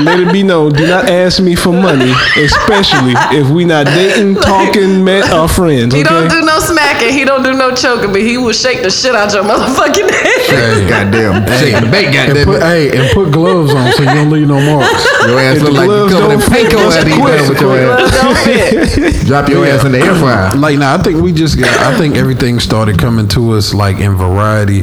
Let 0.00 0.20
it 0.20 0.32
be 0.32 0.42
known, 0.42 0.72
do 0.72 0.86
not 0.86 1.08
ask 1.08 1.40
me 1.42 1.54
for 1.56 1.72
money, 1.72 2.12
especially 2.36 3.14
if 3.34 3.50
we 3.50 3.64
not 3.64 3.86
dating, 3.86 4.36
talking, 4.36 5.04
met, 5.04 5.32
or 5.32 5.48
friends. 5.48 5.94
He 5.94 6.02
don't 6.02 6.30
do 6.30 6.40
no 6.42 6.58
smacking. 6.60 7.12
He 7.12 7.24
don't 7.24 7.42
do 7.42 7.52
no 7.52 7.74
choking, 7.74 8.12
but 8.12 8.20
he 8.20 8.38
will 8.38 8.52
shake 8.52 8.82
the 8.82 8.90
shit 8.90 9.14
out 9.14 9.32
your 9.34 9.44
motherfucking 9.44 10.10
head. 10.10 10.88
Goddamn, 10.88 11.46
shaking 11.58 11.84
the 11.84 11.90
bait, 11.90 12.06
and 12.06 12.14
goddamn. 12.14 12.44
put, 12.46 12.62
hey, 12.62 12.96
and 12.96 13.10
put 13.12 13.32
gloves 13.32 13.74
on 13.74 13.92
so 13.92 14.02
you 14.02 14.14
don't 14.14 14.30
leave 14.30 14.48
no 14.48 14.60
marks. 14.60 15.04
Your 15.26 15.40
ass 15.40 15.60
look 15.60 15.74
like 15.74 15.88
you 15.88 16.08
gloves 16.08 16.12
covered 16.12 16.32
in 16.32 16.40
don't 16.40 16.50
panko 16.50 16.90
at 16.92 17.04
the 17.04 17.16
quit. 17.20 17.40
end 17.40 17.48
with 17.48 17.60
your 17.60 17.76
ass. 17.76 19.24
Drop 19.26 19.48
your 19.48 19.66
ass 19.66 19.84
in 19.84 19.92
the 19.92 19.98
air 19.98 20.14
fryer. 20.14 20.54
Like 20.56 20.78
now, 20.78 20.94
I 20.94 20.98
think 21.02 21.20
we 21.20 21.32
just 21.32 21.58
got. 21.58 21.68
I 21.80 21.96
think 21.98 22.16
everything 22.16 22.60
started 22.60 22.98
coming 22.98 23.28
to 23.28 23.52
us 23.52 23.74
like 23.74 23.98
in 23.98 24.14
variety, 24.14 24.82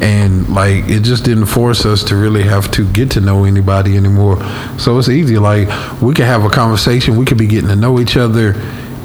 and 0.00 0.48
like 0.48 0.88
it 0.88 1.00
just 1.00 1.24
didn't 1.24 1.46
force 1.46 1.86
us 1.86 2.02
to 2.04 2.16
really 2.16 2.42
have 2.42 2.70
to 2.72 2.86
get 2.92 3.10
to 3.12 3.20
know 3.20 3.44
anybody 3.44 3.96
anymore. 3.96 4.38
So 4.78 4.98
it's 4.98 5.08
easy. 5.08 5.38
Like 5.38 5.68
we 6.00 6.14
can 6.14 6.26
have 6.26 6.44
a 6.44 6.50
conversation. 6.50 7.16
We 7.16 7.24
could 7.24 7.38
be 7.38 7.46
getting 7.46 7.68
to 7.68 7.76
know 7.76 8.00
each 8.00 8.16
other, 8.16 8.52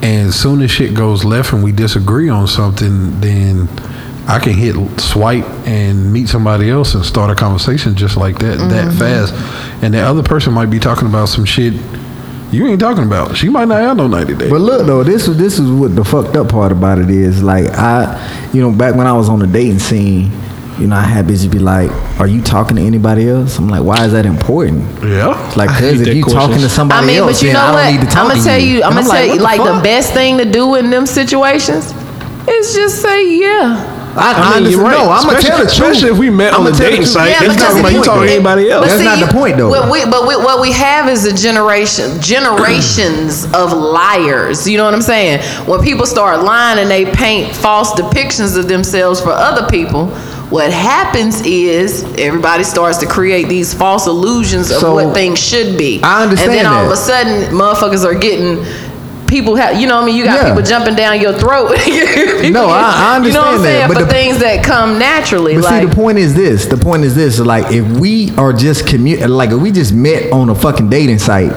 and 0.01 0.29
as 0.29 0.39
soon 0.39 0.61
as 0.61 0.71
shit 0.71 0.93
goes 0.93 1.23
left 1.23 1.53
and 1.53 1.63
we 1.63 1.71
disagree 1.71 2.29
on 2.29 2.47
something, 2.47 3.19
then. 3.19 3.69
I 4.27 4.37
can 4.39 4.53
hit 4.53 4.75
swipe 5.01 5.45
and 5.67 6.13
meet 6.13 6.29
somebody 6.29 6.69
else 6.69 6.93
and 6.93 7.03
start 7.03 7.31
a 7.31 7.35
conversation 7.35 7.95
just 7.95 8.15
like 8.15 8.37
that, 8.37 8.59
that 8.69 8.87
mm-hmm. 8.89 8.97
fast. 8.97 9.33
And 9.83 9.95
the 9.95 9.99
other 9.99 10.21
person 10.21 10.53
might 10.53 10.67
be 10.67 10.79
talking 10.79 11.07
about 11.07 11.27
some 11.27 11.43
shit 11.43 11.73
you 12.51 12.67
ain't 12.67 12.81
talking 12.81 13.05
about. 13.05 13.37
She 13.37 13.47
might 13.47 13.69
not 13.69 13.81
have 13.81 13.97
no 13.97 14.07
90 14.07 14.35
days. 14.35 14.49
But 14.49 14.59
look 14.59 14.85
though, 14.85 15.03
this 15.03 15.27
is 15.27 15.37
this 15.37 15.57
is 15.57 15.71
what 15.71 15.95
the 15.95 16.03
fucked 16.03 16.35
up 16.35 16.49
part 16.49 16.71
about 16.71 16.99
it 16.99 17.09
is. 17.09 17.41
Like 17.41 17.67
I, 17.69 18.49
you 18.53 18.61
know, 18.61 18.71
back 18.71 18.95
when 18.95 19.07
I 19.07 19.13
was 19.13 19.29
on 19.29 19.39
the 19.39 19.47
dating 19.47 19.79
scene, 19.79 20.31
you 20.79 20.87
know, 20.87 20.95
I 20.95 21.01
had 21.03 21.25
bitches 21.25 21.51
be 21.51 21.59
like, 21.59 21.91
"Are 22.19 22.27
you 22.27 22.41
talking 22.41 22.77
to 22.77 22.81
anybody 22.81 23.29
else?" 23.29 23.57
I'm 23.59 23.67
like, 23.69 23.83
"Why 23.83 24.05
is 24.05 24.13
that 24.13 24.25
important?" 24.25 24.83
yeah. 25.03 25.47
It's 25.47 25.57
like, 25.57 25.69
I 25.71 25.73
hate 25.73 25.91
cause 25.91 25.99
if 26.01 26.07
that 26.07 26.15
you 26.15 26.23
question. 26.23 26.39
talking 26.41 26.59
to 26.61 26.69
somebody 26.69 27.03
I 27.03 27.07
mean, 27.07 27.17
else, 27.17 27.31
but 27.39 27.41
you 27.41 27.47
then 27.53 27.55
know 27.55 27.61
I 27.61 27.71
what? 27.71 27.83
don't 27.83 27.93
need 27.93 27.99
to 28.01 28.05
talk 28.07 28.17
I'm 28.23 28.27
gonna 28.29 28.39
to 28.39 28.45
tell 28.45 28.59
you. 28.59 28.83
I'm 28.83 28.97
And 28.97 29.05
gonna 29.07 29.09
tell 29.09 29.27
like, 29.27 29.27
you, 29.27 29.31
what 29.43 29.57
like 29.57 29.57
the 29.63 29.73
fuck? 29.75 29.83
best 29.83 30.13
thing 30.13 30.37
to 30.39 30.45
do 30.45 30.75
in 30.75 30.89
them 30.89 31.05
situations 31.05 31.93
is 32.47 32.73
just 32.73 33.01
say 33.01 33.37
yeah. 33.39 33.97
I, 34.13 34.33
I, 34.33 34.57
I 34.57 34.59
mean, 34.59 34.71
you're 34.71 34.83
understand. 34.83 34.83
right. 34.83 35.05
No, 35.05 35.11
I'm 35.11 35.23
gonna 35.23 35.37
especially, 35.37 35.47
tell 35.47 35.57
the 35.57 35.63
truth. 35.63 35.71
especially 35.71 36.09
if 36.11 36.17
we 36.17 36.29
met 36.29 36.53
on 36.53 36.67
I'ma 36.67 36.69
a 36.69 36.71
tell 36.71 36.79
the 36.79 36.83
dating 36.83 36.97
truth. 37.07 37.13
site. 37.15 37.29
Yeah, 37.31 37.43
it's 37.45 37.53
because 37.55 37.67
talking 37.67 37.79
about 37.79 37.91
you 37.93 37.99
if- 37.99 38.05
talking 38.05 38.27
to 38.27 38.33
anybody 38.33 38.69
else. 38.69 38.87
That's 38.87 39.03
not 39.07 39.19
the 39.25 39.31
point, 39.31 39.55
though. 39.55 39.69
What 39.69 39.89
we, 39.89 40.03
but 40.03 40.27
we, 40.27 40.35
what 40.35 40.59
we 40.59 40.71
have 40.73 41.07
is 41.07 41.23
a 41.25 41.31
generation, 41.33 42.19
generations 42.19 43.45
of 43.53 43.71
liars. 43.73 44.67
You 44.69 44.77
know 44.77 44.85
what 44.85 44.93
I'm 44.93 45.01
saying? 45.01 45.41
When 45.67 45.81
people 45.81 46.05
start 46.05 46.43
lying 46.43 46.79
and 46.79 46.89
they 46.91 47.05
paint 47.11 47.55
false 47.55 47.91
depictions 47.93 48.57
of 48.57 48.67
themselves 48.67 49.21
for 49.21 49.29
other 49.31 49.67
people, 49.69 50.07
what 50.51 50.71
happens 50.71 51.41
is 51.41 52.03
everybody 52.19 52.63
starts 52.63 52.97
to 52.99 53.07
create 53.07 53.47
these 53.49 53.73
false 53.73 54.05
illusions 54.05 54.69
of 54.69 54.77
So, 54.81 54.93
what 54.95 55.13
things 55.15 55.39
should 55.39 55.77
be. 55.77 55.99
I 56.03 56.23
understand 56.23 56.51
And 56.51 56.59
then 56.59 56.65
all 56.67 56.85
of 56.85 56.91
a 56.91 56.97
sudden, 56.97 57.51
motherfuckers 57.55 58.05
are 58.05 58.13
getting. 58.13 58.63
People 59.27 59.55
have, 59.55 59.79
you 59.79 59.87
know 59.87 59.95
what 59.95 60.03
I 60.03 60.05
mean? 60.07 60.15
You 60.17 60.25
got 60.25 60.43
Yeah. 60.43 60.49
people 60.49 60.61
jumping 60.61 60.93
down 60.95 61.21
your 61.21 61.31
throat. 61.31 61.69
No, 61.77 61.77
I- 61.77 62.41
I 62.41 62.41
You 62.43 62.51
know 62.51 62.65
what 62.67 62.75
I'm 62.75 63.15
understand 63.15 63.63
that, 63.63 63.87
but 63.87 63.97
For 63.99 64.03
the- 64.03 64.11
things 64.11 64.39
that 64.39 64.61
come 64.61 64.99
naturally. 64.99 65.55
But 65.55 65.63
like, 65.63 65.81
see, 65.83 65.87
the 65.87 65.95
point 65.95 66.17
is 66.17 66.33
this. 66.33 66.65
The 66.65 66.75
point 66.75 67.05
is 67.05 67.15
this. 67.15 67.39
Like, 67.39 67.71
if 67.71 67.85
we 67.97 68.33
are 68.35 68.51
just 68.51 68.85
commu- 68.87 69.29
like, 69.29 69.51
if 69.51 69.57
we 69.61 69.71
just 69.71 69.93
met 69.93 70.31
on 70.33 70.49
a 70.49 70.55
fucking 70.55 70.89
dating 70.89 71.19
site, 71.19 71.53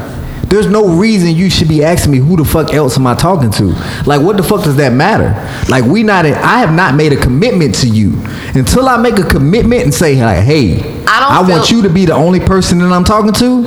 there's 0.49 0.67
no 0.67 0.87
reason 0.89 1.35
you 1.35 1.51
should 1.51 1.69
be 1.69 1.83
asking 1.85 2.13
me 2.13 2.19
who 2.19 2.37
the 2.37 2.45
fuck 2.45 2.73
else 2.73 2.97
am 2.97 3.07
I 3.07 3.15
talking 3.15 3.51
to. 3.53 3.65
Like, 4.07 4.21
what 4.21 4.37
the 4.37 4.43
fuck 4.43 4.65
does 4.65 4.77
that 4.77 4.93
matter? 4.93 5.31
Like, 5.69 5.85
we 5.85 6.03
not. 6.03 6.27
I 6.27 6.59
have 6.59 6.73
not 6.73 6.95
made 6.95 7.13
a 7.13 7.17
commitment 7.21 7.75
to 7.77 7.89
you 7.89 8.13
until 8.55 8.89
I 8.89 8.97
make 8.97 9.19
a 9.19 9.25
commitment 9.29 9.83
and 9.83 9.93
say, 9.95 10.23
like, 10.23 10.45
hey, 10.45 10.81
I 11.07 11.39
don't 11.41 11.49
want 11.51 11.71
you 11.71 11.83
to 11.83 11.89
be 11.89 12.07
the 12.07 12.15
only 12.15 12.41
person 12.41 12.79
that 12.79 12.93
I'm 12.93 13.05
talking 13.05 13.33
to. 13.35 13.63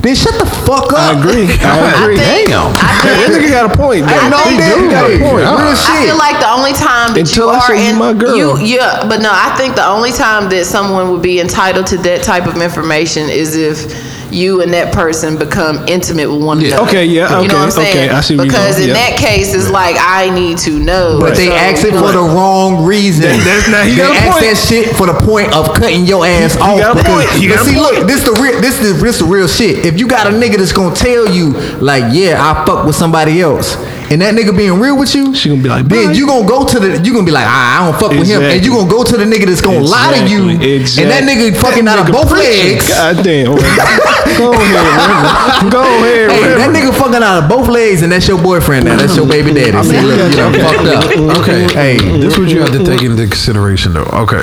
then 0.00 0.14
shut 0.16 0.32
the 0.40 0.46
fuck 0.64 0.92
up. 0.94 0.98
I 0.98 1.18
agree. 1.20 1.44
I 1.60 2.02
agree. 2.02 2.16
think- 2.16 2.48
Damn. 2.48 2.68
I 2.72 2.72
That 3.04 3.28
think- 3.28 3.44
nigga 3.44 3.50
got 3.50 3.74
a 3.74 3.76
point. 3.76 4.06
Hey, 4.06 4.16
man. 4.16 4.30
no, 4.30 4.38
He 4.38 4.54
you 4.56 4.90
got 4.90 5.10
a 5.10 5.18
point. 5.20 5.44
uh, 5.44 5.60
Real 5.60 5.68
I 5.68 5.74
shit. 5.76 6.08
feel 6.08 6.16
like 6.16 6.40
the 6.40 6.48
only 6.50 6.72
time 6.72 7.12
that 7.12 7.20
Until 7.20 7.46
you 7.46 7.52
I 7.52 7.56
are 7.58 7.66
say 7.68 7.84
you 7.84 7.90
in, 7.92 7.98
my 7.98 8.12
girl. 8.14 8.34
you 8.36 8.56
yeah, 8.64 9.04
but 9.06 9.20
no, 9.20 9.28
I 9.30 9.54
think 9.58 9.74
the 9.76 9.86
only 9.86 10.10
time 10.12 10.48
that 10.48 10.64
someone 10.64 11.10
would 11.12 11.20
be 11.20 11.38
entitled 11.38 11.86
to 11.88 11.98
that 11.98 12.22
type 12.22 12.46
of 12.46 12.56
information 12.62 13.28
is 13.28 13.56
if 13.56 13.92
you 14.32 14.62
and 14.62 14.72
that 14.72 14.92
person 14.94 15.36
become 15.38 15.86
intimate 15.88 16.30
with 16.30 16.42
one 16.42 16.60
Yeah. 16.60 16.68
another. 16.68 16.88
Okay, 16.88 17.04
yeah, 17.04 17.40
you 17.40 17.48
know 17.48 17.54
what 17.54 17.62
I'm 17.62 17.68
okay, 17.68 17.92
saying? 17.92 18.08
okay, 18.08 18.14
I 18.16 18.20
see 18.20 18.36
where 18.36 18.46
you're 18.46 18.52
because 18.52 18.80
in 18.80 18.88
yeah. 18.88 18.94
that 18.94 19.18
case, 19.18 19.54
it's 19.54 19.70
like 19.70 19.96
I 19.98 20.30
need 20.30 20.58
to 20.58 20.78
know. 20.78 21.18
But 21.20 21.36
they 21.36 21.46
So- 21.46 21.52
ask 21.54 21.84
it 21.84 21.92
for 21.92 22.12
the 22.12 22.20
wrong 22.22 22.84
reason. 22.84 23.30
that's 23.44 23.68
not- 23.68 23.84
he 23.86 23.92
they 23.92 24.02
got 24.02 24.10
a 24.16 24.18
ask 24.20 24.40
that 24.40 24.56
shit 24.56 24.96
for 24.96 25.06
the 25.06 25.14
point 25.14 25.52
of 25.52 25.74
cutting 25.74 26.06
your 26.06 26.24
ass 26.26 26.56
off. 26.56 26.78
got 26.78 26.92
a 26.92 26.94
because- 26.98 27.26
point. 27.26 27.30
He 27.40 27.48
but 27.48 27.56
got 27.56 27.66
see, 27.66 27.74
point. 27.74 27.94
look, 27.98 28.06
this 28.06 28.22
the 28.22 28.32
real, 28.32 28.60
this 28.60 28.80
is 28.80 29.02
this 29.02 29.18
the 29.18 29.24
real 29.24 29.48
shit. 29.48 29.84
If 29.86 29.98
you 29.98 30.06
got 30.06 30.26
a 30.26 30.30
nigga 30.30 30.56
that's 30.58 30.72
gonna 30.72 30.94
tell 30.94 31.28
you 31.30 31.50
like, 31.80 32.04
yeah, 32.12 32.38
I 32.40 32.64
fuck 32.64 32.84
with 32.86 32.96
somebody 32.96 33.40
else. 33.40 33.76
And 34.10 34.20
that 34.22 34.34
nigga 34.34 34.50
being 34.56 34.80
real 34.80 34.98
with 34.98 35.14
you, 35.14 35.32
She 35.36 35.48
gonna 35.48 35.62
be 35.62 35.68
like, 35.68 35.86
then 35.86 36.16
you 36.16 36.26
gonna 36.26 36.46
go 36.46 36.66
to 36.66 36.80
the, 36.80 37.00
you 37.00 37.12
gonna 37.12 37.24
be 37.24 37.30
like, 37.30 37.46
ah, 37.46 37.78
I 37.78 37.90
don't 37.90 38.00
fuck 38.00 38.10
with 38.10 38.26
him, 38.26 38.42
and 38.42 38.58
you 38.64 38.72
gonna 38.72 38.90
go 38.90 39.04
to 39.04 39.16
the 39.16 39.22
nigga 39.24 39.46
that's 39.46 39.60
gonna 39.60 39.78
lie 39.86 40.18
to 40.18 40.26
you, 40.28 40.48
Exactly. 40.50 41.04
and 41.04 41.10
that 41.14 41.22
nigga 41.22 41.54
fucking 41.56 41.84
That 41.84 42.00
out 42.00 42.08
of 42.08 42.12
both 42.12 42.28
preaching. 42.28 42.74
legs. 42.82 42.88
God 42.88 43.22
damn. 43.22 43.54
Go 44.40 44.52
ahead, 44.52 45.70
Go 45.70 45.82
ahead, 45.82 46.30
Hey, 46.30 46.54
that 46.58 46.70
nigga 46.74 46.92
fucking 46.98 47.22
out 47.22 47.42
of 47.44 47.48
both 47.48 47.68
legs, 47.68 48.02
and 48.02 48.10
that's 48.10 48.26
your 48.26 48.40
boyfriend 48.42 48.84
now. 48.86 48.96
That's 48.96 49.14
your 49.14 49.26
baby 49.28 49.52
daddy. 49.54 49.72
I 49.76 49.82
See, 49.82 49.92
mean, 49.92 50.06
look, 50.06 50.30
you 50.30 50.36
done 50.36 50.54
okay. 50.54 50.62
fucked 50.64 50.88
up. 50.88 51.36
Okay. 51.40 51.72
Hey, 51.72 51.96
this 52.18 52.32
is 52.34 52.38
what 52.38 52.48
you 52.48 52.60
have 52.60 52.72
to 52.72 52.84
take 52.84 53.02
into 53.02 53.22
consideration, 53.26 53.92
though. 53.92 54.10
Okay, 54.26 54.42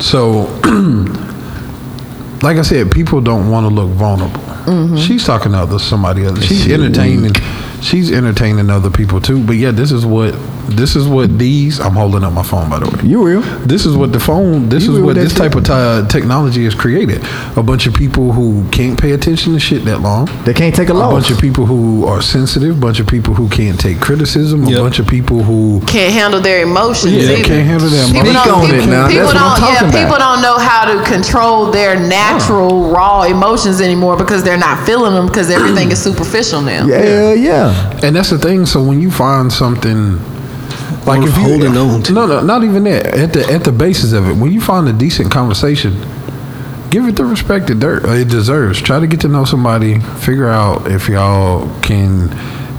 so 0.00 0.44
like 2.42 2.56
I 2.58 2.62
said, 2.62 2.90
people 2.90 3.20
don't 3.20 3.50
want 3.50 3.64
to 3.68 3.74
look 3.74 3.88
vulnerable. 3.90 4.96
She's 4.98 5.24
talking 5.24 5.52
to 5.52 5.58
other 5.58 5.78
somebody 5.78 6.24
else. 6.26 6.42
She's 6.44 6.68
entertaining. 6.70 7.32
She's 7.80 8.10
entertaining 8.12 8.70
other 8.70 8.90
people 8.90 9.20
too. 9.20 9.44
But 9.44 9.56
yeah, 9.56 9.70
this 9.70 9.92
is 9.92 10.04
what 10.04 10.34
this 10.68 10.96
is 10.96 11.06
what 11.08 11.38
these. 11.38 11.80
I'm 11.80 11.92
holding 11.92 12.22
up 12.24 12.32
my 12.32 12.42
phone 12.42 12.68
by 12.70 12.78
the 12.78 12.86
way. 12.86 13.08
you 13.08 13.24
real? 13.26 13.40
This 13.66 13.86
is 13.86 13.96
what 13.96 14.12
the 14.12 14.20
phone. 14.20 14.68
This 14.68 14.84
You 14.84 14.96
is 14.96 15.00
what 15.02 15.14
this 15.16 15.32
that 15.34 15.50
type 15.50 15.54
of 15.56 15.64
ti- 15.64 16.12
technology 16.12 16.64
has 16.64 16.74
created. 16.74 17.22
A 17.56 17.62
bunch 17.62 17.86
of 17.86 17.94
people 17.94 18.32
who 18.32 18.68
can't 18.70 19.00
pay 19.00 19.12
attention 19.12 19.52
to 19.54 19.60
shit 19.60 19.84
that 19.84 20.00
long. 20.00 20.26
They 20.44 20.54
can't 20.54 20.74
take 20.74 20.88
a 20.88 20.92
A 20.92 20.94
bunch 21.10 21.30
of 21.30 21.38
people 21.40 21.64
who 21.66 22.04
are 22.06 22.20
sensitive. 22.20 22.76
A 22.76 22.80
bunch 22.80 23.00
of 23.00 23.06
people 23.06 23.34
who 23.34 23.48
can't 23.48 23.78
take 23.80 24.00
criticism. 24.00 24.64
A 24.66 24.70
bunch 24.78 24.98
of 24.98 25.06
people 25.06 25.42
who 25.42 25.80
can't 25.86 26.12
handle 26.12 26.40
their 26.40 26.62
emotions. 26.62 27.14
Yeah, 27.14 27.22
they 27.26 27.34
either. 27.40 27.44
can't 27.44 27.66
handle 27.66 27.88
their 27.88 28.06
People 28.06 28.32
don't, 28.32 28.66
people, 28.70 28.86
now. 28.86 29.08
people 29.08 29.24
That's 29.24 29.34
what 29.34 29.36
I'm 29.36 29.60
don't, 29.60 29.72
yeah, 29.72 29.88
about. 29.88 30.02
people 30.02 30.18
don't 30.18 30.42
know 30.42 30.58
how 30.58 30.84
to 30.92 31.04
control 31.10 31.70
their 31.70 31.98
natural 31.98 32.90
raw 32.90 33.22
emotions 33.22 33.80
anymore 33.80 34.16
because 34.16 34.42
they're 34.42 34.58
not 34.58 34.84
feeling 34.86 35.14
them 35.14 35.26
because 35.26 35.50
everything 35.50 35.90
is 35.90 36.02
superficial 36.02 36.60
now. 36.60 36.86
Yeah, 36.86 37.32
yeah. 37.34 38.00
And 38.02 38.14
that's 38.16 38.30
the 38.30 38.38
thing. 38.38 38.66
So 38.66 38.82
when 38.82 39.00
you 39.00 39.10
find 39.10 39.52
something 39.52 40.18
like 41.08 41.26
if 41.26 41.36
you 41.36 41.42
holding 41.42 41.76
on 41.76 42.02
to. 42.04 42.12
no, 42.12 42.26
no, 42.26 42.40
not 42.42 42.62
even 42.64 42.84
that. 42.84 43.06
At 43.06 43.32
the 43.32 43.44
at 43.50 43.64
the 43.64 43.72
basis 43.72 44.12
of 44.12 44.28
it, 44.28 44.34
when 44.36 44.52
you 44.52 44.60
find 44.60 44.86
a 44.88 44.92
decent 44.92 45.30
conversation, 45.30 45.92
give 46.90 47.06
it 47.06 47.16
the 47.16 47.24
respect 47.24 47.70
it, 47.70 47.80
der- 47.80 48.00
it 48.14 48.28
deserves. 48.28 48.80
Try 48.80 49.00
to 49.00 49.06
get 49.06 49.20
to 49.22 49.28
know 49.28 49.44
somebody. 49.44 50.00
Figure 50.00 50.48
out 50.48 50.90
if 50.90 51.08
y'all 51.08 51.68
can, 51.80 52.30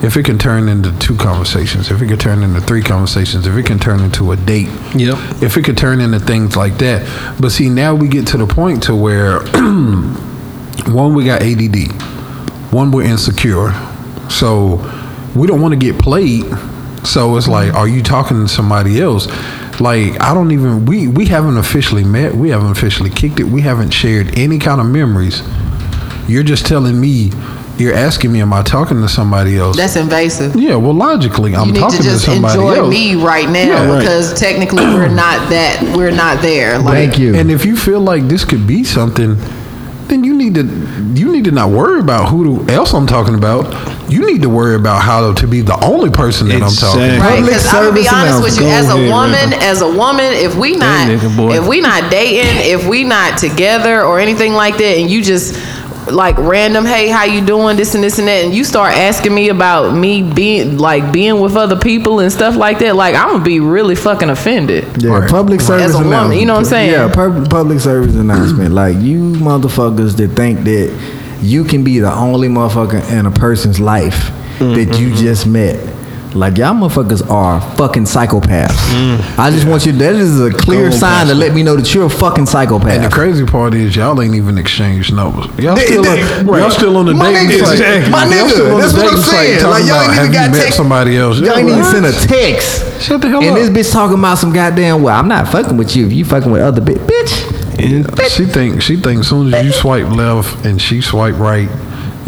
if 0.03 0.15
it 0.17 0.23
can 0.25 0.38
turn 0.38 0.69
into 0.69 0.97
two 0.99 1.15
conversations, 1.15 1.91
if 1.91 2.01
it 2.01 2.07
can 2.07 2.17
turn 2.17 2.43
into 2.43 2.61
three 2.61 2.82
conversations, 2.82 3.45
if 3.47 3.55
it 3.55 3.65
can 3.65 3.80
turn 3.80 3.99
into 3.99 4.32
a 4.32 4.36
date. 4.36 4.69
Yep. 4.95 5.43
If 5.43 5.57
it 5.57 5.65
could 5.65 5.77
turn 5.77 5.99
into 5.99 6.19
things 6.19 6.55
like 6.55 6.77
that. 6.77 7.05
But 7.41 7.51
see, 7.51 7.69
now 7.69 7.95
we 7.95 8.07
get 8.07 8.27
to 8.27 8.38
the 8.38 8.47
point 8.47 8.84
to 8.84 8.95
where 8.95 9.39
one 10.88 11.13
we 11.13 11.25
got 11.25 11.41
ADD, 11.41 11.91
one 12.71 12.91
we're 12.91 13.03
insecure, 13.03 13.71
so 14.30 14.77
we 15.36 15.47
don't 15.47 15.61
want 15.61 15.73
to 15.73 15.80
get 15.80 15.99
played. 15.99 16.45
So 17.04 17.38
it's 17.38 17.47
like, 17.47 17.74
are 17.74 17.88
you 17.88 18.04
talking 18.04 18.38
to 18.41 18.47
somebody 18.47 19.02
else? 19.02 19.28
Like 19.80 20.20
I 20.20 20.34
don't 20.34 20.52
even 20.52 20.86
we 20.86 21.08
we 21.08 21.26
haven't 21.26 21.58
officially 21.58 22.04
met, 22.04 22.34
we 22.36 22.50
haven't 22.50 22.72
officially 22.72 23.10
kicked 23.10 23.39
it, 23.39 23.45
we 23.45 23.62
haven't 23.62 23.91
shared 23.91 24.38
any 24.38 24.60
kind 24.60 24.82
of 24.82 24.88
memories. 24.88 25.41
You're 26.28 26.43
just 26.43 26.66
telling 26.68 27.00
me, 27.00 27.32
you're 27.78 27.93
asking 27.95 28.32
me, 28.34 28.41
am 28.41 28.52
I 28.54 28.62
talking 28.62 29.02
to 29.02 29.08
somebody 29.10 29.58
else? 29.58 29.78
That's 29.78 29.95
invasive. 29.95 30.56
yeah, 30.56 30.76
well, 30.76 30.93
logically, 30.93 31.56
I'm 31.56 31.68
you 31.68 31.74
need 31.74 31.80
talking 31.80 31.97
to 32.00 32.04
just 32.04 32.26
somebody 32.26 32.60
enjoy 32.60 32.76
else. 32.76 32.89
me 32.93 33.16
right 33.16 33.47
now 33.50 33.64
Yeah, 33.66 33.89
right. 33.89 34.00
because 34.00 34.38
technically 34.38 34.84
we're 34.84 35.08
not 35.08 35.50
that 35.50 35.82
we're 35.97 36.12
not 36.12 36.41
there. 36.41 36.78
Like, 36.78 36.93
Thank 37.10 37.18
you. 37.18 37.34
And 37.36 37.50
if 37.50 37.66
you 37.66 37.78
feel 37.78 38.02
like 38.02 38.24
this 38.28 38.43
could 38.43 38.68
be 38.68 38.84
something, 38.84 39.38
then 40.10 40.24
you 40.24 40.36
need 40.36 40.55
to 40.55 40.64
you 41.14 41.32
need 41.32 41.45
to 41.45 41.51
not 41.51 41.70
worry 41.70 41.99
about 41.99 42.30
who 42.30 42.68
else 42.70 42.93
I'm 42.93 43.07
talking 43.07 43.36
about. 43.36 43.66
You 44.12 44.26
need 44.26 44.41
to 44.41 44.49
worry 44.49 44.76
about 44.76 45.01
how 45.03 45.34
to 45.34 45.47
be 45.47 45.62
the 45.62 45.78
only 45.86 46.10
person 46.10 46.47
that 46.49 46.55
I'm 46.64 46.72
talking. 46.72 47.01
Exactly. 47.03 47.16
about. 47.18 47.20
Right, 47.30 47.36
Public 47.39 47.45
because 47.53 47.68
I'm 47.68 47.84
gonna 47.84 47.95
be 47.95 48.07
honest 48.07 48.43
with 48.43 48.60
you, 48.60 48.68
as 48.68 48.89
a 48.89 48.93
ahead, 48.93 49.12
woman, 49.12 49.32
Reverend. 49.34 49.64
as 49.64 49.82
a 49.82 49.88
woman, 49.88 50.26
if 50.34 50.55
we 50.55 50.72
not, 50.76 51.07
That 51.07 51.20
nigga 51.20 51.38
boy. 51.38 51.55
if 51.57 51.68
we 51.68 51.80
not 51.82 52.10
dating, 52.12 52.57
if 52.74 52.88
we 52.88 53.03
not 53.03 53.38
together 53.38 54.03
or 54.03 54.20
anything 54.20 54.53
like 54.53 54.78
that, 54.78 54.97
and 54.97 55.10
you 55.12 55.22
just 55.22 55.53
like 56.14 56.38
random, 56.38 56.86
hey, 56.86 57.07
how 57.10 57.24
you 57.24 57.45
doing, 57.45 57.78
this 57.78 57.95
and 57.95 58.03
this 58.03 58.20
and 58.20 58.28
that, 58.28 58.45
and 58.45 58.53
you 58.53 58.64
start 58.64 58.93
asking 58.93 59.34
me 59.34 59.49
about 59.49 59.95
me 59.95 60.24
being 60.24 60.78
like 60.78 61.12
being 61.12 61.39
with 61.39 61.55
other 61.55 61.78
people 61.78 62.20
and 62.20 62.32
stuff 62.32 62.55
like 62.55 62.80
that, 62.80 62.95
like 62.95 63.16
I'm 63.16 63.32
gonna 63.32 63.43
be 63.43 63.60
really 63.60 63.95
fucking 63.95 64.30
offended. 64.30 64.86
Yeah, 65.01 65.12
Right. 65.12 65.30
public 65.30 65.62
service 65.62 65.89
As 65.89 65.95
a 65.95 65.97
woman, 65.99 66.14
announcement. 66.14 66.39
you 66.39 66.45
know 66.45 66.53
what 66.53 66.60
I'm 66.60 66.66
saying? 66.66 66.91
Yeah, 66.91 67.12
pub- 67.12 67.49
public 67.49 67.80
service 67.80 68.16
announcement. 68.16 68.74
Like 68.74 68.97
you 68.97 69.20
motherfuckers 69.34 70.16
that 70.18 70.30
think 70.36 70.64
that 70.66 70.93
you 71.41 71.64
can 71.64 71.84
be 71.84 71.99
the 71.99 72.14
only 72.14 72.47
motherfucker 72.49 73.01
in 73.12 73.26
a 73.26 73.32
person's 73.32 73.80
life 73.80 74.32
mm-hmm. 74.60 74.74
that 74.74 74.99
you 74.99 75.14
just 75.16 75.47
met. 75.47 75.78
Like 76.36 76.57
y'all 76.59 76.75
motherfuckers 76.75 77.27
are 77.27 77.59
fucking 77.75 78.03
psychopaths. 78.03 78.67
Mm. 78.93 79.39
I 79.39 79.49
just 79.49 79.67
want 79.67 79.86
you. 79.88 79.93
That 79.93 80.13
is 80.13 80.39
a 80.39 80.51
clear 80.51 80.91
sign 80.91 81.25
to 81.27 81.34
let 81.34 81.55
me 81.55 81.63
know 81.63 81.75
that 81.75 81.91
you're 81.93 82.05
a 82.05 82.09
fucking 82.09 82.45
psychopath. 82.45 82.91
And 82.91 83.03
the 83.03 83.09
crazy 83.09 83.45
part 83.45 83.73
is 83.73 83.95
y'all 83.95 84.21
ain't 84.21 84.36
even 84.36 84.57
exchanged 84.59 85.11
numbers. 85.11 85.45
Y'all 85.57 85.75
They- 85.75 85.86
still, 85.88 86.03
they- 86.03 86.21
on, 86.39 86.45
right. 86.45 86.61
y'all 86.61 86.69
still 86.69 86.97
on 86.97 87.07
the 87.07 87.15
My 87.15 87.32
dating 87.34 87.49
nigga, 87.57 87.65
site. 87.65 87.73
exactly. 87.80 88.11
my 88.11 88.23
Y'all 88.25 88.32
nigga, 88.47 88.80
that's 88.80 88.93
the 88.93 89.01
what 89.01 89.13
I'm 89.13 89.21
saying. 89.23 89.63
Like, 89.63 89.86
y'all 89.86 90.01
ain't 90.03 90.13
even 90.19 90.32
got 90.32 90.51
met 90.51 90.61
text- 90.61 90.77
somebody 90.77 91.17
else. 91.17 91.39
Y'all 91.39 91.57
ain't 91.57 91.67
even 91.69 91.84
send 91.86 92.05
a 92.05 92.11
text. 92.11 93.01
Shut 93.01 93.21
the 93.21 93.30
hell 93.30 93.41
and 93.41 93.49
up. 93.49 93.55
this 93.55 93.69
bitch 93.69 93.91
talking 93.91 94.19
about 94.19 94.38
some 94.38 94.53
goddamn. 94.53 95.01
Well, 95.01 95.17
I'm 95.17 95.27
not 95.27 95.47
fucking 95.47 95.77
with 95.77 95.95
you. 95.95 96.05
If 96.05 96.13
you 96.13 96.25
fucking 96.25 96.51
with 96.51 96.61
other 96.61 96.82
bitch, 96.82 96.99
bitch. 97.07 97.55
She 98.30 98.45
think 98.45 98.82
she 98.82 98.97
thinks 98.97 99.21
as 99.21 99.27
soon 99.30 99.53
as 99.53 99.65
you 99.65 99.71
swipe 99.71 100.09
left 100.11 100.65
and 100.65 100.82
she 100.82 100.99
swipe 101.01 101.39
right, 101.39 101.69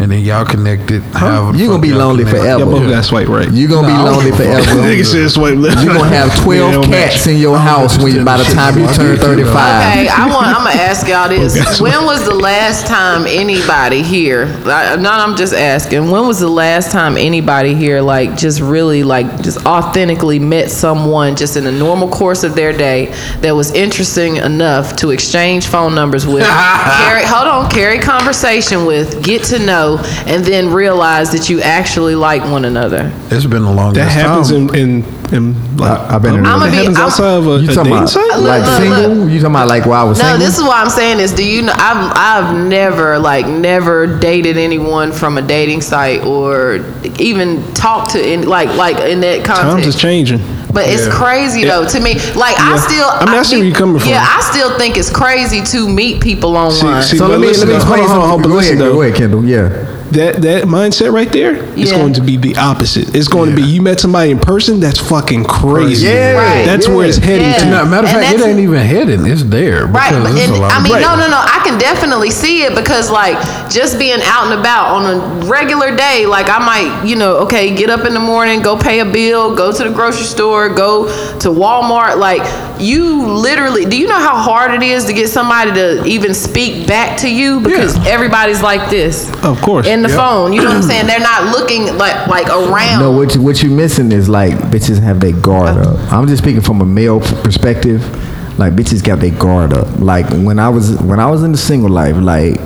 and 0.02 0.10
then 0.12 0.20
y'all 0.20 0.44
connected. 0.44 1.02
however 1.14 1.52
the 1.52 1.58
You 1.58 1.68
gonna 1.68 1.80
be 1.82 1.92
lonely 1.92 2.24
connected. 2.24 2.40
forever. 2.42 2.60
Y'all 2.60 2.70
both 2.80 2.90
got 2.90 3.04
swipe 3.04 3.28
right. 3.28 3.50
You 3.52 3.68
gonna 3.68 3.88
Nah, 3.88 3.94
I 3.94 3.98
be 4.04 4.10
lonely 4.10 4.30
give 4.32 4.40
a 4.40 4.44
forever. 4.44 4.82
Nigga 4.82 5.04
said 5.06 5.30
swipe 5.30 5.56
left. 5.58 5.80
You 5.82 5.88
gonna 5.92 6.08
have 6.08 6.34
twelve 6.44 6.72
don't 6.72 6.84
cats 6.86 7.26
in 7.26 7.38
your 7.38 7.58
house 7.58 7.98
when 8.02 8.14
you 8.14 8.24
by 8.24 8.36
the 8.38 8.44
time 8.44 8.78
you 8.78 8.86
turn 8.94 9.16
thirty 9.18 9.44
five. 9.44 9.82
Okay, 9.92 10.08
I 10.08 10.26
want. 10.28 10.46
I'm 10.48 10.64
gonna 10.64 10.70
ask 10.80 11.06
y'all 11.06 11.28
this. 11.28 11.80
When 11.80 12.04
was 12.04 12.24
the 12.24 12.34
last 12.34 12.86
time 12.86 13.26
anybody 13.26 14.02
here? 14.02 14.46
Like, 14.64 14.98
no, 15.00 15.10
I'm 15.10 15.36
just 15.36 15.54
asking. 15.54 16.10
When 16.10 16.26
was 16.26 16.40
the 16.40 16.48
last 16.48 16.90
time 16.90 17.16
anybody 17.16 17.74
here, 17.74 18.00
like, 18.00 18.36
just 18.36 18.60
really, 18.60 19.02
like, 19.02 19.42
just 19.42 19.64
authentically 19.66 20.38
met 20.38 20.70
someone 20.70 21.36
just 21.36 21.56
in 21.56 21.64
the 21.64 21.72
normal 21.72 22.08
course 22.08 22.42
of 22.42 22.54
their 22.54 22.72
day 22.72 23.06
that 23.40 23.52
was 23.54 23.70
interesting 23.72 24.36
enough 24.36 24.96
to 24.96 25.10
exchange 25.10 25.66
phone 25.66 25.94
numbers 25.94 26.26
with, 26.26 26.44
carry, 26.44 27.24
hold 27.24 27.46
on, 27.48 27.70
carry 27.70 27.98
conversation 27.98 28.84
with, 28.86 29.22
get 29.22 29.42
to 29.44 29.58
know, 29.58 29.91
and 30.26 30.44
then 30.44 30.72
realize 30.72 31.30
that 31.32 31.48
you 31.50 31.60
actually 31.60 32.14
like 32.14 32.42
one 32.50 32.64
another. 32.64 33.10
It's 33.30 33.46
been 33.46 33.62
a 33.62 33.72
long 33.72 33.94
time. 33.94 34.04
That 34.04 34.10
happens 34.12 34.50
time. 34.50 34.68
in, 34.70 35.04
in, 35.04 35.34
in 35.34 35.76
like, 35.76 35.98
I- 35.98 36.14
I've 36.16 36.22
been 36.22 36.34
in- 36.36 36.42
that 36.42 36.54
I'ma 36.54 36.66
be- 36.70 36.76
happens 36.76 36.96
I'm- 36.98 37.06
outside 37.06 37.34
of 37.38 37.46
a, 37.46 37.50
You 37.60 37.66
talking 37.68 37.74
dating 37.84 37.92
about 37.92 38.08
site? 38.10 38.26
Look, 38.38 38.42
like 38.48 38.62
look, 38.66 38.80
single? 38.82 39.14
look. 39.14 39.30
You 39.32 39.38
talking 39.40 39.54
about 39.54 39.68
like 39.68 39.86
while 39.86 40.06
I 40.06 40.08
was 40.08 40.18
saying? 40.18 40.26
No, 40.28 40.32
single? 40.38 40.46
this 40.46 40.58
is 40.58 40.64
why 40.64 40.82
I'm 40.82 40.90
saying 40.90 41.16
this. 41.18 41.32
Do 41.32 41.44
you 41.44 41.62
know? 41.62 41.72
I've 41.74 42.12
I've 42.16 42.66
never 42.68 43.18
like 43.18 43.46
never 43.46 44.18
dated 44.18 44.56
anyone 44.58 45.12
from 45.12 45.38
a 45.38 45.42
dating 45.42 45.80
site 45.80 46.22
or 46.24 46.84
even 47.18 47.62
talked 47.74 48.12
to 48.12 48.20
any 48.22 48.44
like 48.44 48.68
like 48.76 48.98
in 49.10 49.20
that 49.20 49.44
context. 49.44 49.62
Times 49.72 49.86
is 49.86 49.96
changing. 49.96 50.40
But 50.72 50.88
it's 50.88 51.04
Yeah. 51.06 51.12
crazy 51.12 51.64
though 51.64 51.86
to 51.86 52.00
me. 52.00 52.14
Like 52.34 52.56
I 52.58 52.78
still, 52.78 53.06
I 53.06 53.26
mean, 53.26 53.34
I 53.34 53.42
see 53.42 53.56
where 53.56 53.66
you're 53.66 53.74
coming 53.76 53.98
from. 53.98 54.08
Yeah, 54.08 54.24
I 54.26 54.40
still 54.50 54.78
think 54.78 54.96
it's 54.96 55.10
crazy 55.10 55.60
to 55.62 55.86
meet 55.88 56.22
people 56.22 56.56
online. 56.56 57.02
see, 57.02 57.18
so 57.18 57.26
let 57.28 57.40
me 57.40 57.48
let 57.52 57.68
me 57.68 57.74
explain 57.76 58.04
hold 58.04 58.10
on, 58.10 58.16
hold 58.16 58.22
on, 58.22 58.28
something. 58.30 58.42
but 58.42 58.48
Go 58.48 58.54
listen 58.54 58.76
ahead, 58.78 58.88
though. 58.88 58.94
go 58.94 59.02
ahead, 59.02 59.14
Kendall. 59.14 59.44
Yeah. 59.44 59.68
That 60.12 60.42
that 60.42 60.64
mindset 60.64 61.12
right 61.12 61.30
there 61.32 61.54
is 61.78 61.90
Yeah. 61.90 61.98
going 61.98 62.12
to 62.14 62.20
be 62.20 62.36
the 62.36 62.56
opposite. 62.56 63.14
It's 63.14 63.28
going 63.28 63.50
to 63.50 63.56
be 63.56 63.62
you 63.62 63.82
met 63.82 64.00
somebody 64.00 64.30
in 64.30 64.38
person 64.38 64.80
that's 64.80 64.98
fucking 64.98 65.44
crazy. 65.44 66.06
Yeah, 66.06 66.32
Right. 66.32 66.64
that's 66.66 66.88
where 66.88 67.06
it's 67.06 67.18
heading 67.18 67.48
Yeah. 67.48 67.58
to. 67.58 67.64
No, 67.70 67.84
matter 67.86 68.06
of 68.06 68.12
fact, 68.12 68.38
it 68.38 68.44
ain't 68.46 68.60
even 68.60 68.80
hidden. 68.80 69.26
It's 69.26 69.42
there. 69.44 69.86
Right, 69.86 70.10
because 70.10 70.24
but 70.24 70.34
there's 70.34 70.50
a 70.50 70.52
and, 70.54 70.62
lot 70.62 70.72
I 70.72 70.82
mean, 70.82 70.92
Right. 70.92 71.02
no, 71.02 71.16
no, 71.16 71.28
no. 71.28 71.36
I 71.38 71.60
can 71.64 71.78
definitely 71.78 72.30
see 72.30 72.62
it 72.64 72.74
because, 72.74 73.10
like, 73.10 73.36
just 73.70 73.98
being 73.98 74.20
out 74.24 74.50
and 74.50 74.58
about 74.60 74.86
on 74.88 75.04
a 75.06 75.46
regular 75.46 75.94
day, 75.96 76.26
like, 76.26 76.48
I 76.48 76.58
might, 76.58 77.04
you 77.06 77.16
know, 77.16 77.36
okay, 77.44 77.70
get 77.74 77.90
up 77.90 78.04
in 78.04 78.14
the 78.14 78.20
morning, 78.20 78.60
go 78.62 78.76
pay 78.76 79.00
a 79.00 79.04
bill, 79.04 79.54
go 79.54 79.72
to 79.72 79.84
the 79.84 79.90
grocery 79.90 80.24
store, 80.26 80.68
go 80.68 81.06
to 81.40 81.48
Walmart. 81.48 82.18
Like, 82.18 82.42
you 82.80 83.26
literally, 83.26 83.84
do 83.84 83.96
you 83.96 84.06
know 84.08 84.18
how 84.18 84.36
hard 84.36 84.72
it 84.74 84.82
is 84.82 85.04
to 85.06 85.12
get 85.12 85.28
somebody 85.28 85.72
to 85.72 86.04
even 86.04 86.34
speak 86.34 86.86
back 86.86 87.18
to 87.18 87.28
you 87.30 87.60
because 87.60 87.96
everybody's 88.06 88.60
like 88.62 88.90
this, 88.90 89.30
Of 89.42 89.60
course. 89.62 89.86
In 90.04 90.10
the 90.10 90.16
Yep. 90.16 90.18
phone. 90.18 90.52
You 90.52 90.60
know 90.62 90.68
what 90.68 90.76
I'm 90.76 90.82
saying? 90.82 91.06
They're 91.06 91.20
not 91.20 91.56
looking 91.56 91.96
like 91.96 92.26
like 92.26 92.48
around. 92.48 93.00
No, 93.00 93.12
what 93.12 93.34
you, 93.34 93.42
what 93.42 93.62
you 93.62 93.70
missing 93.70 94.12
is 94.12 94.28
like 94.28 94.52
bitches 94.70 95.00
have 95.00 95.20
their 95.20 95.32
guard 95.32 95.76
up. 95.78 95.96
I'm 96.12 96.26
just 96.26 96.42
speaking 96.42 96.60
from 96.60 96.80
a 96.80 96.84
male 96.86 97.20
perspective. 97.20 98.00
Like 98.58 98.74
bitches 98.74 99.02
got 99.02 99.18
their 99.20 99.30
guard 99.30 99.72
up. 99.72 99.88
Like 99.98 100.26
when 100.30 100.58
I 100.58 100.68
was 100.68 100.96
when 101.02 101.20
I 101.20 101.30
was 101.30 101.42
in 101.42 101.52
the 101.52 101.58
single 101.58 101.90
life, 101.90 102.16
like 102.16 102.60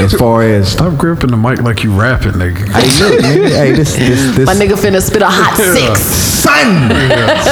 as 0.00 0.12
far 0.14 0.42
as 0.42 0.72
Stop 0.72 0.98
gripping 0.98 1.30
the 1.30 1.36
mic 1.36 1.62
like 1.62 1.84
you 1.84 1.92
rapping, 1.98 2.32
nigga. 2.32 2.58
hey 2.72 3.04
look, 3.10 3.20
nigga, 3.24 3.48
hey 3.48 3.72
this 3.72 3.94
this 3.96 4.36
this 4.36 4.46
My 4.46 4.54
nigga 4.54 4.74
finna 4.74 5.00
spit 5.00 5.22
a 5.22 5.28
hot 5.28 5.56
six. 5.56 6.00
son, 6.00 6.90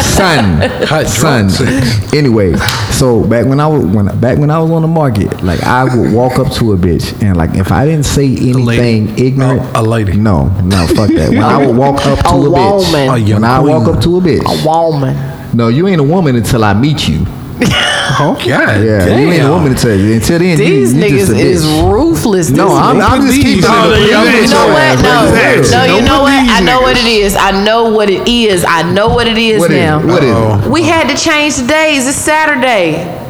son, 0.03 0.71
Hot 0.89 1.07
son. 1.07 1.49
drunk 1.49 1.51
sex. 1.51 2.13
Anyway, 2.13 2.55
so 2.91 3.25
back 3.25 3.47
when 3.47 3.61
I 3.61 3.67
was 3.67 3.85
when 3.85 4.07
back 4.21 4.39
when 4.39 4.51
I 4.51 4.59
was 4.59 4.71
on 4.71 4.83
the 4.83 4.89
market, 4.89 5.43
like 5.43 5.63
I 5.63 5.85
would 5.85 6.13
walk 6.13 6.39
up 6.39 6.53
to 6.55 6.73
a 6.73 6.77
bitch 6.77 7.21
and 7.23 7.37
like 7.37 7.55
if 7.55 7.71
I 7.73 7.85
didn't 7.87 8.05
say 8.07 8.27
anything 8.27 9.19
ignorant, 9.19 9.61
A- 9.77 9.81
a 9.81 9.83
lady. 9.83 10.17
no, 10.17 10.49
no, 10.63 10.87
fuck 10.89 11.09
that. 11.11 11.31
When 11.31 11.43
I 11.43 11.65
would 11.65 11.77
walk 11.77 12.05
up 12.07 12.19
to 12.21 12.29
A 12.29 12.41
a, 12.41 12.51
bitch, 12.51 12.93
woman. 12.93 13.09
A 13.09 13.17
young 13.19 13.41
when 13.43 13.51
I 13.51 13.61
walk 13.61 13.89
up 13.89 14.03
to 14.03 14.17
a 14.19 14.21
bitch, 14.21 14.43
A 14.45 14.67
woman. 14.67 15.17
no, 15.57 15.69
you 15.69 15.87
ain't 15.89 16.01
a 16.01 16.05
woman 16.05 16.37
until 16.37 16.65
I 16.65 16.75
meet 16.75 17.09
you. 17.09 17.25
Oh, 17.71 18.35
God. 18.39 18.45
Yeah, 18.47 19.05
damn. 19.07 19.21
you 19.27 19.33
ain't 19.33 19.45
a 19.45 19.51
woman 19.51 19.75
you. 19.97 20.15
Until 20.15 20.39
then, 20.39 20.59
These 20.59 20.95
you, 20.95 21.01
you 21.01 21.07
niggas 21.07 21.39
is 21.39 21.65
ruthless. 21.83 22.51
No, 22.51 22.69
This 22.69 22.79
I'm, 22.79 23.01
I'm 23.01 23.23
just 23.23 23.41
keeping 23.41 23.63
No, 23.63 23.93
it. 23.93 24.07
they- 24.07 24.15
oh, 24.15 24.19
I'm 24.21 24.43
you 24.43 24.49
know 24.49 24.67
what? 24.69 25.03
No, 25.03 25.87
no, 25.87 25.97
you 25.97 26.03
know 26.05 26.23
what? 26.23 26.33
I 26.33 26.61
know 26.61 26.81
what 26.81 26.97
it 26.97 27.07
is. 27.07 27.37
I 27.37 27.65
know 27.65 27.91
what 27.91 28.11
it 28.11 28.27
is. 28.29 28.65
I 28.67 28.83
know 28.93 29.09
what 29.09 29.27
it 29.29 29.39
is 29.39 29.61
What 29.61 29.71
is 29.71 29.77
now. 29.77 30.01
it? 30.01 30.07
What 30.07 30.23
is? 30.25 30.69
We 30.69 30.83
had 30.83 31.09
to 31.09 31.17
change 31.17 31.57
the 31.57 31.67
days. 31.67 32.07
It's 32.07 32.17
Saturday. 32.17 33.21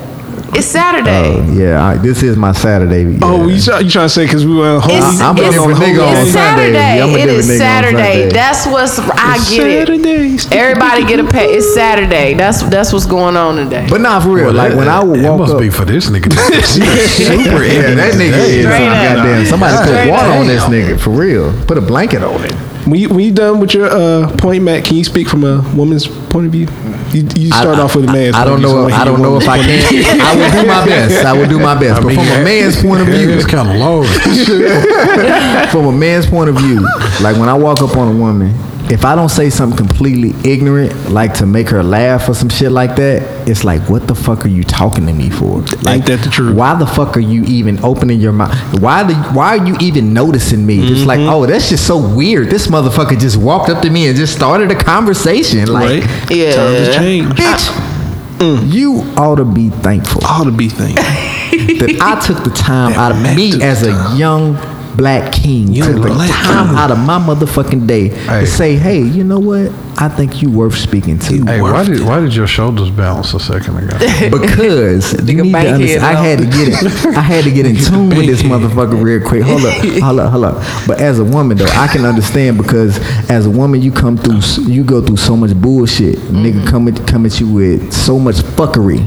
It's 0.55 0.67
Saturday. 0.67 1.37
Oh, 1.41 1.53
yeah, 1.55 1.83
I, 1.83 1.97
this 1.97 2.23
is 2.23 2.37
my 2.37 2.53
Saturday. 2.53 3.05
Yeah. 3.05 3.19
Oh, 3.23 3.49
you, 3.49 3.59
try, 3.59 3.81
you 3.81 3.89
trying 3.89 4.05
to 4.05 4.09
say 4.11 4.27
because 4.27 4.45
we 4.45 4.55
went 4.55 4.83
home? 4.83 4.97
It's, 4.97 5.21
I'm 5.21 5.35
a 5.39 5.41
it's, 5.41 5.55
different 5.57 5.79
nigga 5.81 6.07
on 6.07 6.13
it's 6.13 6.33
Sunday. 6.33 6.73
Saturday. 6.73 7.01
I'm 7.01 7.09
a 7.09 7.19
It 7.19 7.29
nigga 7.29 7.59
Saturday. 7.59 8.29
That's 8.29 8.67
what's 8.67 8.99
I 8.99 9.39
get 9.49 9.89
it. 9.89 10.53
Everybody 10.53 11.07
get 11.07 11.21
a 11.21 11.25
pay. 11.25 11.55
It's 11.55 11.73
Saturday. 11.73 12.35
That's 12.35 12.63
that's 12.65 12.93
what's 12.93 13.07
going 13.07 13.35
on 13.35 13.57
today. 13.57 13.87
But 13.89 14.03
not 14.03 14.25
for 14.25 14.29
real. 14.29 14.47
Well, 14.47 14.55
like 14.55 14.73
that- 14.73 14.77
when 14.79 14.89
I 14.89 15.03
would 15.03 15.21
it 15.21 15.37
must 15.39 15.55
up, 15.55 15.61
be 15.61 15.71
for 15.71 15.87
this 15.87 16.11
nigga. 16.11 16.31
Super 16.69 17.65
yeah, 17.65 17.95
that 17.95 18.13
nigga 18.15 18.45
is 18.45 18.67
Straight 18.67 18.89
uh, 18.89 18.93
up. 18.93 19.17
goddamn. 19.17 19.47
Somebody 19.47 19.77
put 19.89 20.11
water 20.11 20.33
on 20.33 20.47
this 20.47 20.65
nigga 20.65 21.01
for 21.01 21.11
real. 21.11 21.51
Put 21.65 21.79
a 21.79 21.81
blanket 21.81 22.23
on 22.23 22.45
it. 22.45 22.53
When 22.87 23.01
you, 23.01 23.09
when 23.09 23.21
you 23.21 23.33
done 23.33 23.59
with 23.61 23.73
your 23.75 23.87
uh, 23.87 24.37
point, 24.37 24.65
Matt, 24.65 24.85
can 24.85 24.97
you 24.97 25.05
speak 25.05 25.29
from 25.29 25.45
a 25.45 25.63
woman's 25.75 26.07
point 26.07 26.47
of 26.47 26.53
view? 26.53 26.67
You, 27.13 27.29
you 27.37 27.49
start 27.49 27.79
I- 27.79 27.83
off 27.83 27.95
with 27.95 28.09
a 28.09 28.13
man's. 28.13 28.35
I 28.35 28.45
don't 28.45 28.63
point 28.63 28.65
of 28.65 28.71
view, 28.71 28.83
know. 28.83 28.89
so 28.89 28.95
I 28.95 29.05
don't 29.05 29.23
know 29.23 29.37
if 29.37 29.49
I 29.49 29.59
can. 29.59 30.21
I 30.21 30.35
will 30.35 30.51
do 30.63 30.67
my 30.67 30.87
best. 30.87 31.25
I 31.27 31.33
will 31.33 31.49
do 31.49 31.59
my 31.59 31.75
best. 31.79 32.03
But 32.03 32.15
from 32.15 32.27
a 32.27 32.45
man's 32.45 32.81
point 32.81 33.03
of 33.03 33.09
view, 33.09 33.31
it's 33.31 33.47
kind 33.47 33.69
of 33.69 33.77
low. 33.77 34.03
from 35.71 35.87
a 35.87 35.93
man's 35.93 36.27
point 36.27 36.49
of 36.49 36.57
view, 36.57 36.81
like 37.21 37.37
when 37.37 37.49
I 37.49 37.55
walk 37.55 37.83
up 37.83 37.97
on 37.97 38.17
a 38.17 38.19
woman, 38.19 38.55
if 38.91 39.05
I 39.05 39.15
don't 39.15 39.29
say 39.31 39.49
something 39.51 39.77
completely 39.77 40.31
ignorant, 40.51 41.11
like 41.11 41.35
to 41.35 41.47
make 41.47 41.69
her 41.71 41.83
laugh 41.83 42.29
or 42.29 42.35
some 42.35 42.49
shit 42.49 42.73
like 42.73 42.97
that, 42.97 43.49
it's 43.49 43.65
like, 43.65 43.81
what 43.89 44.07
the 44.07 44.15
fuck 44.15 44.45
are 44.45 44.49
you 44.49 44.65
talking 44.65 45.07
to 45.07 45.13
me 45.13 45.31
for? 45.31 45.61
Like, 45.83 45.87
Ain't 45.97 46.07
that 46.07 46.21
the 46.25 46.31
truth? 46.31 46.55
Why 46.57 46.75
the 46.75 46.87
fuck 46.87 47.17
are 47.17 47.21
you 47.21 47.43
even 47.45 47.83
opening 47.85 48.21
your 48.21 48.33
mouth? 48.33 48.53
Why 48.81 49.03
the 49.03 49.15
Why 49.15 49.57
are 49.59 49.67
you 49.67 49.77
even 49.81 50.13
noticing 50.13 50.67
me? 50.67 50.81
It's 50.93 51.07
like, 51.07 51.21
Mm-hmm. 51.21 51.29
oh, 51.31 51.47
that's 51.47 51.69
just 51.69 51.87
so 51.87 51.97
weird. 51.99 52.49
This 52.51 52.67
motherfucker 52.67 53.19
just 53.19 53.37
walked 53.37 53.71
up 53.71 53.83
to 53.83 53.91
me 53.91 54.09
and 54.09 54.17
just 54.17 54.35
started 54.35 54.71
a 54.71 54.75
conversation. 54.77 55.73
Like, 55.73 56.03
Right? 56.05 56.31
Yeah. 56.31 56.55
Times 56.57 56.87
have 56.89 56.97
changed. 56.97 57.33
bitch, 57.37 58.73
you 58.73 59.03
ought 59.17 59.37
to 59.37 59.45
be 59.45 59.69
thankful 59.71 60.21
Ought 60.25 60.45
to 60.45 60.51
be 60.51 60.69
thankful. 60.69 61.05
that 61.05 61.99
I 62.01 62.21
took 62.27 62.43
the 62.43 62.51
time 62.51 62.93
out 62.95 63.13
of 63.13 63.23
me 63.37 63.63
as 63.63 63.85
a 63.87 64.17
young 64.17 64.57
black 64.97 65.33
king 65.33 65.73
Young 65.73 65.95
took 65.95 66.03
the 66.03 66.09
time 66.29 66.69
king. 66.69 66.77
out 66.77 66.91
of 66.91 66.99
my 66.99 67.19
motherfucking 67.19 67.87
day 67.87 68.09
Hey. 68.09 68.41
to 68.41 68.47
say, 68.47 68.77
hey, 68.77 69.01
you 69.01 69.25
know 69.25 69.39
what? 69.39 69.73
I 69.99 70.09
think 70.09 70.43
you 70.43 70.51
worth 70.51 70.75
speaking 70.77 71.19
to. 71.21 71.45
hey, 71.45 71.61
why 71.61 71.85
did 71.85 72.01
why 72.05 72.21
did 72.21 72.35
your 72.35 72.47
shoulders 72.47 72.91
bounce 72.91 73.35
a 73.35 73.41
second 73.41 73.77
ago? 73.79 73.97
Because 74.31 75.13
you 75.29 75.43
need 75.43 75.53
to 75.53 75.59
understand, 75.59 76.05
I 76.05 76.13
had 76.15 76.39
to 76.39 76.45
get 76.47 76.69
it. 76.69 77.17
I 77.17 77.21
had 77.21 77.45
to 77.45 77.51
get 77.51 77.67
in 77.67 77.77
tune 77.87 78.09
with 78.09 78.27
this 78.27 78.43
motherfucker 78.43 79.01
real 79.03 79.21
quick. 79.27 79.43
Hold 79.43 79.65
up, 79.65 79.75
hold 80.03 80.21
up, 80.21 80.31
hold 80.33 80.45
up. 80.45 80.87
But 80.87 81.01
as 81.01 81.19
a 81.19 81.25
woman 81.25 81.57
though, 81.59 81.67
I 81.67 81.87
can 81.89 82.05
understand 82.05 82.57
because 82.59 82.99
as 83.31 83.47
a 83.47 83.51
woman, 83.51 83.83
you 83.83 83.93
come 83.93 84.17
through, 84.17 84.41
you 84.65 84.83
go 84.85 85.01
through 85.05 85.19
so 85.19 85.37
much 85.37 85.55
bullshit. 85.55 86.17
Nigga 86.31 86.67
come 86.67 86.89
at, 86.89 87.07
come 87.07 87.27
at 87.27 87.39
you 87.41 87.49
with 87.53 87.93
so 87.93 88.19
much 88.19 88.37
fuckery. 88.37 89.01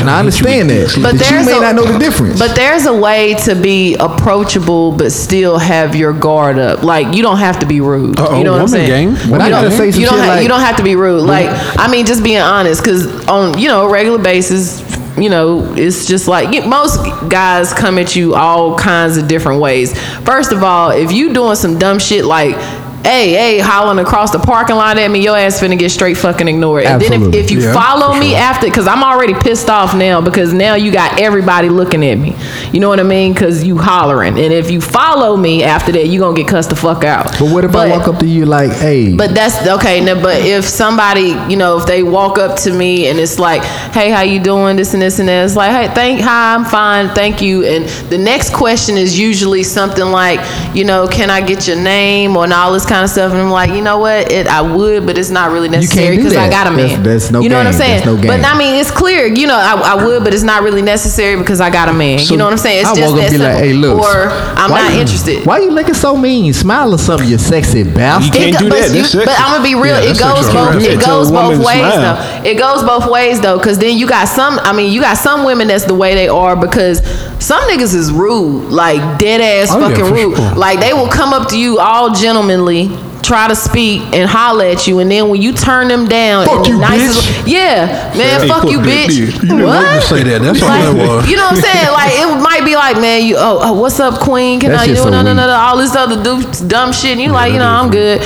And 0.00 0.08
I 0.10 0.18
understand 0.18 0.70
that. 0.70 0.98
But 1.00 1.16
that 1.18 1.30
you 1.30 1.46
may 1.46 1.58
a- 1.58 1.60
not 1.60 1.74
know 1.76 1.84
the 1.84 1.98
difference. 1.98 2.38
But 2.38 2.56
there's 2.56 2.86
a 2.86 2.92
way 2.94 3.34
to 3.44 3.54
be 3.54 3.94
approachable, 3.96 4.92
but 4.92 5.12
still 5.12 5.58
have 5.58 5.94
your 5.94 6.12
guard 6.12 6.58
up. 6.58 6.82
Like 6.82 7.14
you 7.14 7.22
don't 7.22 7.38
have 7.38 7.60
to 7.60 7.66
be 7.66 7.80
rude. 7.80 8.18
Uh-oh, 8.18 8.38
you 8.38 8.44
know 8.44 8.52
what 8.52 8.62
I'm 8.62 8.68
saying? 8.68 9.14
gang. 9.14 9.30
But 9.30 9.40
I 9.40 9.50
gotta 9.50 9.68
don't- 9.68 9.78
say 9.92 10.00
you 10.00 10.06
don't 10.06 10.18
ha- 10.18 10.26
like- 10.28 10.42
you 10.42 10.48
don't 10.48 10.60
have 10.60 10.76
to 10.76 10.82
be 10.82 10.96
rude. 10.96 11.22
Like 11.24 11.48
I 11.78 11.88
mean, 11.88 12.06
just 12.06 12.24
being 12.24 12.40
honest, 12.40 12.82
because 12.82 13.06
on 13.28 13.58
you 13.58 13.68
know 13.68 13.86
a 13.86 13.90
regular 13.92 14.18
basis, 14.18 14.82
you 15.18 15.28
know 15.28 15.72
it's 15.76 16.06
just 16.06 16.26
like 16.26 16.52
you- 16.54 16.62
most 16.62 16.98
guys 17.28 17.72
come 17.72 17.98
at 17.98 18.16
you 18.16 18.34
all 18.34 18.76
kinds 18.78 19.16
of 19.18 19.28
different 19.28 19.60
ways. 19.60 19.92
First 20.22 20.52
of 20.52 20.62
all, 20.64 20.90
if 20.90 21.12
you 21.12 21.32
doing 21.32 21.54
some 21.56 21.78
dumb 21.78 21.98
shit 21.98 22.24
like. 22.24 22.56
Hey, 23.04 23.32
hey, 23.32 23.58
hollering 23.58 23.98
across 23.98 24.30
the 24.30 24.38
parking 24.38 24.76
lot 24.76 24.96
at 24.96 25.10
me, 25.10 25.22
your 25.24 25.36
ass 25.36 25.60
finna 25.60 25.76
get 25.76 25.90
straight 25.90 26.16
fucking 26.16 26.46
ignored. 26.46 26.84
And 26.84 27.02
then 27.02 27.12
if, 27.12 27.34
if 27.34 27.50
you 27.50 27.60
Yeah, 27.60 27.72
follow 27.74 28.14
me 28.18 28.30
sure. 28.30 28.38
after, 28.38 28.66
because 28.66 28.86
I'm 28.86 29.02
already 29.02 29.34
pissed 29.34 29.68
off 29.68 29.94
now 29.96 30.20
because 30.20 30.52
now 30.52 30.74
you 30.76 30.92
got 30.92 31.20
everybody 31.20 31.68
looking 31.68 32.04
at 32.06 32.14
me. 32.16 32.36
You 32.72 32.78
know 32.78 32.88
what 32.88 33.00
I 33.00 33.02
mean? 33.02 33.32
Because 33.32 33.64
you 33.64 33.76
hollering. 33.76 34.38
And 34.38 34.52
if 34.52 34.70
you 34.70 34.80
follow 34.80 35.36
me 35.36 35.64
after 35.64 35.90
that, 35.92 36.06
you 36.06 36.20
to 36.22 36.32
get 36.32 36.46
cussed 36.48 36.70
the 36.70 36.76
fuck 36.76 37.02
out. 37.02 37.24
But 37.40 37.52
what 37.52 37.64
if 37.64 37.74
I 37.74 37.88
walk 37.88 38.06
up 38.06 38.20
to 38.20 38.26
you 38.26 38.46
like, 38.46 38.70
hey, 38.70 39.16
But 39.16 39.34
that's 39.34 39.66
okay. 39.66 40.00
No, 40.00 40.14
but 40.20 40.40
if 40.40 40.64
somebody, 40.64 41.34
you 41.50 41.56
know, 41.56 41.78
if 41.78 41.86
they 41.86 42.04
walk 42.04 42.38
up 42.38 42.56
to 42.60 42.72
me 42.72 43.08
and 43.08 43.18
it's 43.18 43.38
like, 43.40 43.62
"Hey, 43.92 44.10
how 44.10 44.20
you 44.22 44.38
doing?" 44.40 44.76
This 44.76 44.94
and 44.94 45.02
this 45.02 45.18
and 45.18 45.28
that. 45.28 45.44
It's 45.44 45.56
like, 45.56 45.72
"Hey, 45.72 45.92
thank, 45.94 46.20
hi, 46.20 46.54
I'm 46.54 46.64
fine, 46.64 47.08
thank 47.14 47.42
you." 47.42 47.64
And 47.64 47.88
the 48.10 48.18
next 48.18 48.54
question 48.54 48.96
is 48.96 49.18
usually 49.18 49.64
something 49.64 50.06
like, 50.06 50.40
you 50.74 50.84
know, 50.84 51.08
"Can 51.08 51.30
I 51.30 51.40
get 51.40 51.66
your 51.66 51.76
name?" 51.76 52.36
or 52.36 52.44
and 52.44 52.52
all 52.52 52.72
this 52.72 52.86
kind 52.92 53.04
of 53.04 53.10
stuff. 53.10 53.32
And 53.32 53.40
I'm 53.40 53.48
like, 53.50 53.70
you 53.70 53.80
know 53.80 53.96
what? 53.98 54.30
It 54.30 54.46
I 54.46 54.60
would, 54.60 55.06
but 55.06 55.16
it's 55.16 55.30
not 55.30 55.50
really 55.50 55.68
necessary 55.70 56.16
because 56.18 56.36
I 56.36 56.50
got 56.50 56.66
a 56.66 56.70
man. 56.70 57.02
that's 57.02 57.30
no 57.30 57.40
You 57.40 57.48
know 57.48 57.56
what 57.56 57.66
I'm 57.66 57.72
saying? 57.72 58.04
No. 58.04 58.16
But 58.20 58.44
I 58.44 58.56
mean, 58.58 58.78
it's 58.78 58.90
clear. 58.90 59.24
You 59.26 59.46
know, 59.46 59.56
I, 59.56 59.94
I 59.96 60.04
would, 60.04 60.22
but 60.24 60.34
it's 60.34 60.42
not 60.42 60.62
really 60.62 60.82
necessary 60.82 61.36
because 61.40 61.60
I 61.60 61.70
got 61.70 61.88
a 61.88 61.94
man. 61.94 62.18
you 62.20 62.36
know 62.36 62.44
what 62.44 62.52
I'm 62.52 62.58
saying? 62.58 62.80
It's 62.80 62.90
I 62.90 62.94
just 62.94 63.14
walk 63.14 63.22
up 63.24 63.30
that 63.30 63.32
be 63.32 63.38
like, 63.38 63.56
hey, 63.64 63.72
look. 63.72 63.98
Or 63.98 64.28
I'm 64.60 64.68
not 64.70 64.92
you- 64.92 65.00
interested. 65.00 65.46
Why 65.46 65.54
are 65.58 65.62
you 65.62 65.70
looking 65.70 65.94
so 65.94 66.16
mean? 66.16 66.52
Smile 66.52 66.92
or 66.94 66.98
something, 66.98 67.26
you 67.28 67.38
sexy 67.38 67.82
bastard. 67.82 68.34
can't 68.34 68.54
It 68.54 68.58
do 68.58 68.68
go- 68.68 68.76
that. 68.76 68.90
But, 68.92 69.14
you, 69.14 69.24
but 69.24 69.34
I'm 69.40 69.52
gonna 69.56 69.64
be 69.64 69.74
real. 69.74 69.96
Yeah, 69.96 70.10
it 70.12 70.18
goes 70.18 70.46
both. 70.52 70.74
harassment. 70.76 71.00
It 71.00 71.06
goes 71.06 71.30
both 71.30 71.58
ways 71.64 71.78
smile. 71.80 72.16
though. 72.42 72.48
It 72.50 72.58
goes 72.58 72.82
both 72.82 73.10
ways 73.10 73.40
though, 73.40 73.56
because 73.58 73.78
then 73.78 73.96
you 73.96 74.06
got 74.06 74.28
some. 74.28 74.58
I 74.60 74.72
mean, 74.72 74.92
you 74.92 75.00
got 75.00 75.16
some 75.16 75.44
women 75.44 75.68
that's 75.68 75.84
the 75.86 75.94
way 75.94 76.14
they 76.14 76.28
are 76.28 76.56
because 76.56 77.00
some 77.38 77.62
niggas 77.70 77.94
is 77.94 78.12
rude, 78.12 78.70
like 78.70 79.00
dead 79.18 79.40
ass 79.40 79.68
Oh, 79.72 79.80
fucking 79.80 80.04
for 80.06 80.12
rude. 80.12 80.36
sure. 80.36 80.54
Like 80.54 80.80
they 80.80 80.92
will 80.92 81.08
come 81.08 81.32
up 81.32 81.48
to 81.50 81.58
you 81.58 81.78
all 81.78 82.12
gentlemanly. 82.14 82.81
Try 83.22 83.46
to 83.48 83.54
speak 83.54 84.02
and 84.12 84.28
holler 84.28 84.64
at 84.64 84.86
you, 84.88 84.98
and 84.98 85.08
then 85.10 85.28
when 85.28 85.40
you 85.40 85.52
turn 85.52 85.86
them 85.88 86.06
down, 86.08 86.44
Fuck 86.44 86.66
you, 86.66 86.78
nicest 86.78 87.20
bitch. 87.28 87.44
way- 87.46 87.52
yeah, 87.52 88.12
man, 88.18 88.40
Hey, 88.40 88.48
fuck 88.48 88.62
fuck 88.62 88.70
you, 88.72 88.80
bitch. 88.80 89.06
bitch. 89.06 89.16
You 89.16 89.26
didn't 89.48 89.62
what? 89.64 90.02
to 90.02 90.08
say 90.08 90.22
that. 90.24 90.42
That's 90.42 90.60
all 90.60 90.68
Like, 90.68 90.82
that 90.82 90.94
was. 91.08 91.28
You 91.30 91.36
know 91.36 91.44
what 91.44 91.54
I'm 91.54 91.60
saying? 91.62 91.92
Like 91.92 92.12
it 92.14 92.42
might 92.42 92.64
be 92.64 92.74
like, 92.74 92.96
man, 92.96 93.24
you 93.24 93.36
oh, 93.38 93.60
oh 93.62 93.72
what's 93.80 94.00
up, 94.00 94.18
queen? 94.18 94.58
Can 94.58 94.70
That 94.72 94.80
I 94.80 94.86
shit's 94.86 94.98
do 94.98 95.04
so 95.04 95.10
no 95.10 95.22
no 95.22 95.32
no 95.34 95.46
no 95.46 95.52
all 95.54 95.76
this 95.78 95.94
other 95.94 96.20
du- 96.20 96.66
dumb 96.66 96.92
shit? 96.92 97.12
And 97.12 97.20
you 97.20 97.30
like, 97.30 97.52
you 97.52 97.58
know, 97.60 97.68
I'm 97.68 97.86
is 97.90 97.92
good. 97.94 98.20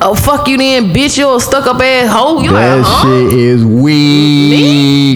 oh 0.00 0.14
fuck 0.14 0.48
you 0.48 0.56
then, 0.56 0.86
bitch, 0.94 1.18
You're 1.18 1.36
a 1.36 1.40
stuck 1.40 1.66
up 1.66 1.80
ass 1.82 2.10
hoe. 2.10 2.40
You 2.42 2.50
That 2.52 2.78
like, 2.78 2.84
huh? 2.86 3.02
shit 3.28 3.38
is 3.38 3.62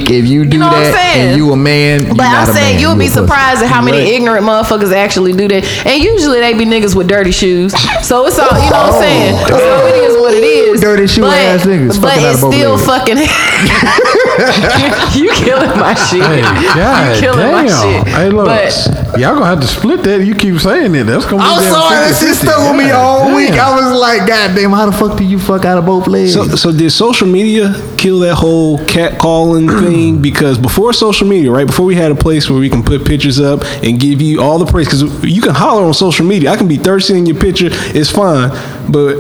weak. 0.01 0.11
If 0.11 0.27
you 0.27 0.45
do 0.45 0.53
You 0.57 0.59
know 0.59 0.67
what 0.69 0.77
I'm 0.77 0.83
that 0.85 0.95
saying? 0.95 1.29
and 1.29 1.37
you 1.37 1.53
a 1.53 1.57
man, 1.57 2.07
you 2.07 2.15
But 2.15 2.27
I'm 2.27 2.49
a 2.49 2.53
saying 2.53 2.75
man, 2.75 2.81
you'll 2.81 2.93
you 2.95 2.99
be 2.99 3.09
surprised 3.09 3.63
at 3.63 3.69
how 3.69 3.83
many 3.83 3.99
Right. 3.99 4.09
ignorant 4.09 4.45
motherfuckers 4.45 4.93
actually 4.95 5.33
do 5.33 5.49
that. 5.49 5.65
And 5.87 6.03
usually 6.03 6.41
they 6.41 6.55
be 6.55 6.65
niggas 6.65 6.95
with 6.95 7.09
dirty 7.09 7.33
shoes. 7.33 7.75
So 8.03 8.27
it's 8.27 8.39
all 8.39 8.47
you 8.49 8.71
know 8.71 8.89
what 8.89 8.91
I'm 8.91 8.95
oh, 8.95 9.01
saying. 9.01 9.47
So 9.49 9.87
it 9.87 9.95
is 10.05 10.17
what 10.17 10.35
it 10.35 10.45
is. 10.45 10.81
Dirty 10.81 11.07
shoe 11.07 11.23
but, 11.23 11.37
ass 11.37 11.65
niggas 11.67 12.01
But 12.01 12.17
it's 12.19 12.39
still 12.39 12.75
legs. 12.77 12.87
fucking 12.87 13.19
You 15.19 15.31
killing 15.35 15.71
my 15.79 15.95
shit. 15.95 16.23
Hey, 16.23 16.43
God 16.43 17.15
you 17.17 17.21
killing 17.21 17.39
damn. 17.39 17.53
my 17.53 17.67
shit. 17.67 18.09
Hey, 18.15 18.31
look, 18.31 18.47
But 18.47 19.19
y'all 19.19 19.35
gonna 19.35 19.47
have 19.47 19.61
to 19.61 19.67
split 19.67 20.03
that. 20.05 20.25
You 20.25 20.35
keep 20.35 20.59
saying 20.61 20.95
it. 20.95 21.05
That's 21.05 21.25
gonna 21.25 21.43
be. 21.43 21.49
I'm 21.49 21.61
damn 21.61 21.73
sorry, 21.73 21.97
that 21.97 22.15
50-50. 22.15 22.19
shit 22.21 22.37
stuck 22.37 22.71
with 22.71 22.79
me 22.85 22.91
all 22.91 23.25
God 23.27 23.37
week. 23.37 23.51
I 23.53 23.75
was 23.75 23.99
like, 24.01 24.27
God 24.29 24.55
damn, 24.55 24.71
how 24.71 24.87
the 24.87 24.93
fuck 24.93 25.19
do 25.19 25.25
you 25.25 25.39
fuck 25.39 25.65
out 25.65 25.79
of 25.79 25.87
both 25.87 26.07
legs? 26.07 26.35
So, 26.35 26.47
so 26.49 26.73
did 26.73 26.91
social 26.91 27.27
media 27.27 27.75
kill 27.97 28.21
that 28.21 28.35
whole 28.37 28.79
cat 28.87 29.19
calling 29.19 29.67
thing? 29.91 30.23
Because 30.23 30.59
before 30.59 30.93
social 30.93 31.27
media, 31.27 31.51
right 31.51 31.67
before 31.67 31.87
we 31.87 31.95
had 31.95 32.11
a 32.11 32.15
place 32.15 32.49
where 32.49 32.59
we 32.59 32.69
can 32.69 32.83
put 32.83 33.05
pictures 33.07 33.41
up 33.41 33.63
and 33.83 33.99
give 34.01 34.21
you 34.23 34.41
all 34.43 34.59
the 34.59 34.67
praise, 34.67 34.87
because 34.87 35.25
you 35.25 35.43
can 35.43 35.55
holler 35.55 35.85
on 35.85 35.95
social 35.95 36.25
media. 36.27 36.51
I 36.51 36.57
can 36.57 36.69
be 36.69 36.77
thirsty 36.77 37.17
in 37.19 37.27
your 37.27 37.37
picture, 37.39 37.69
it's 37.71 38.11
fine. 38.11 38.51
But 38.91 39.17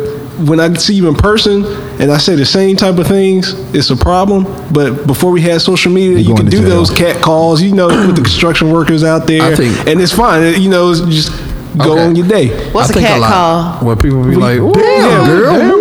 when 0.47 0.61
I 0.61 0.73
see 0.75 0.95
you 0.95 1.09
in 1.09 1.17
person 1.17 1.65
and 2.01 2.13
I 2.13 2.19
say 2.19 2.37
the 2.37 2.47
same 2.47 2.77
type 2.77 2.97
of 2.99 3.07
things, 3.09 3.55
it's 3.75 3.91
a 3.91 3.97
problem. 3.97 4.45
But 4.73 5.07
before 5.07 5.33
we 5.33 5.41
had 5.41 5.61
social 5.61 5.91
media, 5.93 6.19
you 6.19 6.27
going 6.27 6.37
can 6.37 6.45
to 6.47 6.51
do 6.53 6.59
jail. 6.61 6.69
those 6.71 6.91
cat 6.91 7.21
calls. 7.21 7.61
You 7.61 7.75
know, 7.75 7.89
with 7.89 8.15
the 8.17 8.23
construction 8.23 8.71
workers 8.71 9.03
out 9.03 9.27
there, 9.27 9.43
I 9.43 9.55
think- 9.57 9.87
and 9.89 10.01
it's 10.01 10.13
fine. 10.13 10.61
You 10.63 10.71
know, 10.71 10.91
it's 10.93 11.01
just 11.01 11.33
go 11.77 11.93
Okay. 11.93 12.03
on 12.05 12.17
your 12.17 12.27
day. 12.27 12.49
what's 12.73 12.97
I 12.97 13.01
a 13.01 13.03
cat 13.03 13.21
lot- 13.21 13.31
call? 13.33 13.87
Where 13.87 13.97
people 13.97 14.23
be 14.25 14.37
like, 14.37 14.59
"Ooh, 14.59 14.73
Damn, 14.73 15.27
girl. 15.27 15.78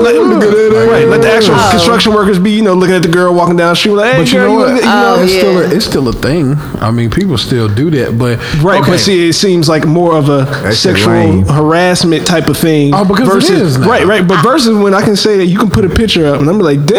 Let, 0.00 0.14
uh, 0.16 0.90
right, 0.90 1.06
let 1.06 1.22
the 1.22 1.30
actual 1.30 1.54
Oh. 1.56 1.68
construction 1.70 2.12
workers 2.14 2.38
be, 2.38 2.50
you 2.52 2.62
know, 2.62 2.74
looking 2.74 2.94
at 2.96 3.02
the 3.02 3.08
girl 3.08 3.32
walking 3.34 3.56
down 3.56 3.70
the 3.70 3.76
street, 3.76 3.92
like, 3.92 4.12
hey, 4.12 4.18
But 4.20 4.32
you 4.32 4.38
girl, 4.38 4.48
know 4.52 4.54
what? 4.58 4.68
look 4.68 4.76
good," 4.76 4.84
you 4.84 4.90
oh, 4.90 5.00
know, 5.00 5.14
Oh, 5.18 5.22
it's 5.22 5.32
still 5.34 5.58
a, 5.58 5.62
yeah. 5.68 5.74
it's 5.76 5.84
still 5.84 6.08
a 6.08 6.12
thing. 6.12 6.58
I 6.80 6.90
mean, 6.90 7.10
people 7.10 7.36
still 7.38 7.68
do 7.68 7.90
that, 7.90 8.18
but 8.18 8.38
Right, 8.62 8.80
okay. 8.80 8.90
but 8.92 9.00
see, 9.00 9.28
it 9.28 9.34
seems 9.34 9.68
like 9.68 9.86
more 9.86 10.16
of 10.16 10.28
a 10.28 10.46
shit 10.70 10.74
sexual 10.76 11.12
lame. 11.12 11.46
harassment 11.46 12.26
type 12.26 12.48
of 12.48 12.56
thing. 12.56 12.94
Oh, 12.94 13.04
because 13.04 13.28
it 13.28 13.32
versus, 13.32 13.60
is 13.60 13.78
now. 13.78 13.88
right, 13.88 14.06
right. 14.06 14.26
But 14.26 14.42
versus 14.42 14.76
when 14.76 14.94
I 14.94 15.02
can 15.02 15.16
say 15.16 15.36
that 15.38 15.46
you 15.46 15.58
can 15.58 15.70
put 15.70 15.84
a 15.84 15.88
picture 15.90 16.26
up, 16.26 16.40
and 16.40 16.48
I'm 16.48 16.58
like, 16.58 16.84
damn, 16.86 16.96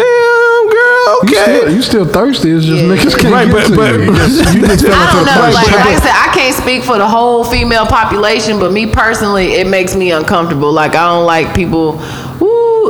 girl, 0.68 0.72
you 0.72 1.18
okay. 1.24 1.34
still, 1.58 1.74
you 1.74 1.82
still 1.82 2.04
thirsty. 2.06 2.50
It's 2.50 2.64
just 2.64 2.82
Yeah. 2.84 2.88
niggas 2.94 3.18
can't 3.18 3.32
Right, 3.34 3.46
get 3.50 3.52
but- 3.54 3.66
to 3.68 3.76
but- 3.76 3.92
you. 3.94 4.00
You 4.52 4.60
you 4.60 4.66
just 4.66 4.84
fell 4.86 4.94
I 4.94 5.02
into 5.02 5.16
don't 5.16 5.24
the 5.24 5.34
know. 5.34 5.40
Like, 5.54 5.66
like 5.72 5.86
I 5.86 5.98
said, 6.00 6.12
I 6.14 6.30
can't 6.34 6.54
speak 6.54 6.82
for 6.84 6.98
the 6.98 7.06
whole 7.06 7.44
female 7.44 7.86
population, 7.86 8.58
but 8.60 8.72
me 8.72 8.86
personally, 8.86 9.54
it 9.54 9.66
makes 9.66 9.94
me 9.96 10.10
uncomfortable. 10.12 10.72
Like 10.72 10.94
I 10.94 11.08
don't 11.08 11.26
like 11.26 11.54
people. 11.54 12.00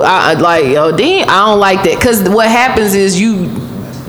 Woo, 0.02 0.08
I 0.08 0.32
I- 0.32 0.34
like 0.34 0.64
yo, 0.66 0.92
then 0.92 1.28
I 1.28 1.46
don't 1.46 1.60
like 1.60 1.82
that 1.84 1.96
because 1.98 2.28
what 2.28 2.48
happens 2.48 2.94
is 2.94 3.20
you. 3.20 3.48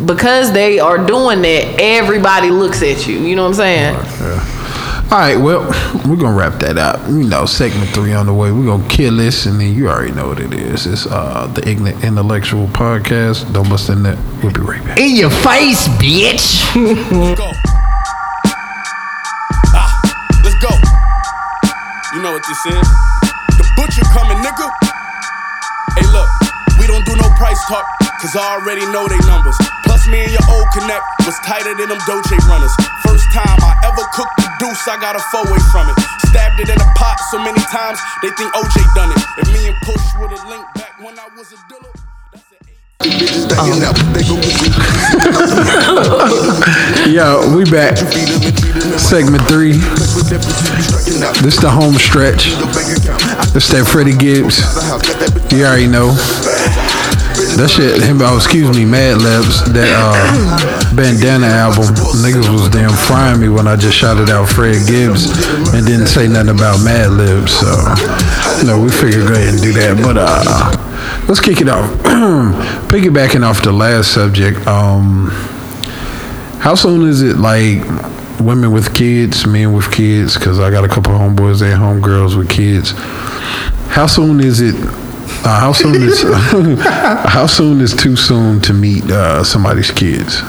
Because 0.06 0.52
they 0.52 0.80
are 0.80 0.98
doing 0.98 1.42
that, 1.44 1.80
everybody 1.80 2.50
looks 2.50 2.82
at 2.84 3.08
you. 3.08 3.20
You 3.20 3.36
know 3.38 3.44
what 3.44 3.50
I'm 3.50 3.54
saying? 3.54 3.94
Yeah. 4.20 4.50
All 5.12 5.20
right, 5.20 5.38
well, 5.38 5.62
we're 6.06 6.18
gonna 6.18 6.36
wrap 6.36 6.60
that 6.60 6.78
up. 6.78 7.08
You 7.08 7.24
know, 7.24 7.46
segment 7.46 7.90
three 7.92 8.12
on 8.12 8.26
the 8.26 8.34
way. 8.34 8.52
We're 8.52 8.66
gonna 8.66 8.88
kill 8.90 9.16
this, 9.16 9.46
and 9.46 9.62
then 9.62 9.74
you 9.74 9.88
already 9.88 10.12
know 10.12 10.28
what 10.28 10.40
it 10.40 10.54
is. 10.54 10.88
It's 10.88 11.06
uh 11.06 11.48
the 11.54 11.66
Ignorant 11.70 12.04
Intellectual 12.04 12.68
Podcast. 12.68 13.54
Don't 13.54 13.70
bust 13.70 13.90
in 13.90 14.04
that. 14.04 14.18
We'll 14.44 14.52
be 14.52 14.60
right 14.62 14.84
back. 14.84 15.00
In 15.00 15.16
your 15.16 15.30
face, 15.30 15.88
bitch. 16.02 16.66
Let's 16.76 17.40
go. 17.40 17.52
Ah, 19.76 20.02
let's 20.44 20.58
go. 20.60 20.74
You 22.16 22.22
know 22.24 22.32
what 22.34 22.44
this 22.46 22.66
is? 22.66 22.88
The 23.58 23.66
butcher 23.78 24.04
coming, 24.12 24.38
nigga. 24.44 24.83
Hey, 25.94 26.08
look, 26.10 26.30
we 26.82 26.88
don't 26.88 27.06
do 27.06 27.16
no 27.16 27.30
price 27.38 27.62
talk, 27.70 27.86
cause 28.18 28.34
I 28.36 28.58
already 28.58 28.82
know 28.90 29.06
they 29.08 29.22
numbers. 29.30 29.56
Plus, 29.86 30.08
me 30.10 30.26
and 30.26 30.32
your 30.34 30.46
old 30.50 30.68
connect 30.74 31.06
was 31.26 31.38
tighter 31.46 31.74
than 31.78 31.90
them 31.90 32.02
Doje 32.10 32.38
runners. 32.50 32.74
First 33.06 33.30
time 33.30 33.58
I 33.62 33.78
ever 33.86 34.02
cooked 34.18 34.38
the 34.42 34.50
deuce, 34.58 34.88
I 34.90 34.98
got 34.98 35.16
a 35.16 35.24
four 35.30 35.46
way 35.54 35.62
from 35.70 35.90
it. 35.90 35.98
Stabbed 36.34 36.60
it 36.60 36.70
in 36.70 36.80
a 36.82 36.90
pot 36.98 37.18
so 37.30 37.38
many 37.38 37.62
times, 37.70 38.00
they 38.22 38.30
think 38.34 38.50
OJ 38.54 38.82
done 38.96 39.12
it. 39.14 39.22
If 39.38 39.48
me 39.54 39.70
and 39.70 39.78
Push 39.86 40.06
would've 40.20 40.44
linked 40.50 40.74
back 40.76 40.98
when 41.00 41.18
I 41.20 41.30
was 41.38 41.54
a 41.54 41.60
dealer, 41.70 42.03
that's. 43.04 43.52
Um, 43.60 43.80
Yo, 47.14 47.56
we 47.56 47.64
back. 47.70 47.98
Segment 48.98 49.44
three. 49.48 49.74
This 51.42 51.58
the 51.58 51.70
home 51.70 51.96
stretch. 51.96 52.46
This 53.54 53.68
that 53.70 53.88
Freddie 53.88 54.16
Gibbs. 54.16 54.62
You 55.52 55.66
already 55.66 55.88
know. 55.88 56.16
That 57.54 57.70
shit, 57.70 58.02
him, 58.02 58.18
oh, 58.22 58.36
excuse 58.36 58.76
me, 58.76 58.84
Mad 58.84 59.22
Libs, 59.22 59.62
that 59.74 59.86
uh, 59.94 60.96
Bandana 60.96 61.46
album, 61.46 61.86
niggas 62.26 62.50
was 62.52 62.68
damn 62.70 62.90
frying 62.90 63.40
me 63.40 63.48
when 63.48 63.68
I 63.68 63.76
just 63.76 63.96
shouted 63.96 64.32
out 64.32 64.50
Fred 64.50 64.88
Gibbs 64.88 65.30
and 65.74 65.86
didn't 65.86 66.08
say 66.08 66.28
nothing 66.28 66.50
about 66.50 66.84
Mad 66.84 67.12
Libs. 67.12 67.54
So, 67.54 67.70
know, 68.66 68.82
we 68.82 68.90
figured 68.90 69.28
go 69.28 69.34
ahead 69.38 69.54
and 69.54 69.62
do 69.62 69.72
that. 69.74 70.02
But 70.02 70.18
uh, 70.18 70.74
let's 71.28 71.40
kick 71.40 71.62
it 71.62 71.70
off. 71.70 71.86
Piggybacking 72.90 73.44
off 73.46 73.62
the 73.62 73.72
last 73.72 74.14
subject, 74.14 74.66
um, 74.66 75.30
how 76.58 76.74
soon 76.74 77.08
is 77.08 77.22
it 77.22 77.38
like 77.38 77.86
women 78.40 78.72
with 78.72 78.96
kids, 78.96 79.46
men 79.46 79.74
with 79.74 79.92
kids? 79.92 80.36
Because 80.36 80.60
I 80.60 80.72
got 80.72 80.86
a 80.86 80.88
couple 80.88 81.14
homeboys, 81.14 81.60
they 81.60 81.70
homegirls 81.70 82.36
with 82.36 82.50
kids. 82.50 82.94
How 83.94 84.08
soon 84.08 84.40
is 84.40 84.60
it? 84.60 84.74
Uh, 85.46 85.60
how 85.60 85.74
soon 85.74 85.96
is 86.02 86.22
how 86.84 87.46
soon 87.46 87.82
is 87.82 87.94
too 87.94 88.16
soon 88.16 88.62
to 88.62 88.74
meet 88.74 89.04
uh, 89.12 89.44
somebody's 89.44 89.92
kids? 89.92 90.42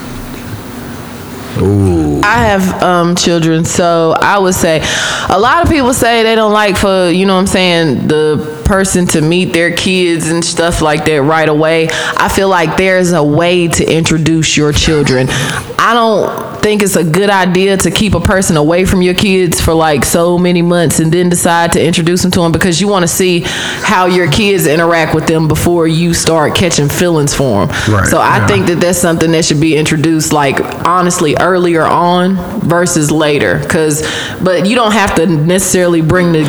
I 1.56 2.46
have 2.46 2.82
um, 2.82 3.14
children, 3.14 3.64
so 3.64 4.14
I 4.20 4.38
would 4.38 4.54
say 4.54 4.82
a 5.28 5.38
lot 5.38 5.64
of 5.64 5.70
people 5.70 5.92
say 5.94 6.22
they 6.22 6.34
don't 6.34 6.52
like 6.52 6.76
for 6.76 7.10
you 7.10 7.26
know 7.26 7.34
what 7.34 7.40
I'm 7.40 7.46
saying 7.46 8.08
the 8.08 8.62
person 8.64 9.06
to 9.08 9.20
meet 9.20 9.52
their 9.52 9.74
kids 9.74 10.28
and 10.28 10.44
stuff 10.44 10.80
like 10.80 11.04
that 11.04 11.22
right 11.22 11.48
away. 11.48 11.88
I 11.90 12.28
feel 12.28 12.48
like 12.48 12.76
there's 12.76 13.12
a 13.12 13.22
way 13.22 13.68
to 13.68 13.84
introduce 13.84 14.56
your 14.56 14.72
children. 14.72 15.28
I 15.30 15.92
don't 15.92 16.53
think 16.64 16.82
it's 16.82 16.96
a 16.96 17.04
good 17.04 17.28
idea 17.28 17.76
to 17.76 17.90
keep 17.90 18.14
a 18.14 18.20
person 18.20 18.56
away 18.56 18.86
from 18.86 19.02
your 19.02 19.12
kids 19.12 19.60
for 19.60 19.74
like 19.74 20.02
so 20.02 20.38
many 20.38 20.62
months 20.62 20.98
and 20.98 21.12
then 21.12 21.28
decide 21.28 21.70
to 21.70 21.84
introduce 21.84 22.22
them 22.22 22.30
to 22.30 22.40
them 22.40 22.52
because 22.52 22.80
you 22.80 22.88
want 22.88 23.02
to 23.02 23.06
see 23.06 23.40
how 23.44 24.06
your 24.06 24.30
kids 24.30 24.66
interact 24.66 25.14
with 25.14 25.26
them 25.26 25.46
before 25.46 25.86
you 25.86 26.14
start 26.14 26.54
catching 26.54 26.88
feelings 26.88 27.34
for 27.34 27.66
them. 27.66 27.92
Right, 27.94 28.08
So 28.08 28.16
I 28.16 28.38
yeah. 28.38 28.46
think 28.46 28.66
that 28.68 28.80
that's 28.80 28.96
something 28.96 29.30
that 29.32 29.44
should 29.44 29.60
be 29.60 29.76
introduced 29.76 30.32
like 30.32 30.58
honestly 30.86 31.36
earlier 31.38 31.82
on 31.82 32.36
versus 32.60 33.10
later. 33.10 33.60
Cuz 33.68 34.02
but 34.42 34.66
you 34.66 34.74
don't 34.74 34.92
have 34.92 35.14
to 35.16 35.26
necessarily 35.26 36.00
bring 36.00 36.32
the 36.32 36.44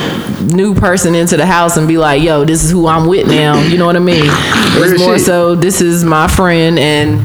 new 0.54 0.74
person 0.74 1.14
into 1.14 1.36
the 1.36 1.46
house 1.46 1.76
and 1.76 1.90
be 1.90 1.98
like 1.98 2.24
yo 2.24 2.46
this 2.46 2.64
is 2.64 2.72
who 2.72 2.88
I'm 2.88 3.06
with 3.06 3.28
now. 3.28 3.60
You 3.60 3.78
know 3.78 3.86
what 3.86 3.98
I 3.98 4.00
mean? 4.00 4.24
It's 4.24 4.98
more 4.98 5.20
so 5.20 5.56
this 5.56 5.82
is 5.82 6.06
my 6.06 6.30
friend 6.30 6.80
and 6.80 7.20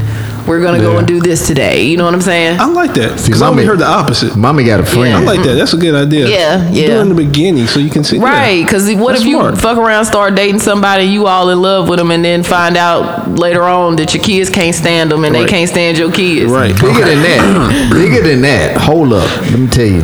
we're 0.47 0.61
going 0.61 0.79
to 0.79 0.85
go 0.85 0.93
Yeah. 0.93 0.99
and 0.99 1.07
do 1.09 1.21
this 1.21 1.47
today 1.47 1.83
you 1.85 1.97
know 1.97 2.05
what 2.05 2.15
I'm 2.15 2.21
saying 2.21 2.59
I 2.61 2.67
like 2.67 2.95
that 2.95 3.23
because 3.25 3.43
I 3.43 3.49
only 3.49 3.63
mommy- 3.65 3.67
heard 3.69 3.79
the 3.81 3.87
opposite. 3.87 4.37
Mommy 4.37 4.65
got 4.65 4.81
a 4.81 4.85
friend. 4.85 5.15
I 5.15 5.23
like 5.23 5.43
that. 5.45 5.55
That's 5.55 5.73
a 5.73 5.77
good 5.77 5.95
idea. 5.95 6.29
Yeah, 6.29 6.69
yeah. 6.71 6.87
Do 6.87 6.93
it 6.99 7.01
in 7.03 7.09
the 7.11 7.15
beginning 7.15 7.67
so 7.67 7.79
you 7.81 7.91
can 7.91 8.05
see. 8.05 8.19
Right, 8.19 8.63
because 8.65 8.93
what 8.95 9.13
That's 9.13 9.23
if 9.23 9.27
you 9.29 9.37
smart. 9.39 9.59
fuck 9.59 9.79
around, 9.79 10.05
start 10.07 10.35
dating 10.35 10.61
somebody, 10.61 11.05
you 11.05 11.27
all 11.27 11.51
in 11.51 11.61
love 11.61 11.89
with 11.89 11.99
them, 11.99 12.11
and 12.11 12.25
then 12.25 12.43
find 12.43 12.77
out 12.77 13.29
later 13.31 13.63
on 13.63 13.97
that 13.97 14.15
your 14.15 14.23
kids 14.23 14.51
can't 14.51 14.75
stand 14.75 15.11
them 15.11 15.25
and 15.25 15.35
they 15.35 15.47
can't 15.47 15.69
stand 15.69 15.99
your 15.99 16.11
kids. 16.13 16.51
Right. 16.51 16.75
Bigger 16.75 17.05
than 17.05 17.23
that. 17.23 17.91
Bigger 17.93 18.27
than 18.29 18.41
that. 18.43 18.77
Hold 18.81 19.13
up. 19.13 19.29
Let 19.51 19.59
me 19.59 19.67
tell 19.69 19.87
you. 19.87 20.03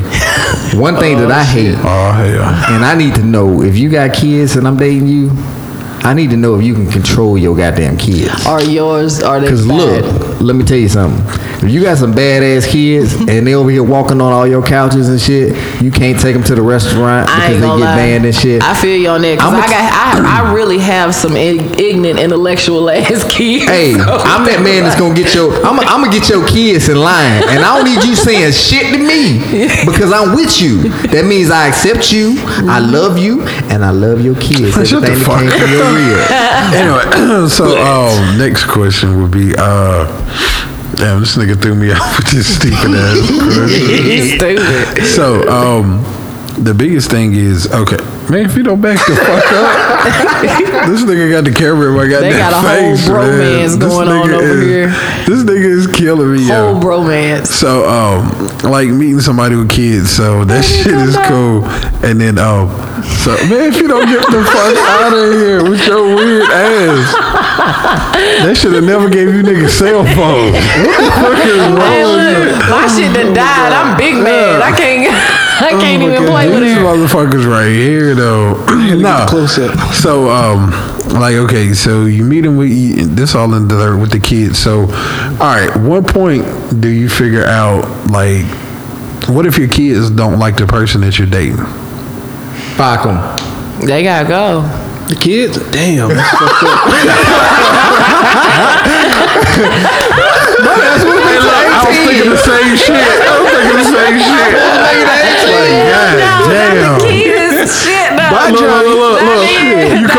One 0.80 0.96
thing 0.96 1.16
that 1.18 1.30
oh, 1.30 1.34
I 1.34 1.44
hate, 1.44 1.74
Oh 1.78 2.12
hell! 2.12 2.74
and 2.74 2.84
I 2.84 2.94
need 2.96 3.14
to 3.16 3.24
know 3.24 3.62
if 3.62 3.76
you 3.76 3.88
got 3.88 4.14
kids 4.14 4.56
and 4.56 4.66
I'm 4.66 4.76
dating 4.76 5.06
you, 5.08 5.30
I 6.06 6.14
need 6.14 6.30
to 6.30 6.36
know 6.36 6.54
if 6.54 6.64
you 6.64 6.72
can 6.72 6.88
control 6.88 7.36
your 7.36 7.56
goddamn 7.56 7.96
kids. 7.96 8.46
Are 8.46 8.62
yours? 8.62 9.20
Are 9.24 9.40
they? 9.40 9.48
Cause 9.48 9.66
bad? 9.66 10.04
look, 10.04 10.35
let 10.40 10.54
me 10.56 10.64
tell 10.64 10.76
you 10.78 10.88
something. 10.88 11.22
If 11.66 11.70
you 11.72 11.82
got 11.82 11.98
some 11.98 12.12
badass 12.12 12.68
kids 12.68 13.14
and 13.28 13.46
they 13.46 13.54
over 13.54 13.70
here 13.70 13.82
walking 13.82 14.20
on 14.20 14.32
all 14.32 14.46
your 14.46 14.62
couches 14.64 15.08
and 15.08 15.20
shit, 15.20 15.56
you 15.82 15.90
can't 15.90 16.20
take 16.20 16.34
them 16.34 16.44
to 16.44 16.54
the 16.54 16.62
restaurant 16.62 17.28
I 17.30 17.48
because 17.48 17.60
they 17.60 17.66
get 17.66 17.74
lie. 17.76 17.96
banned 17.96 18.26
and 18.26 18.34
shit. 18.34 18.62
I 18.62 18.74
feel 18.74 18.96
you 18.96 19.08
on 19.08 19.22
that 19.22 19.36
because 19.36 19.52
I'ma 19.52 19.66
got 19.66 20.22
I, 20.22 20.48
I 20.50 20.52
really 20.54 20.78
have 20.78 21.14
some 21.14 21.34
ignorant 21.36 22.18
intellectual 22.20 22.88
ass 22.90 23.24
kids. 23.32 23.64
Hey, 23.64 23.94
So- 23.96 24.02
I'm 24.02 24.44
that 24.46 24.60
man 24.62 24.82
that's 24.84 24.98
gonna 25.00 25.14
get 25.14 25.34
your. 25.34 25.52
I'm, 25.64 25.80
I'm 25.80 26.04
gonna 26.04 26.12
get 26.12 26.28
your 26.28 26.46
kids 26.46 26.88
in 26.88 26.96
line, 26.98 27.42
and 27.48 27.64
I 27.64 27.76
don't 27.76 27.84
need 27.84 28.04
you 28.04 28.14
saying 28.14 28.52
shit 28.52 28.92
to 28.94 28.98
me 28.98 29.40
because 29.86 30.12
I'm 30.12 30.34
with 30.36 30.60
you. 30.60 30.90
That 31.08 31.24
means 31.24 31.50
I 31.50 31.66
accept 31.68 32.12
you, 32.12 32.34
I 32.68 32.78
love 32.80 33.18
you, 33.18 33.42
and 33.72 33.84
I 33.84 33.90
love 33.90 34.20
your 34.20 34.34
kids. 34.36 34.72
Shut 34.88 35.02
the 35.02 35.10
Everything 35.10 35.24
fuck 35.24 35.40
that 35.40 35.56
came 35.56 35.60
from 35.60 35.72
your 35.72 35.88
rib. 35.96 36.20
anyway, 36.76 37.48
so 37.48 37.64
um, 37.80 38.38
next 38.38 38.64
question 38.66 39.20
would 39.22 39.30
be, 39.30 39.54
uh, 39.56 40.06
damn, 40.96 41.20
this 41.20 41.36
nigga 41.36 41.60
threw 41.60 41.74
me 41.74 41.92
off 41.92 42.18
with 42.18 42.30
this 42.30 42.56
stupid 42.56 42.94
ass. 42.94 43.18
Stupid. 44.36 45.06
So, 45.06 45.48
um, 45.48 46.02
the 46.62 46.74
biggest 46.74 47.10
thing 47.10 47.34
is 47.34 47.70
okay. 47.72 47.98
Man, 48.28 48.44
if 48.44 48.56
you 48.56 48.64
don't 48.64 48.80
back 48.80 48.98
the 49.06 49.14
fuck 49.14 49.52
up, 49.54 50.86
this 50.90 51.02
nigga 51.02 51.30
got 51.30 51.44
the 51.44 51.52
camera 51.54 51.90
in 51.90 51.96
my 51.96 52.08
goddamn 52.08 52.32
They 52.32 52.38
got 52.38 52.58
a 52.58 52.66
face, 52.66 53.06
man. 53.08 53.14
bromance 53.16 53.78
This 53.78 53.88
going 53.88 54.08
on 54.08 54.30
over 54.34 54.42
is- 54.58 54.66
here. 54.66 54.88
This 55.26 55.44
nigga 55.46 55.70
is 55.78 55.86
killing 55.86 56.32
me, 56.34 56.42
yo. 56.48 56.74
Whole 56.74 56.82
bromance. 56.82 57.46
So, 57.46 57.88
um, 57.88 58.26
like 58.68 58.88
meeting 58.88 59.20
somebody 59.20 59.54
with 59.54 59.70
kids, 59.70 60.10
so 60.10 60.44
that 60.44 60.64
shit 60.64 60.94
is 60.94 61.14
cool. 61.30 61.62
And 62.02 62.20
then, 62.20 62.38
um, 62.38 62.66
so 63.22 63.30
man, 63.46 63.70
if 63.70 63.78
you 63.78 63.86
don't 63.86 64.06
get 64.10 64.26
the 64.26 64.42
fuck 64.42 64.74
out 64.74 65.14
of 65.14 65.30
here 65.38 65.62
with 65.62 65.86
your 65.86 66.02
weird 66.16 66.50
ass, 66.50 68.42
they 68.42 68.54
should 68.54 68.72
have 68.74 68.82
never 68.84 69.08
gave 69.08 69.32
you 69.34 69.42
niggas 69.42 69.70
cell 69.70 70.02
phones. 70.18 70.50
What 70.82 70.98
the 70.98 71.10
fuck 71.14 71.38
is 71.46 71.62
wrong 71.70 71.94
Hey, 71.94 72.04
look, 72.04 72.58
my 72.74 72.86
shit 72.90 73.14
done 73.14 73.34
died. 73.34 73.70
I'm 73.72 73.96
big 73.96 74.16
mad. 74.18 74.62
I 74.62 74.74
can't. 74.76 75.45
I 75.58 75.70
can't 75.70 76.02
even 76.02 76.26
play 76.26 76.50
with 76.50 76.60
These 76.60 76.76
it. 76.76 76.80
motherfuckers 76.80 77.46
right 77.50 77.70
here, 77.70 78.14
though. 78.14 78.54
nah. 78.96 79.26
close 79.26 79.58
up. 79.58 79.94
So, 79.94 80.28
um, 80.28 80.70
like, 81.18 81.36
okay, 81.36 81.72
so 81.72 82.04
you 82.04 82.24
meet 82.24 82.42
them 82.42 82.56
with 82.56 83.16
this 83.16 83.34
all 83.34 83.54
in 83.54 83.66
the 83.68 83.96
with 83.98 84.12
the 84.12 84.20
kids. 84.20 84.58
So, 84.58 84.80
all 84.80 84.86
right, 85.38 85.74
what 85.76 86.06
point 86.06 86.44
do 86.80 86.88
you 86.88 87.08
figure 87.08 87.44
out 87.44 88.10
like, 88.10 88.44
what 89.28 89.46
if 89.46 89.56
your 89.58 89.68
kids 89.68 90.10
don't 90.10 90.38
like 90.38 90.56
the 90.56 90.66
person 90.66 91.00
that 91.02 91.18
you're 91.18 91.28
dating? 91.28 91.64
Fuck 92.76 93.04
them. 93.04 93.16
They 93.86 94.02
gotta 94.02 94.28
go. 94.28 94.62
The 95.08 95.16
kids? 95.16 95.56
Damn. 95.70 96.08
That's 96.08 96.30
fucked 96.30 96.62
up. 96.64 96.86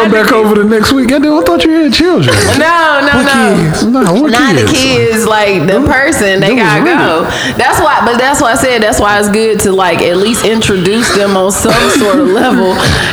come 0.07 0.23
back 0.23 0.31
over 0.31 0.55
the 0.55 0.63
next 0.63 0.93
week. 0.93 1.09
Goddamn, 1.09 1.33
I 1.33 1.41
thought 1.43 1.63
you 1.63 1.71
had 1.71 1.93
children. 1.93 2.35
No, 2.57 3.01
no, 3.03 3.21
no. 3.23 4.01
No, 4.03 4.21
what 4.21 4.31
Not 4.31 4.55
the 4.55 4.65
kids? 4.65 4.71
kids, 4.71 5.25
like 5.27 5.67
the 5.67 5.83
person, 5.85 6.39
they 6.39 6.55
gotta 6.55 6.83
go. 6.83 7.23
That's 7.57 7.79
why, 7.79 8.01
but 8.05 8.17
that's 8.17 8.41
why 8.41 8.51
I 8.51 8.55
said 8.55 8.81
that's 8.81 8.99
why 8.99 9.19
it's 9.19 9.29
good 9.29 9.59
to 9.61 9.71
like 9.71 10.01
at 10.01 10.17
least 10.17 10.45
introduce 10.45 11.13
them 11.15 11.35
on 11.35 11.51
some 11.51 11.73
sort 11.99 12.19
of 12.19 12.27
level 12.27 12.71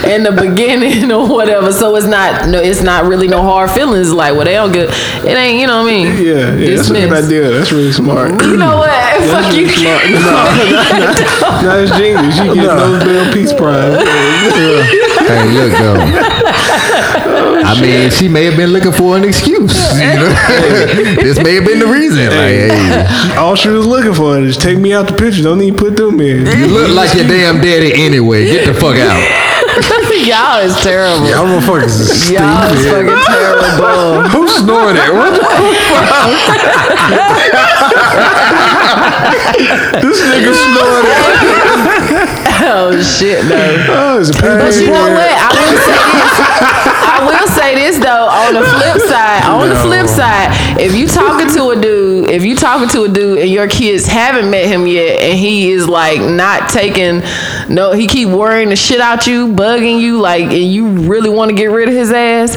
in 0.08 0.22
the 0.22 0.32
beginning 0.32 1.10
or 1.10 1.28
whatever. 1.28 1.72
So 1.72 1.94
it's 1.96 2.06
not 2.06 2.48
no, 2.48 2.60
it's 2.60 2.82
not 2.82 3.04
really 3.06 3.28
no 3.28 3.42
hard 3.42 3.70
feelings. 3.70 4.12
Like, 4.12 4.34
well, 4.34 4.44
they 4.44 4.52
don't 4.54 4.72
get 4.72 4.90
it 4.90 5.36
ain't 5.36 5.60
you 5.60 5.66
know 5.66 5.82
what 5.82 5.92
I 5.92 5.96
mean? 5.96 6.06
Yeah, 6.24 6.54
yeah, 6.54 6.76
that's 6.76 6.90
a 6.90 6.92
good 6.92 7.12
idea. 7.12 7.50
That's 7.50 7.72
really 7.72 7.92
smart. 7.92 8.40
You 8.42 8.56
know 8.56 8.76
what? 8.78 8.90
Fuck 9.30 9.50
That's 9.50 9.56
you. 9.56 9.66
really 9.66 9.74
smart. 9.74 10.04
No, 10.14 11.62
no, 11.62 11.82
it's 11.82 11.96
genius. 11.96 12.38
You 12.38 12.54
get 12.54 12.66
Nobel 12.66 13.32
Peace 13.32 13.52
Prize. 13.52 14.02
Hey, 15.24 15.48
look 15.54 15.72
though. 15.78 16.43
I 16.46 17.78
mean, 17.80 18.10
she 18.10 18.28
may 18.28 18.44
have 18.44 18.56
been 18.56 18.70
looking 18.70 18.92
for 18.92 19.16
an 19.16 19.24
excuse. 19.24 19.74
You 19.94 20.14
know? 20.20 20.28
this 21.22 21.42
may 21.42 21.54
have 21.56 21.64
been 21.64 21.78
the 21.78 21.86
reason. 21.86 22.26
Like, 22.26 22.68
hey, 22.70 23.36
All 23.36 23.54
she 23.54 23.68
was 23.68 23.86
looking 23.86 24.14
for 24.14 24.38
is 24.38 24.56
take 24.56 24.78
me 24.78 24.92
out 24.92 25.08
the 25.08 25.14
picture. 25.14 25.42
Don't 25.42 25.60
even 25.62 25.78
put 25.78 25.96
them 25.96 26.20
in. 26.20 26.46
you 26.46 26.66
look 26.66 26.90
like 26.94 27.14
your 27.14 27.26
damn 27.26 27.60
daddy 27.60 27.92
anyway. 27.94 28.44
Get 28.46 28.66
the 28.66 28.74
fuck 28.74 28.96
out. 28.96 29.44
Y'all 30.24 30.60
is 30.62 30.76
terrible. 30.80 31.26
Y'all 31.28 31.44
motherfuckers 31.44 32.00
is 32.00 32.30
Y'all 32.30 32.70
is 32.72 32.86
fucking 32.86 33.18
terrible. 33.26 34.22
Who 34.32 34.48
snoring 34.48 34.94
that? 34.96 35.10
What 35.12 35.34
the 35.34 35.42
fuck? 35.42 36.14
this 40.00 40.20
nigga 40.22 40.54
snoring 40.54 41.04
that. 41.04 41.93
Oh 42.76 43.00
shit, 43.00 43.44
no. 43.46 43.54
Oh, 43.88 44.20
it's 44.20 44.30
a. 44.30 44.32
But 44.32 44.74
you 44.74 44.88
know 44.88 45.14
what? 45.14 45.30
I 45.30 45.48
will 45.54 45.78
say 45.78 46.02
this. 46.10 46.34
I 47.14 47.20
will 47.24 47.48
say 47.48 47.74
this 47.76 47.98
though. 47.98 48.26
On 48.26 48.54
the 48.54 48.64
flip 48.66 48.98
side, 49.08 49.44
on 49.44 49.68
the 49.68 49.76
flip 49.76 50.08
side, 50.08 50.80
if 50.80 50.94
you 50.94 51.06
talking 51.06 51.54
to 51.54 51.70
a 51.70 51.80
dude, 51.80 52.30
if 52.30 52.44
you 52.44 52.56
talking 52.56 52.88
to 52.88 53.04
a 53.04 53.08
dude 53.08 53.38
and 53.38 53.50
your 53.50 53.68
kids 53.68 54.06
haven't 54.06 54.50
met 54.50 54.66
him 54.66 54.88
yet, 54.88 55.20
and 55.20 55.38
he 55.38 55.70
is 55.70 55.88
like 55.88 56.20
not 56.20 56.68
taking, 56.68 57.22
no, 57.68 57.92
he 57.92 58.08
keep 58.08 58.28
worrying 58.28 58.70
the 58.70 58.76
shit 58.76 59.00
out 59.00 59.26
you, 59.26 59.48
bugging 59.48 60.00
you, 60.00 60.20
like, 60.20 60.42
and 60.42 60.72
you 60.72 60.88
really 60.88 61.30
want 61.30 61.50
to 61.50 61.54
get 61.54 61.66
rid 61.66 61.88
of 61.88 61.94
his 61.94 62.10
ass. 62.10 62.56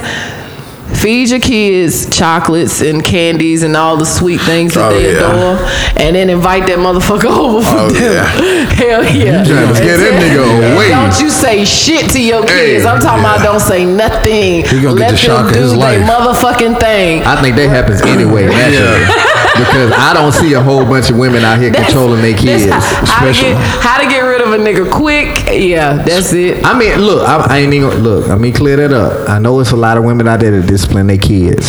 Feed 0.96 1.30
your 1.30 1.40
kids 1.40 2.10
chocolates 2.10 2.82
and 2.82 3.04
candies 3.04 3.62
and 3.64 3.76
all 3.78 3.98
the 3.98 4.06
sweet 4.06 4.40
things 4.42 4.74
that 4.74 4.92
Oh, 4.92 4.96
they 4.98 5.14
yeah. 5.14 5.20
adore, 5.30 5.68
and 6.00 6.16
then 6.16 6.30
invite 6.30 6.66
that 6.68 6.80
motherfucker 6.80 7.26
over 7.30 7.62
for 7.62 7.78
Oh, 7.78 7.90
dinner. 7.94 8.14
yeah. 8.14 8.26
Hell 8.74 9.04
yeah! 9.04 9.44
trying 9.44 9.68
to 9.68 9.76
scare 9.76 9.98
that 9.98 10.14
nigga 10.22 10.74
away. 10.76 10.90
Don't 10.90 11.20
you 11.22 11.30
say 11.30 11.66
shit 11.66 12.10
to 12.12 12.22
your 12.24 12.46
kids. 12.46 12.86
I'm 12.86 13.00
talking 13.00 13.20
about 13.20 13.44
don't 13.44 13.60
say 13.60 13.86
nothing. 13.86 14.64
He 14.66 14.82
gonna 14.82 14.98
get 14.98 15.00
Let 15.00 15.12
the 15.12 15.18
shock 15.18 15.38
them 15.38 15.48
of 15.48 15.54
do 15.54 15.60
his 15.62 15.72
their 15.78 16.00
life. 16.00 16.10
motherfucking 16.10 16.80
thing. 16.80 17.24
I 17.24 17.42
think 17.42 17.56
that 17.58 17.70
happens 17.70 18.02
anyway, 18.02 18.48
naturally. 18.48 19.06
Because 19.60 19.92
I 19.94 20.14
don't 20.14 20.32
see 20.32 20.54
a 20.54 20.62
whole 20.62 20.84
bunch 20.86 21.10
of 21.10 21.18
women 21.18 21.44
out 21.44 21.60
here 21.60 21.70
That's- 21.72 21.88
controlling 21.92 22.22
their 22.22 22.38
kids. 22.38 22.66
How, 22.72 22.80
how 22.80 23.24
to 23.24 23.30
especially- 23.30 23.50
get, 23.54 23.82
how 23.82 24.02
to 24.02 24.08
get 24.10 24.20
rid 24.22 24.42
of 24.42 24.54
a 24.54 24.58
nigga 24.58 24.92
quick? 24.92 25.46
Yeah, 25.52 25.94
that's 26.04 26.34
it. 26.34 26.64
I 26.66 26.78
mean, 26.78 26.98
look, 27.00 27.28
I, 27.28 27.38
I 27.56 27.58
ain't 27.60 27.74
even 27.74 27.90
look. 28.04 28.30
I 28.30 28.36
mean, 28.36 28.54
clear 28.54 28.76
that 28.78 28.94
up. 28.94 29.30
I 29.30 29.40
know 29.40 29.60
it's 29.60 29.72
a 29.72 29.76
lot 29.76 29.98
of 29.98 30.04
women 30.04 30.28
out 30.28 30.40
there 30.40 30.52
that 30.60 30.68
discipline 30.68 31.08
their 31.08 31.18
kids, 31.18 31.68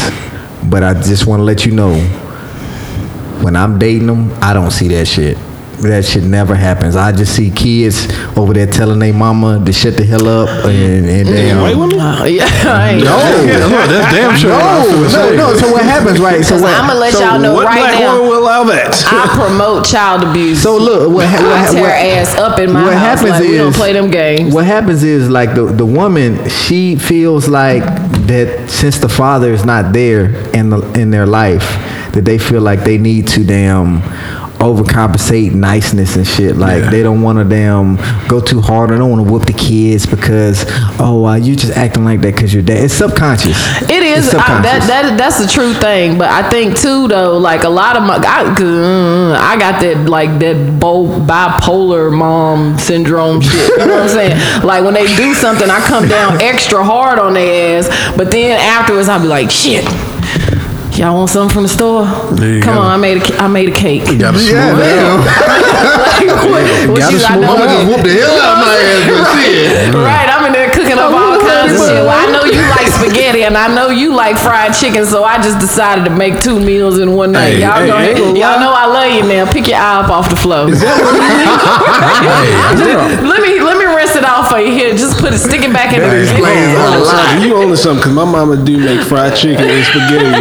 but 0.69 0.83
I 0.83 0.95
just 0.95 1.27
want 1.27 1.41
to 1.41 1.45
let 1.45 1.65
you 1.65 1.73
know, 1.73 1.95
when 3.43 3.57
I'm 3.57 3.79
dating 3.79 4.07
them, 4.09 4.33
I 4.43 4.53
don't 4.53 4.71
see 4.71 4.89
that 4.89 5.07
shit. 5.07 5.39
That 5.83 6.05
shit 6.05 6.25
never 6.25 6.57
happens. 6.57 6.97
I 6.97 7.13
just 7.13 7.37
see 7.37 7.51
kids 7.51 8.09
over 8.37 8.53
there 8.53 8.67
telling 8.67 8.99
their 8.99 9.13
mama 9.13 9.65
to 9.65 9.73
shut 9.73 9.97
the 9.97 10.05
hell 10.05 10.27
up 10.27 10.49
and, 10.65 11.07
and 11.07 11.29
damn. 11.29 11.59
Uh, 11.59 12.25
yeah, 12.25 12.45
I 12.67 12.91
ain't. 12.95 13.05
No, 13.05 13.15
no, 13.15 13.87
that's 13.87 14.13
damn 14.13 14.37
sure. 14.37 14.51
what 14.51 14.61
I 14.61 15.01
was 15.01 15.13
No, 15.13 15.31
no, 15.31 15.37
no. 15.37 15.57
So 15.57 15.71
what 15.71 15.83
happens, 15.83 16.19
right? 16.19 16.45
So 16.45 16.57
what, 16.61 16.75
I'm 16.75 16.89
gonna 16.89 16.99
let 16.99 17.13
so 17.13 17.21
y'all 17.21 17.39
know 17.39 17.55
What 17.55 17.67
right 17.67 17.79
black 17.79 18.01
now. 18.01 18.15
woman 18.17 18.29
will 18.29 18.43
allow 18.43 18.65
that? 18.65 19.05
I 19.07 19.29
promote 19.37 19.87
child 19.87 20.25
abuse. 20.25 20.61
So 20.61 20.77
look, 20.77 21.13
what, 21.15 21.29
ha- 21.29 21.37
I 21.39 21.63
what, 21.63 21.73
tear 21.73 21.83
what, 21.83 21.91
ass 21.93 22.35
up 22.37 22.59
in 22.59 22.73
my 22.73 22.83
what 22.83 22.95
house. 22.95 23.21
happens 23.21 23.31
like, 23.31 23.43
is 23.45 23.49
we 23.51 23.57
don't 23.59 23.75
play 23.75 23.93
them 23.93 24.11
games. 24.11 24.53
What 24.53 24.65
happens 24.67 25.05
is 25.05 25.31
like 25.31 25.55
the 25.55 25.67
the 25.67 25.87
woman, 25.87 26.49
she 26.49 26.97
feels 26.97 27.49
like 27.49 27.85
that 28.27 28.69
since 28.69 28.99
the 28.99 29.09
father 29.09 29.53
is 29.53 29.65
not 29.65 29.93
there 29.93 30.35
in 30.57 30.71
the 30.71 30.81
in 30.99 31.11
their 31.11 31.27
life, 31.27 31.63
that 32.15 32.23
they 32.25 32.39
feel 32.39 32.63
like 32.63 32.81
they 32.83 32.99
need 32.99 33.29
to 33.29 33.45
damn 33.45 34.03
overcompensate 34.59 35.55
niceness 35.55 36.17
and 36.17 36.27
shit. 36.27 36.57
Like 36.57 36.83
Yeah. 36.85 36.91
they 36.91 37.03
don't 37.03 37.23
want 37.23 37.39
to 37.39 37.45
damn 37.45 37.97
go 38.29 38.41
too 38.41 38.61
hard. 38.61 38.91
I 38.93 38.99
don't 38.99 39.11
want 39.11 39.25
to 39.27 39.33
whoop 39.33 39.45
the 39.47 39.53
kids 39.53 40.07
because 40.07 40.65
oh, 40.99 41.25
uh, 41.27 41.35
you 41.37 41.55
just 41.57 41.77
acting 41.77 42.05
like 42.05 42.21
that 42.23 42.35
because 42.35 42.53
you're 42.53 42.63
dad. 42.63 42.85
It's 42.85 42.95
subconscious. 42.95 43.57
It 43.83 44.03
is 44.03 44.27
It's 44.27 44.35
I, 44.35 44.61
that 44.63 44.87
that 44.89 45.17
that's 45.19 45.39
the 45.39 45.47
true 45.47 45.75
thing, 45.75 46.19
but 46.19 46.29
I 46.31 46.49
think 46.51 46.77
too 46.77 47.09
though, 47.09 47.39
like 47.39 47.65
a 47.65 47.69
lot 47.69 47.97
of 47.97 48.03
my 48.03 48.17
I, 48.17 48.45
'cause, 48.55 48.63
uh, 48.63 49.39
I 49.41 49.57
got 49.59 49.81
that 49.81 50.09
like 50.09 50.39
that 50.41 50.79
bo- 50.81 51.21
bipolar 51.21 52.13
mom 52.13 52.79
syndrome 52.79 53.41
shit. 53.41 53.53
You 53.79 53.87
know 53.87 53.95
what 53.95 54.03
I'm 54.05 54.09
saying? 54.09 54.39
Like 54.69 54.85
when 54.85 54.95
they 54.95 55.07
do 55.17 55.35
something, 55.35 55.69
I 55.71 55.79
come 55.81 56.09
down 56.09 56.41
extra 56.43 56.83
hard 56.85 57.19
on 57.19 57.35
their 57.35 57.79
ass, 57.79 57.89
but 58.17 58.31
then 58.31 58.59
afterwards 58.59 59.09
I'll 59.09 59.21
be 59.21 59.29
like, 59.29 59.51
shit. 59.51 59.85
Y'all 60.99 61.15
want 61.15 61.31
something 61.31 61.55
from 61.55 61.63
the 61.63 61.69
store? 61.71 62.03
There 62.35 62.59
Come 62.61 62.75
go. 62.75 62.83
on, 62.83 62.91
I 62.91 62.97
made 62.99 63.19
a 63.19 63.25
ca- 63.25 63.39
I 63.39 63.47
made 63.47 63.69
a 63.69 63.73
cake. 63.73 64.11
You 64.11 64.19
gotta 64.19 64.35
smooth 64.39 64.51
Yeah, 64.51 64.83
it 64.83 64.99
out. 64.99 65.23
like, 65.23 66.27
what, 66.43 66.91
what 66.91 66.99
Gotta 66.99 67.15
you, 67.15 67.23
I 67.23 67.39
smooth 67.39 67.47
know- 67.47 67.55
it 67.55 67.71
out. 67.71 67.87
whoop 67.87 68.03
the 68.03 68.11
hell 68.19 68.35
out 68.43 68.59
of 68.59 68.67
my 68.67 68.75
ass, 68.75 69.07
but 69.07 69.23
shit. 69.39 69.95
Right, 69.95 70.27
I'm 70.27 70.43
in 70.51 70.53
there 70.59 70.71
cooking 70.75 70.99
up 70.99 71.15
all 71.15 71.39
kinds 71.39 71.71
of 71.71 71.79
shit. 71.87 72.03
Well, 72.03 72.11
I 72.11 72.27
know 72.35 72.43
you 72.51 72.59
like 72.75 72.91
spaghetti, 72.91 73.45
and 73.47 73.55
I 73.57 73.71
know 73.73 73.91
you 73.95 74.11
like 74.13 74.39
fried 74.43 74.75
chicken, 74.75 75.07
so 75.07 75.23
I 75.23 75.39
just 75.41 75.61
decided 75.63 76.03
to 76.07 76.11
make 76.11 76.41
two 76.43 76.59
meals 76.59 76.99
in 76.99 77.15
one 77.15 77.31
night. 77.31 77.55
Hey, 77.55 77.63
y'all, 77.63 77.79
hey, 77.79 77.87
go 77.87 77.95
ain't 77.95 78.03
ahead- 78.03 78.17
gonna 78.19 78.35
y'all 78.41 78.59
know 78.59 78.73
I 78.75 78.87
love 78.91 79.13
you 79.15 79.23
now. 79.23 79.47
Pick 79.53 79.69
your 79.69 79.79
eye 79.79 80.03
up 80.03 80.11
off 80.11 80.29
the 80.29 80.35
floor. 80.37 80.67
let 83.23 83.39
me 83.41 83.61
let 83.63 83.79
me 83.79 83.87
rinse 83.87 84.17
it 84.17 84.25
off 84.25 84.51
for 84.51 84.59
you 84.59 84.73
here. 84.73 84.97
Just 84.97 85.19
put 85.23 85.33
it, 85.33 85.39
stick 85.39 85.63
it 85.63 85.73
back 85.73 85.95
in 85.95 86.01
That 86.01 86.11
the 86.11 86.23
explains 86.27 86.75
a 86.75 86.99
lot. 87.07 87.39
you 87.47 87.55
own 87.55 87.77
something 87.77 88.03
because 88.03 88.15
my 88.19 88.25
mama 88.27 88.57
do 88.57 88.77
make 88.79 89.07
fried 89.07 89.37
chicken 89.37 89.63
and 89.71 89.85
spaghetti 89.87 90.35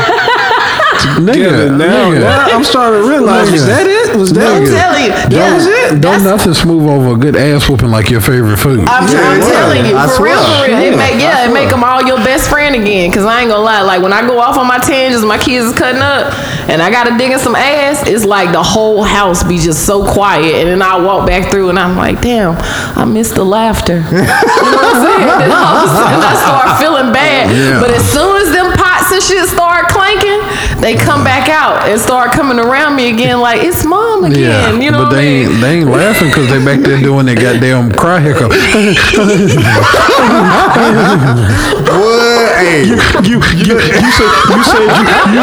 together. 1.02 1.70
Nigga, 1.70 1.78
Now, 1.78 2.12
nigga. 2.12 2.20
now 2.22 2.46
I'm 2.58 2.64
starting 2.64 3.02
to 3.04 3.10
realize 3.10 3.52
was 3.52 3.66
that 3.66 3.86
it? 3.88 4.16
Was 4.16 4.34
that 4.34 4.48
I'm 4.58 4.64
it? 4.64 4.72
telling 4.74 5.04
you, 5.06 5.10
That 5.12 5.32
yeah, 5.32 5.54
was 5.56 5.66
it? 5.68 5.90
Don't 6.02 6.02
That's- 6.02 6.24
nothing 6.24 6.54
smooth 6.54 6.90
over 6.90 7.14
a 7.14 7.18
good 7.18 7.36
ass 7.36 7.68
whooping 7.70 7.90
like 7.92 8.10
your 8.10 8.22
favorite 8.22 8.58
food. 8.58 8.82
I'm, 8.88 9.04
I'm 9.04 9.42
telling 9.42 9.86
you, 9.86 9.96
I 9.98 10.08
for 10.08 10.24
real, 10.24 10.38
for 10.42 10.66
real. 10.68 10.78
It 10.78 10.92
Yeah, 10.92 10.96
make, 10.98 11.16
yeah, 11.22 11.46
it 11.50 11.54
make 11.54 11.70
them 11.70 11.84
all 11.84 12.02
your 12.04 12.18
best 12.24 12.50
friend 12.50 12.76
again. 12.76 13.12
Cause 13.12 13.26
I 13.26 13.42
ain't 13.42 13.50
gonna 13.50 13.64
lie, 13.64 13.82
like 13.82 14.02
when 14.02 14.14
I 14.14 14.26
go 14.26 14.40
off 14.40 14.58
on 14.58 14.68
my 14.68 14.80
tangents, 14.80 15.24
my 15.26 15.38
kids 15.38 15.66
is 15.68 15.74
cutting 15.76 16.02
up, 16.02 16.34
and 16.70 16.82
I 16.82 16.90
gotta 16.92 17.18
dig 17.18 17.32
in 17.32 17.40
some 17.40 17.56
ass. 17.56 18.08
It's 18.08 18.26
like 18.26 18.52
the 18.52 18.64
whole 18.64 19.04
house 19.04 19.44
be 19.44 19.58
just 19.58 19.86
so 19.86 20.04
quiet, 20.06 20.56
and 20.56 20.68
then 20.70 20.82
I 20.82 21.00
walk 21.00 21.28
back 21.28 21.52
through, 21.52 21.70
and 21.70 21.78
I'm 21.80 21.96
like, 21.96 22.22
damn, 22.22 22.56
I 22.98 23.06
miss 23.06 23.32
the 23.32 23.44
laughter. 23.46 23.98
You 24.08 24.18
know 24.18 24.80
what 24.82 24.96
I'm 24.96 25.06
saying? 25.06 25.28
Then 25.40 25.52
all 25.52 25.78
of 25.78 25.86
a 25.86 25.94
sudden 25.94 26.22
I 26.24 26.34
start 26.42 26.80
feeling 26.82 27.14
bad. 27.14 27.52
Yeah. 27.54 27.80
But 27.80 27.92
as 27.92 28.04
soon 28.12 28.42
as 28.42 28.52
them 28.52 28.74
pots 28.74 29.12
and 29.12 29.22
shit 29.22 29.46
start 29.48 29.58
clanking, 29.58 29.77
they 30.82 30.96
come 30.96 31.24
back 31.24 31.50
out 31.50 31.88
and 31.90 32.00
start 32.00 32.32
coming 32.32 32.60
around 32.60 32.96
me 32.96 33.12
again, 33.14 33.40
like 33.40 33.62
it's 33.64 33.84
mom 33.86 34.26
again. 34.26 34.82
you 34.82 34.92
know 34.92 35.00
but 35.00 35.08
what 35.10 35.18
I 35.18 35.22
they 35.22 35.44
mean? 35.44 35.52
ain't, 35.52 35.62
they 35.62 35.80
ain't 35.80 35.90
laughing 35.90 36.28
because 36.30 36.50
they 36.50 36.64
back 36.64 36.80
there 36.82 37.02
doing 37.02 37.26
their 37.26 37.36
goddamn 37.36 37.92
cry 37.94 38.20
hiccup. 38.20 38.52
What? 42.68 42.76
Hey, 42.76 42.84
you, 42.84 43.00
you, 43.24 43.40
you, 43.64 43.80
you 43.80 44.12
said 44.12 44.28
you 44.52 44.60
said 44.68 44.84
you, 44.84 44.92
you 45.32 45.40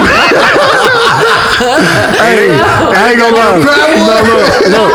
Hey, 2.21 2.53
I 2.53 3.01
ain't 3.11 3.17
gonna 3.19 3.33
lie. 3.37 3.65
No, 3.65 4.21
look, 4.29 4.45
look. 4.69 4.93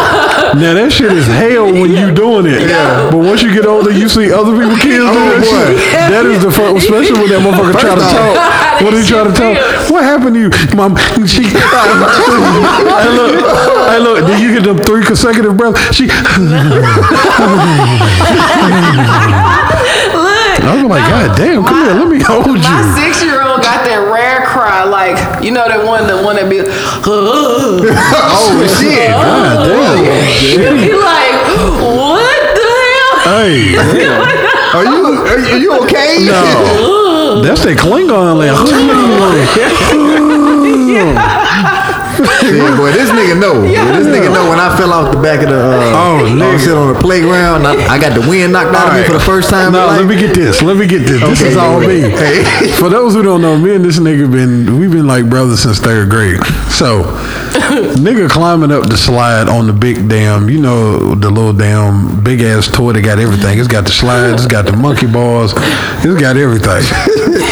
Now 0.61 0.73
that 0.77 0.93
shit 0.93 1.09
is 1.11 1.25
hell 1.25 1.65
when 1.65 1.89
you 1.89 2.13
doing 2.13 2.45
it. 2.45 2.69
Yeah. 2.69 3.09
But 3.09 3.17
once 3.17 3.41
you 3.41 3.49
get 3.53 3.65
older, 3.65 3.89
you 3.91 4.07
see 4.09 4.32
other 4.32 4.51
people 4.53 4.77
kids 4.77 5.06
Oh, 5.06 5.14
doing 5.14 5.30
that 5.30 5.41
boy. 5.41 5.73
shit. 5.73 6.10
That 6.14 6.26
is 6.30 6.43
the 6.45 6.51
fun, 6.51 6.77
especially 6.77 7.18
when 7.18 7.30
that 7.34 7.41
motherfucker 7.41 7.73
try 7.81 7.95
to 7.97 8.01
First 8.01 8.14
talk. 8.14 8.38
What 8.85 8.93
he 8.93 9.01
try 9.10 9.23
to 9.26 9.34
talk? 9.34 9.57
What 9.89 10.03
happened 10.03 10.35
to 10.38 10.41
you, 10.45 10.49
mom? 10.77 10.93
She. 11.26 11.43
hey, 11.49 13.10
look. 13.10 13.41
Hey, 13.89 13.97
look. 13.99 14.22
Did 14.30 14.38
you 14.41 14.53
get 14.53 14.64
them 14.69 14.77
three 14.85 15.01
consecutive 15.03 15.57
breaths? 15.57 15.81
She. 15.97 16.06
Look, 20.60 20.68
I 20.68 20.76
was 20.84 20.91
like, 20.91 21.07
God 21.07 21.38
damn, 21.40 21.64
come 21.64 21.86
here, 21.86 21.94
let 21.95 22.07
me 22.11 22.19
hold 22.19 22.48
you. 22.48 22.68
my 22.68 22.84
six 22.99 23.23
year 23.23 23.41
old 23.41 23.64
got 23.64 23.86
that 23.88 24.11
rare 24.11 24.44
cry, 24.45 24.84
like 24.84 25.15
you 25.44 25.52
know 25.52 25.68
that 25.68 25.86
one, 25.86 26.06
the 26.07 26.19
one 26.22 26.36
that 26.36 26.49
be. 26.49 26.60
oh 26.68 27.80
shit. 28.68 29.10
God 29.15 29.57
oh, 29.60 29.72
damn. 29.72 30.27
He 30.36 30.57
be 30.60 30.91
like, 30.99 31.36
what 31.80 32.40
the 32.60 32.68
hell? 32.68 33.15
Hey, 33.40 33.80
Are 34.76 34.84
you 34.84 34.99
are, 35.06 35.40
you- 35.40 35.48
are 35.48 35.57
you 35.57 35.72
okay? 35.84 36.26
no. 36.27 37.41
That's 37.41 37.64
that 37.64 37.77
Klingon 37.77 38.36
like. 38.38 38.52
Yeah, 40.90 41.86
boy, 42.77 42.91
this 42.91 43.10
nigga 43.11 43.40
know. 43.40 43.64
Yeah, 43.69 43.86
this 43.98 44.07
nigga 44.07 44.34
know 44.34 44.49
when 44.49 44.60
I 44.60 44.76
fell 44.77 44.91
off 44.94 45.14
the 45.14 45.22
back 45.22 45.41
of 45.44 45.49
the. 45.49 45.60
Uh, 45.60 45.90
Oh, 45.99 46.18
I 46.19 46.22
was 46.23 46.31
nigga. 46.31 46.60
sitting 46.60 46.77
on 46.77 46.94
the 46.94 46.99
playground. 46.99 47.65
I, 47.68 47.73
I 47.88 47.99
got 47.99 48.14
the 48.19 48.27
wind 48.27 48.53
knocked 48.53 48.76
out 48.76 48.90
of 48.90 48.94
me 48.98 49.03
for 49.06 49.14
the 49.14 49.19
first 49.19 49.49
time. 49.49 49.72
No, 49.73 49.88
let 49.88 50.06
me 50.06 50.15
get 50.15 50.34
this. 50.36 50.61
Let 50.61 50.77
me 50.77 50.88
get 50.88 50.99
this. 51.06 51.22
This 51.22 51.41
is 51.41 51.57
all 51.57 51.80
me. 51.80 51.99
Hey. 52.19 52.44
For 52.80 52.90
those 52.90 53.14
who 53.14 53.22
don't 53.23 53.41
know, 53.41 53.57
me 53.57 53.76
and 53.76 53.84
this 53.86 53.99
nigga 53.99 54.30
been 54.31 54.80
we've 54.80 54.91
been 54.91 55.07
like 55.07 55.30
brothers 55.30 55.61
since 55.61 55.80
third 55.80 56.10
grade. 56.10 56.40
So, 56.69 57.03
nigga 57.99 58.30
climbing 58.30 58.72
up 58.72 58.88
the 58.90 58.98
slide 58.98 59.48
on 59.48 59.68
the 59.68 59.73
big 59.73 60.07
damn, 60.10 60.49
you 60.49 60.60
know, 60.60 61.15
the 61.15 61.30
little 61.30 61.53
damn 61.53 62.23
big 62.23 62.41
ass 62.41 62.68
toy 62.68 62.94
that 62.94 63.02
got 63.02 63.19
everything. 63.19 63.60
It's 63.60 63.68
got 63.68 63.86
the 63.86 63.91
slides, 63.91 64.44
it's 64.44 64.52
got 64.52 64.65
the 64.65 64.73
monkey 64.76 65.07
bars, 65.07 65.53
it's 65.56 66.19
got 66.19 66.38
everything. 66.38 66.84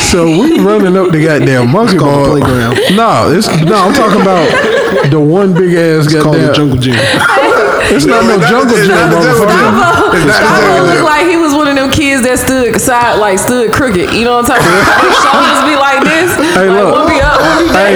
So 0.07 0.25
we 0.25 0.59
running 0.59 0.95
up 0.97 1.11
the 1.11 1.23
goddamn 1.23 1.71
monkey 1.71 1.97
called 1.97 2.25
ball. 2.27 2.35
the 2.35 2.41
playground. 2.41 2.75
No, 2.95 3.31
it's 3.31 3.47
no. 3.63 3.75
I'm 3.75 3.93
talking 3.93 4.21
about 4.21 4.46
the 5.13 5.19
one 5.19 5.53
big 5.53 5.73
ass 5.75 6.05
It's 6.07 6.21
called 6.23 6.35
the 6.37 6.51
jungle 6.53 6.77
gym. 6.77 6.95
It's 7.89 8.03
not 8.05 8.23
no 8.27 8.35
jungle 8.47 8.75
gym, 8.75 8.87
not 8.91 9.09
the 9.11 9.19
motherfucker. 9.19 9.47
gym. 9.47 10.27
It's 10.27 10.39
not 10.43 10.59
the 10.59 10.59
Chavo 10.59 10.59
jungle 10.59 10.85
looked 10.91 11.05
like 11.07 11.25
he 11.27 11.37
was 11.39 11.53
one 11.55 11.67
of 11.71 11.75
them 11.79 11.89
kids 11.91 12.23
that 12.27 12.39
stood 12.39 12.75
side, 12.81 13.15
like 13.19 13.39
stood 13.39 13.71
crooked. 13.71 14.11
You 14.11 14.23
know 14.27 14.39
what 14.43 14.49
I'm 14.51 14.59
talking 14.59 14.67
about? 14.67 15.07
His 15.07 15.15
shoulders 15.23 15.61
be 15.63 15.75
like 15.79 15.99
this. 16.03 16.29
Hey, 16.55 16.67
like, 16.67 16.75
look. 16.83 16.91
One 16.99 17.07
be 17.07 17.19
up, 17.23 17.39
one 17.39 17.63
be 17.63 17.71
Hey, 17.77 17.95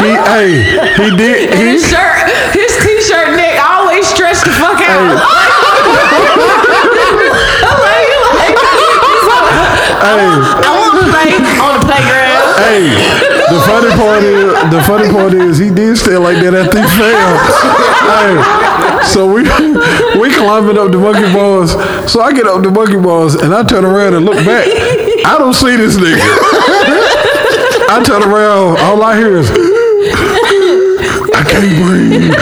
he, 0.00 0.10
hey, 0.14 0.48
he 0.96 1.06
did. 1.16 1.50
And 1.52 1.60
He, 1.60 1.76
his 1.76 1.84
shirt, 1.84 2.24
his 2.56 2.70
t-shirt 2.80 3.34
neck 3.36 3.58
always 3.60 4.06
stretched 4.08 4.44
the 4.48 4.54
fuck 4.56 4.80
out. 4.80 5.18
I'm 6.48 7.78
like, 7.84 8.06
you 8.08 8.20
like, 8.32 8.56
he's 8.56 9.26
like, 9.28 9.44
hey, 10.00 10.24
I 10.64 10.70
want 10.72 10.92
to 10.96 11.04
play 11.10 11.34
on 11.60 11.72
the 11.76 11.82
playground. 11.84 12.48
hey. 12.64 13.27
The 13.48 13.60
funny 13.64 13.90
part 13.96 14.22
is, 14.22 14.52
the 14.70 14.82
funny 14.86 15.08
part 15.10 15.32
is, 15.34 15.58
he 15.58 15.70
did 15.70 15.96
stay 15.96 16.16
like 16.16 16.36
that 16.42 16.54
after 16.54 16.80
he 16.80 16.88
fell. 17.00 17.38
hey, 18.12 18.36
so 19.08 19.26
we 19.26 19.42
we 20.20 20.34
climbing 20.34 20.76
up 20.76 20.92
the 20.92 20.98
monkey 20.98 21.32
bars. 21.32 21.72
So 22.10 22.20
I 22.20 22.32
get 22.32 22.46
up 22.46 22.62
the 22.62 22.70
monkey 22.70 22.98
bars 23.00 23.34
and 23.34 23.54
I 23.54 23.62
turn 23.62 23.84
around 23.84 24.14
and 24.14 24.24
look 24.24 24.36
back. 24.44 24.66
I 25.24 25.36
don't 25.38 25.54
see 25.54 25.76
this 25.76 25.96
nigga. 25.96 26.20
I 27.90 28.02
turn 28.04 28.22
around, 28.22 28.78
all 28.80 29.02
I 29.02 29.16
hear 29.16 29.38
is. 29.38 29.50
I 31.32 31.42
can't 31.48 31.72
breathe. 31.80 32.34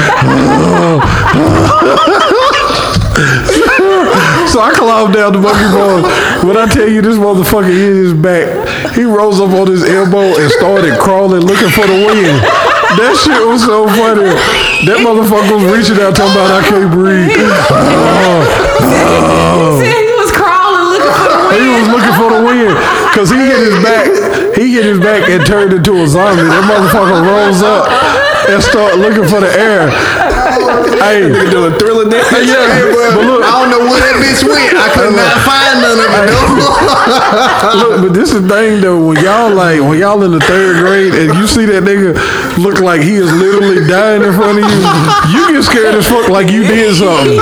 So 4.46 4.60
I 4.60 4.72
climbed 4.74 5.14
down 5.14 5.32
the 5.32 5.38
monkey 5.38 5.68
bars. 5.70 6.04
When 6.44 6.56
I 6.56 6.66
tell 6.66 6.88
you 6.88 7.02
this 7.02 7.16
motherfucker 7.16 7.68
is 7.68 8.12
back, 8.14 8.48
he 8.94 9.02
rose 9.04 9.40
up 9.40 9.50
on 9.50 9.66
his 9.66 9.82
elbow 9.84 10.36
and 10.38 10.50
started 10.52 10.98
crawling, 11.00 11.42
looking 11.42 11.70
for 11.70 11.86
the 11.86 12.06
wind. 12.06 12.38
That 12.96 13.12
shit 13.18 13.42
was 13.46 13.64
so 13.64 13.84
funny. 13.98 14.30
That 14.88 15.02
motherfucker 15.04 15.58
was 15.58 15.66
reaching 15.68 15.98
out, 16.00 16.14
talking 16.16 16.32
about 16.32 16.50
I 16.54 16.62
can't 16.68 16.88
breathe. 16.92 17.28
He 17.28 17.42
said 19.82 20.02
he 20.06 20.14
was 20.16 20.30
crawling 20.32 20.86
looking 20.96 21.12
for 21.12 21.28
the 21.28 21.38
He 21.56 21.66
wind. 21.66 21.76
was 21.76 21.88
looking 21.92 22.14
for 22.16 22.28
the 22.32 22.40
wind 22.46 22.74
because 23.10 23.28
he 23.30 23.38
hit 23.42 23.60
his 23.60 23.76
back. 23.84 24.06
He 24.56 24.64
hit 24.72 24.84
his 24.86 25.00
back 25.00 25.28
and 25.28 25.44
turned 25.44 25.72
into 25.72 25.92
a 26.00 26.06
zombie. 26.08 26.46
That 26.46 26.64
motherfucker 26.64 27.20
rose 27.26 27.60
up 27.62 27.84
and 28.48 28.62
started 28.62 28.98
looking 29.02 29.26
for 29.28 29.40
the 29.44 29.50
air. 29.52 29.90
Hey, 30.98 31.28
Doing 31.50 31.74
thriller 31.78 32.08
dance. 32.10 32.26
yeah, 32.32 32.66
Hey, 32.66 32.90
well, 32.90 33.10
but 33.14 33.24
look, 33.26 33.42
I 33.44 33.52
don't 33.62 33.70
know 33.70 33.82
where 33.86 34.00
that 34.02 34.16
bitch 34.18 34.42
went. 34.42 34.74
I 34.74 34.88
could 34.90 35.14
not 35.14 35.36
find 35.46 35.74
none 35.82 35.98
of 36.02 36.10
it. 36.10 36.26
Look, 37.80 37.94
but 38.02 38.12
this 38.14 38.32
is 38.32 38.42
the 38.42 38.48
thing 38.48 38.80
though. 38.80 38.98
When 39.06 39.22
y'all 39.22 39.52
like, 39.52 39.80
when 39.80 39.98
y'all 39.98 40.22
in 40.24 40.32
the 40.32 40.40
third 40.40 40.78
grade 40.78 41.14
and 41.14 41.38
you 41.38 41.46
see 41.46 41.66
that 41.66 41.82
nigga 41.84 42.16
look 42.58 42.80
like 42.80 43.00
he 43.02 43.14
is 43.16 43.30
literally 43.32 43.86
dying 43.86 44.22
in 44.22 44.32
front 44.32 44.58
of 44.58 44.64
you, 44.64 44.80
you 45.32 45.42
get 45.52 45.62
scared 45.62 45.94
as 45.94 46.06
fuck 46.08 46.28
like 46.28 46.50
you 46.50 46.62
did 46.66 46.94
something. 46.96 47.38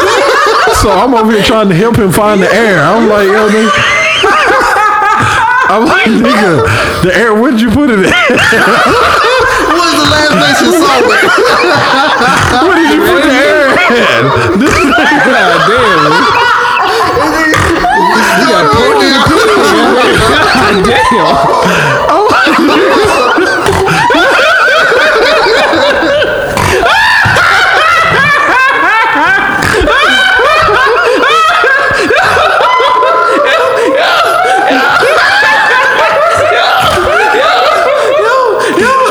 So 0.82 0.90
I'm 0.90 1.14
over 1.14 1.32
here 1.32 1.42
trying 1.42 1.68
to 1.68 1.74
help 1.74 1.96
him 1.96 2.10
find 2.12 2.42
the 2.42 2.50
air. 2.52 2.80
I'm 2.80 3.08
like, 3.08 3.28
yo, 3.28 3.48
nigga. 3.48 3.70
I'm 5.72 5.86
like, 5.86 6.06
nigga, 6.06 7.02
the 7.02 7.10
air, 7.16 7.34
where'd 7.34 7.60
you 7.60 7.70
put 7.70 7.88
it 7.90 8.04
at? 8.06 9.30
What 9.94 10.02
was 10.02 10.10
the 10.10 10.18
last 10.18 10.34
place 10.34 10.58
you 10.58 10.74
saw 10.74 10.90
it? 10.98 11.06
Where 12.66 12.74
did 12.74 12.90
you 12.90 12.98
put 12.98 13.22
the 13.22 13.30
air 13.30 13.70
at? 13.70 13.78
This 14.58 14.74
nigga, 14.74 15.06
God 15.22 15.54
damn. 15.70 16.10
You 18.34 18.46
got 18.50 18.74
pork 18.74 18.98
in 18.98 19.14
the 19.14 19.22
pig. 19.22 19.54
Damn. 20.82 21.30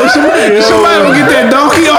Somebody, 0.04 0.60
somebody 0.60 1.00
will 1.02 1.14
get 1.16 1.26
that 1.32 1.50
donkey 1.50 1.88
off. 1.88 1.98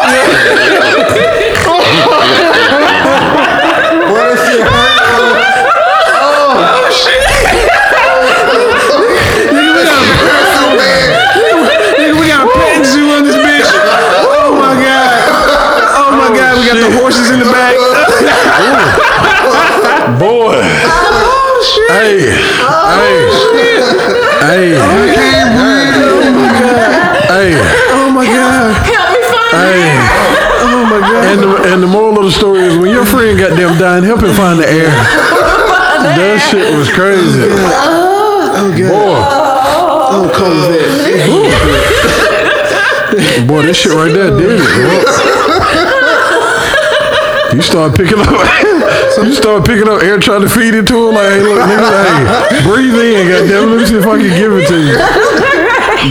Boy, 4.07 4.23
that 4.23 4.37
shit 4.45 4.61
hurt. 4.63 5.35
Hurt 10.15 10.47
so 10.55 10.65
bad. 10.79 11.11
Nigga, 11.97 12.13
we 12.15 12.23
got 12.29 12.45
a 12.45 12.47
pet 12.55 12.85
zoo 12.85 13.09
on 13.09 13.23
this 13.25 13.35
bitch. 13.35 13.67
Oh 14.23 14.55
my 14.55 14.79
god. 14.79 15.11
Oh 15.97 16.15
my 16.15 16.29
god, 16.31 16.55
we 16.55 16.63
got 16.69 16.77
the 16.79 16.87
horses 17.01 17.27
in 17.31 17.39
the 17.39 17.49
back. 17.51 17.75
Boy. 20.19 20.61
Hey. 21.89 22.31
Hey. 22.95 23.19
Hey. 24.45 24.75
Hey. 27.27 27.51
Oh 27.91 28.09
my 28.13 28.25
god. 28.25 28.71
Help 28.85 29.09
me 29.11 29.21
find 29.27 29.51
Hey. 29.55 29.83
Oh 30.63 30.81
my 30.89 30.99
god. 30.99 31.23
And 31.25 31.39
the, 31.43 31.49
and 31.73 31.83
the 31.83 31.87
moral 31.87 32.17
of 32.19 32.25
the 32.25 32.31
story 32.31 32.59
is 32.61 32.77
when 32.77 32.91
your 32.91 33.05
friend 33.05 33.37
got 33.39 33.57
them 33.57 33.77
dying, 33.77 34.03
help 34.03 34.21
him 34.21 34.33
find 34.33 34.59
the 34.59 34.67
air. 34.69 34.89
That 36.15 36.39
shit 36.49 36.73
was 36.77 36.89
crazy. 36.91 37.43
Oh 37.51 38.71
god. 38.77 38.91
Oh, 40.07 40.29
boy, 40.31 40.31
Oh, 40.31 40.31
cold 40.33 40.71
vet. 43.35 43.47
boy, 43.47 43.61
this 43.63 43.77
shit 43.77 43.91
right 43.91 44.13
there 44.13 44.31
did 44.37 44.59
it. 44.61 45.34
You 47.55 47.61
start 47.61 47.95
picking 47.95 48.19
up, 48.19 48.27
you 49.23 49.33
start 49.33 49.65
picking 49.65 49.87
up 49.87 50.03
air, 50.03 50.19
trying 50.19 50.41
to 50.41 50.49
feed 50.49 50.73
it 50.75 50.85
to 50.87 51.07
him. 51.07 51.15
Like, 51.15 51.31
hey, 51.31 51.41
look, 51.41 51.61
nigga, 51.63 52.51
hey, 52.51 52.67
breathe 52.67 52.99
in, 52.99 53.31
goddamn. 53.31 53.69
Let 53.71 53.79
me 53.79 53.85
see 53.85 53.95
if 53.95 54.05
I 54.05 54.17
can 54.19 54.27
give 54.27 54.51
it 54.51 54.67
to 54.67 54.75
you. 54.75 54.97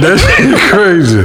That 0.00 0.16
shit 0.16 0.56
crazy. 0.72 1.20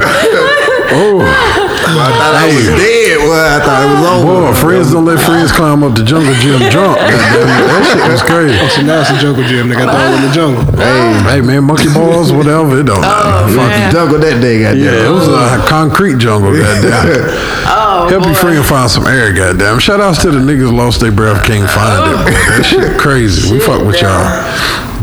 Oh, 0.92 1.24
I 1.24 2.12
thought 2.20 2.36
I 2.36 2.52
was 2.52 2.68
dead. 2.68 2.99
Well, 3.30 3.46
I 3.46 3.62
thought 3.62 3.86
it 3.86 3.90
was 3.94 4.04
over. 4.10 4.50
Boy, 4.50 4.58
friends 4.58 4.90
don't 4.90 5.06
let 5.06 5.22
friends 5.22 5.54
climb 5.54 5.86
up 5.86 5.94
the 5.94 6.02
jungle 6.02 6.34
gym 6.42 6.58
drunk. 6.74 6.98
Goddamn 7.14 7.46
it, 7.46 7.70
that 7.70 7.84
shit 7.86 8.02
was 8.10 8.26
crazy. 8.26 8.58
Oh, 8.58 8.66
so 8.74 8.82
now 8.82 9.06
it's 9.06 9.14
a 9.14 9.22
jungle 9.22 9.46
gym. 9.46 9.70
They 9.70 9.78
got 9.78 9.94
the 9.94 10.02
one 10.02 10.18
in 10.18 10.24
the 10.26 10.34
jungle. 10.34 10.66
Hey, 10.74 11.38
hey 11.38 11.42
man, 11.46 11.70
monkey 11.70 11.94
balls, 11.94 12.34
whatever, 12.34 12.82
it 12.82 12.90
don't 12.90 12.98
oh, 12.98 13.06
matter. 13.06 13.54
Fuck 13.54 13.70
Fucking 13.70 13.90
jungle 13.94 14.18
that 14.26 14.42
day, 14.42 14.66
goddamn. 14.66 14.82
Yeah, 14.82 15.06
it 15.06 15.14
was 15.14 15.30
a 15.30 15.62
oh. 15.62 15.66
concrete 15.70 16.18
jungle, 16.18 16.58
goddamn. 16.58 17.70
Oh, 17.70 18.08
Help 18.10 18.26
your 18.26 18.34
boy. 18.34 18.40
friend 18.40 18.66
find 18.66 18.90
some 18.90 19.06
air, 19.06 19.34
goddamn. 19.34 19.78
Shout 19.78 20.00
outs 20.00 20.22
to 20.24 20.32
the 20.32 20.40
niggas 20.40 20.74
lost 20.74 21.02
their 21.02 21.12
breath, 21.12 21.46
can't 21.46 21.70
find 21.70 22.02
it, 22.02 22.18
oh. 22.18 22.26
boy. 22.26 22.32
That 22.58 22.66
shit 22.66 22.98
crazy. 22.98 23.54
We 23.54 23.60
fuck 23.60 23.86
with 23.86 24.02
y'all. 24.02 24.26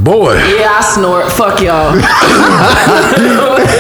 Boy. 0.07 0.39
Yeah, 0.55 0.79
I 0.79 0.81
snort. 0.87 1.27
Fuck 1.35 1.59
y'all. 1.67 1.99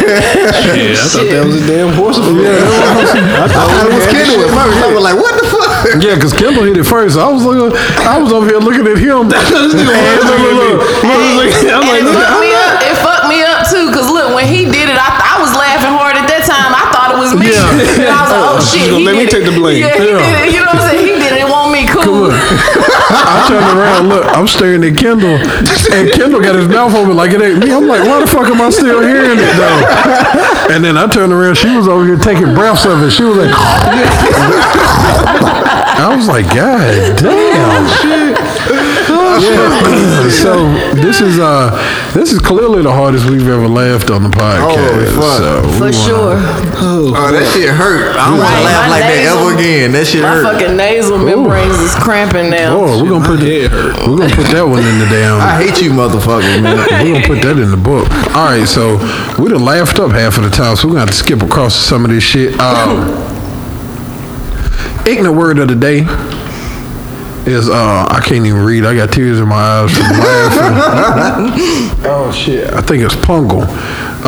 Yeah, 0.06 0.94
I 0.94 1.08
thought 1.08 1.26
that 1.30 1.42
was 1.46 1.56
a 1.58 1.64
damn 1.66 1.90
horse. 1.96 2.18
Yeah, 2.18 3.42
I 3.42 3.48
thought 3.50 3.70
it 3.86 3.94
was 3.94 4.06
Kendall 4.10 4.44
at 4.46 4.50
first. 4.54 4.76
I 4.82 4.88
was 4.92 5.02
like, 5.02 5.16
what 5.18 5.34
the 5.38 5.46
fuck? 5.48 5.70
Yeah, 6.02 6.14
because 6.18 6.32
Kendall 6.36 6.64
hit 6.66 6.76
it 6.78 6.86
first. 6.86 7.16
I 7.18 7.26
was 7.30 7.42
looking, 7.46 7.74
I 8.06 8.18
was 8.20 8.30
over 8.32 8.46
here 8.46 8.58
looking 8.62 8.86
at 8.86 8.98
him. 8.98 9.26
And 9.36 9.42
look, 9.74 10.42
look, 10.42 10.54
look. 10.56 10.78
I'm 11.74 11.82
And 11.82 12.06
like, 12.06 12.06
it 12.06 12.14
fucked 12.14 12.38
me 12.42 12.50
up. 12.54 12.74
It 12.82 12.96
fucked 13.02 13.26
me 13.30 13.38
up 13.42 13.58
too. 13.66 13.86
Cause 13.94 14.08
look, 14.10 14.34
when 14.36 14.46
he 14.46 14.66
did 14.68 14.88
it, 14.90 14.98
I, 14.98 15.10
I 15.10 15.34
was 15.42 15.50
laughing 15.54 15.94
hard 15.94 16.14
at 16.18 16.26
that 16.30 16.42
time. 16.46 16.70
I 16.74 16.84
thought 16.94 17.14
it 17.16 17.18
was 17.22 17.32
me. 17.34 17.50
Yeah. 17.50 18.06
And 18.06 18.10
I 18.10 18.20
was 18.26 18.30
like, 18.30 18.42
oh, 18.46 18.56
oh 18.56 18.60
She's 18.62 18.86
shit. 18.86 18.90
gonna 18.92 19.00
he 19.02 19.06
let 19.06 19.14
me 19.16 19.24
did 19.26 19.32
take 19.32 19.44
the 19.48 19.54
blame. 19.56 19.80
Yeah, 19.82 19.94
he 19.96 20.06
Yeah. 20.10 20.18
did 20.22 20.34
it. 20.46 20.48
You 20.54 20.60
know 20.62 20.70
what 20.74 20.82
I'm 20.82 20.90
saying? 20.92 21.02
He 21.06 21.12
did 21.18 21.25
Look, 22.06 22.32
I 23.10 23.46
turned 23.48 23.78
around, 23.78 24.08
look, 24.08 24.24
I'm 24.26 24.46
staring 24.46 24.84
at 24.84 24.96
Kendall, 24.96 25.36
and 25.92 26.10
Kendall 26.12 26.40
got 26.40 26.54
his 26.54 26.68
mouth 26.68 26.94
open 26.94 27.16
like 27.16 27.32
it 27.32 27.42
ain't 27.42 27.58
me. 27.58 27.72
I'm 27.72 27.86
like, 27.86 28.06
why 28.06 28.20
the 28.20 28.26
fuck 28.26 28.46
am 28.46 28.60
I 28.60 28.70
still 28.70 29.02
hearing 29.02 29.38
it 29.38 29.56
though? 29.58 30.74
And 30.74 30.84
then 30.84 30.96
I 30.96 31.06
turned 31.06 31.32
around, 31.32 31.56
she 31.56 31.74
was 31.76 31.88
over 31.88 32.04
here 32.04 32.16
taking 32.16 32.54
breaths 32.54 32.84
of 32.86 33.02
it. 33.02 33.10
She 33.10 33.24
was 33.24 33.36
like, 33.36 33.50
I 35.98 36.14
was 36.14 36.28
like, 36.28 36.46
God 36.54 37.18
damn, 37.18 37.88
shit. 37.98 38.35
Yeah. 39.42 40.30
so 40.42 40.72
this 40.94 41.20
is 41.20 41.38
uh 41.38 41.70
this 42.14 42.32
is 42.32 42.38
clearly 42.38 42.82
the 42.82 42.92
hardest 42.92 43.28
we've 43.28 43.48
ever 43.48 43.68
laughed 43.68 44.10
on 44.10 44.22
the 44.22 44.30
podcast. 44.30 45.12
fuck. 45.14 45.38
so 45.38 45.62
For 45.78 45.92
sure. 45.92 46.36
Oh, 46.78 47.12
that 47.12 47.44
shit 47.52 47.68
hurt. 47.68 48.16
I 48.16 48.30
don't 48.30 48.38
want 48.38 48.56
to 48.56 48.64
laugh 48.64 48.88
my 48.88 48.96
like 48.96 49.04
that 49.04 49.36
ever 49.36 49.54
again. 49.54 49.92
That 49.92 50.06
shit 50.06 50.22
My 50.22 50.28
hurt. 50.34 50.44
My 50.44 50.52
fucking 50.52 50.76
nasal 50.76 51.18
membranes 51.18 51.78
is 51.78 51.94
cramping 51.94 52.50
now. 52.50 52.76
Oh, 52.76 53.02
we're 53.02 53.10
gonna 53.10 53.26
put 53.26 53.40
that, 53.40 53.70
we're 54.08 54.18
gonna 54.18 54.34
put 54.36 54.48
that 54.52 54.64
one 54.64 54.80
in 54.84 54.98
the 54.98 55.08
damn. 55.12 55.40
I 55.40 55.62
hate 55.62 55.82
you, 55.82 55.90
motherfucker, 55.90 56.62
man. 56.62 56.76
We're 57.06 57.20
gonna 57.20 57.26
put 57.26 57.42
that 57.42 57.58
in 57.58 57.70
the 57.70 57.76
book. 57.76 58.08
All 58.34 58.46
right, 58.46 58.66
so 58.66 58.96
we 59.38 59.48
done 59.48 59.64
laughed 59.64 59.98
up 59.98 60.10
half 60.12 60.38
of 60.38 60.44
the 60.44 60.50
time, 60.50 60.76
so 60.76 60.88
we're 60.88 60.94
gonna 60.94 61.06
have 61.06 61.10
to 61.10 61.16
skip 61.16 61.42
across 61.42 61.74
some 61.74 62.04
of 62.04 62.10
this 62.10 62.24
shit. 62.24 62.58
Um, 62.60 63.04
ignorant 65.06 65.36
word 65.36 65.58
of 65.58 65.68
the 65.68 65.74
day 65.76 66.04
is 67.46 67.68
uh 67.68 68.06
I 68.10 68.20
can't 68.20 68.44
even 68.44 68.64
read. 68.64 68.84
I 68.84 68.94
got 68.94 69.12
tears 69.12 69.38
in 69.40 69.48
my 69.48 69.56
eyes 69.56 69.92
from 69.92 70.02
laughing. 70.02 71.50
oh 72.04 72.32
shit! 72.32 72.72
I 72.72 72.80
think 72.80 73.02
it's 73.04 73.14
pungle. 73.16 73.64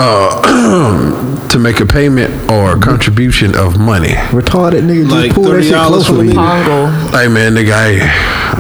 Uh, 0.01 1.49
to 1.49 1.59
make 1.59 1.81
a 1.81 1.87
payment 1.87 2.31
or 2.53 2.77
a 2.77 2.81
contribution 2.81 3.57
of 3.57 3.79
money. 3.81 4.15
Retarded 4.31 4.83
nigga 4.83 5.03
just 5.09 5.11
Like 5.11 5.33
pull 5.35 5.45
that 5.51 5.63
shit 5.65 5.73
$30 5.75 5.87
close 5.89 6.07
from 6.07 6.17
to 6.17 6.21
a 6.21 6.25
me. 6.25 6.33
nigga. 6.35 6.63
Pongle. 6.65 7.11
Hey 7.19 7.27
man, 7.29 7.55
nigga, 7.55 7.73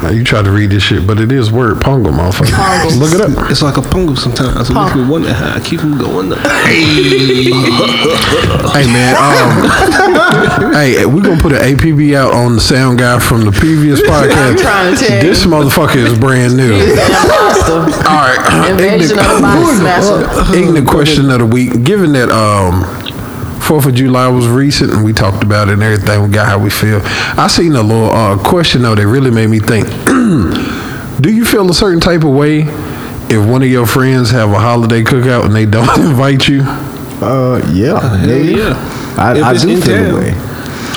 I, 0.02 0.10
you 0.10 0.24
try 0.24 0.42
to 0.42 0.50
read 0.50 0.70
this 0.70 0.82
shit, 0.82 1.06
but 1.06 1.20
it 1.20 1.30
is 1.30 1.52
word 1.52 1.80
pongo, 1.80 2.10
motherfucker. 2.10 2.50
Pungle. 2.50 2.98
Look 2.98 3.12
it 3.14 3.20
up. 3.20 3.50
It's 3.50 3.62
like 3.62 3.76
a 3.76 3.82
pongo 3.82 4.14
sometimes. 4.14 4.68
It 4.70 4.74
makes 4.74 4.94
me 4.96 5.06
wonder 5.06 5.32
how 5.32 5.54
I 5.54 5.60
keep 5.60 5.80
them 5.80 5.96
going. 5.98 6.32
Up. 6.32 6.38
Hey 8.74 8.86
man, 8.86 9.14
um, 9.16 10.72
hey, 10.72 11.04
we're 11.06 11.22
gonna 11.22 11.40
put 11.40 11.52
an 11.52 11.60
APB 11.62 12.14
out 12.16 12.32
on 12.32 12.54
the 12.56 12.60
sound 12.60 12.98
guy 12.98 13.18
from 13.18 13.44
the 13.44 13.52
previous 13.52 14.00
podcast. 14.00 14.50
I'm 14.52 14.56
trying 14.56 14.96
to 14.96 15.04
tell 15.04 15.22
This 15.22 15.44
motherfucker 15.46 15.96
is 15.96 16.18
brand 16.18 16.56
new. 16.56 16.72
He's 16.74 16.92
an 16.92 16.98
imposter. 16.98 17.72
All 18.08 18.26
right, 18.26 18.70
Invasion 18.70 19.18
of 19.18 19.24
the 19.24 19.40
body 19.40 19.64
snatcher. 19.78 20.56
ignorant 20.56 20.88
question 20.88 21.27
of 21.30 21.38
the 21.40 21.46
week. 21.46 21.82
Given 21.84 22.12
that 22.12 22.30
um, 22.30 22.82
Fourth 23.60 23.86
of 23.86 23.94
July 23.94 24.28
was 24.28 24.46
recent 24.48 24.90
and 24.92 25.04
we 25.04 25.12
talked 25.12 25.42
about 25.42 25.68
it 25.68 25.74
and 25.74 25.82
everything, 25.82 26.22
we 26.22 26.28
got 26.28 26.46
how 26.48 26.58
we 26.58 26.70
feel. 26.70 27.00
I 27.04 27.46
seen 27.48 27.74
a 27.74 27.82
little 27.82 28.10
uh, 28.10 28.38
question 28.38 28.82
though 28.82 28.94
that 28.94 29.06
really 29.06 29.30
made 29.30 29.48
me 29.50 29.58
think. 29.58 29.86
Do 31.20 31.32
you 31.32 31.44
feel 31.44 31.68
a 31.70 31.74
certain 31.74 32.00
type 32.00 32.22
of 32.24 32.30
way 32.30 32.62
if 33.30 33.44
one 33.46 33.62
of 33.62 33.68
your 33.68 33.86
friends 33.86 34.30
have 34.30 34.50
a 34.52 34.58
holiday 34.58 35.02
cookout 35.02 35.44
and 35.44 35.54
they 35.54 35.66
don't 35.66 35.88
invite 36.00 36.46
you? 36.48 36.62
Uh, 37.20 37.60
yeah, 37.72 37.98
nigga. 38.24 38.56
yeah. 38.56 39.14
I, 39.18 39.36
If 39.36 39.44
I 39.44 39.52
it's 39.54 39.62
do 39.62 39.70
in 39.70 39.80
feel 39.82 39.96
town. 39.96 40.08
the 40.12 40.14
way. 40.20 40.34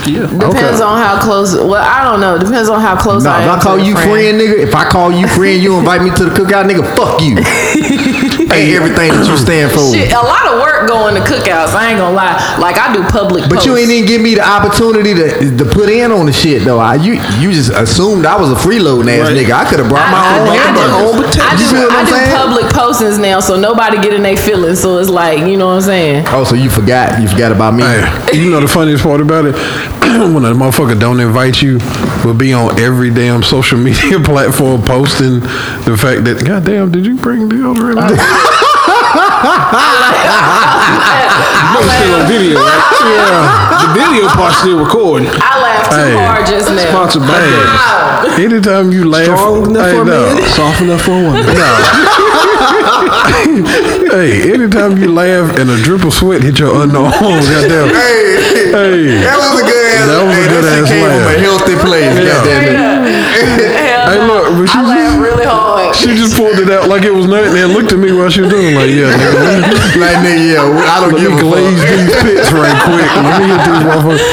Yeah. 0.08 0.26
Depends 0.26 0.82
on 0.82 0.98
how 0.98 1.22
close. 1.22 1.54
Well, 1.56 1.76
I 1.76 2.04
don't 2.04 2.20
know. 2.20 2.38
Depends 2.40 2.70
on 2.70 2.82
how 2.82 2.96
close 3.00 3.24
No, 3.24 3.32
I 3.32 3.44
if 3.44 3.50
am. 3.50 3.60
I 3.60 3.62
call 3.62 3.78
to 3.78 3.82
the 3.84 3.88
you 3.90 3.94
friend, 3.96 4.40
nigga, 4.42 4.58
if 4.68 4.74
I 4.74 4.90
call 4.90 5.12
you 5.12 5.28
friend, 5.28 5.62
you 5.62 5.78
invite 5.78 6.02
me 6.02 6.10
to 6.16 6.26
the 6.26 6.32
cookout, 6.32 6.66
nigga, 6.70 6.86
fuck 6.96 7.22
you. 7.22 7.36
Ain't 8.52 8.76
everything 8.76 9.10
that 9.16 9.26
you 9.28 9.38
stand 9.38 9.72
for. 9.72 9.80
Shit, 9.96 10.12
a 10.12 10.20
lot 10.20 10.46
of 10.52 10.60
work 10.60 10.71
going 10.88 11.16
to 11.16 11.22
cookouts. 11.22 11.74
I 11.74 11.90
ain't 11.92 12.00
gonna 12.00 12.16
lie. 12.16 12.36
Like 12.60 12.78
I 12.78 12.94
do 12.94 13.04
public. 13.10 13.50
But 13.50 13.66
you 13.66 13.76
ain't 13.78 13.90
even 13.92 14.06
give 14.08 14.22
me 14.22 14.36
the 14.36 14.48
opportunity 14.48 15.14
to 15.14 15.58
to 15.58 15.66
put 15.66 15.90
in 15.90 16.12
on 16.12 16.26
the 16.26 16.34
shit 16.34 16.64
though. 16.64 16.80
I, 16.80 16.96
you 16.96 17.14
you 17.40 17.52
just 17.52 17.72
assumed 17.72 18.26
I 18.26 18.40
was 18.40 18.52
a 18.52 18.56
freeloading 18.56 19.08
ass 19.10 19.30
Right. 19.30 19.38
nigga. 19.46 19.52
I 19.54 19.70
could 19.70 19.80
have 19.80 19.90
brought 19.90 20.10
my 20.12 20.20
I, 20.20 20.40
own 20.40 20.48
I, 20.48 20.52
I, 20.52 20.56
hamburger. 20.58 21.32
do, 21.32 21.42
I, 21.42 21.52
You 21.54 21.58
do, 21.58 21.64
see 21.66 21.76
what 21.76 21.92
I 21.92 22.00
I'm 22.00 22.06
do 22.06 22.12
saying? 22.12 22.36
public 22.36 22.66
postings 22.74 23.20
now, 23.22 23.40
so 23.40 23.60
nobody 23.60 23.98
getting 23.98 24.18
in 24.18 24.24
their 24.24 24.38
feelings. 24.38 24.80
So 24.82 24.98
it's 24.98 25.10
like, 25.10 25.40
you 25.40 25.58
know 25.58 25.68
what 25.68 25.76
I'm 25.76 25.82
saying? 25.82 26.26
Oh, 26.30 26.44
so 26.44 26.56
you 26.56 26.70
forgot? 26.70 27.22
You 27.22 27.28
forgot 27.28 27.52
about 27.52 27.74
me? 27.74 27.84
Hey, 27.84 28.38
you 28.42 28.50
know 28.50 28.60
the 28.60 28.68
funniest 28.68 29.04
part 29.04 29.22
about 29.22 29.46
it? 29.46 29.54
when 30.02 30.44
a 30.46 30.54
motherfucker 30.54 31.00
don't 31.00 31.20
invite 31.20 31.62
you, 31.62 31.80
will 32.26 32.34
be 32.34 32.54
on 32.54 32.80
every 32.80 33.10
damn 33.10 33.44
social 33.44 33.78
media 33.88 34.20
platform 34.20 34.82
posting 34.84 35.40
the 35.40 35.98
fact 36.00 36.24
that, 36.26 36.44
God 36.46 36.66
damn, 36.66 36.92
did 36.92 37.06
you 37.06 37.16
bring 37.16 37.48
the 37.50 37.56
deodorant? 37.56 38.18
It's 41.82 41.90
still 41.98 42.14
on 42.14 42.28
video, 42.30 42.60
right? 42.62 42.84
yeah. 43.10 43.82
The 43.82 43.88
video 43.98 44.28
part 44.30 44.54
still 44.54 44.78
recording. 44.78 45.28
I 45.34 45.58
laughed 45.58 45.90
too 45.90 45.98
Hey. 45.98 46.14
hard 46.14 46.46
just 46.46 46.70
now. 46.70 46.86
Sponsored 46.94 47.24
by 47.26 47.42
Wow. 47.42 48.38
Anytime 48.38 48.92
you 48.92 49.10
laugh, 49.10 49.26
Strong 49.26 49.66
enough 49.74 49.86
hey, 49.86 49.96
for 49.98 50.02
a 50.02 50.06
no. 50.06 50.12
man, 50.36 50.38
soft 50.54 50.82
enough 50.82 51.02
for 51.02 51.12
a 51.18 51.22
woman. 51.26 51.42
hey, 54.14 54.54
anytime 54.54 54.98
you 55.02 55.10
laugh 55.12 55.58
and 55.58 55.70
a 55.72 55.78
drip 55.82 56.04
of 56.06 56.14
sweat 56.14 56.44
hit 56.44 56.60
your 56.60 56.84
unknown, 56.84 57.10
goddamn. 57.12 57.90
Hey, 57.90 58.70
Hey. 58.72 59.26
that 59.26 59.38
was 59.42 59.58
a 59.58 59.64
good 59.66 59.86
ass. 59.90 60.06
That 60.06 60.22
was 60.22 60.38
a 60.38 60.46
good 60.54 60.64
that 60.64 60.86
shit 60.86 60.86
ass 60.86 60.90
came 60.92 61.02
from 61.02 61.18
laugh. 61.18 61.34
a 61.34 61.40
healthy 61.42 61.76
place. 61.82 62.14
Yeah. 62.14 62.30
Goddamn 62.30 63.06
it. 63.10 63.26
Hell 63.82 64.06
Hey, 64.12 64.20
look, 64.28 64.44
but 64.54 64.62
I 64.62 64.66
just- 64.66 64.76
laughed 64.88 65.20
really 65.22 65.46
hard. 65.46 65.71
She 65.94 66.16
just 66.18 66.34
pulled 66.36 66.58
it 66.58 66.70
out 66.72 66.90
like 66.90 67.04
it 67.04 67.14
was 67.14 67.28
nothing 67.28 67.54
and 67.58 67.74
looked 67.74 67.92
at 67.94 68.00
me 68.00 68.10
while 68.12 68.30
she 68.30 68.42
was 68.42 68.50
doing 68.50 68.74
it 68.74 68.78
like, 68.80 68.90
yeah, 68.90 69.12
nigga, 69.14 69.38
me, 69.38 70.02
Like 70.02 70.18
nigga, 70.26 70.46
yeah, 70.58 70.66
I 70.66 70.98
don't 71.04 71.14
let 71.14 71.22
give 71.22 71.32
me 71.32 71.38
a 71.38 71.42
glaze 71.46 71.78
fuck. 71.78 71.92
these 71.94 72.16
pits 72.26 72.50
right 72.56 72.78
quick. 72.82 73.10
Let 73.22 73.36
me 73.38 73.46
get 73.52 73.62
these 73.70 73.84
motherfuckers. 73.86 74.24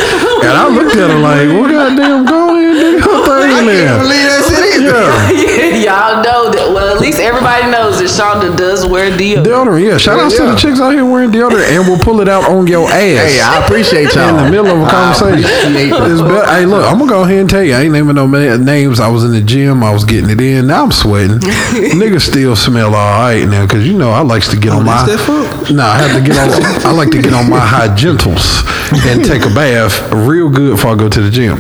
And 0.49 0.55
I 0.57 0.65
looked 0.71 0.97
at 0.97 1.11
her 1.13 1.19
like, 1.21 1.47
well, 1.53 1.69
goddamn, 1.69 2.25
go 2.25 2.57
ahead, 2.57 2.73
nigga, 2.73 3.03
her 3.05 3.43
thing 3.43 3.53
in 3.53 3.59
I 3.59 3.69
there. 3.69 3.85
can't 3.85 4.01
believe 4.01 4.25
that 4.33 4.43
shit 4.49 4.65
either. 4.81 4.89
Yeah. 4.89 5.85
Y'all 5.89 6.23
know 6.25 6.49
that. 6.55 6.67
Well, 6.73 6.88
at 6.88 6.88
least 7.09 7.21
everybody 7.21 7.71
knows 7.71 7.99
that 7.99 8.13
Shonda 8.13 8.55
does 8.57 8.87
wear 8.87 9.11
deodorant. 9.11 9.45
Deodorant, 9.45 9.83
yeah. 9.83 9.97
Shout 9.97 10.19
out 10.19 10.31
to 10.31 10.45
Yeah. 10.45 10.51
the 10.53 10.57
chicks 10.57 10.79
out 10.81 10.93
here 10.93 11.05
wearing 11.07 11.31
deodorant 11.31 11.69
and 11.73 11.89
we'll 11.89 11.99
pull 11.99 12.21
it 12.21 12.29
out 12.29 12.51
on 12.51 12.67
your 12.67 12.85
ass. 12.87 12.93
Hey, 12.93 13.41
I 13.41 13.65
appreciate 13.65 14.15
y'all. 14.15 14.29
in 14.29 14.45
the 14.45 14.51
middle 14.51 14.67
of 14.67 14.87
a 14.87 14.91
conversation. 14.91 15.49
It's 15.75 16.21
be- 16.23 16.53
hey, 16.53 16.67
look, 16.67 16.85
I'm 16.85 16.99
gonna 16.99 17.11
go 17.11 17.23
ahead 17.25 17.39
and 17.39 17.49
tell 17.49 17.63
you, 17.63 17.75
I 17.75 17.83
ain't 17.83 17.93
naming 17.93 18.17
no 18.17 18.27
ma- 18.27 18.57
names. 18.57 19.01
I 19.01 19.09
was 19.09 19.25
in 19.25 19.33
the 19.33 19.41
gym, 19.41 19.83
I 19.83 19.91
was 19.93 20.05
getting 20.05 20.29
it 20.29 20.41
in. 20.41 20.67
Now 20.67 20.85
I'm 20.85 20.93
sweating. 20.93 21.39
Niggas 21.97 22.29
still 22.29 22.55
smell 22.55 22.95
all 22.95 23.21
right 23.21 23.49
now, 23.49 23.67
cause 23.67 23.87
you 23.87 23.97
know 23.97 24.11
I 24.11 24.21
likes 24.21 24.49
to 24.49 24.59
get 24.59 24.73
oh, 24.73 24.79
on 24.79 24.85
my. 24.85 25.07
that's 25.07 25.27
that 25.27 25.65
fuck? 25.65 25.71
Nah, 25.71 25.87
I 25.87 25.97
have 25.97 26.13
to 26.13 26.27
get 26.27 26.37
on. 26.37 26.87
I 26.87 26.93
like 26.93 27.11
to 27.13 27.23
get 27.23 27.33
on 27.33 27.49
my 27.49 27.61
high 27.61 27.95
gentles 27.95 28.63
and 29.07 29.25
take 29.25 29.45
a 29.47 29.55
bath 29.55 30.13
real 30.13 30.51
good 30.51 30.77
before 30.77 30.93
I 30.93 30.95
go 30.97 31.09
to 31.09 31.21
the 31.23 31.31
gym. 31.31 31.57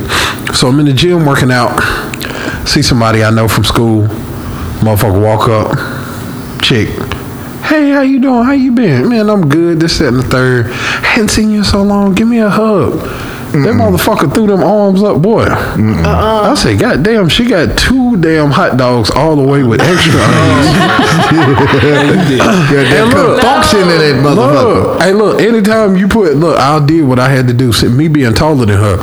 So 0.55 0.69
I'm 0.69 0.79
in 0.81 0.87
the 0.87 0.93
gym 0.93 1.25
working 1.25 1.51
out. 1.51 1.73
See 2.69 2.83
somebody 2.83 3.25
I 3.25 3.31
know 3.31 3.49
from 3.49 3.65
school. 3.65 4.09
Motherfucker 4.81 5.21
walk 5.21 5.49
up, 5.49 6.63
chick. 6.63 6.89
Hey, 7.65 7.91
how 7.91 8.03
you 8.03 8.21
doing? 8.21 8.45
How 8.45 8.53
you 8.53 8.71
been? 8.71 9.09
Man, 9.09 9.29
I'm 9.29 9.49
good. 9.49 9.81
This, 9.81 9.99
that, 9.99 10.09
and 10.09 10.19
the 10.19 10.23
third. 10.23 10.67
Hadn't 10.67 11.31
seen 11.31 11.51
you 11.51 11.59
in 11.59 11.65
so 11.65 11.83
long. 11.83 12.15
Give 12.15 12.29
me 12.29 12.39
a 12.39 12.49
hug. 12.49 12.95
That 13.53 13.75
motherfucker 13.75 14.33
threw 14.35 14.47
them 14.47 14.63
arms 14.63 15.03
up, 15.03 15.23
boy. 15.23 15.47
I 15.49 16.55
said, 16.55 16.79
God 16.79 17.03
damn, 17.03 17.29
she 17.29 17.47
got 17.47 17.79
two 17.79 18.17
damn 18.21 18.51
hot 18.51 18.77
dogs 18.77 19.11
all 19.11 19.37
the 19.37 19.43
way 19.43 19.63
with 19.63 19.81
extra 19.81 20.21
onions. 20.21 21.09
Yeah, 22.69 22.85
that 22.85 23.05
And 23.05 23.15
look, 23.15 23.41
function 23.43 23.81
in 23.81 23.89
that 23.89 24.23
motherfucker. 24.25 24.85
Look, 24.85 25.03
hey, 25.03 25.13
look. 25.13 25.41
Anytime 25.41 25.97
you 25.97 26.09
put, 26.09 26.37
look, 26.37 26.59
I 26.59 26.85
did 26.85 27.05
what 27.07 27.19
I 27.19 27.29
had 27.29 27.47
to 27.49 27.55
do. 27.55 27.73
See, 27.73 27.89
me 27.89 28.09
being 28.09 28.35
taller 28.35 28.67
than 28.67 28.79
her, 28.79 28.99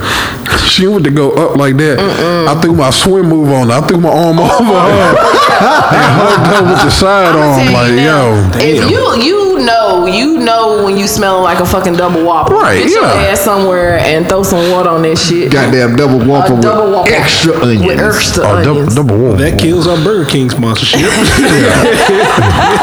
she 0.68 0.88
went 0.88 1.04
to 1.06 1.12
go 1.12 1.32
up 1.34 1.58
like 1.58 1.78
that. 1.78 2.00
I 2.00 2.60
threw 2.62 2.74
my 2.76 2.90
swim 2.92 3.28
move 3.30 3.52
on. 3.52 3.70
her. 3.70 3.76
I 3.76 3.88
threw 3.88 4.00
my 4.00 4.10
arm 4.10 4.40
over 4.40 4.50
her 4.50 5.10
and 5.10 6.10
hugged 6.18 6.48
her 6.56 6.62
with 6.72 6.82
the 6.84 6.90
side 6.92 7.36
arm. 7.36 7.74
Like, 7.74 7.92
you 7.92 7.96
now, 7.98 8.34
yo, 8.60 8.60
if 8.60 8.90
you 8.90 9.24
you 9.24 9.45
you 9.60 9.66
know, 9.66 10.06
you 10.06 10.38
know 10.40 10.84
when 10.84 10.98
you 10.98 11.08
smelling 11.08 11.44
like 11.44 11.60
a 11.60 11.66
fucking 11.66 11.94
double 11.94 12.24
whopper. 12.26 12.54
Right, 12.56 12.80
Get 12.84 12.92
your 12.92 13.04
yeah. 13.04 13.32
ass 13.32 13.42
somewhere 13.42 13.98
and 14.00 14.28
throw 14.28 14.44
some 14.44 14.70
water 14.72 14.90
on 14.90 15.02
that 15.04 15.18
shit. 15.18 15.52
Goddamn 15.52 15.96
double 15.96 16.20
whopper 16.26 16.58
A 16.58 16.62
double 16.62 16.92
Whopper. 16.92 17.12
extra 17.14 17.54
onions. 17.62 17.86
With 17.86 18.00
extra 18.00 18.44
Oh, 18.44 18.64
double, 18.64 18.78
onions. 18.80 18.96
double 18.96 19.18
Whopper. 19.18 19.38
That 19.38 19.60
kills 19.60 19.88
our 19.88 19.98
Burger 20.04 20.30
King 20.30 20.50
sponsorship. 20.50 21.02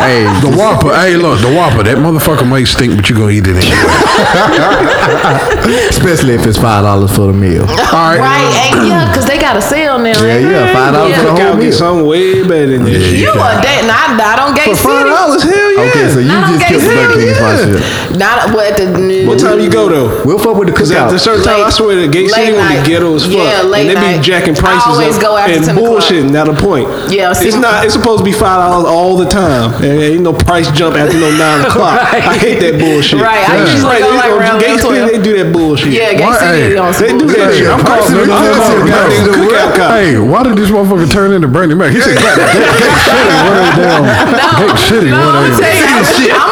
Hey, 0.03 0.25
The 0.43 0.51
Whopper, 0.59 0.91
hey, 0.95 1.17
look, 1.17 1.39
the 1.41 1.53
Whopper, 1.55 1.83
that 1.85 1.97
motherfucker 1.99 2.47
might 2.49 2.65
stink, 2.67 2.97
but 2.97 3.09
you 3.09 3.15
gonna 3.17 3.31
eat 3.31 3.47
it 3.47 3.55
anyway. 3.55 3.71
especially 5.89 6.35
if 6.35 6.45
it's 6.47 6.59
five 6.59 6.83
dollars 6.85 7.15
for 7.15 7.27
the 7.31 7.33
meal. 7.33 7.63
All 7.95 8.11
right. 8.11 8.19
Right, 8.19 8.73
and 8.75 8.89
yeah, 8.89 9.07
because 9.09 9.27
they 9.27 9.39
got 9.39 9.57
a 9.57 9.63
sale 9.63 9.99
now. 9.99 10.11
Yeah, 10.19 10.27
right? 10.27 10.43
yeah, 10.43 10.73
five 10.75 10.95
dollars 10.95 11.17
for 11.17 11.23
the 11.23 11.31
whole 11.33 11.55
meal. 11.55 11.63
get 11.71 11.75
something 11.75 12.07
way 12.07 12.43
better 12.43 12.67
than 12.79 12.85
that. 12.85 13.01
shit. 13.01 13.21
You 13.21 13.31
a 13.31 13.35
that? 13.37 13.85
Not, 13.87 14.17
not 14.19 14.39
on 14.43 14.55
Gate 14.59 14.75
For 14.77 14.91
five 14.91 15.07
City. 15.07 15.11
dollars, 15.11 15.43
hell 15.43 15.73
yeah. 15.73 15.87
Okay, 15.91 16.07
so 16.11 16.19
you 16.19 16.29
Not 16.35 16.49
just 16.51 16.61
killed 16.69 16.83
the 16.83 16.89
Gate 16.89 17.09
Burger 17.09 17.21
King 17.21 17.35
City. 17.35 17.79
sponsorship. 17.79 18.19
Not 18.19 18.55
what 18.55 18.77
the. 18.77 19.25
What 19.27 19.39
time 19.39 19.61
you 19.61 19.71
go 19.71 19.89
though? 19.89 20.23
We'll 20.25 20.39
fuck 20.39 20.57
with 20.57 20.69
the 20.69 20.73
Because 20.73 20.91
after 20.93 21.17
a 21.17 21.19
certain 21.19 21.45
time, 21.45 21.65
I 21.65 21.71
swear 21.71 21.97
the 21.97 22.09
Gate 22.09 22.29
City 22.31 22.53
late 22.53 22.57
gonna 22.57 22.83
be 22.83 22.89
ghetto 22.89 23.15
as 23.15 23.25
fuck. 23.25 23.33
Yeah, 23.33 23.63
late 23.63 23.89
and 23.89 23.91
they 23.91 23.95
night. 23.95 24.17
be 24.19 24.23
jacking 24.23 24.57
I 24.57 24.61
prices 24.61 24.87
always 24.87 25.17
up 25.17 25.23
go 25.23 25.37
after 25.37 25.53
and 25.57 25.65
10 25.65 25.77
bullshitting. 25.77 26.31
Now 26.31 26.45
the 26.45 26.55
point. 26.55 26.89
Yeah, 27.11 27.33
see- 27.33 27.49
it's 27.49 27.57
not. 27.57 27.85
It's 27.85 27.95
supposed 27.95 28.19
to 28.21 28.25
be 28.25 28.33
five 28.33 28.61
dollars 28.63 28.87
all 28.87 29.17
the 29.17 29.27
time. 29.29 29.73
There 29.81 30.13
ain't 30.13 30.23
no 30.23 30.33
price 30.33 30.71
jump 30.73 30.97
after 30.97 31.19
no 31.19 31.31
nine 31.37 31.65
o'clock. 31.69 31.99
I 32.01 32.37
hate 32.39 32.61
that 32.61 32.79
bullshit. 32.79 33.21
Right, 33.21 33.43
I 33.49 33.63
It's 33.63 33.73
usually 33.73 33.89
like, 33.93 34.03
go 34.03 34.11
they 34.11 34.17
like 34.19 34.31
go- 34.31 34.39
around 34.39 34.59
Gate 34.61 34.81
City, 34.81 35.01
they 35.07 35.19
do 35.23 35.33
that 35.43 35.53
bullshit. 35.53 35.93
Yeah, 35.93 36.13
Gate 36.15 36.37
City 36.39 36.75
hey, 36.75 36.77
on 36.79 36.93
some 36.95 37.03
They 37.07 37.13
do 37.19 37.27
that 37.33 37.51
shit. 37.55 37.69
I'm 37.69 37.81
calling 37.85 38.13
them. 38.13 38.31
I'm 38.31 38.55
calling 38.55 38.87
cookout 39.33 39.71
cops. 39.77 39.95
Hey, 39.97 40.19
why 40.19 40.43
did 40.43 40.57
this 40.57 40.71
motherfucker 40.71 41.11
turn 41.11 41.33
into 41.33 41.49
Bernie 41.49 41.75
Mac? 41.75 41.93
He 41.93 42.01
said, 42.01 42.17
"God, 42.17 42.37
Gate 42.39 42.69
City, 43.03 43.33
what 43.43 43.57
a 43.57 43.67
damn, 43.77 44.05
Gate 44.63 44.79
City, 44.79 45.11
what 45.13 45.21
I'm 45.21 45.45
a 45.45 45.51
gonna 45.53 46.52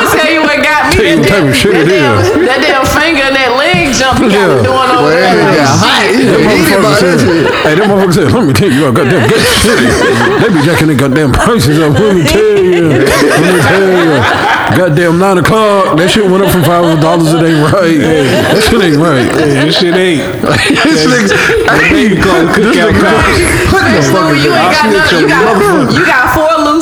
tell 1.00 1.08
you. 1.08 1.16
I'm 1.16 1.24
gonna 1.24 1.30
tell 1.30 1.40
you 1.40 1.40
what 1.40 1.40
got 1.40 1.40
me. 1.40 1.40
Tell 1.40 1.40
you 1.40 1.40
That, 1.40 1.40
what 1.40 1.40
type 1.40 1.40
of 1.40 1.50
damn, 1.50 1.56
shit 1.56 1.74
it 1.74 1.86
damn, 1.88 2.18
is. 2.20 2.28
that 2.50 2.58
damn 2.60 2.84
finger 2.84 3.24
and 3.24 3.36
that 3.36 3.50
leg 3.56 3.88
jump 3.96 4.16
he 4.20 4.26
got 4.28 4.36
Yeah. 4.36 4.52
me 4.52 4.62
doing 4.68 4.90
over 4.90 5.04
Well, 5.04 5.16
there. 5.16 5.54
yeah, 5.56 5.80
hot. 5.80 6.00
That 6.00 6.18
Yeah, 6.20 6.36
motherfucker 6.44 7.00
said, 7.00 7.18
hey, 7.64 7.74
that 7.78 7.86
motherfucker 7.88 8.14
said, 8.14 8.28
let 8.32 8.42
me 8.44 8.52
tell 8.52 8.70
you, 8.70 8.82
I 8.86 8.90
goddamn 8.92 9.24
good 9.28 9.40
shit. 9.40 9.78
They 10.40 10.48
be 10.52 10.60
jacking 10.66 10.88
their 10.92 10.98
goddamn 11.00 11.32
prices 11.32 11.78
up. 11.80 11.92
Let 11.96 12.12
me 12.16 12.22
tell 12.24 12.60
you. 12.60 13.00
Let 13.00 13.40
me 13.40 13.60
tell 13.64 13.88
you. 13.88 14.20
Goddamn 14.70 15.18
nine 15.18 15.38
o'clock. 15.42 15.98
That 15.98 16.06
shit 16.10 16.22
went 16.22 16.44
up 16.46 16.50
from 16.54 16.62
five 16.62 16.84
hundred 16.86 17.02
dollars. 17.02 17.34
It 17.34 17.42
ain't 17.42 17.58
right. 17.74 17.98
That 18.54 18.62
shit 18.62 18.78
ain't 18.78 19.02
right. 19.02 19.26
Yeah, 19.26 19.66
this 19.66 19.74
shit 19.82 19.94
ain't. 19.98 20.22
this 20.86 21.02
nigga, 21.10 21.34
hey, 21.90 22.14
They 22.14 22.22
call 22.22 22.38
this 22.46 22.54
cookout 22.70 22.94
nigga- 22.94 23.02
cops. 23.02 23.34
Hey, 23.90 23.98
Stu, 23.98 24.22
you 24.38 24.54
ain't 24.54 24.70
got 24.70 24.86
I'll 24.86 24.94
nothing. 24.94 25.20
You 25.20 25.26
got, 25.26 25.90
you 25.90 26.04
got 26.06 26.24
four 26.30 26.54
loose 26.70 26.79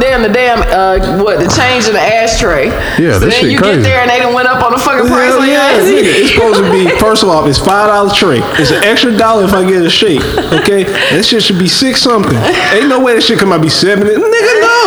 wasn't 0.00 0.32
the 0.32 0.32
damn 0.32 0.62
uh, 0.62 1.22
what 1.22 1.38
the 1.38 1.48
change 1.50 1.86
in 1.86 1.94
the 1.94 2.00
ashtray. 2.00 2.68
Yeah, 2.98 3.18
so 3.18 3.26
this 3.26 3.34
then 3.34 3.42
shit 3.42 3.50
you 3.52 3.58
crazy. 3.58 3.82
get 3.82 3.82
there 3.82 4.00
and 4.00 4.10
they 4.10 4.18
done 4.18 4.34
went 4.34 4.48
up 4.48 4.62
on 4.62 4.72
the 4.72 4.78
fucking 4.78 5.06
price 5.06 5.34
yeah, 5.46 5.76
it's 5.76 6.32
supposed 6.32 6.58
to 6.58 6.66
be 6.70 6.88
first 7.02 7.22
of 7.22 7.28
all, 7.28 7.46
it's 7.46 7.58
five 7.58 7.88
dollar 7.88 8.12
tray. 8.12 8.40
It's 8.58 8.70
an 8.70 8.82
extra 8.84 9.14
dollar 9.16 9.44
if 9.44 9.52
I 9.52 9.66
get 9.66 9.82
a 9.82 9.90
shake. 9.90 10.22
Okay, 10.64 10.84
this 11.12 11.28
shit 11.28 11.42
should 11.42 11.58
be 11.58 11.68
six 11.68 12.00
something. 12.00 12.36
Ain't 12.72 12.88
no 12.88 13.00
way 13.00 13.14
this 13.14 13.26
shit 13.26 13.38
come 13.38 13.52
out 13.52 13.62
be 13.62 13.68
seven. 13.68 14.06
Nigga, 14.06 14.54
no, 14.62 14.82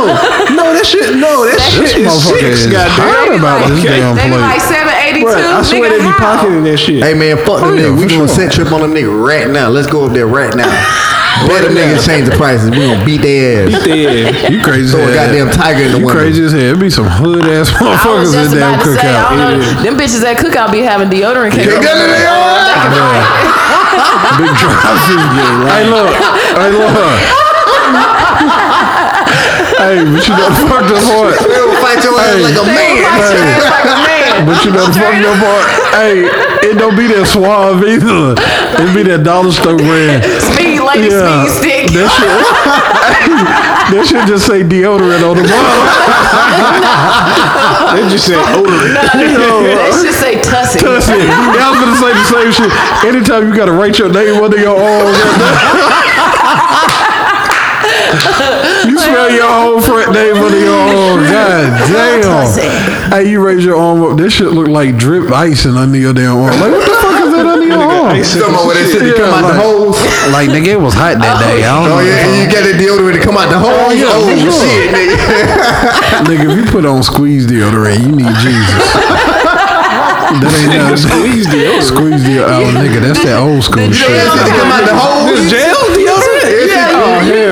no 0.56 0.66
that 0.74 0.86
shit, 0.86 1.16
no 1.16 1.46
that, 1.46 1.60
that 1.60 1.90
shit, 1.92 2.08
is 2.08 2.16
six. 2.24 2.66
Goddamn, 2.68 3.40
about 3.40 3.70
this 3.70 3.80
okay. 3.84 4.00
damn 4.00 4.16
place. 4.16 4.42
Like 4.42 4.62
seven, 4.62 4.94
eight 5.04 5.07
92. 5.24 5.48
I 5.48 5.62
swear 5.64 5.90
they 5.90 5.98
be 5.98 6.14
pocketing 6.18 6.64
that 6.64 6.78
shit. 6.78 7.04
Hey 7.04 7.14
man, 7.14 7.38
fuck 7.38 7.62
the 7.62 7.72
oh, 7.72 7.78
nigga. 7.78 7.98
We 7.98 8.08
gonna 8.08 8.28
set 8.28 8.52
trip 8.52 8.72
on 8.72 8.82
them 8.82 8.94
nigga 8.94 9.10
right 9.10 9.50
now. 9.50 9.70
Let's 9.70 9.88
go 9.88 10.06
up 10.06 10.14
there 10.14 10.28
right 10.28 10.54
now. 10.56 10.70
Let 11.46 11.62
them 11.64 11.78
niggas 11.78 12.02
change 12.02 12.26
the 12.28 12.36
prices. 12.36 12.72
We 12.72 12.82
gonna 12.82 13.06
beat 13.06 13.22
their 13.22 13.70
ass. 13.70 13.86
Beat 13.86 13.86
their 13.86 14.34
ass. 14.34 14.50
You 14.54 14.62
crazy 14.64 14.90
as 14.90 14.98
a 14.98 15.14
goddamn 15.14 15.52
tiger 15.54 15.84
in 15.86 15.92
the 15.94 16.00
You 16.00 16.10
crazy 16.10 16.44
as 16.46 16.52
hell. 16.52 16.74
It 16.74 16.80
be 16.80 16.90
some 16.90 17.06
hood 17.06 17.46
ass 17.46 17.70
motherfuckers 17.78 18.34
in 18.34 18.50
just 18.50 18.58
damn 18.58 18.74
about 18.74 18.86
say, 18.86 19.06
I 19.06 19.38
don't 19.38 19.62
cookout. 19.62 19.84
Them 19.84 19.96
bitches 19.98 20.24
at 20.26 20.38
cookout 20.38 20.72
be 20.72 20.82
having 20.82 21.10
deodorant 21.10 21.54
cakes. 21.54 21.70
They 21.70 21.78
got 21.78 21.98
it, 21.98 22.10
they 22.10 22.26
all 22.26 22.58
Big 24.38 24.54
drops. 24.58 25.06
Hey 25.70 25.86
look, 25.90 26.14
hey 26.58 26.72
look 26.74 28.27
hey, 29.78 30.04
but 30.08 30.22
you 30.26 30.34
done 30.36 30.54
fucked 30.68 30.92
up 30.92 31.04
hard. 31.08 31.36
We 31.44 31.54
gonna 31.54 31.78
fight 31.84 32.00
your 32.04 32.16
ass 32.18 32.38
Hey. 32.38 32.44
like 32.44 32.58
a 32.58 32.66
man. 32.66 32.96
was 32.98 33.32
like, 33.32 33.38
Hey. 33.38 33.60
Like 33.68 33.88
a 33.88 33.98
man. 34.08 34.46
But 34.48 34.58
you 34.66 34.70
done 34.72 34.92
fucked 34.94 35.26
up 35.28 35.38
hard. 35.42 35.66
Hey, 35.98 36.16
it 36.70 36.76
don't 36.78 36.96
be 36.96 37.08
that 37.10 37.26
suave 37.28 37.82
either. 37.84 38.38
It 38.78 38.90
be 38.94 39.02
that 39.10 39.24
dollar 39.26 39.52
store 39.52 39.78
brand. 39.78 40.22
Speed 40.42 40.80
lady, 40.86 41.10
Yeah, 41.10 41.46
speed 41.50 41.90
stick. 41.90 41.98
that 41.98 42.10
shit. 42.14 42.38
that 43.92 44.04
shit 44.06 44.24
just 44.30 44.46
say 44.46 44.62
deodorant 44.62 45.24
on 45.26 45.36
the 45.42 45.46
bottom. 45.48 45.84
They 47.98 48.04
just 48.14 48.28
say 48.30 48.38
odorant. 48.38 48.94
That 48.94 49.16
uh, 49.18 50.02
shit 50.04 50.14
say 50.14 50.34
tussy. 50.44 50.80
That's 50.86 51.10
it. 51.10 51.24
Yeah, 51.26 51.66
I 51.66 51.70
was 51.74 51.80
gonna 51.82 51.98
say 51.98 52.12
the 52.14 52.26
same 52.30 52.52
shit. 52.54 52.72
Anytime 53.08 53.48
you 53.50 53.56
gotta 53.56 53.72
write 53.74 53.98
your 53.98 54.10
name 54.14 54.38
under 54.44 54.58
your 54.60 54.76
arm, 54.78 55.08
you 58.88 58.98
spell 58.98 59.30
your 59.32 59.48
whole 59.52 59.82
front 59.88 60.14
name 60.14 60.36
under 60.38 60.60
your 60.60 60.78
arm. 60.78 61.20
God 61.28 61.68
damn. 61.92 63.12
Hey, 63.12 63.30
you 63.30 63.44
raise 63.44 63.64
your 63.66 63.78
arm 63.78 64.02
up. 64.04 64.18
This 64.18 64.34
shit 64.34 64.52
look 64.52 64.68
like 64.68 64.98
drip 64.98 65.32
icing 65.32 65.76
under 65.76 65.98
your 65.98 66.14
damn 66.14 66.38
arm. 66.38 66.54
Like 66.60 66.72
what 66.72 66.86
the 66.86 66.96
fuck 67.02 67.22
is 67.26 67.32
that 67.36 67.46
under 67.46 67.66
your 67.66 67.80
arm? 67.84 68.08
Icing 68.16 68.40
Talking 68.42 68.56
about 68.56 68.66
where 68.68 68.76
they 68.76 68.88
said 68.92 69.16
come 69.16 69.32
out 69.34 69.48
the 69.48 69.60
holes. 69.60 69.98
like 70.32 70.50
nigga, 70.50 70.68
it 70.78 70.82
was 70.82 70.94
hot 70.94 71.20
that 71.20 71.36
oh, 71.38 71.44
day. 71.44 71.64
I 71.64 71.72
don't 71.76 71.92
Oh 71.92 72.00
know. 72.00 72.02
yeah, 72.04 72.24
and 72.28 72.32
you 72.40 72.46
got 72.48 72.64
that 72.64 72.76
deodorant 72.80 73.16
to 73.20 73.24
come 73.24 73.36
out 73.38 73.50
the 73.52 73.60
oh, 73.60 73.66
hole. 73.68 73.92
yeah, 73.94 74.08
Oh, 74.12 74.28
sure. 74.36 74.52
shit, 74.52 74.92
nigga. 74.96 75.16
Nigga, 76.28 76.46
if 76.52 76.58
you 76.58 76.66
put 76.72 76.86
on 76.86 77.04
squeeze 77.04 77.46
deodorant, 77.48 78.00
you 78.04 78.12
need 78.16 78.34
Jesus. 78.44 78.84
that 80.42 80.52
ain't 80.52 80.74
nothing. 80.76 80.98
Squeeze 80.98 81.48
deodorant. 81.48 81.84
Squeeze 81.88 82.24
deodorant. 82.24 82.68
Oh, 82.68 82.80
nigga, 82.84 83.00
that's 83.04 83.22
that 83.24 83.40
old 83.40 83.64
school 83.64 83.88
shit. 83.92 84.08
They 84.08 84.52
come 84.52 84.72
out 84.72 84.84
the 84.88 84.96
hole. 84.98 85.28
This 85.32 85.48
jail 85.52 85.78
deodorant? 85.94 86.04
Yeah, 86.04 86.06
Oh 86.07 86.07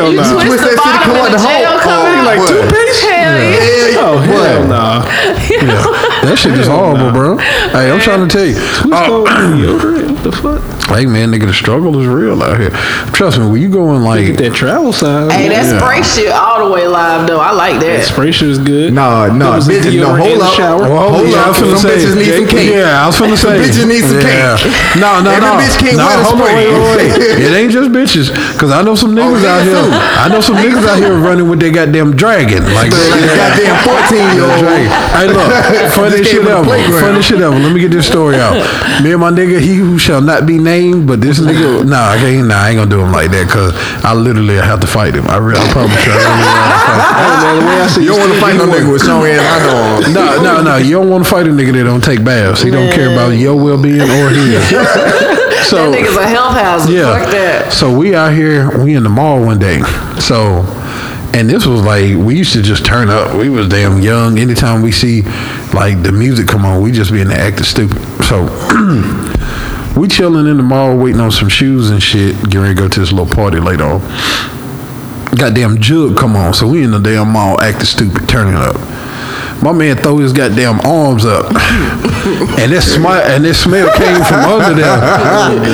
hell 0.05 0.13
You 0.13 0.21
no. 0.21 0.29
twist 0.33 0.45
twist 0.45 0.63
the 0.63 0.69
that 0.69 0.77
shit 0.77 0.85
to 0.85 0.85
bottom 0.85 1.01
come 1.01 1.17
of 1.17 1.31
the 1.33 1.37
the 1.37 1.43
jail 1.49 1.73
cover. 1.81 2.13
Oh, 2.15 2.23
Like 2.25 2.39
what? 2.39 2.49
toothpaste? 2.49 3.01
Hell 3.05 3.35
yeah. 3.41 3.89
Yeah, 3.89 4.05
Oh 4.05 4.17
hell 4.21 4.61
what? 4.61 4.69
no. 4.69 4.85
Yeah, 5.49 6.14
that 6.25 6.37
shit 6.37 6.53
is 6.57 6.67
horrible, 6.67 7.11
bro. 7.11 7.37
Hey, 7.37 7.91
I'm 7.91 7.99
trying 7.99 8.27
to 8.27 8.31
tell 8.31 8.45
you. 8.45 8.55
Oh, 8.91 9.25
Uh, 9.25 9.55
deodorant? 9.55 10.11
What 10.15 10.23
the 10.23 10.31
fuck? 10.31 10.61
hey, 10.95 11.05
man, 11.05 11.31
nigga, 11.31 11.45
the 11.47 11.53
struggle 11.53 11.99
is 11.99 12.07
real 12.07 12.41
out 12.43 12.59
here. 12.59 12.69
Trust 13.13 13.39
me, 13.39 13.47
when 13.47 13.61
you 13.61 13.69
going 13.69 14.01
like 14.03 14.25
Get 14.25 14.29
like, 14.29 14.39
that 14.39 14.53
travel 14.53 14.93
sign. 14.93 15.29
Hey, 15.29 15.49
that 15.49 15.65
Yeah. 15.65 15.79
spray 15.79 16.01
shit 16.03 16.31
all 16.31 16.65
the 16.67 16.71
way 16.73 16.87
live 16.87 17.27
though. 17.27 17.39
I 17.39 17.51
like 17.51 17.79
That 17.81 17.97
that. 18.01 18.05
spray 18.05 18.31
shit 18.31 18.49
is 18.49 18.57
good. 18.59 18.93
Nah, 18.93 19.27
nah, 19.27 19.55
Put 19.59 19.63
bitches, 19.73 19.97
no, 19.99 20.13
deodorant 20.13 20.15
in 20.15 20.21
hold 20.21 20.39
the 20.41 20.45
up. 20.45 20.53
shower. 20.53 20.81
well, 20.89 21.09
Hold 21.15 21.27
yeah, 21.29 21.37
I 21.37 21.41
up, 21.41 21.47
was 21.49 21.57
finna 21.57 21.77
some 21.77 21.77
say, 21.89 21.95
bitches 21.97 22.15
need 22.15 22.33
some 22.35 22.47
cake. 22.47 22.69
Yeah, 22.75 23.03
I 23.03 23.05
was 23.07 23.15
finna 23.17 23.37
say, 23.37 23.53
bitches 23.59 23.87
need 23.87 24.03
some 24.05 24.21
yeah. 24.21 24.57
cake. 24.57 24.73
No, 25.01 25.09
no, 25.21 25.29
Every 25.31 25.45
no, 25.45 25.53
bitch 25.61 25.77
can't 25.81 25.97
no. 25.97 26.05
wear 26.07 26.17
the 26.17 26.23
hold 26.23 26.41
on, 26.41 26.47
spray. 26.47 26.55
wait, 26.55 26.73
wait, 26.73 27.11
wait. 27.11 27.41
It 27.45 27.51
ain't 27.53 27.71
just 27.71 27.89
bitches, 27.91 28.27
cause 28.57 28.71
I 28.71 28.81
know 28.81 28.95
some 28.95 29.13
niggas 29.15 29.41
yeah, 29.43 29.55
out 29.59 29.63
here. 29.63 29.75
too. 29.75 29.89
I 29.91 30.25
know 30.29 30.39
some 30.41 30.55
niggas 30.57 30.85
out 30.87 30.97
here 30.97 31.13
running 31.17 31.49
with 31.49 31.59
their 31.59 31.71
goddamn 31.71 32.15
dragon, 32.15 32.63
like 32.73 32.91
Like 32.91 33.21
a 33.25 33.35
goddamn 33.35 33.77
14 33.83 34.35
year 34.35 34.45
old. 34.47 34.59
Dragon. 34.63 34.89
Hey, 35.17 35.27
look, 35.27 35.91
funny 35.91 36.14
Just 36.19 36.31
shit 36.31 36.45
ever. 36.45 36.63
Funny 36.65 37.21
shit 37.21 37.41
ever. 37.41 37.55
Let 37.57 37.73
me 37.73 37.79
get 37.81 37.91
this 37.91 38.07
story 38.07 38.35
out. 38.35 38.53
Me 39.03 39.11
and 39.11 39.21
my 39.21 39.31
nigga, 39.31 39.59
he 39.59 39.75
who 39.75 39.97
shall 39.97 40.21
not 40.21 40.45
be 40.45 40.57
named, 40.57 41.07
but 41.07 41.21
this 41.21 41.39
nigga, 41.39 41.85
nah, 41.85 42.11
I 42.11 42.17
can't, 42.17 42.47
nah, 42.47 42.55
I 42.55 42.69
ain't 42.69 42.77
gonna 42.77 42.89
do 42.89 43.01
him 43.01 43.11
like 43.11 43.31
that, 43.31 43.49
cause 43.49 43.73
I 44.03 44.13
literally 44.13 44.55
have 44.55 44.79
to 44.81 44.87
fight 44.87 45.15
him. 45.15 45.27
I 45.27 45.37
really, 45.37 45.59
I 45.59 45.71
promise 45.71 46.05
you, 46.05 46.11
I 46.11 46.17
really 46.17 46.55
have 46.55 46.71
to 46.71 46.85
fight 46.85 47.57
him. 47.57 47.65
Man, 47.65 47.81
I 47.81 47.87
see 47.87 48.01
You 48.03 48.09
don't 48.11 48.19
want 48.19 48.33
to 48.33 48.39
fight 48.41 48.55
no 48.57 48.65
nigga 48.67 48.91
with 48.91 49.01
strong 49.01 49.25
ass 49.25 49.65
know. 50.13 50.13
No, 50.13 50.41
no, 50.41 50.63
no. 50.63 50.77
You 50.77 50.95
don't 50.99 51.09
want 51.09 51.23
to 51.23 51.29
fight 51.29 51.47
a 51.47 51.49
nigga 51.49 51.73
that 51.73 51.83
don't 51.83 52.03
take 52.03 52.23
baths. 52.23 52.61
He 52.61 52.71
don't 52.71 52.91
care 52.93 53.11
about 53.11 53.29
your 53.29 53.55
well 53.55 53.81
being 53.81 54.01
or 54.01 54.29
his. 54.29 54.61
So 55.65 55.89
That 55.89 55.97
nigga's 55.97 56.15
a 56.15 56.27
health 56.27 56.53
hazard. 56.53 56.93
yeah. 56.93 57.17
Fuck 57.17 57.31
that. 57.31 57.73
So 57.73 57.97
we 57.97 58.13
out 58.13 58.33
here, 58.33 58.77
we 58.83 58.93
in 58.93 59.01
the 59.01 59.09
mall 59.09 59.43
one 59.43 59.57
day. 59.57 59.81
So 60.19 60.61
and 61.35 61.49
this 61.49 61.65
was 61.65 61.81
like 61.81 62.15
we 62.15 62.37
used 62.37 62.53
to 62.53 62.61
just 62.61 62.85
turn 62.85 63.09
up. 63.09 63.35
We 63.37 63.49
was 63.49 63.67
damn 63.67 64.01
young. 64.01 64.39
Anytime 64.39 64.81
we 64.81 64.93
see 64.93 65.23
like 65.73 66.01
the 66.01 66.13
music 66.13 66.47
come 66.47 66.63
on, 66.63 66.81
we 66.81 66.93
just 66.93 67.11
be 67.11 67.19
in 67.19 67.27
the 67.27 67.35
act 67.35 67.59
of 67.59 67.65
stupid. 67.65 67.99
So 68.23 68.43
we 69.99 70.07
chilling 70.07 70.47
in 70.47 70.55
the 70.55 70.63
mall 70.63 70.97
waiting 70.97 71.19
on 71.19 71.31
some 71.31 71.49
shoes 71.49 71.89
and 71.89 72.01
shit. 72.01 72.35
Getting 72.43 72.61
ready 72.61 72.75
to 72.75 72.81
go 72.81 72.87
to 72.87 72.99
this 73.01 73.11
little 73.11 73.27
party 73.27 73.59
later 73.59 73.83
on. 73.83 73.99
Goddamn 75.35 75.81
jug 75.81 76.15
come 76.15 76.37
on. 76.37 76.53
So 76.53 76.69
we 76.69 76.83
in 76.83 76.91
the 76.91 76.99
damn 76.99 77.33
mall 77.33 77.59
acting 77.59 77.85
stupid, 77.85 78.29
turning 78.29 78.55
up. 78.55 78.77
My 79.61 79.71
man 79.71 79.97
throw 79.97 80.17
his 80.17 80.31
goddamn 80.31 80.79
arms 80.81 81.25
up, 81.25 81.45
and 82.59 82.71
that 82.71 82.81
smell 82.83 83.21
and 83.23 83.43
that 83.45 83.55
smell 83.55 83.89
came 83.97 84.21
from 84.23 84.45
under 84.45 84.73
there 84.79 84.99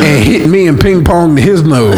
and 0.05 0.23
hit 0.23 0.47
me 0.47 0.67
and 0.67 0.79
ping 0.79 1.03
ponged 1.03 1.39
his 1.39 1.63
nose. 1.63 1.91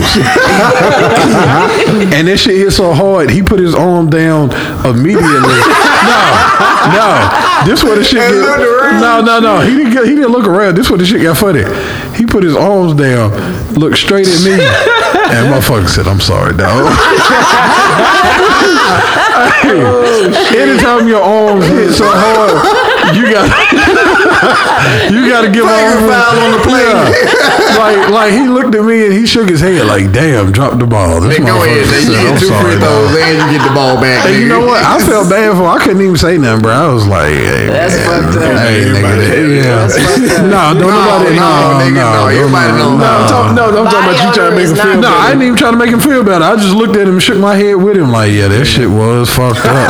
and 2.14 2.28
that 2.28 2.38
shit 2.40 2.58
hit 2.58 2.72
so 2.72 2.94
hard, 2.94 3.30
he 3.30 3.44
put 3.44 3.60
his 3.60 3.76
arm 3.76 4.10
down 4.10 4.50
immediately. 4.86 5.60
No, 6.04 6.20
no, 6.98 7.64
this 7.66 7.84
where 7.84 7.96
the 7.96 8.04
shit 8.04 8.20
get. 8.20 8.60
No, 9.00 9.22
no, 9.22 9.40
no. 9.40 9.62
He 9.62 9.78
didn't 9.78 9.94
get. 9.94 10.06
He 10.06 10.16
didn't 10.16 10.32
look 10.32 10.48
around. 10.48 10.76
This 10.76 10.90
where 10.90 10.98
the 10.98 11.06
shit 11.06 11.22
got 11.22 11.38
funny. 11.38 11.64
He 12.18 12.26
put 12.26 12.44
his 12.44 12.56
arms 12.56 12.94
down, 12.94 13.32
looked 13.74 13.98
straight 13.98 14.28
at 14.28 14.44
me, 14.44 14.58
and 15.34 15.54
motherfucker 15.54 15.88
said, 15.90 16.08
"I'm 16.08 16.20
sorry, 16.20 16.56
dog." 16.56 16.94
Oh, 19.66 20.04
hey, 20.52 20.62
anytime 20.62 21.08
your 21.08 21.22
arms 21.24 21.66
hit 21.66 21.94
so 21.94 22.06
hard, 22.06 22.52
got 23.12 23.46
you 25.12 25.28
got 25.30 25.42
to 25.46 25.52
give 25.52 25.64
Flagrant 25.66 26.00
him 26.00 26.10
foul 26.10 26.36
on 26.40 26.52
the 26.56 26.62
play. 26.64 26.88
like 27.80 28.00
like 28.10 28.32
he 28.34 28.48
looked 28.48 28.76
at 28.76 28.84
me 28.86 29.06
and 29.06 29.14
he 29.14 29.26
shook 29.26 29.50
his 29.50 29.60
head 29.62 29.86
like, 29.88 30.12
damn, 30.12 30.52
drop 30.52 30.78
the 30.80 30.86
ball. 30.88 31.20
This 31.22 31.40
Nigga, 31.40 31.48
go 31.48 31.64
ahead. 31.64 31.86
motherfucker 31.86 31.94
nigga. 31.94 32.04
said, 32.04 32.22
You 32.24 32.30
"I'm 32.30 32.38
two 32.40 32.48
sorry, 32.48 32.64
free 32.64 32.80
dog." 32.80 33.10
throws 33.10 33.22
and 33.24 33.36
you 33.40 33.48
get 33.58 33.64
the 33.68 33.74
ball 33.76 33.96
back. 34.00 34.26
And 34.26 34.36
you 34.40 34.48
know 34.48 34.66
what? 34.66 34.82
I 34.84 34.98
felt 35.04 35.30
bad 35.30 35.52
for. 35.58 35.64
him. 35.64 35.70
I 35.74 35.78
couldn't 35.84 36.02
even 36.02 36.18
say 36.18 36.38
nothing, 36.38 36.62
bro. 36.64 36.72
I 36.74 36.88
was 36.94 37.08
like, 37.08 37.34
hey, 37.34 37.68
That's 37.68 37.96
man, 37.98 38.24
fucked 38.24 38.38
up. 38.38 38.58
Hey, 38.64 38.86
nigga, 38.88 39.64
yeah. 39.64 39.88
No, 40.48 40.74
don't 40.78 40.92
nobody. 40.94 41.36
No, 41.36 41.80
nigga, 41.82 41.94
no, 41.98 42.08
no, 42.14 42.28
everybody 42.28 42.72
know. 42.78 42.96
no, 42.96 43.04
No, 43.04 43.08
I'm 43.08 43.28
talking, 43.28 43.56
no, 43.56 43.64
I'm 43.68 43.86
talking 43.90 44.08
about 44.10 44.20
you 44.24 44.30
trying 44.34 44.52
to 44.52 44.58
make 44.58 44.68
him 44.70 44.76
feel 44.78 45.02
No, 45.02 45.08
I 45.10 45.12
better. 45.12 45.30
didn't 45.34 45.44
even 45.44 45.58
try 45.58 45.72
to 45.72 45.78
make 45.78 45.92
him 45.92 46.00
feel 46.00 46.24
better. 46.24 46.44
I 46.46 46.56
just 46.56 46.76
looked 46.76 46.96
at 46.96 47.08
him 47.08 47.16
and 47.20 47.24
shook 47.24 47.40
my 47.40 47.56
head 47.56 47.76
with 47.76 47.98
him 47.98 48.10
like, 48.12 48.32
yeah, 48.32 48.48
that 48.48 48.66
shit 48.66 48.90
was 48.90 49.30
fucked 49.30 49.66
up. 49.66 49.90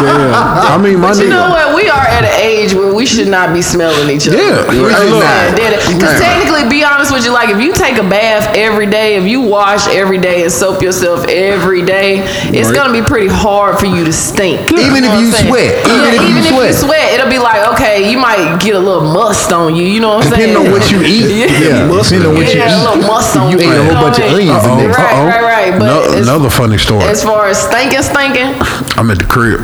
Bro. 0.00 0.32
I 0.72 0.78
mean, 0.82 1.00
my 1.00 1.12
you 1.14 1.28
know 1.28 1.48
what? 1.50 1.74
We 1.76 1.88
are 1.88 2.02
at 2.06 2.24
an 2.24 2.34
age 2.42 2.74
where 2.74 2.92
we 2.92 3.06
should 3.06 3.28
not 3.28 3.54
be 3.54 3.62
smelling 3.62 4.10
each 4.10 4.26
other. 4.28 4.36
Yeah. 4.36 4.70
You 4.72 4.82
know 4.82 4.88
what 4.90 5.24
I'm 5.24 5.56
saying? 5.56 5.96
Because 5.98 6.20
technically, 6.20 6.68
be 6.68 6.82
honest 6.84 7.12
with 7.12 7.24
you, 7.24 7.32
like 7.32 7.48
if 7.48 7.60
you 7.62 7.72
take 7.72 7.96
a 7.98 8.02
bath 8.02 8.56
every 8.56 8.86
day, 8.86 9.16
if 9.16 9.24
you 9.24 9.40
wash 9.40 9.86
every 9.88 10.18
day 10.18 10.42
and 10.42 10.50
soap 10.52 10.82
yourself 10.82 11.24
every 11.28 11.82
day, 11.84 12.24
it's 12.52 12.70
gonna 12.72 12.92
be 12.92 13.02
pretty 13.02 13.28
hard 13.28 13.78
for 13.78 13.86
you 13.86 14.04
to 14.04 14.12
stink. 14.12 14.70
Even 14.72 15.04
if 15.04 15.12
you 15.20 15.30
saying? 15.30 15.46
sweat. 15.48 15.86
Even 15.86 16.02
Yeah, 16.02 16.12
if 16.12 16.20
you 16.22 16.28
even 16.28 16.42
if 16.42 16.48
sweat. 16.50 16.68
you 16.68 16.74
sweat, 16.74 17.12
it'll 17.14 17.30
be 17.30 17.38
like 17.38 17.62
okay, 17.74 18.10
you 18.10 18.18
might 18.18 18.58
get 18.60 18.74
a 18.74 18.78
little 18.80 19.02
must 19.02 19.52
on 19.52 19.74
you. 19.76 19.84
You 19.84 20.00
know 20.00 20.16
what 20.16 20.26
I'm 20.26 20.32
saying? 20.34 20.52
Depending 20.52 20.66
on 20.66 20.72
what 20.72 20.90
you 20.90 21.00
eat. 21.02 21.30
yeah. 21.36 21.46
Yeah, 21.46 21.88
depending 21.88 22.28
on 22.28 22.34
what 22.34 22.52
you 22.52 22.60
Yeah, 22.60 22.74
a 22.74 22.82
little 22.82 23.04
eat. 23.04 23.06
must 23.06 23.36
on 23.36 23.50
You 23.50 23.58
you. 23.58 23.70
ate 23.70 23.78
a 23.78 23.84
whole 23.84 24.02
bunch 24.02 24.18
of 24.18 24.24
onions 24.32 24.64
in 24.64 24.76
there. 24.78 24.88
Right, 24.90 25.12
Uh-oh. 25.14 25.26
right, 25.26 25.42
right. 25.42 25.78
But 25.78 25.86
No- 25.86 26.02
as- 26.18 26.28
another 26.28 26.50
funny 26.50 26.78
story. 26.78 27.04
As 27.04 27.22
far 27.22 27.46
as 27.48 27.58
stinking, 27.62 28.02
stinking, 28.02 28.54
I'm 28.98 29.10
at 29.10 29.18
the 29.18 29.24
crib 29.24 29.60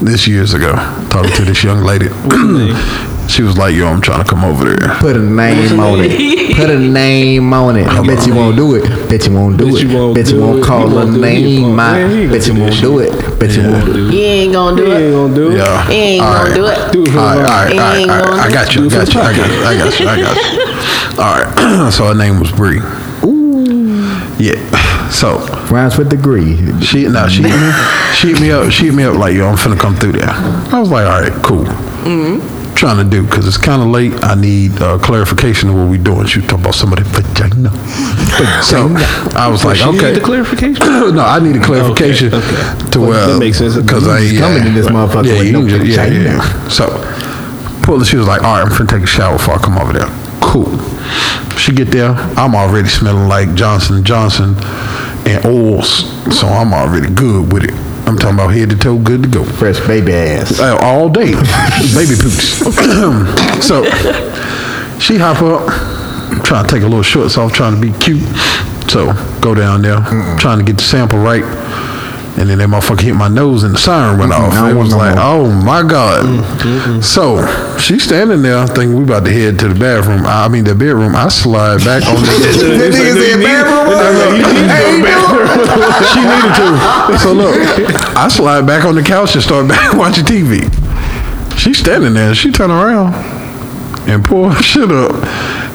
this 0.00 0.26
years 0.26 0.54
ago, 0.54 0.72
talking 1.10 1.32
to 1.32 1.44
this 1.44 1.62
young 1.62 1.82
lady. 1.82 2.08
she 3.28 3.42
was 3.42 3.56
like, 3.56 3.74
"Yo, 3.74 3.86
I'm 3.86 4.00
trying 4.00 4.24
to 4.24 4.28
come 4.28 4.44
over 4.44 4.64
there." 4.64 4.96
Put 4.98 5.16
a 5.16 5.20
name 5.20 5.78
on 5.80 5.98
it. 6.02 6.56
Put 6.56 6.70
a 6.70 6.78
name 6.78 7.52
on 7.52 7.76
it. 7.76 7.86
I 7.86 8.04
bet 8.04 8.26
you 8.26 8.34
won't 8.34 8.56
do 8.56 8.74
it. 8.74 8.82
Bet 9.08 9.26
you 9.26 9.32
won't 9.34 9.56
do 9.58 9.66
Bet 9.66 9.74
it. 9.74 9.82
you 9.88 9.96
won't 9.96 10.14
Bet 10.14 10.30
you 10.30 10.40
won't 10.40 10.64
call 10.64 10.88
You 10.90 10.92
a 10.92 10.94
won't 11.04 11.12
do. 11.14 11.18
You 11.18 11.20
name 11.24 11.62
won't- 11.62 11.80
out. 11.80 11.92
Man, 11.92 12.10
he 12.10 12.22
ain't 12.22 12.32
Bet 12.32 12.46
you 12.46 12.52
gonna 12.54 12.64
won't 12.64 12.74
do 12.74 12.80
do 12.80 12.98
it. 13.00 13.38
Bet 13.38 13.50
you 13.56 13.62
won't 13.62 13.84
do 13.86 13.92
it. 14.08 14.14
you 14.14 14.20
ain't 14.20 14.52
gonna 14.52 14.76
do 14.76 14.84
He 14.84 14.92
ain't 14.92 15.02
it. 15.04 15.12
gonna 15.12 15.34
do 15.34 15.50
it. 15.52 15.56
Yeah. 15.58 15.86
He 15.88 15.94
ain't 15.94 16.22
All 16.24 16.32
gonna 16.34 16.54
do 16.54 16.66
it. 16.66 16.92
Do 16.92 17.02
it 17.04 17.10
for 17.10 17.18
All 17.18 17.36
right. 17.38 17.38
All 17.38 17.44
right. 17.44 17.72
All 17.72 17.78
right. 17.78 18.08
All 18.10 18.36
right. 18.36 18.40
I 18.40 18.52
got 18.52 18.74
you. 18.74 18.86
I 18.86 18.88
got 18.90 19.14
you. 19.14 19.20
I 19.20 19.32
got 19.36 19.48
you. 19.50 19.64
I 19.64 19.76
got 19.78 20.00
you. 20.00 20.08
I 20.08 20.20
got 20.20 20.36
you. 20.52 21.22
All 21.22 21.34
right. 21.42 21.90
So 21.92 22.04
her 22.06 22.14
name 22.14 22.40
was 22.40 22.50
Bree. 22.52 22.80
Ooh. 23.24 24.02
Yeah. 24.38 24.54
So 25.10 25.38
Rhymes 25.70 25.98
with 25.98 26.08
degree. 26.10 26.56
she 26.80 27.06
now 27.08 27.28
she 27.28 27.42
hit 27.42 27.52
me, 27.60 27.72
she 28.14 28.28
hit 28.32 28.40
me 28.40 28.50
up. 28.50 28.70
She 28.72 28.86
hit 28.86 28.94
me 28.94 29.04
up 29.04 29.16
like, 29.16 29.34
"Yo, 29.34 29.46
I'm 29.48 29.56
finna 29.56 29.78
come 29.78 29.94
through 29.96 30.12
there." 30.12 30.30
I 30.30 30.78
was 30.78 30.90
like, 30.90 31.06
"All 31.06 31.20
right, 31.20 31.32
cool." 31.42 31.64
Trying 32.76 32.96
to 32.96 33.04
do 33.04 33.22
because 33.24 33.46
it's 33.46 33.58
kind 33.58 33.82
of 33.82 33.88
late. 33.88 34.12
I 34.24 34.34
need 34.34 34.80
uh, 34.80 34.98
clarification 34.98 35.68
of 35.68 35.74
what 35.74 35.88
we 35.90 35.98
doing. 35.98 36.24
She 36.26 36.40
talking 36.40 36.60
about 36.60 36.74
somebody 36.74 37.02
vagina. 37.04 37.68
so 38.62 38.88
I 39.36 39.48
was 39.50 39.66
like, 39.66 39.76
She 39.76 39.84
okay. 39.84 40.12
need 40.12 40.16
the 40.16 40.20
clarification. 40.24 40.86
no, 41.14 41.20
I 41.22 41.40
need 41.40 41.56
a 41.56 41.62
clarification 41.62 42.32
okay. 42.32 42.90
to 42.92 43.00
Well, 43.00 43.08
where 43.10 43.26
that 43.26 43.38
makes 43.38 43.58
sense. 43.58 43.76
because 43.76 44.08
I 44.08 44.20
You 44.20 44.32
yeah, 44.32 44.40
coming 44.40 44.66
in 44.68 44.74
this 44.74 44.86
motherfucker 44.86 45.26
yeah, 45.26 45.38
with 45.40 45.52
no 45.52 45.60
can 45.66 45.84
just- 45.84 45.96
yeah, 45.98 46.06
yeah. 46.06 46.68
So 46.68 46.86
pull. 47.82 47.98
The. 47.98 48.04
She 48.06 48.16
was 48.16 48.26
like, 48.26 48.42
all 48.42 48.54
right, 48.56 48.64
I'm 48.64 48.70
finna 48.72 48.88
take 48.88 49.02
a 49.02 49.06
shower 49.06 49.36
before 49.36 49.56
I 49.56 49.58
come 49.58 49.76
over 49.76 49.92
there. 49.92 50.08
Cool. 50.50 50.66
She 51.56 51.72
get 51.72 51.92
there. 51.92 52.10
I'm 52.10 52.56
already 52.56 52.88
smelling 52.88 53.28
like 53.28 53.54
Johnson 53.54 54.02
Johnson 54.02 54.56
and 55.24 55.46
oils, 55.46 56.10
so 56.36 56.48
I'm 56.48 56.74
already 56.74 57.08
good 57.14 57.52
with 57.52 57.62
it. 57.62 57.74
I'm 58.08 58.18
talking 58.18 58.34
about 58.34 58.48
head 58.48 58.70
to 58.70 58.76
toe, 58.76 58.98
good 58.98 59.22
to 59.22 59.28
go. 59.28 59.44
Fresh 59.44 59.78
baby 59.86 60.12
ass. 60.12 60.58
Uh, 60.58 60.76
all 60.82 61.08
day, 61.08 61.26
baby 61.94 62.16
poops. 62.18 62.58
so 63.64 63.84
she 64.98 65.18
hop 65.18 65.40
up, 65.40 65.68
trying 66.42 66.66
to 66.66 66.74
take 66.74 66.82
a 66.82 66.86
little 66.86 67.04
shorts 67.04 67.38
off, 67.38 67.52
trying 67.52 67.76
to 67.76 67.80
be 67.80 67.96
cute. 67.98 68.26
So 68.90 69.12
go 69.40 69.54
down 69.54 69.82
there, 69.82 70.00
trying 70.36 70.58
to 70.58 70.64
get 70.64 70.78
the 70.78 70.82
sample 70.82 71.20
right. 71.20 71.44
And 72.38 72.48
then 72.48 72.58
that 72.58 72.68
motherfucker 72.68 73.00
hit 73.02 73.14
my 73.14 73.28
nose 73.28 73.64
and 73.64 73.74
the 73.74 73.78
siren 73.78 74.18
went 74.18 74.32
off. 74.32 74.52
I 74.54 74.70
It 74.70 74.74
was 74.74 74.90
no 74.90 74.96
like, 74.98 75.16
more. 75.16 75.24
oh 75.24 75.50
my 75.50 75.82
God. 75.82 76.24
So 77.04 77.42
she's 77.78 78.04
standing 78.04 78.40
there 78.42 78.66
thinking 78.66 78.96
we 78.96 79.02
about 79.04 79.24
to 79.26 79.32
head 79.32 79.58
to 79.58 79.68
the 79.68 79.74
bathroom. 79.78 80.24
I 80.24 80.48
mean 80.48 80.64
the 80.64 80.74
bedroom. 80.74 81.14
I 81.16 81.28
slide 81.28 81.84
back 81.84 82.06
on 82.06 82.14
the 82.14 82.20
That 82.78 82.92
nigga 82.94 83.14
said 83.18 83.42
bathroom. 83.42 83.90
she 86.12 86.20
needed 86.22 86.54
to. 86.56 87.18
So 87.18 87.32
look, 87.32 87.56
I 88.16 88.28
slide 88.28 88.66
back 88.66 88.84
on 88.84 88.94
the 88.94 89.02
couch 89.02 89.34
and 89.34 89.42
start 89.42 89.68
back 89.74 89.94
watching 89.94 90.24
TV. 90.24 90.64
She's 91.58 91.78
standing 91.78 92.14
there. 92.14 92.34
She 92.34 92.50
turn 92.52 92.70
around 92.70 93.12
and 94.08 94.24
pull 94.24 94.48
her 94.50 94.62
shit 94.62 94.90
up 94.90 95.12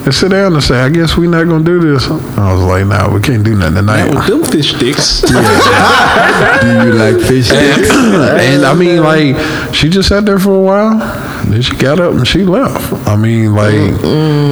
and 0.05 0.13
sit 0.13 0.29
down 0.31 0.53
and 0.53 0.63
say, 0.63 0.79
"I 0.79 0.89
guess 0.89 1.17
we're 1.17 1.29
not 1.29 1.47
gonna 1.47 1.63
do 1.63 1.79
this." 1.81 2.07
I 2.07 2.53
was 2.53 2.61
like, 2.61 2.85
"Nah, 2.85 3.11
we 3.13 3.19
can't 3.21 3.43
do 3.43 3.55
nothing 3.55 3.85
That 3.85 4.05
tonight." 4.05 4.15
was 4.15 4.27
them 4.27 4.43
fish 4.43 4.75
sticks. 4.75 5.21
Do 5.25 6.67
you 6.85 6.93
like 6.93 7.19
fish 7.21 7.47
sticks? 7.47 7.89
and 7.91 8.65
I 8.65 8.73
mean, 8.73 9.01
like, 9.01 9.35
she 9.73 9.89
just 9.89 10.09
sat 10.09 10.25
there 10.25 10.39
for 10.39 10.51
a 10.55 10.59
while. 10.59 10.97
Then 11.45 11.61
she 11.61 11.75
got 11.75 11.99
up 11.99 12.13
and 12.13 12.27
she 12.27 12.43
left. 12.43 12.91
I 13.07 13.15
mean, 13.15 13.53
like, 13.53 13.71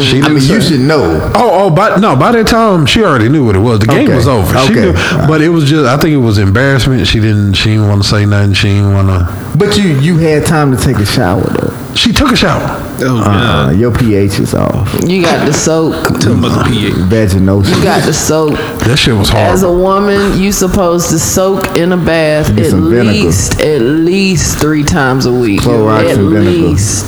she 0.02 0.22
didn't. 0.22 0.24
I 0.26 0.30
mean, 0.30 0.42
say- 0.42 0.54
you 0.56 0.62
should 0.62 0.80
know. 0.82 1.32
Oh, 1.36 1.50
oh, 1.66 1.70
but 1.70 2.00
no, 2.00 2.16
by 2.16 2.32
that 2.34 2.48
time 2.48 2.86
she 2.86 3.04
already 3.04 3.30
knew 3.30 3.46
what 3.46 3.56
it 3.56 3.60
was. 3.60 3.80
The 3.80 3.88
game 3.88 4.06
Okay. 4.08 4.16
was 4.16 4.28
over. 4.28 4.52
She 4.66 4.72
Okay. 4.74 4.82
knew, 4.92 4.94
but 5.28 5.42
it 5.42 5.50
was 5.50 5.66
just 5.66 5.86
I 5.86 5.98
think 5.98 6.14
it 6.14 6.18
was 6.18 6.38
embarrassment. 6.38 7.08
She 7.08 7.20
didn't 7.20 7.54
she 7.54 7.70
didn't 7.72 7.88
want 7.90 8.04
to 8.04 8.08
say 8.08 8.26
nothing. 8.26 8.54
She 8.54 8.68
didn't 8.70 8.94
want 8.94 9.08
to. 9.08 9.53
But 9.56 9.78
you 9.78 10.00
you 10.00 10.18
had 10.18 10.46
time 10.46 10.76
to 10.76 10.78
take 10.78 10.98
a 10.98 11.06
shower 11.06 11.42
though. 11.44 11.74
She 11.96 12.12
took 12.12 12.32
a 12.32 12.36
shower. 12.36 12.60
Oh, 13.02 13.22
Uh, 13.22 13.68
God. 13.70 13.78
your 13.78 13.92
pH 13.92 14.40
is 14.40 14.56
off. 14.56 14.92
You 15.08 15.22
got 15.22 15.46
the 15.46 15.54
soak. 15.54 15.94
Tell 16.20 16.34
them 16.34 16.44
about 16.44 16.66
the 16.66 16.72
pH. 16.72 16.94
Vaginosis. 16.94 17.78
You 17.78 17.84
got 17.84 18.04
the 18.04 18.14
soak. 18.14 18.54
That 18.80 18.98
shit 18.98 19.14
was 19.16 19.30
hard. 19.30 19.52
As 19.54 19.62
a 19.62 19.72
woman, 19.72 20.40
you 20.42 20.52
supposed 20.52 21.10
to 21.12 21.20
soak 21.20 21.78
in 21.78 21.92
a 21.92 21.98
bath 21.98 22.48
Get 22.56 22.66
at 22.66 22.72
some 22.72 22.90
vinegar. 22.90 23.12
least 23.12 23.62
at 23.62 23.82
least 23.82 24.58
three 24.58 24.84
times 24.84 25.28
a 25.28 25.32
week. 25.32 25.62
Clorox 25.62 26.10
at 26.10 26.18
and 26.18 26.30
vinegar. 26.30 26.50
least. 26.70 27.08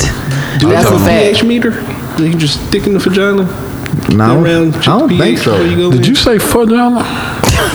Do 0.59 0.67
they 0.69 0.75
That's 0.75 0.87
have 0.89 1.01
a 1.01 1.05
a 1.05 1.07
pH 1.31 1.43
meter? 1.43 1.71
You 2.21 2.29
can 2.29 2.39
just 2.39 2.63
stick 2.67 2.85
in 2.85 2.93
the 2.93 2.99
vagina. 2.99 3.43
No, 4.13 4.43
around 4.43 4.75
I 4.75 4.81
don't 4.81 5.09
think 5.09 5.39
so. 5.39 5.61
you 5.63 5.89
Did 5.91 6.01
in. 6.01 6.03
you 6.05 6.15
say 6.15 6.37
vagina? 6.37 7.01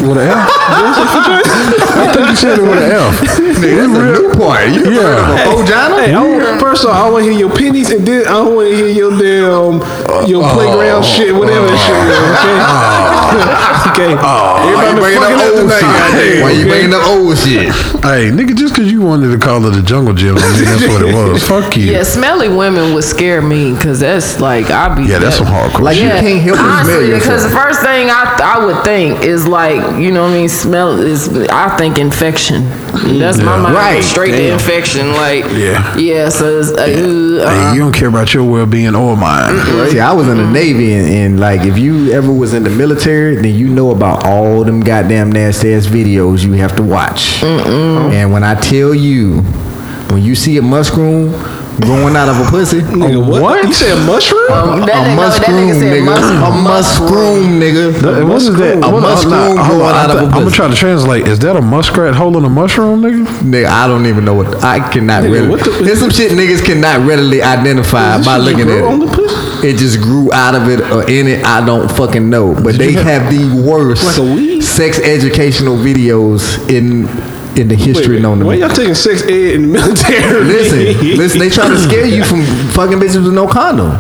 With 0.01 0.16
an 0.16 0.28
F? 0.28 0.36
I 0.40 2.12
think 2.15 2.28
you 2.31 2.36
said 2.36 2.59
it 2.59 2.62
with 2.62 2.78
an 2.82 2.90
F. 2.93 3.20
Nigga, 3.61 3.77
that's 3.77 3.93
a 3.93 4.23
new 4.23 4.32
part. 4.35 4.69
You 4.69 4.93
Yeah. 4.97 5.52
a 5.52 5.57
vagina? 5.57 5.97
Hey, 6.01 6.15
I 6.15 6.23
don't, 6.23 6.59
first 6.61 6.85
off, 6.86 6.94
I 6.97 7.11
want 7.11 7.24
to 7.24 7.31
hear 7.31 7.39
your 7.40 7.51
pennies, 7.55 7.90
and 7.90 8.07
then 8.07 8.23
I 8.27 8.32
don't 8.40 8.55
want 8.57 8.69
to 8.70 8.77
hear 8.77 8.89
your 8.89 9.11
damn 9.11 9.81
your 10.28 10.44
uh, 10.44 10.52
playground 10.55 11.02
uh, 11.02 11.02
shit, 11.02 11.35
whatever 11.35 11.66
that 11.66 11.81
shit 11.85 11.97
is. 12.09 12.16
Uh, 12.61 13.90
okay. 13.93 14.15
okay. 14.15 14.15
Why 14.16 14.65
you 14.65 14.77
Everybody 14.77 15.01
bringing 15.01 15.20
fucking 15.20 15.36
up 15.36 15.40
up 15.40 15.48
old 15.51 15.61
tonight, 15.61 15.81
shit? 15.81 16.01
goddamn, 16.01 16.43
Why 16.43 16.51
you 16.51 16.61
okay? 16.61 16.69
bringing 16.70 16.94
up 16.94 17.05
old 17.09 17.39
shit? 17.39 17.69
Hey, 18.05 18.24
nigga, 18.32 18.57
just 18.57 18.74
because 18.74 18.90
you 18.93 19.01
wanted 19.02 19.31
to 19.32 19.39
call 19.39 19.65
it 19.66 19.77
a 19.77 19.82
jungle 19.82 20.15
gym, 20.15 20.36
I 20.39 20.40
mean, 20.57 20.65
that's 20.65 20.86
what 20.89 21.02
it 21.02 21.15
was. 21.15 21.47
Fuck 21.48 21.77
you. 21.77 21.85
Yeah, 21.93 22.02
smelly 22.05 22.48
women 22.48 22.94
would 22.94 23.05
scare 23.05 23.43
me 23.43 23.74
because 23.74 24.01
that's 24.01 24.40
like 24.40 24.70
I'd 24.70 24.97
be. 24.97 25.05
Yeah, 25.11 25.19
that's 25.19 25.36
some 25.36 25.47
hardcore 25.47 25.81
Like 25.81 25.97
shit. 25.97 26.05
you 26.05 26.11
can't 26.20 26.40
help 26.43 26.57
but 26.59 26.85
smell 26.85 26.97
Honestly, 26.97 27.15
because 27.19 27.43
the 27.44 27.51
first 27.51 27.81
thing 27.82 28.09
I 28.11 28.39
I 28.43 28.65
would 28.65 28.82
think 28.85 29.23
is 29.23 29.47
like 29.47 29.70
you 29.99 30.11
know 30.13 30.23
what 30.25 30.31
I 30.33 30.35
mean 30.39 30.49
smell 30.49 30.99
is 31.01 31.29
I 31.51 31.77
think 31.77 31.99
infection. 31.99 32.69
That's 33.19 33.39
my 33.39 33.57
mind 33.57 33.75
Right. 33.75 34.03
straight 34.03 34.33
to 34.33 34.53
infection. 34.53 35.13
Like 35.13 35.45
Yeah. 35.53 35.97
yeah, 35.97 36.29
so 36.29 36.59
it's, 36.59 36.71
uh, 36.73 36.85
Hey, 36.87 37.43
uh, 37.45 37.73
you 37.75 37.81
don't 37.81 37.93
care 37.93 38.09
about 38.09 38.33
your 38.35 38.45
well 38.45 38.67
being 38.67 38.95
or 38.95 39.17
mine. 39.17 39.57
See, 39.91 40.01
I 40.01 40.13
was 40.13 40.29
in 40.29 40.37
the 40.39 40.47
Navy, 40.47 40.93
and, 40.95 41.09
and 41.09 41.41
like, 41.41 41.63
if 41.63 41.79
you 41.79 42.13
ever 42.13 42.33
was 42.33 42.55
in 42.55 42.65
the 42.65 42.71
military, 42.71 43.37
then 43.37 43.55
you 43.55 43.69
know 43.69 43.91
about 43.91 44.25
all 44.27 44.65
them 44.65 44.81
goddamn 44.81 45.31
nasty 45.33 45.73
ass 45.75 45.87
videos 45.87 46.43
you 46.43 46.53
have 46.55 46.75
to 46.77 46.83
watch. 46.83 47.43
And 47.43 48.33
when 48.33 48.43
I 48.45 48.55
tell 48.55 48.95
you, 48.95 49.43
when 50.11 50.23
you 50.23 50.35
see 50.35 50.57
a 50.59 50.63
mushroom 50.63 51.33
growing 51.81 52.17
out 52.17 52.29
of 52.29 52.39
a 52.47 52.51
pussy, 52.51 52.81
Nigga, 52.81 53.21
what? 53.41 53.65
You 53.65 53.73
said 53.73 53.95
mushroom? 54.07 54.51
um, 54.53 54.81
that, 54.81 54.89
a 54.89 54.93
nigga, 54.93 55.17
that 55.17 55.17
mushroom, 55.17 55.57
nigga 55.57 55.81
said 55.81 56.03
nigga, 56.03 56.49
a 56.49 56.63
mushroom, 56.63 57.61
nigga. 57.61 58.29
What 58.29 58.37
is 58.43 58.57
that? 58.57 58.77
A 58.85 58.91
What- 58.91 59.03
mushroom 59.03 59.33
hold 59.33 59.59
on, 59.59 59.67
growing 59.69 59.95
out 59.95 60.11
of 60.11 60.17
a 60.17 60.25
I'm 60.25 60.31
gonna 60.31 60.51
try 60.51 60.69
to 60.69 60.75
translate. 60.75 61.27
Is 61.29 61.39
that 61.41 61.57
a 61.57 61.63
muskrat 61.63 62.15
holding 62.15 62.45
a 62.45 62.49
mushroom, 62.51 63.03
nigga? 63.03 63.25
Nigga, 63.43 63.67
I 63.67 63.87
don't 63.87 64.07
even 64.07 64.25
know 64.25 64.35
what 64.35 64.63
I 64.65 64.81
cannot 64.91 65.23
Nigga, 65.25 65.33
really. 65.33 65.49
what 65.49 65.61
the- 65.65 65.71
There's 65.71 66.01
some 66.01 66.11
shit 66.11 66.33
niggas 66.33 66.65
cannot 66.65 67.07
readily 67.07 67.43
identify 67.43 68.23
by 68.23 68.37
looking 68.39 68.69
at 68.71 68.85
it. 68.85 69.65
It 69.65 69.77
just 69.77 70.01
grew 70.01 70.33
out 70.33 70.55
of 70.55 70.69
it 70.69 70.81
or 70.91 71.03
in 71.09 71.27
it. 71.29 71.45
I 71.45 71.65
don't 71.65 71.91
fucking 71.91 72.29
know. 72.29 72.55
But 72.55 72.77
they 72.79 72.93
have- 72.93 73.05
have 73.23 73.31
the 73.31 73.63
worst 73.63 74.19
Like 74.19 74.63
sex 74.63 74.99
educational 74.99 75.77
videos 75.77 76.59
in 76.71 77.09
in 77.57 77.69
the 77.69 77.75
history 77.75 78.17
Wait, 78.17 78.23
known 78.23 78.39
to 78.39 78.45
why 78.47 78.55
me. 78.55 78.61
y'all 78.61 78.69
taking 78.71 78.95
sex 78.95 79.23
ed 79.23 79.55
in 79.55 79.63
the 79.63 79.69
military? 79.69 80.45
Listen, 80.45 81.17
listen. 81.17 81.39
They 81.41 81.51
trying 81.51 81.71
to 81.73 81.79
scare 81.79 82.07
you 82.07 82.25
from 82.25 82.43
fucking 82.73 82.99
bitches 82.99 83.25
with 83.25 83.35
no 83.35 83.47
condom. 83.47 83.91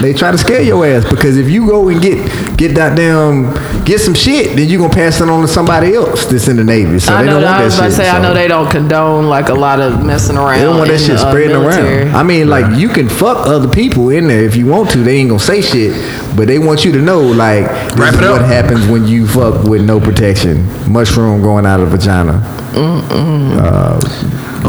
They 0.00 0.12
try 0.12 0.30
to 0.30 0.38
scare 0.38 0.62
your 0.62 0.84
ass 0.86 1.04
because 1.08 1.36
if 1.36 1.48
you 1.48 1.66
go 1.66 1.88
and 1.88 2.00
get 2.00 2.18
get 2.56 2.74
that 2.74 2.96
damn 2.96 3.52
get 3.84 4.00
some 4.00 4.14
shit, 4.14 4.56
then 4.56 4.68
you 4.68 4.78
gonna 4.78 4.92
pass 4.92 5.20
it 5.20 5.28
on 5.28 5.42
to 5.42 5.48
somebody 5.48 5.94
else 5.94 6.26
that's 6.26 6.48
in 6.48 6.56
the 6.56 6.64
Navy. 6.64 6.98
So 6.98 7.12
I 7.14 7.22
they 7.22 7.26
know. 7.26 7.32
don't 7.34 7.42
that- 7.42 7.46
want 7.46 7.56
I 7.56 7.58
that 7.60 7.64
was 7.64 7.74
about 7.78 7.84
shit. 7.84 7.90
to 7.98 8.04
say. 8.04 8.10
I 8.10 8.22
know 8.22 8.34
they 8.34 8.48
don't 8.48 8.70
condone 8.70 9.28
like 9.28 9.48
a 9.48 9.54
lot 9.54 9.80
of 9.80 10.04
messing 10.04 10.36
around. 10.36 10.58
They 10.58 10.64
don't 10.64 10.78
want 10.78 10.90
that 10.90 10.98
shit 11.00 11.16
the, 11.18 11.26
uh, 11.26 11.30
spreading 11.30 11.50
military. 11.60 12.02
around. 12.04 12.14
I 12.16 12.22
mean, 12.22 12.48
like 12.48 12.76
you 12.78 12.88
can 12.88 13.08
fuck 13.08 13.46
other 13.46 13.68
people 13.68 14.10
in 14.10 14.28
there 14.28 14.42
if 14.44 14.56
you 14.56 14.66
want 14.66 14.90
to. 14.90 14.98
They 14.98 15.16
ain't 15.16 15.28
gonna 15.30 15.40
say 15.40 15.60
shit, 15.60 15.92
but 16.36 16.46
they 16.48 16.58
want 16.58 16.84
you 16.84 16.92
to 16.92 16.98
know 17.00 17.20
like 17.20 17.66
this 17.68 17.94
Wrap 17.98 18.14
is 18.14 18.20
it 18.20 18.30
what 18.30 18.42
happens 18.42 18.86
when 18.86 19.06
you 19.06 19.26
fuck 19.26 19.64
with 19.64 19.82
no 19.84 20.00
protection. 20.00 20.66
Mushroom 20.90 21.42
going 21.42 21.66
out 21.66 21.80
of 21.80 21.88
vagina. 21.88 22.42
Uh, 22.76 24.00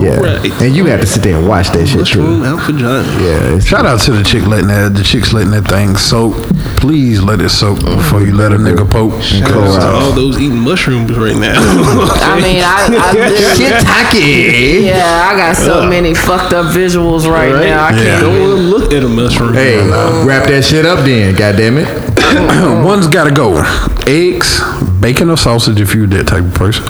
yeah, 0.01 0.17
Alright. 0.17 0.61
and 0.61 0.75
you 0.75 0.85
have 0.85 1.01
to 1.01 1.07
sit 1.07 1.23
there 1.23 1.37
and 1.37 1.47
watch 1.47 1.69
that 1.69 1.87
shit 1.87 1.99
Mushroom 1.99 2.41
too. 2.41 2.45
out 2.45 2.59
vagina. 2.61 3.03
Yeah, 3.23 3.59
Shout 3.59 3.85
out 3.85 3.99
to 4.01 4.11
the 4.11 4.23
chick 4.23 4.45
letting 4.45 4.67
that 4.67 4.93
the 4.93 5.03
chicks 5.03 5.33
letting 5.33 5.51
that 5.51 5.67
thing 5.67 5.95
soak. 5.95 6.35
Please 6.77 7.21
let 7.21 7.41
it 7.41 7.49
soak 7.49 7.79
before 7.79 8.21
you 8.21 8.35
let 8.35 8.51
a 8.51 8.57
nigga 8.57 8.85
mm-hmm. 8.85 8.91
poke. 8.91 9.21
Shout 9.21 9.51
out 9.51 9.79
to 9.79 9.87
all 9.87 10.11
those 10.11 10.39
eating 10.39 10.59
mushrooms 10.59 11.17
right 11.17 11.35
now. 11.35 11.55
I 11.57 12.39
mean, 12.41 12.61
I, 12.63 12.89
I 12.91 13.13
literally- 13.13 14.87
Yeah, 14.87 15.29
I 15.31 15.37
got 15.37 15.55
so 15.55 15.87
many 15.87 16.13
fucked 16.13 16.53
up 16.53 16.67
visuals 16.73 17.29
right, 17.29 17.51
now. 17.51 17.85
I 17.85 17.91
can't. 17.91 18.21
Don't 18.21 18.35
even- 18.35 18.69
look 18.69 18.93
at 18.93 19.03
a 19.03 19.07
mushroom. 19.09 19.53
hey, 19.53 19.77
wrap 20.25 20.47
that 20.47 20.63
shit 20.63 20.85
up 20.85 21.05
then. 21.05 21.35
God 21.35 21.55
damn 21.57 21.77
it. 21.77 22.85
One's 22.85 23.07
gotta 23.07 23.31
go. 23.31 23.63
Eggs, 24.07 24.61
bacon 24.99 25.29
or 25.29 25.37
sausage 25.37 25.79
if 25.79 25.95
you're 25.95 26.07
that 26.07 26.27
type 26.27 26.43
of 26.43 26.53
person. 26.53 26.83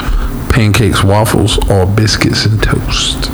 Pancakes, 0.55 1.03
waffles, 1.03 1.57
or 1.69 1.85
biscuits 1.85 2.45
and 2.45 2.63
toast. 2.63 3.29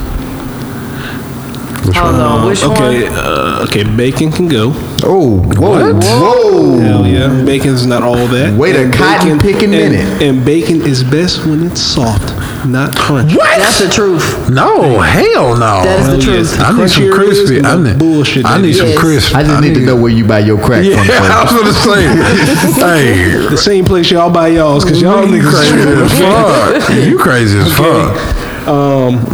Which 1.86 1.98
Hold 1.98 2.12
one? 2.14 2.22
on, 2.22 2.48
which 2.48 2.64
Okay, 2.64 3.10
one? 3.10 3.18
uh, 3.18 3.66
okay, 3.68 3.84
bacon 3.84 4.32
can 4.32 4.48
go. 4.48 4.72
Oh, 5.03 5.40
whoa, 5.58 5.94
whoa. 5.95 6.78
Hell 6.80 7.08
yeah, 7.08 7.44
bacon's 7.44 7.86
not 7.88 8.03
all 8.03 8.28
that. 8.28 8.53
Wait 8.56 8.76
a 8.76 8.90
cotton 8.95 9.40
picking 9.40 9.74
and- 9.74 9.91
minute. 9.94 10.22
And 10.22 10.45
bacon 10.45 10.82
is 10.84 11.03
best 11.03 11.44
when 11.45 11.66
it's 11.66 11.82
soft, 11.82 12.22
not 12.68 12.91
crunchy. 12.91 13.36
What? 13.36 13.58
That's 13.58 13.80
the 13.80 13.90
truth. 13.90 14.49
No, 14.49 14.99
hell 14.99 15.56
no. 15.58 15.82
That 15.84 15.99
is 16.02 16.06
the 16.06 16.12
Hell 16.12 16.22
truth. 16.22 16.52
yes. 16.53 16.60
I 16.60 16.72
need 16.78 16.90
some 16.91 17.03
Crunchier 17.03 17.08
it 17.08 17.10
is, 17.10 17.40
crispy. 17.40 17.60
the 17.62 17.68
I 17.68 17.76
need, 17.82 17.98
bullshit 17.99 18.45
I 18.45 18.53
that 18.58 18.62
need 18.62 18.70
is. 18.70 18.78
some 18.78 18.88
Yes. 18.90 18.99
crispy. 18.99 19.36
I 19.36 19.44
just 19.44 19.62
need 19.62 19.74
to 19.74 19.80
know 19.82 19.95
where 19.95 20.12
you 20.12 20.24
buy 20.26 20.40
your 20.40 20.60
crack 20.60 20.86
from. 20.86 20.99
I 20.99 21.48
First. 21.49 21.53
was 21.53 21.86
gonna 21.86 21.95
say, 21.98 22.02
hey, 23.41 23.48
The 23.49 23.58
same 23.58 23.86
place 23.86 24.12
y'all 24.12 24.30
buy 24.30 24.49
y'all's, 24.49 24.86
cause 24.86 25.02
y'all 25.02 25.26
you 25.26 25.41
niggas 25.41 25.49
crazy 25.49 25.90
as 25.90 26.20
fuck. 26.20 27.08
You 27.08 27.18
crazy 27.18 27.58
as 27.58 27.74
fuck. 27.74 28.68
Um, 28.68 29.26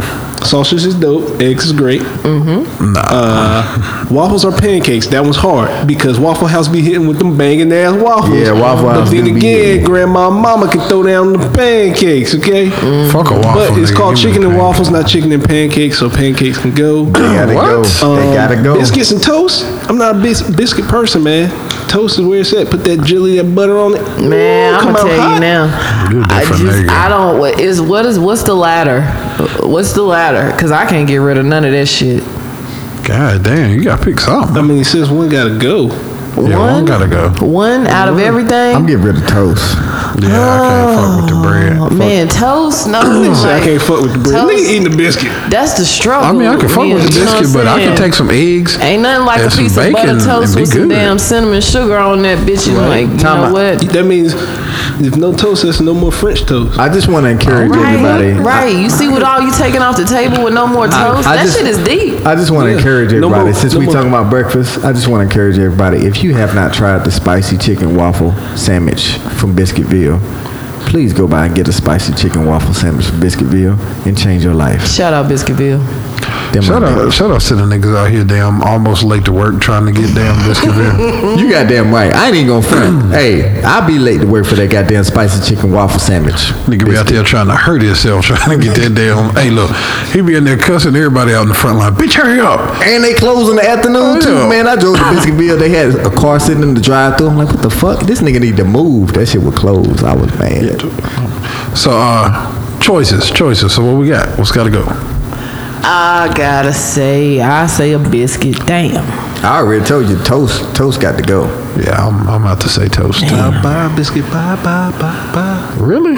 sausage 0.48 0.86
is 0.86 0.96
dope. 0.96 1.40
Eggs 1.42 1.66
is 1.66 1.72
great. 1.74 2.02
Nah. 2.02 3.02
Uh, 3.10 4.06
waffles 4.10 4.46
are 4.46 4.52
pancakes. 4.58 5.08
That 5.08 5.22
one's 5.24 5.36
hard 5.38 5.88
because 5.88 6.20
Waffle 6.20 6.48
House 6.48 6.68
be 6.68 6.82
hitting 6.82 7.08
with 7.08 7.18
them 7.20 7.38
banging 7.38 7.72
ass 7.72 7.96
waffles. 8.02 8.38
Yeah, 8.38 8.52
Waffle 8.54 8.86
But 8.88 8.94
House 9.00 9.12
then 9.12 9.26
do 9.26 9.34
be 9.34 9.38
again. 9.38 9.86
Grandma, 9.86 10.30
and 10.30 10.38
Mama 10.42 10.70
can 10.72 10.82
throw 10.88 11.04
down 11.04 11.34
the 11.34 11.40
pancakes. 11.54 12.34
Okay. 12.36 12.70
Fuck 13.12 13.32
a 13.32 13.34
waffle. 13.36 13.54
But 13.54 13.78
it's 13.78 13.92
nigga. 13.92 13.96
called 13.96 14.16
Give 14.16 14.24
chicken 14.24 14.44
and 14.44 14.52
pancake. 14.54 14.62
waffles, 14.62 14.90
not 14.90 15.08
chicken 15.08 15.32
and 15.32 15.44
pancakes. 15.44 16.00
So 16.00 16.10
pancakes 16.10 16.58
can 16.58 16.74
go. 16.74 17.06
They 17.06 17.12
gotta 17.12 17.54
go. 17.54 17.84
They 17.84 18.34
gotta 18.34 18.56
go. 18.64 18.74
Um, 18.74 18.80
Biscuits 18.80 19.12
and 19.12 19.22
toast. 19.22 19.64
I'm 19.90 19.98
not 19.98 20.16
a 20.16 20.20
bis- 20.20 20.50
biscuit 20.56 20.86
person, 20.88 21.24
man. 21.24 21.50
Toast 21.88 22.20
is 22.20 22.26
where 22.26 22.40
it's 22.42 22.54
at. 22.54 22.70
Put 22.70 22.84
that 22.84 23.04
jelly, 23.04 23.38
that 23.38 23.56
butter 23.56 23.78
on 23.80 23.96
it. 23.96 24.02
Man, 24.30 24.74
Ooh, 24.74 24.78
I'm 24.78 24.84
come 24.84 24.94
gonna 24.96 25.10
tell 25.10 25.22
hot. 25.22 25.34
you 25.36 25.40
now. 25.40 26.10
You're 26.12 26.22
a 26.22 26.26
I 26.30 26.40
different 26.42 26.62
just, 26.64 26.78
nigga. 26.80 26.90
I 26.90 27.10
don't. 27.10 27.40
What 27.40 27.60
is 27.60 27.82
what 27.82 28.06
is 28.06 28.20
what's 28.20 28.44
the 28.44 28.54
ladder? 28.54 29.04
What's 29.66 29.94
the 29.94 30.02
ladder? 30.04 30.37
Cause 30.60 30.72
I 30.72 30.86
can't 30.88 31.08
get 31.08 31.18
rid 31.18 31.38
of 31.38 31.46
none 31.46 31.64
of 31.66 31.72
that 31.72 31.88
shit. 31.88 32.24
God 33.08 33.44
damn, 33.44 33.72
you 33.72 33.84
gotta 33.84 34.04
pick 34.04 34.20
something. 34.20 34.52
I 34.52 34.56
something. 34.56 34.68
mean, 34.76 34.84
since 34.84 35.10
one 35.10 35.30
gotta 35.30 35.58
go. 35.58 35.88
Yeah, 36.38 36.60
one 36.60 36.86
gotta 36.86 37.08
go. 37.08 37.30
One 37.46 37.88
out 37.88 38.10
of 38.10 38.20
everything. 38.20 38.76
I'm 38.76 38.86
getting 38.86 39.04
rid 39.04 39.16
of 39.18 39.26
toast. 39.28 39.64
Yeah, 40.22 40.28
I 40.38 40.60
can't 40.70 41.00
fuck 41.00 41.16
with 41.18 41.30
the 41.30 41.36
oh, 41.38 41.44
bread. 41.44 41.78
Oh, 41.78 41.90
man, 41.90 42.28
toast. 42.28 42.88
No, 42.88 43.02
Say 43.34 43.54
I 43.56 43.60
can't 43.60 43.82
fuck 43.82 44.02
with 44.02 44.14
the 44.14 44.20
bread. 44.20 44.42
toast- 44.42 44.54
Nigga 44.54 44.70
eating 44.70 44.90
the 44.92 44.96
biscuit. 44.98 45.32
That's 45.50 45.78
the 45.78 45.86
struggle. 45.86 46.28
I 46.30 46.32
mean, 46.34 46.48
I 46.48 46.58
can 46.60 46.70
fuck 46.70 46.86
with 46.86 47.08
the 47.08 47.20
You 47.20 47.26
know 47.26 47.32
what 47.34 47.42
biscuit, 47.42 47.48
I'm 47.48 47.54
but 47.54 47.68
I 47.68 47.80
can 47.80 47.98
take 47.98 48.14
some 48.14 48.30
eggs. 48.30 48.78
Ain't 48.80 49.02
nothing 49.02 49.26
like 49.26 49.40
a 49.40 49.44
and 49.44 49.54
piece 49.54 49.78
of 49.78 49.84
bacon 49.84 50.18
butter 50.18 50.20
toast 50.26 50.56
be 50.56 50.62
with 50.62 50.74
some 50.74 50.90
damn 50.90 51.18
cinnamon 51.18 51.62
sugar 51.62 51.98
on 51.98 52.22
that 52.24 52.38
bitch. 52.48 52.68
You 52.68 52.78
like, 52.78 53.08
you 53.08 53.18
Time 53.18 53.42
know 53.42 53.58
out. 53.58 53.80
what? 53.80 53.94
That 53.94 54.06
means 54.06 54.34
if 55.00 55.16
no 55.16 55.34
toast, 55.36 55.64
there's 55.64 55.82
no 55.82 55.94
more 55.94 56.12
French 56.12 56.46
toast. 56.46 56.78
I 56.80 56.90
just 56.90 57.08
want 57.08 57.26
to 57.26 57.30
encourage 57.30 57.72
everybody. 57.72 58.32
Right, 58.34 58.40
right. 58.46 58.76
You 58.76 58.90
see 58.90 59.08
what 59.08 59.24
all 59.24 59.42
you 59.42 59.52
taking 59.54 59.82
off 59.82 59.96
the 59.98 60.06
table 60.06 60.44
with 60.44 60.54
no 60.54 60.68
more 60.68 60.86
toast? 60.88 61.28
I 61.28 61.36
that 61.38 61.44
just- 61.46 61.58
shit 61.58 61.68
is 61.68 61.78
deep. 61.84 62.26
I 62.26 62.36
just 62.36 62.52
want 62.52 62.66
to 62.66 62.72
Yeah. 62.72 62.78
encourage 62.78 63.12
No 63.12 63.18
everybody. 63.28 63.44
more- 63.46 63.54
Since 63.54 63.74
no 63.74 63.80
we 63.80 63.86
more- 63.86 63.94
talking 63.96 64.10
about 64.10 64.30
breakfast, 64.30 64.84
I 64.84 64.94
just 64.94 65.08
want 65.08 65.22
to 65.22 65.24
encourage 65.34 65.58
everybody. 65.60 66.06
If 66.06 66.24
you 66.24 66.34
have 66.36 66.56
not 66.56 66.74
tried 66.74 67.04
the 67.06 67.12
spicy 67.12 67.58
chicken 67.58 67.96
waffle 67.96 68.34
sandwich 68.56 69.18
from 69.38 69.56
Biscuitville, 69.56 70.20
please 70.88 71.14
go 71.14 71.28
by 71.28 71.46
and 71.46 71.54
get 71.56 71.68
a 71.68 71.74
spicy 71.74 72.14
chicken 72.14 72.46
waffle 72.46 72.74
sandwich 72.74 73.06
from 73.08 73.20
Biscuitville 73.20 73.78
and 74.06 74.18
change 74.18 74.44
your 74.44 74.54
life. 74.54 74.88
Shout 74.88 75.14
out 75.14 75.28
Biscuitville. 75.30 75.82
Them 76.58 76.64
Shout 76.66 76.84
out, 76.84 76.98
niggas. 76.98 77.14
shout 77.14 77.30
out 77.32 77.42
to 77.42 77.56
the 77.56 77.64
niggas 77.64 77.96
out 77.96 78.10
here, 78.10 78.24
damn, 78.24 78.62
almost 78.64 79.04
late 79.04 79.26
to 79.26 79.32
work 79.32 79.62
trying 79.62 79.86
to 79.86 79.92
get 79.92 80.14
damn 80.16 80.36
Biscuitville. 80.42 81.38
You 81.38 81.52
goddamn 81.52 81.94
right. 81.94 82.12
I 82.14 82.28
ain't 82.28 82.36
even 82.36 82.48
gonna 82.48 82.64
front. 82.66 83.12
hey, 83.14 83.62
I'll 83.62 83.86
be 83.86 84.00
late 84.00 84.22
to 84.22 84.28
work 84.28 84.46
for 84.48 84.56
that 84.56 84.72
goddamn 84.72 85.04
spicy 85.04 85.48
chicken 85.48 85.72
waffle 85.72 86.00
sandwich. 86.00 86.34
Nigga 86.66 86.86
be 86.90 86.98
out 86.98 87.06
there 87.06 87.24
trying 87.24 87.46
to 87.48 87.56
hurt 87.56 87.82
himself, 87.84 88.26
trying 88.30 88.58
to 88.60 88.66
get 88.66 88.76
that 88.78 88.96
damn. 88.96 89.36
Hey, 89.36 89.52
look, 89.52 89.70
he 90.12 90.22
be 90.22 90.36
in 90.36 90.44
there 90.46 90.58
cussing 90.58 90.96
everybody 90.96 91.34
out 91.34 91.44
in 91.44 91.50
the 91.50 91.54
front 91.54 91.78
line. 91.78 91.94
Bitch, 91.94 92.14
hurry 92.16 92.40
up. 92.40 92.60
And 92.82 93.04
they 93.04 93.14
close 93.14 93.50
in 93.50 93.58
the 93.58 93.70
afternoon 93.70 94.20
too, 94.22 94.34
Yeah. 94.34 94.50
man. 94.50 94.68
I 94.68 94.76
drove 94.76 94.96
to 94.98 95.04
Biscuitville. 95.04 95.60
They 95.60 95.70
had 95.70 95.94
a 96.06 96.10
car 96.10 96.40
sitting 96.40 96.64
in 96.64 96.74
the 96.74 96.82
drive-through. 96.82 97.28
I'm 97.30 97.38
like, 97.38 97.50
what 97.50 97.62
the 97.62 97.70
fuck? 97.70 98.00
This 98.08 98.22
nigga 98.22 98.42
need 98.42 98.58
to 98.58 98.66
move. 98.66 99.14
That 99.14 99.28
shit 99.28 99.42
would 99.42 99.56
close. 99.56 100.04
I 100.04 100.16
was 100.16 100.34
mad. 100.40 100.82
So, 101.78 101.92
uh, 101.94 102.80
choices, 102.80 103.30
choices. 103.30 103.76
So, 103.76 103.86
what 103.86 104.00
we 104.00 104.08
got? 104.08 104.38
What's 104.40 104.52
got 104.52 104.64
to 104.64 104.72
go? 104.72 104.84
I 105.84 106.34
gotta 106.36 106.74
say, 106.74 107.40
I 107.42 107.68
say 107.68 107.94
a 107.94 108.00
biscuit. 108.00 108.58
Damn. 108.66 109.04
I 109.46 109.58
already 109.60 109.86
told 109.86 110.10
you, 110.10 110.18
toast, 110.24 110.76
toast 110.76 111.00
got 111.00 111.16
to 111.18 111.24
go. 111.24 111.46
Yeah, 111.80 112.06
I'm, 112.08 112.28
I'm 112.28 112.42
about 112.42 112.60
to 112.62 112.70
say 112.70 112.88
toast. 112.88 113.20
too. 113.22 113.30
Bye 113.36 113.62
bye 113.62 113.96
biscuit. 113.96 114.24
Bye 114.32 114.56
bye 114.64 114.92
bye 115.00 115.32
bye. 115.34 115.76
Really? 115.80 116.18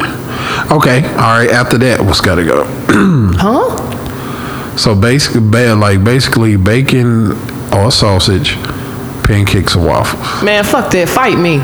Okay. 0.72 1.04
All 1.16 1.38
right. 1.38 1.50
After 1.52 1.78
that, 1.80 2.00
what's 2.02 2.22
got 2.22 2.36
to 2.36 2.46
go? 2.46 2.66
Huh? 3.40 3.76
So 4.78 4.96
basically, 4.96 5.42
like 5.74 6.04
basically 6.04 6.56
bacon 6.56 7.34
or 7.74 7.92
sausage, 7.92 8.56
pancakes 9.24 9.76
or 9.76 9.86
waffles. 9.86 10.44
Man, 10.44 10.64
fuck 10.64 10.90
that. 10.92 11.10
Fight 11.10 11.38
me. 11.38 11.58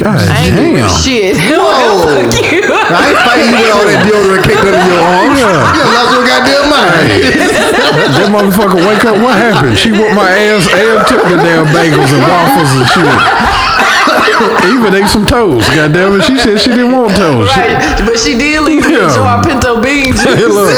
God 0.00 0.16
I 0.16 0.48
ain't 0.48 0.56
doing 0.56 0.80
damn. 0.80 0.88
shit. 0.88 1.36
Whoa. 1.36 2.24
fuck 2.24 2.32
you. 2.40 2.64
I 2.72 3.12
ain't 3.12 3.20
fighting 3.20 3.52
you 3.52 3.60
with 3.60 3.76
all 3.76 3.84
that 3.84 4.00
deodorant 4.08 4.42
caked 4.48 4.64
under 4.64 4.80
your 4.88 5.02
arms. 5.04 5.36
You 5.36 5.84
lost 5.92 6.10
your 6.16 6.24
goddamn 6.24 6.66
mind. 6.72 7.08
that 8.16 8.28
motherfucker 8.32 8.80
wake 8.80 9.04
up. 9.04 9.20
What 9.20 9.36
happened? 9.36 9.76
She 9.76 9.92
whooped 9.92 10.16
my 10.16 10.24
ass 10.32 10.64
and 10.72 11.04
took 11.04 11.20
the 11.28 11.36
damn 11.36 11.68
bagels 11.76 12.08
and 12.16 12.24
waffles 12.24 12.70
and 12.80 12.86
shit. 12.88 13.12
Even 14.72 14.94
ate 14.96 15.08
some 15.12 15.26
toast. 15.28 15.68
God 15.76 15.92
damn 15.92 16.16
it. 16.16 16.24
She 16.24 16.38
said 16.40 16.56
she 16.58 16.70
didn't 16.72 16.92
want 16.96 17.12
toast. 17.14 17.52
Right, 17.56 17.76
but 18.00 18.16
she 18.18 18.38
did 18.40 18.62
leave 18.64 18.80
me 18.88 18.96
Yeah. 18.96 19.12
jar 19.12 19.44
pinto 19.44 19.80
beans. 19.84 20.16
Hey, 20.24 20.48
look. 20.48 20.72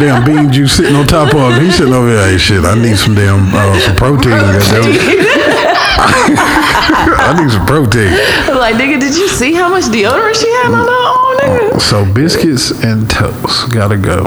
damn 0.00 0.24
bean 0.24 0.50
juice 0.50 0.72
sitting 0.72 0.96
on 0.96 1.06
top 1.06 1.34
of 1.34 1.52
him. 1.52 1.60
He 1.64 1.70
sitting 1.70 1.92
over 1.92 2.08
there. 2.08 2.24
Hey, 2.30 2.38
shit, 2.38 2.64
I 2.64 2.74
need 2.74 2.96
some 2.96 3.14
damn 3.14 3.52
uh, 3.54 3.78
some 3.80 3.96
protein. 3.96 4.30
goddamn 4.40 4.96
it. 4.96 6.38
I 6.90 7.40
need 7.40 7.50
some 7.50 7.66
protein. 7.66 8.10
like, 8.56 8.76
nigga, 8.76 9.00
did 9.00 9.16
you 9.16 9.28
see 9.28 9.52
how 9.52 9.68
much 9.68 9.84
deodorant 9.84 10.34
she 10.40 10.48
had 10.48 10.66
on 10.66 10.86
her 10.86 10.90
arm, 10.90 11.38
nigga? 11.38 11.80
So 11.80 12.04
biscuits 12.12 12.70
and 12.82 13.08
toast 13.08 13.72
gotta 13.72 13.96
go. 13.96 14.24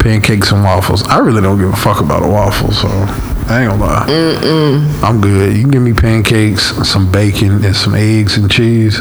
Pancakes 0.00 0.52
and 0.52 0.62
waffles. 0.62 1.06
I 1.08 1.18
really 1.18 1.42
don't 1.42 1.58
give 1.58 1.72
a 1.72 1.76
fuck 1.76 2.00
about 2.00 2.22
a 2.22 2.28
waffle, 2.28 2.72
so 2.72 2.88
I 2.88 3.62
ain't 3.62 3.70
gonna 3.70 3.84
lie. 3.84 4.06
Mm-mm. 4.08 5.02
I'm 5.02 5.20
good. 5.20 5.56
You 5.56 5.62
can 5.62 5.70
give 5.70 5.82
me 5.82 5.92
pancakes, 5.92 6.64
some 6.88 7.10
bacon, 7.10 7.64
and 7.64 7.74
some 7.74 7.94
eggs 7.94 8.36
and 8.36 8.50
cheese. 8.50 8.98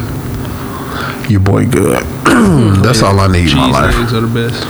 Your 1.29 1.41
boy 1.41 1.65
good. 1.67 2.03
That's 2.83 3.03
all 3.03 3.19
I 3.19 3.27
need 3.27 3.51
in 3.51 3.57
my 3.57 3.69
life. 3.69 3.95
eggs 3.95 4.13
are 4.13 4.21
the 4.21 4.27
best. 4.27 4.63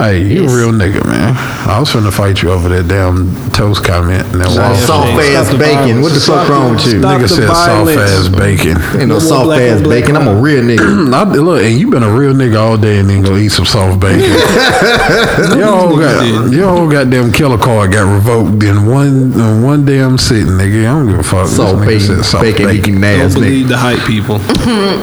Hey, 0.00 0.22
you 0.32 0.44
a 0.44 0.56
real 0.56 0.72
nigga, 0.72 1.04
man. 1.04 1.36
I 1.68 1.78
was 1.78 1.90
finna 1.92 2.10
fight 2.10 2.40
you 2.40 2.50
over 2.50 2.70
that 2.70 2.88
damn 2.88 3.36
toast 3.52 3.84
comment 3.84 4.24
and 4.32 4.40
that 4.40 4.48
waffle. 4.48 4.86
Soft 4.86 5.12
ass 5.20 5.52
the 5.52 5.58
bacon. 5.58 6.00
violence. 6.00 6.02
What 6.02 6.12
the 6.14 6.20
fuck 6.20 6.24
Stop 6.24 6.48
wrong 6.48 6.72
with 6.72 6.86
you? 6.86 7.00
Nigga 7.00 7.20
the 7.20 7.28
said 7.28 7.46
soft 7.48 7.68
violence. 7.68 8.00
ass 8.00 8.28
bacon. 8.32 8.76
Ain't 8.96 9.12
no 9.12 9.14
No 9.14 9.18
soft 9.18 9.44
black 9.44 9.60
ass 9.60 9.82
black 9.82 10.00
bacon. 10.00 10.16
I'm 10.16 10.28
a 10.28 10.40
real 10.40 10.62
nigga. 10.64 11.12
I, 11.12 11.24
look, 11.36 11.62
and 11.62 11.78
you 11.78 11.90
been 11.90 12.02
a 12.02 12.10
real 12.10 12.32
nigga 12.32 12.56
all 12.58 12.78
day 12.78 12.98
and 13.00 13.10
then 13.10 13.20
go 13.22 13.36
eat 13.36 13.50
some 13.50 13.66
soft 13.66 14.00
bacon. 14.00 14.20
your 15.60 15.68
whole 15.68 15.98
got 16.00 16.50
your 16.50 16.68
whole 16.70 16.88
goddamn 16.88 17.30
killer 17.30 17.58
card 17.58 17.92
got 17.92 18.08
revoked 18.08 18.62
in 18.64 18.86
one 18.86 19.36
in 19.36 19.62
one 19.62 19.84
damn 19.84 20.16
sitting, 20.16 20.56
nigga. 20.56 20.88
I 20.88 20.96
don't 20.96 21.08
give 21.10 21.18
a 21.18 21.22
fuck. 21.22 21.46
Soft 21.46 21.76
nigga 21.76 21.86
bacon, 21.86 22.00
said 22.00 22.24
soft 22.24 22.44
bacon, 22.44 22.66
bacon. 22.72 22.80
eating 22.80 23.00
Don't 23.02 23.20
ass 23.20 23.34
nigga. 23.34 23.44
believe 23.44 23.68
the 23.68 23.76
hype 23.76 24.00
people. 24.08 24.40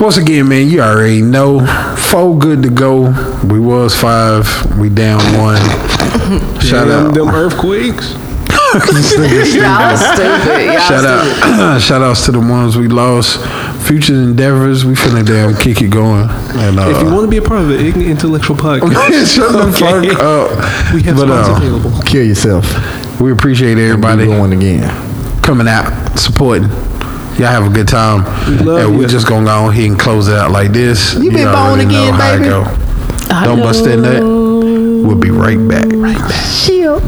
Once 0.01 0.17
again, 0.17 0.49
man, 0.49 0.67
you 0.67 0.81
already 0.81 1.21
know. 1.21 1.61
Four 2.09 2.37
good 2.39 2.63
to 2.63 2.69
go. 2.69 3.13
We 3.45 3.59
was 3.59 3.93
five. 3.95 4.47
We 4.79 4.86
down 4.89 5.19
one. 5.37 5.57
Shout 6.61 6.87
Damn 6.87 7.07
out. 7.07 7.13
them 7.13 7.29
earthquakes. 7.29 8.13
Y'all 8.73 8.81
stupid. 9.01 9.31
Y'all 9.55 9.95
Shout 9.95 9.97
stupid. 9.97 11.05
out, 11.05 11.81
shout 11.81 12.01
outs 12.01 12.25
to 12.25 12.31
the 12.33 12.39
ones 12.39 12.75
we 12.77 12.87
lost. 12.89 13.39
Future 13.87 14.13
endeavors, 14.15 14.83
we 14.83 14.93
finna 14.93 15.25
damn 15.25 15.55
kick 15.55 15.81
it 15.81 15.87
going. 15.89 16.27
And 16.29 16.77
uh, 16.77 16.89
If 16.89 17.01
you 17.01 17.05
want 17.09 17.21
to 17.23 17.27
be 17.29 17.37
a 17.37 17.41
part 17.41 17.61
of 17.61 17.71
it, 17.71 17.79
Ignorant 17.79 18.09
Intellectual 18.11 18.57
Podcast. 18.57 19.33
shut 19.33 19.53
the 19.53 19.59
Okay. 19.69 20.09
fuck 20.09 20.19
up. 20.21 20.93
We 20.93 21.01
have 21.03 21.15
But, 21.15 21.27
spots 21.27 21.49
uh, 21.49 21.55
available. 21.65 22.01
Kill 22.01 22.23
yourself. 22.25 23.21
We 23.21 23.31
appreciate 23.31 23.77
everybody 23.77 24.25
going 24.25 24.51
again. 24.51 24.89
coming 25.41 25.67
out, 25.69 26.19
supporting. 26.19 26.67
Y'all 27.37 27.47
have 27.47 27.65
a 27.65 27.69
good 27.73 27.87
time. 27.87 28.25
love 28.65 28.81
and 28.81 28.93
you. 28.93 28.99
we're 28.99 29.07
just 29.07 29.27
gonna 29.27 29.45
go 29.45 29.51
on 29.65 29.73
here 29.73 29.89
and 29.89 29.97
close 29.99 30.27
it 30.27 30.35
out 30.35 30.51
like 30.51 30.71
this. 30.73 31.13
You 31.13 31.31
been 31.31 31.47
already 31.47 31.85
born 31.85 31.95
again, 31.95 32.13
how 32.15 32.33
it 32.33 32.37
baby? 32.39 32.49
go. 32.49 33.45
Don't 33.45 33.59
bust 33.59 33.85
that 33.85 33.97
nut. 33.97 34.23
We'll 35.07 35.15
be 35.15 35.29
right 35.31 35.57
back. 35.69 35.85
Right 35.85 36.17
back. 36.17 36.65
Chill. 36.65 36.99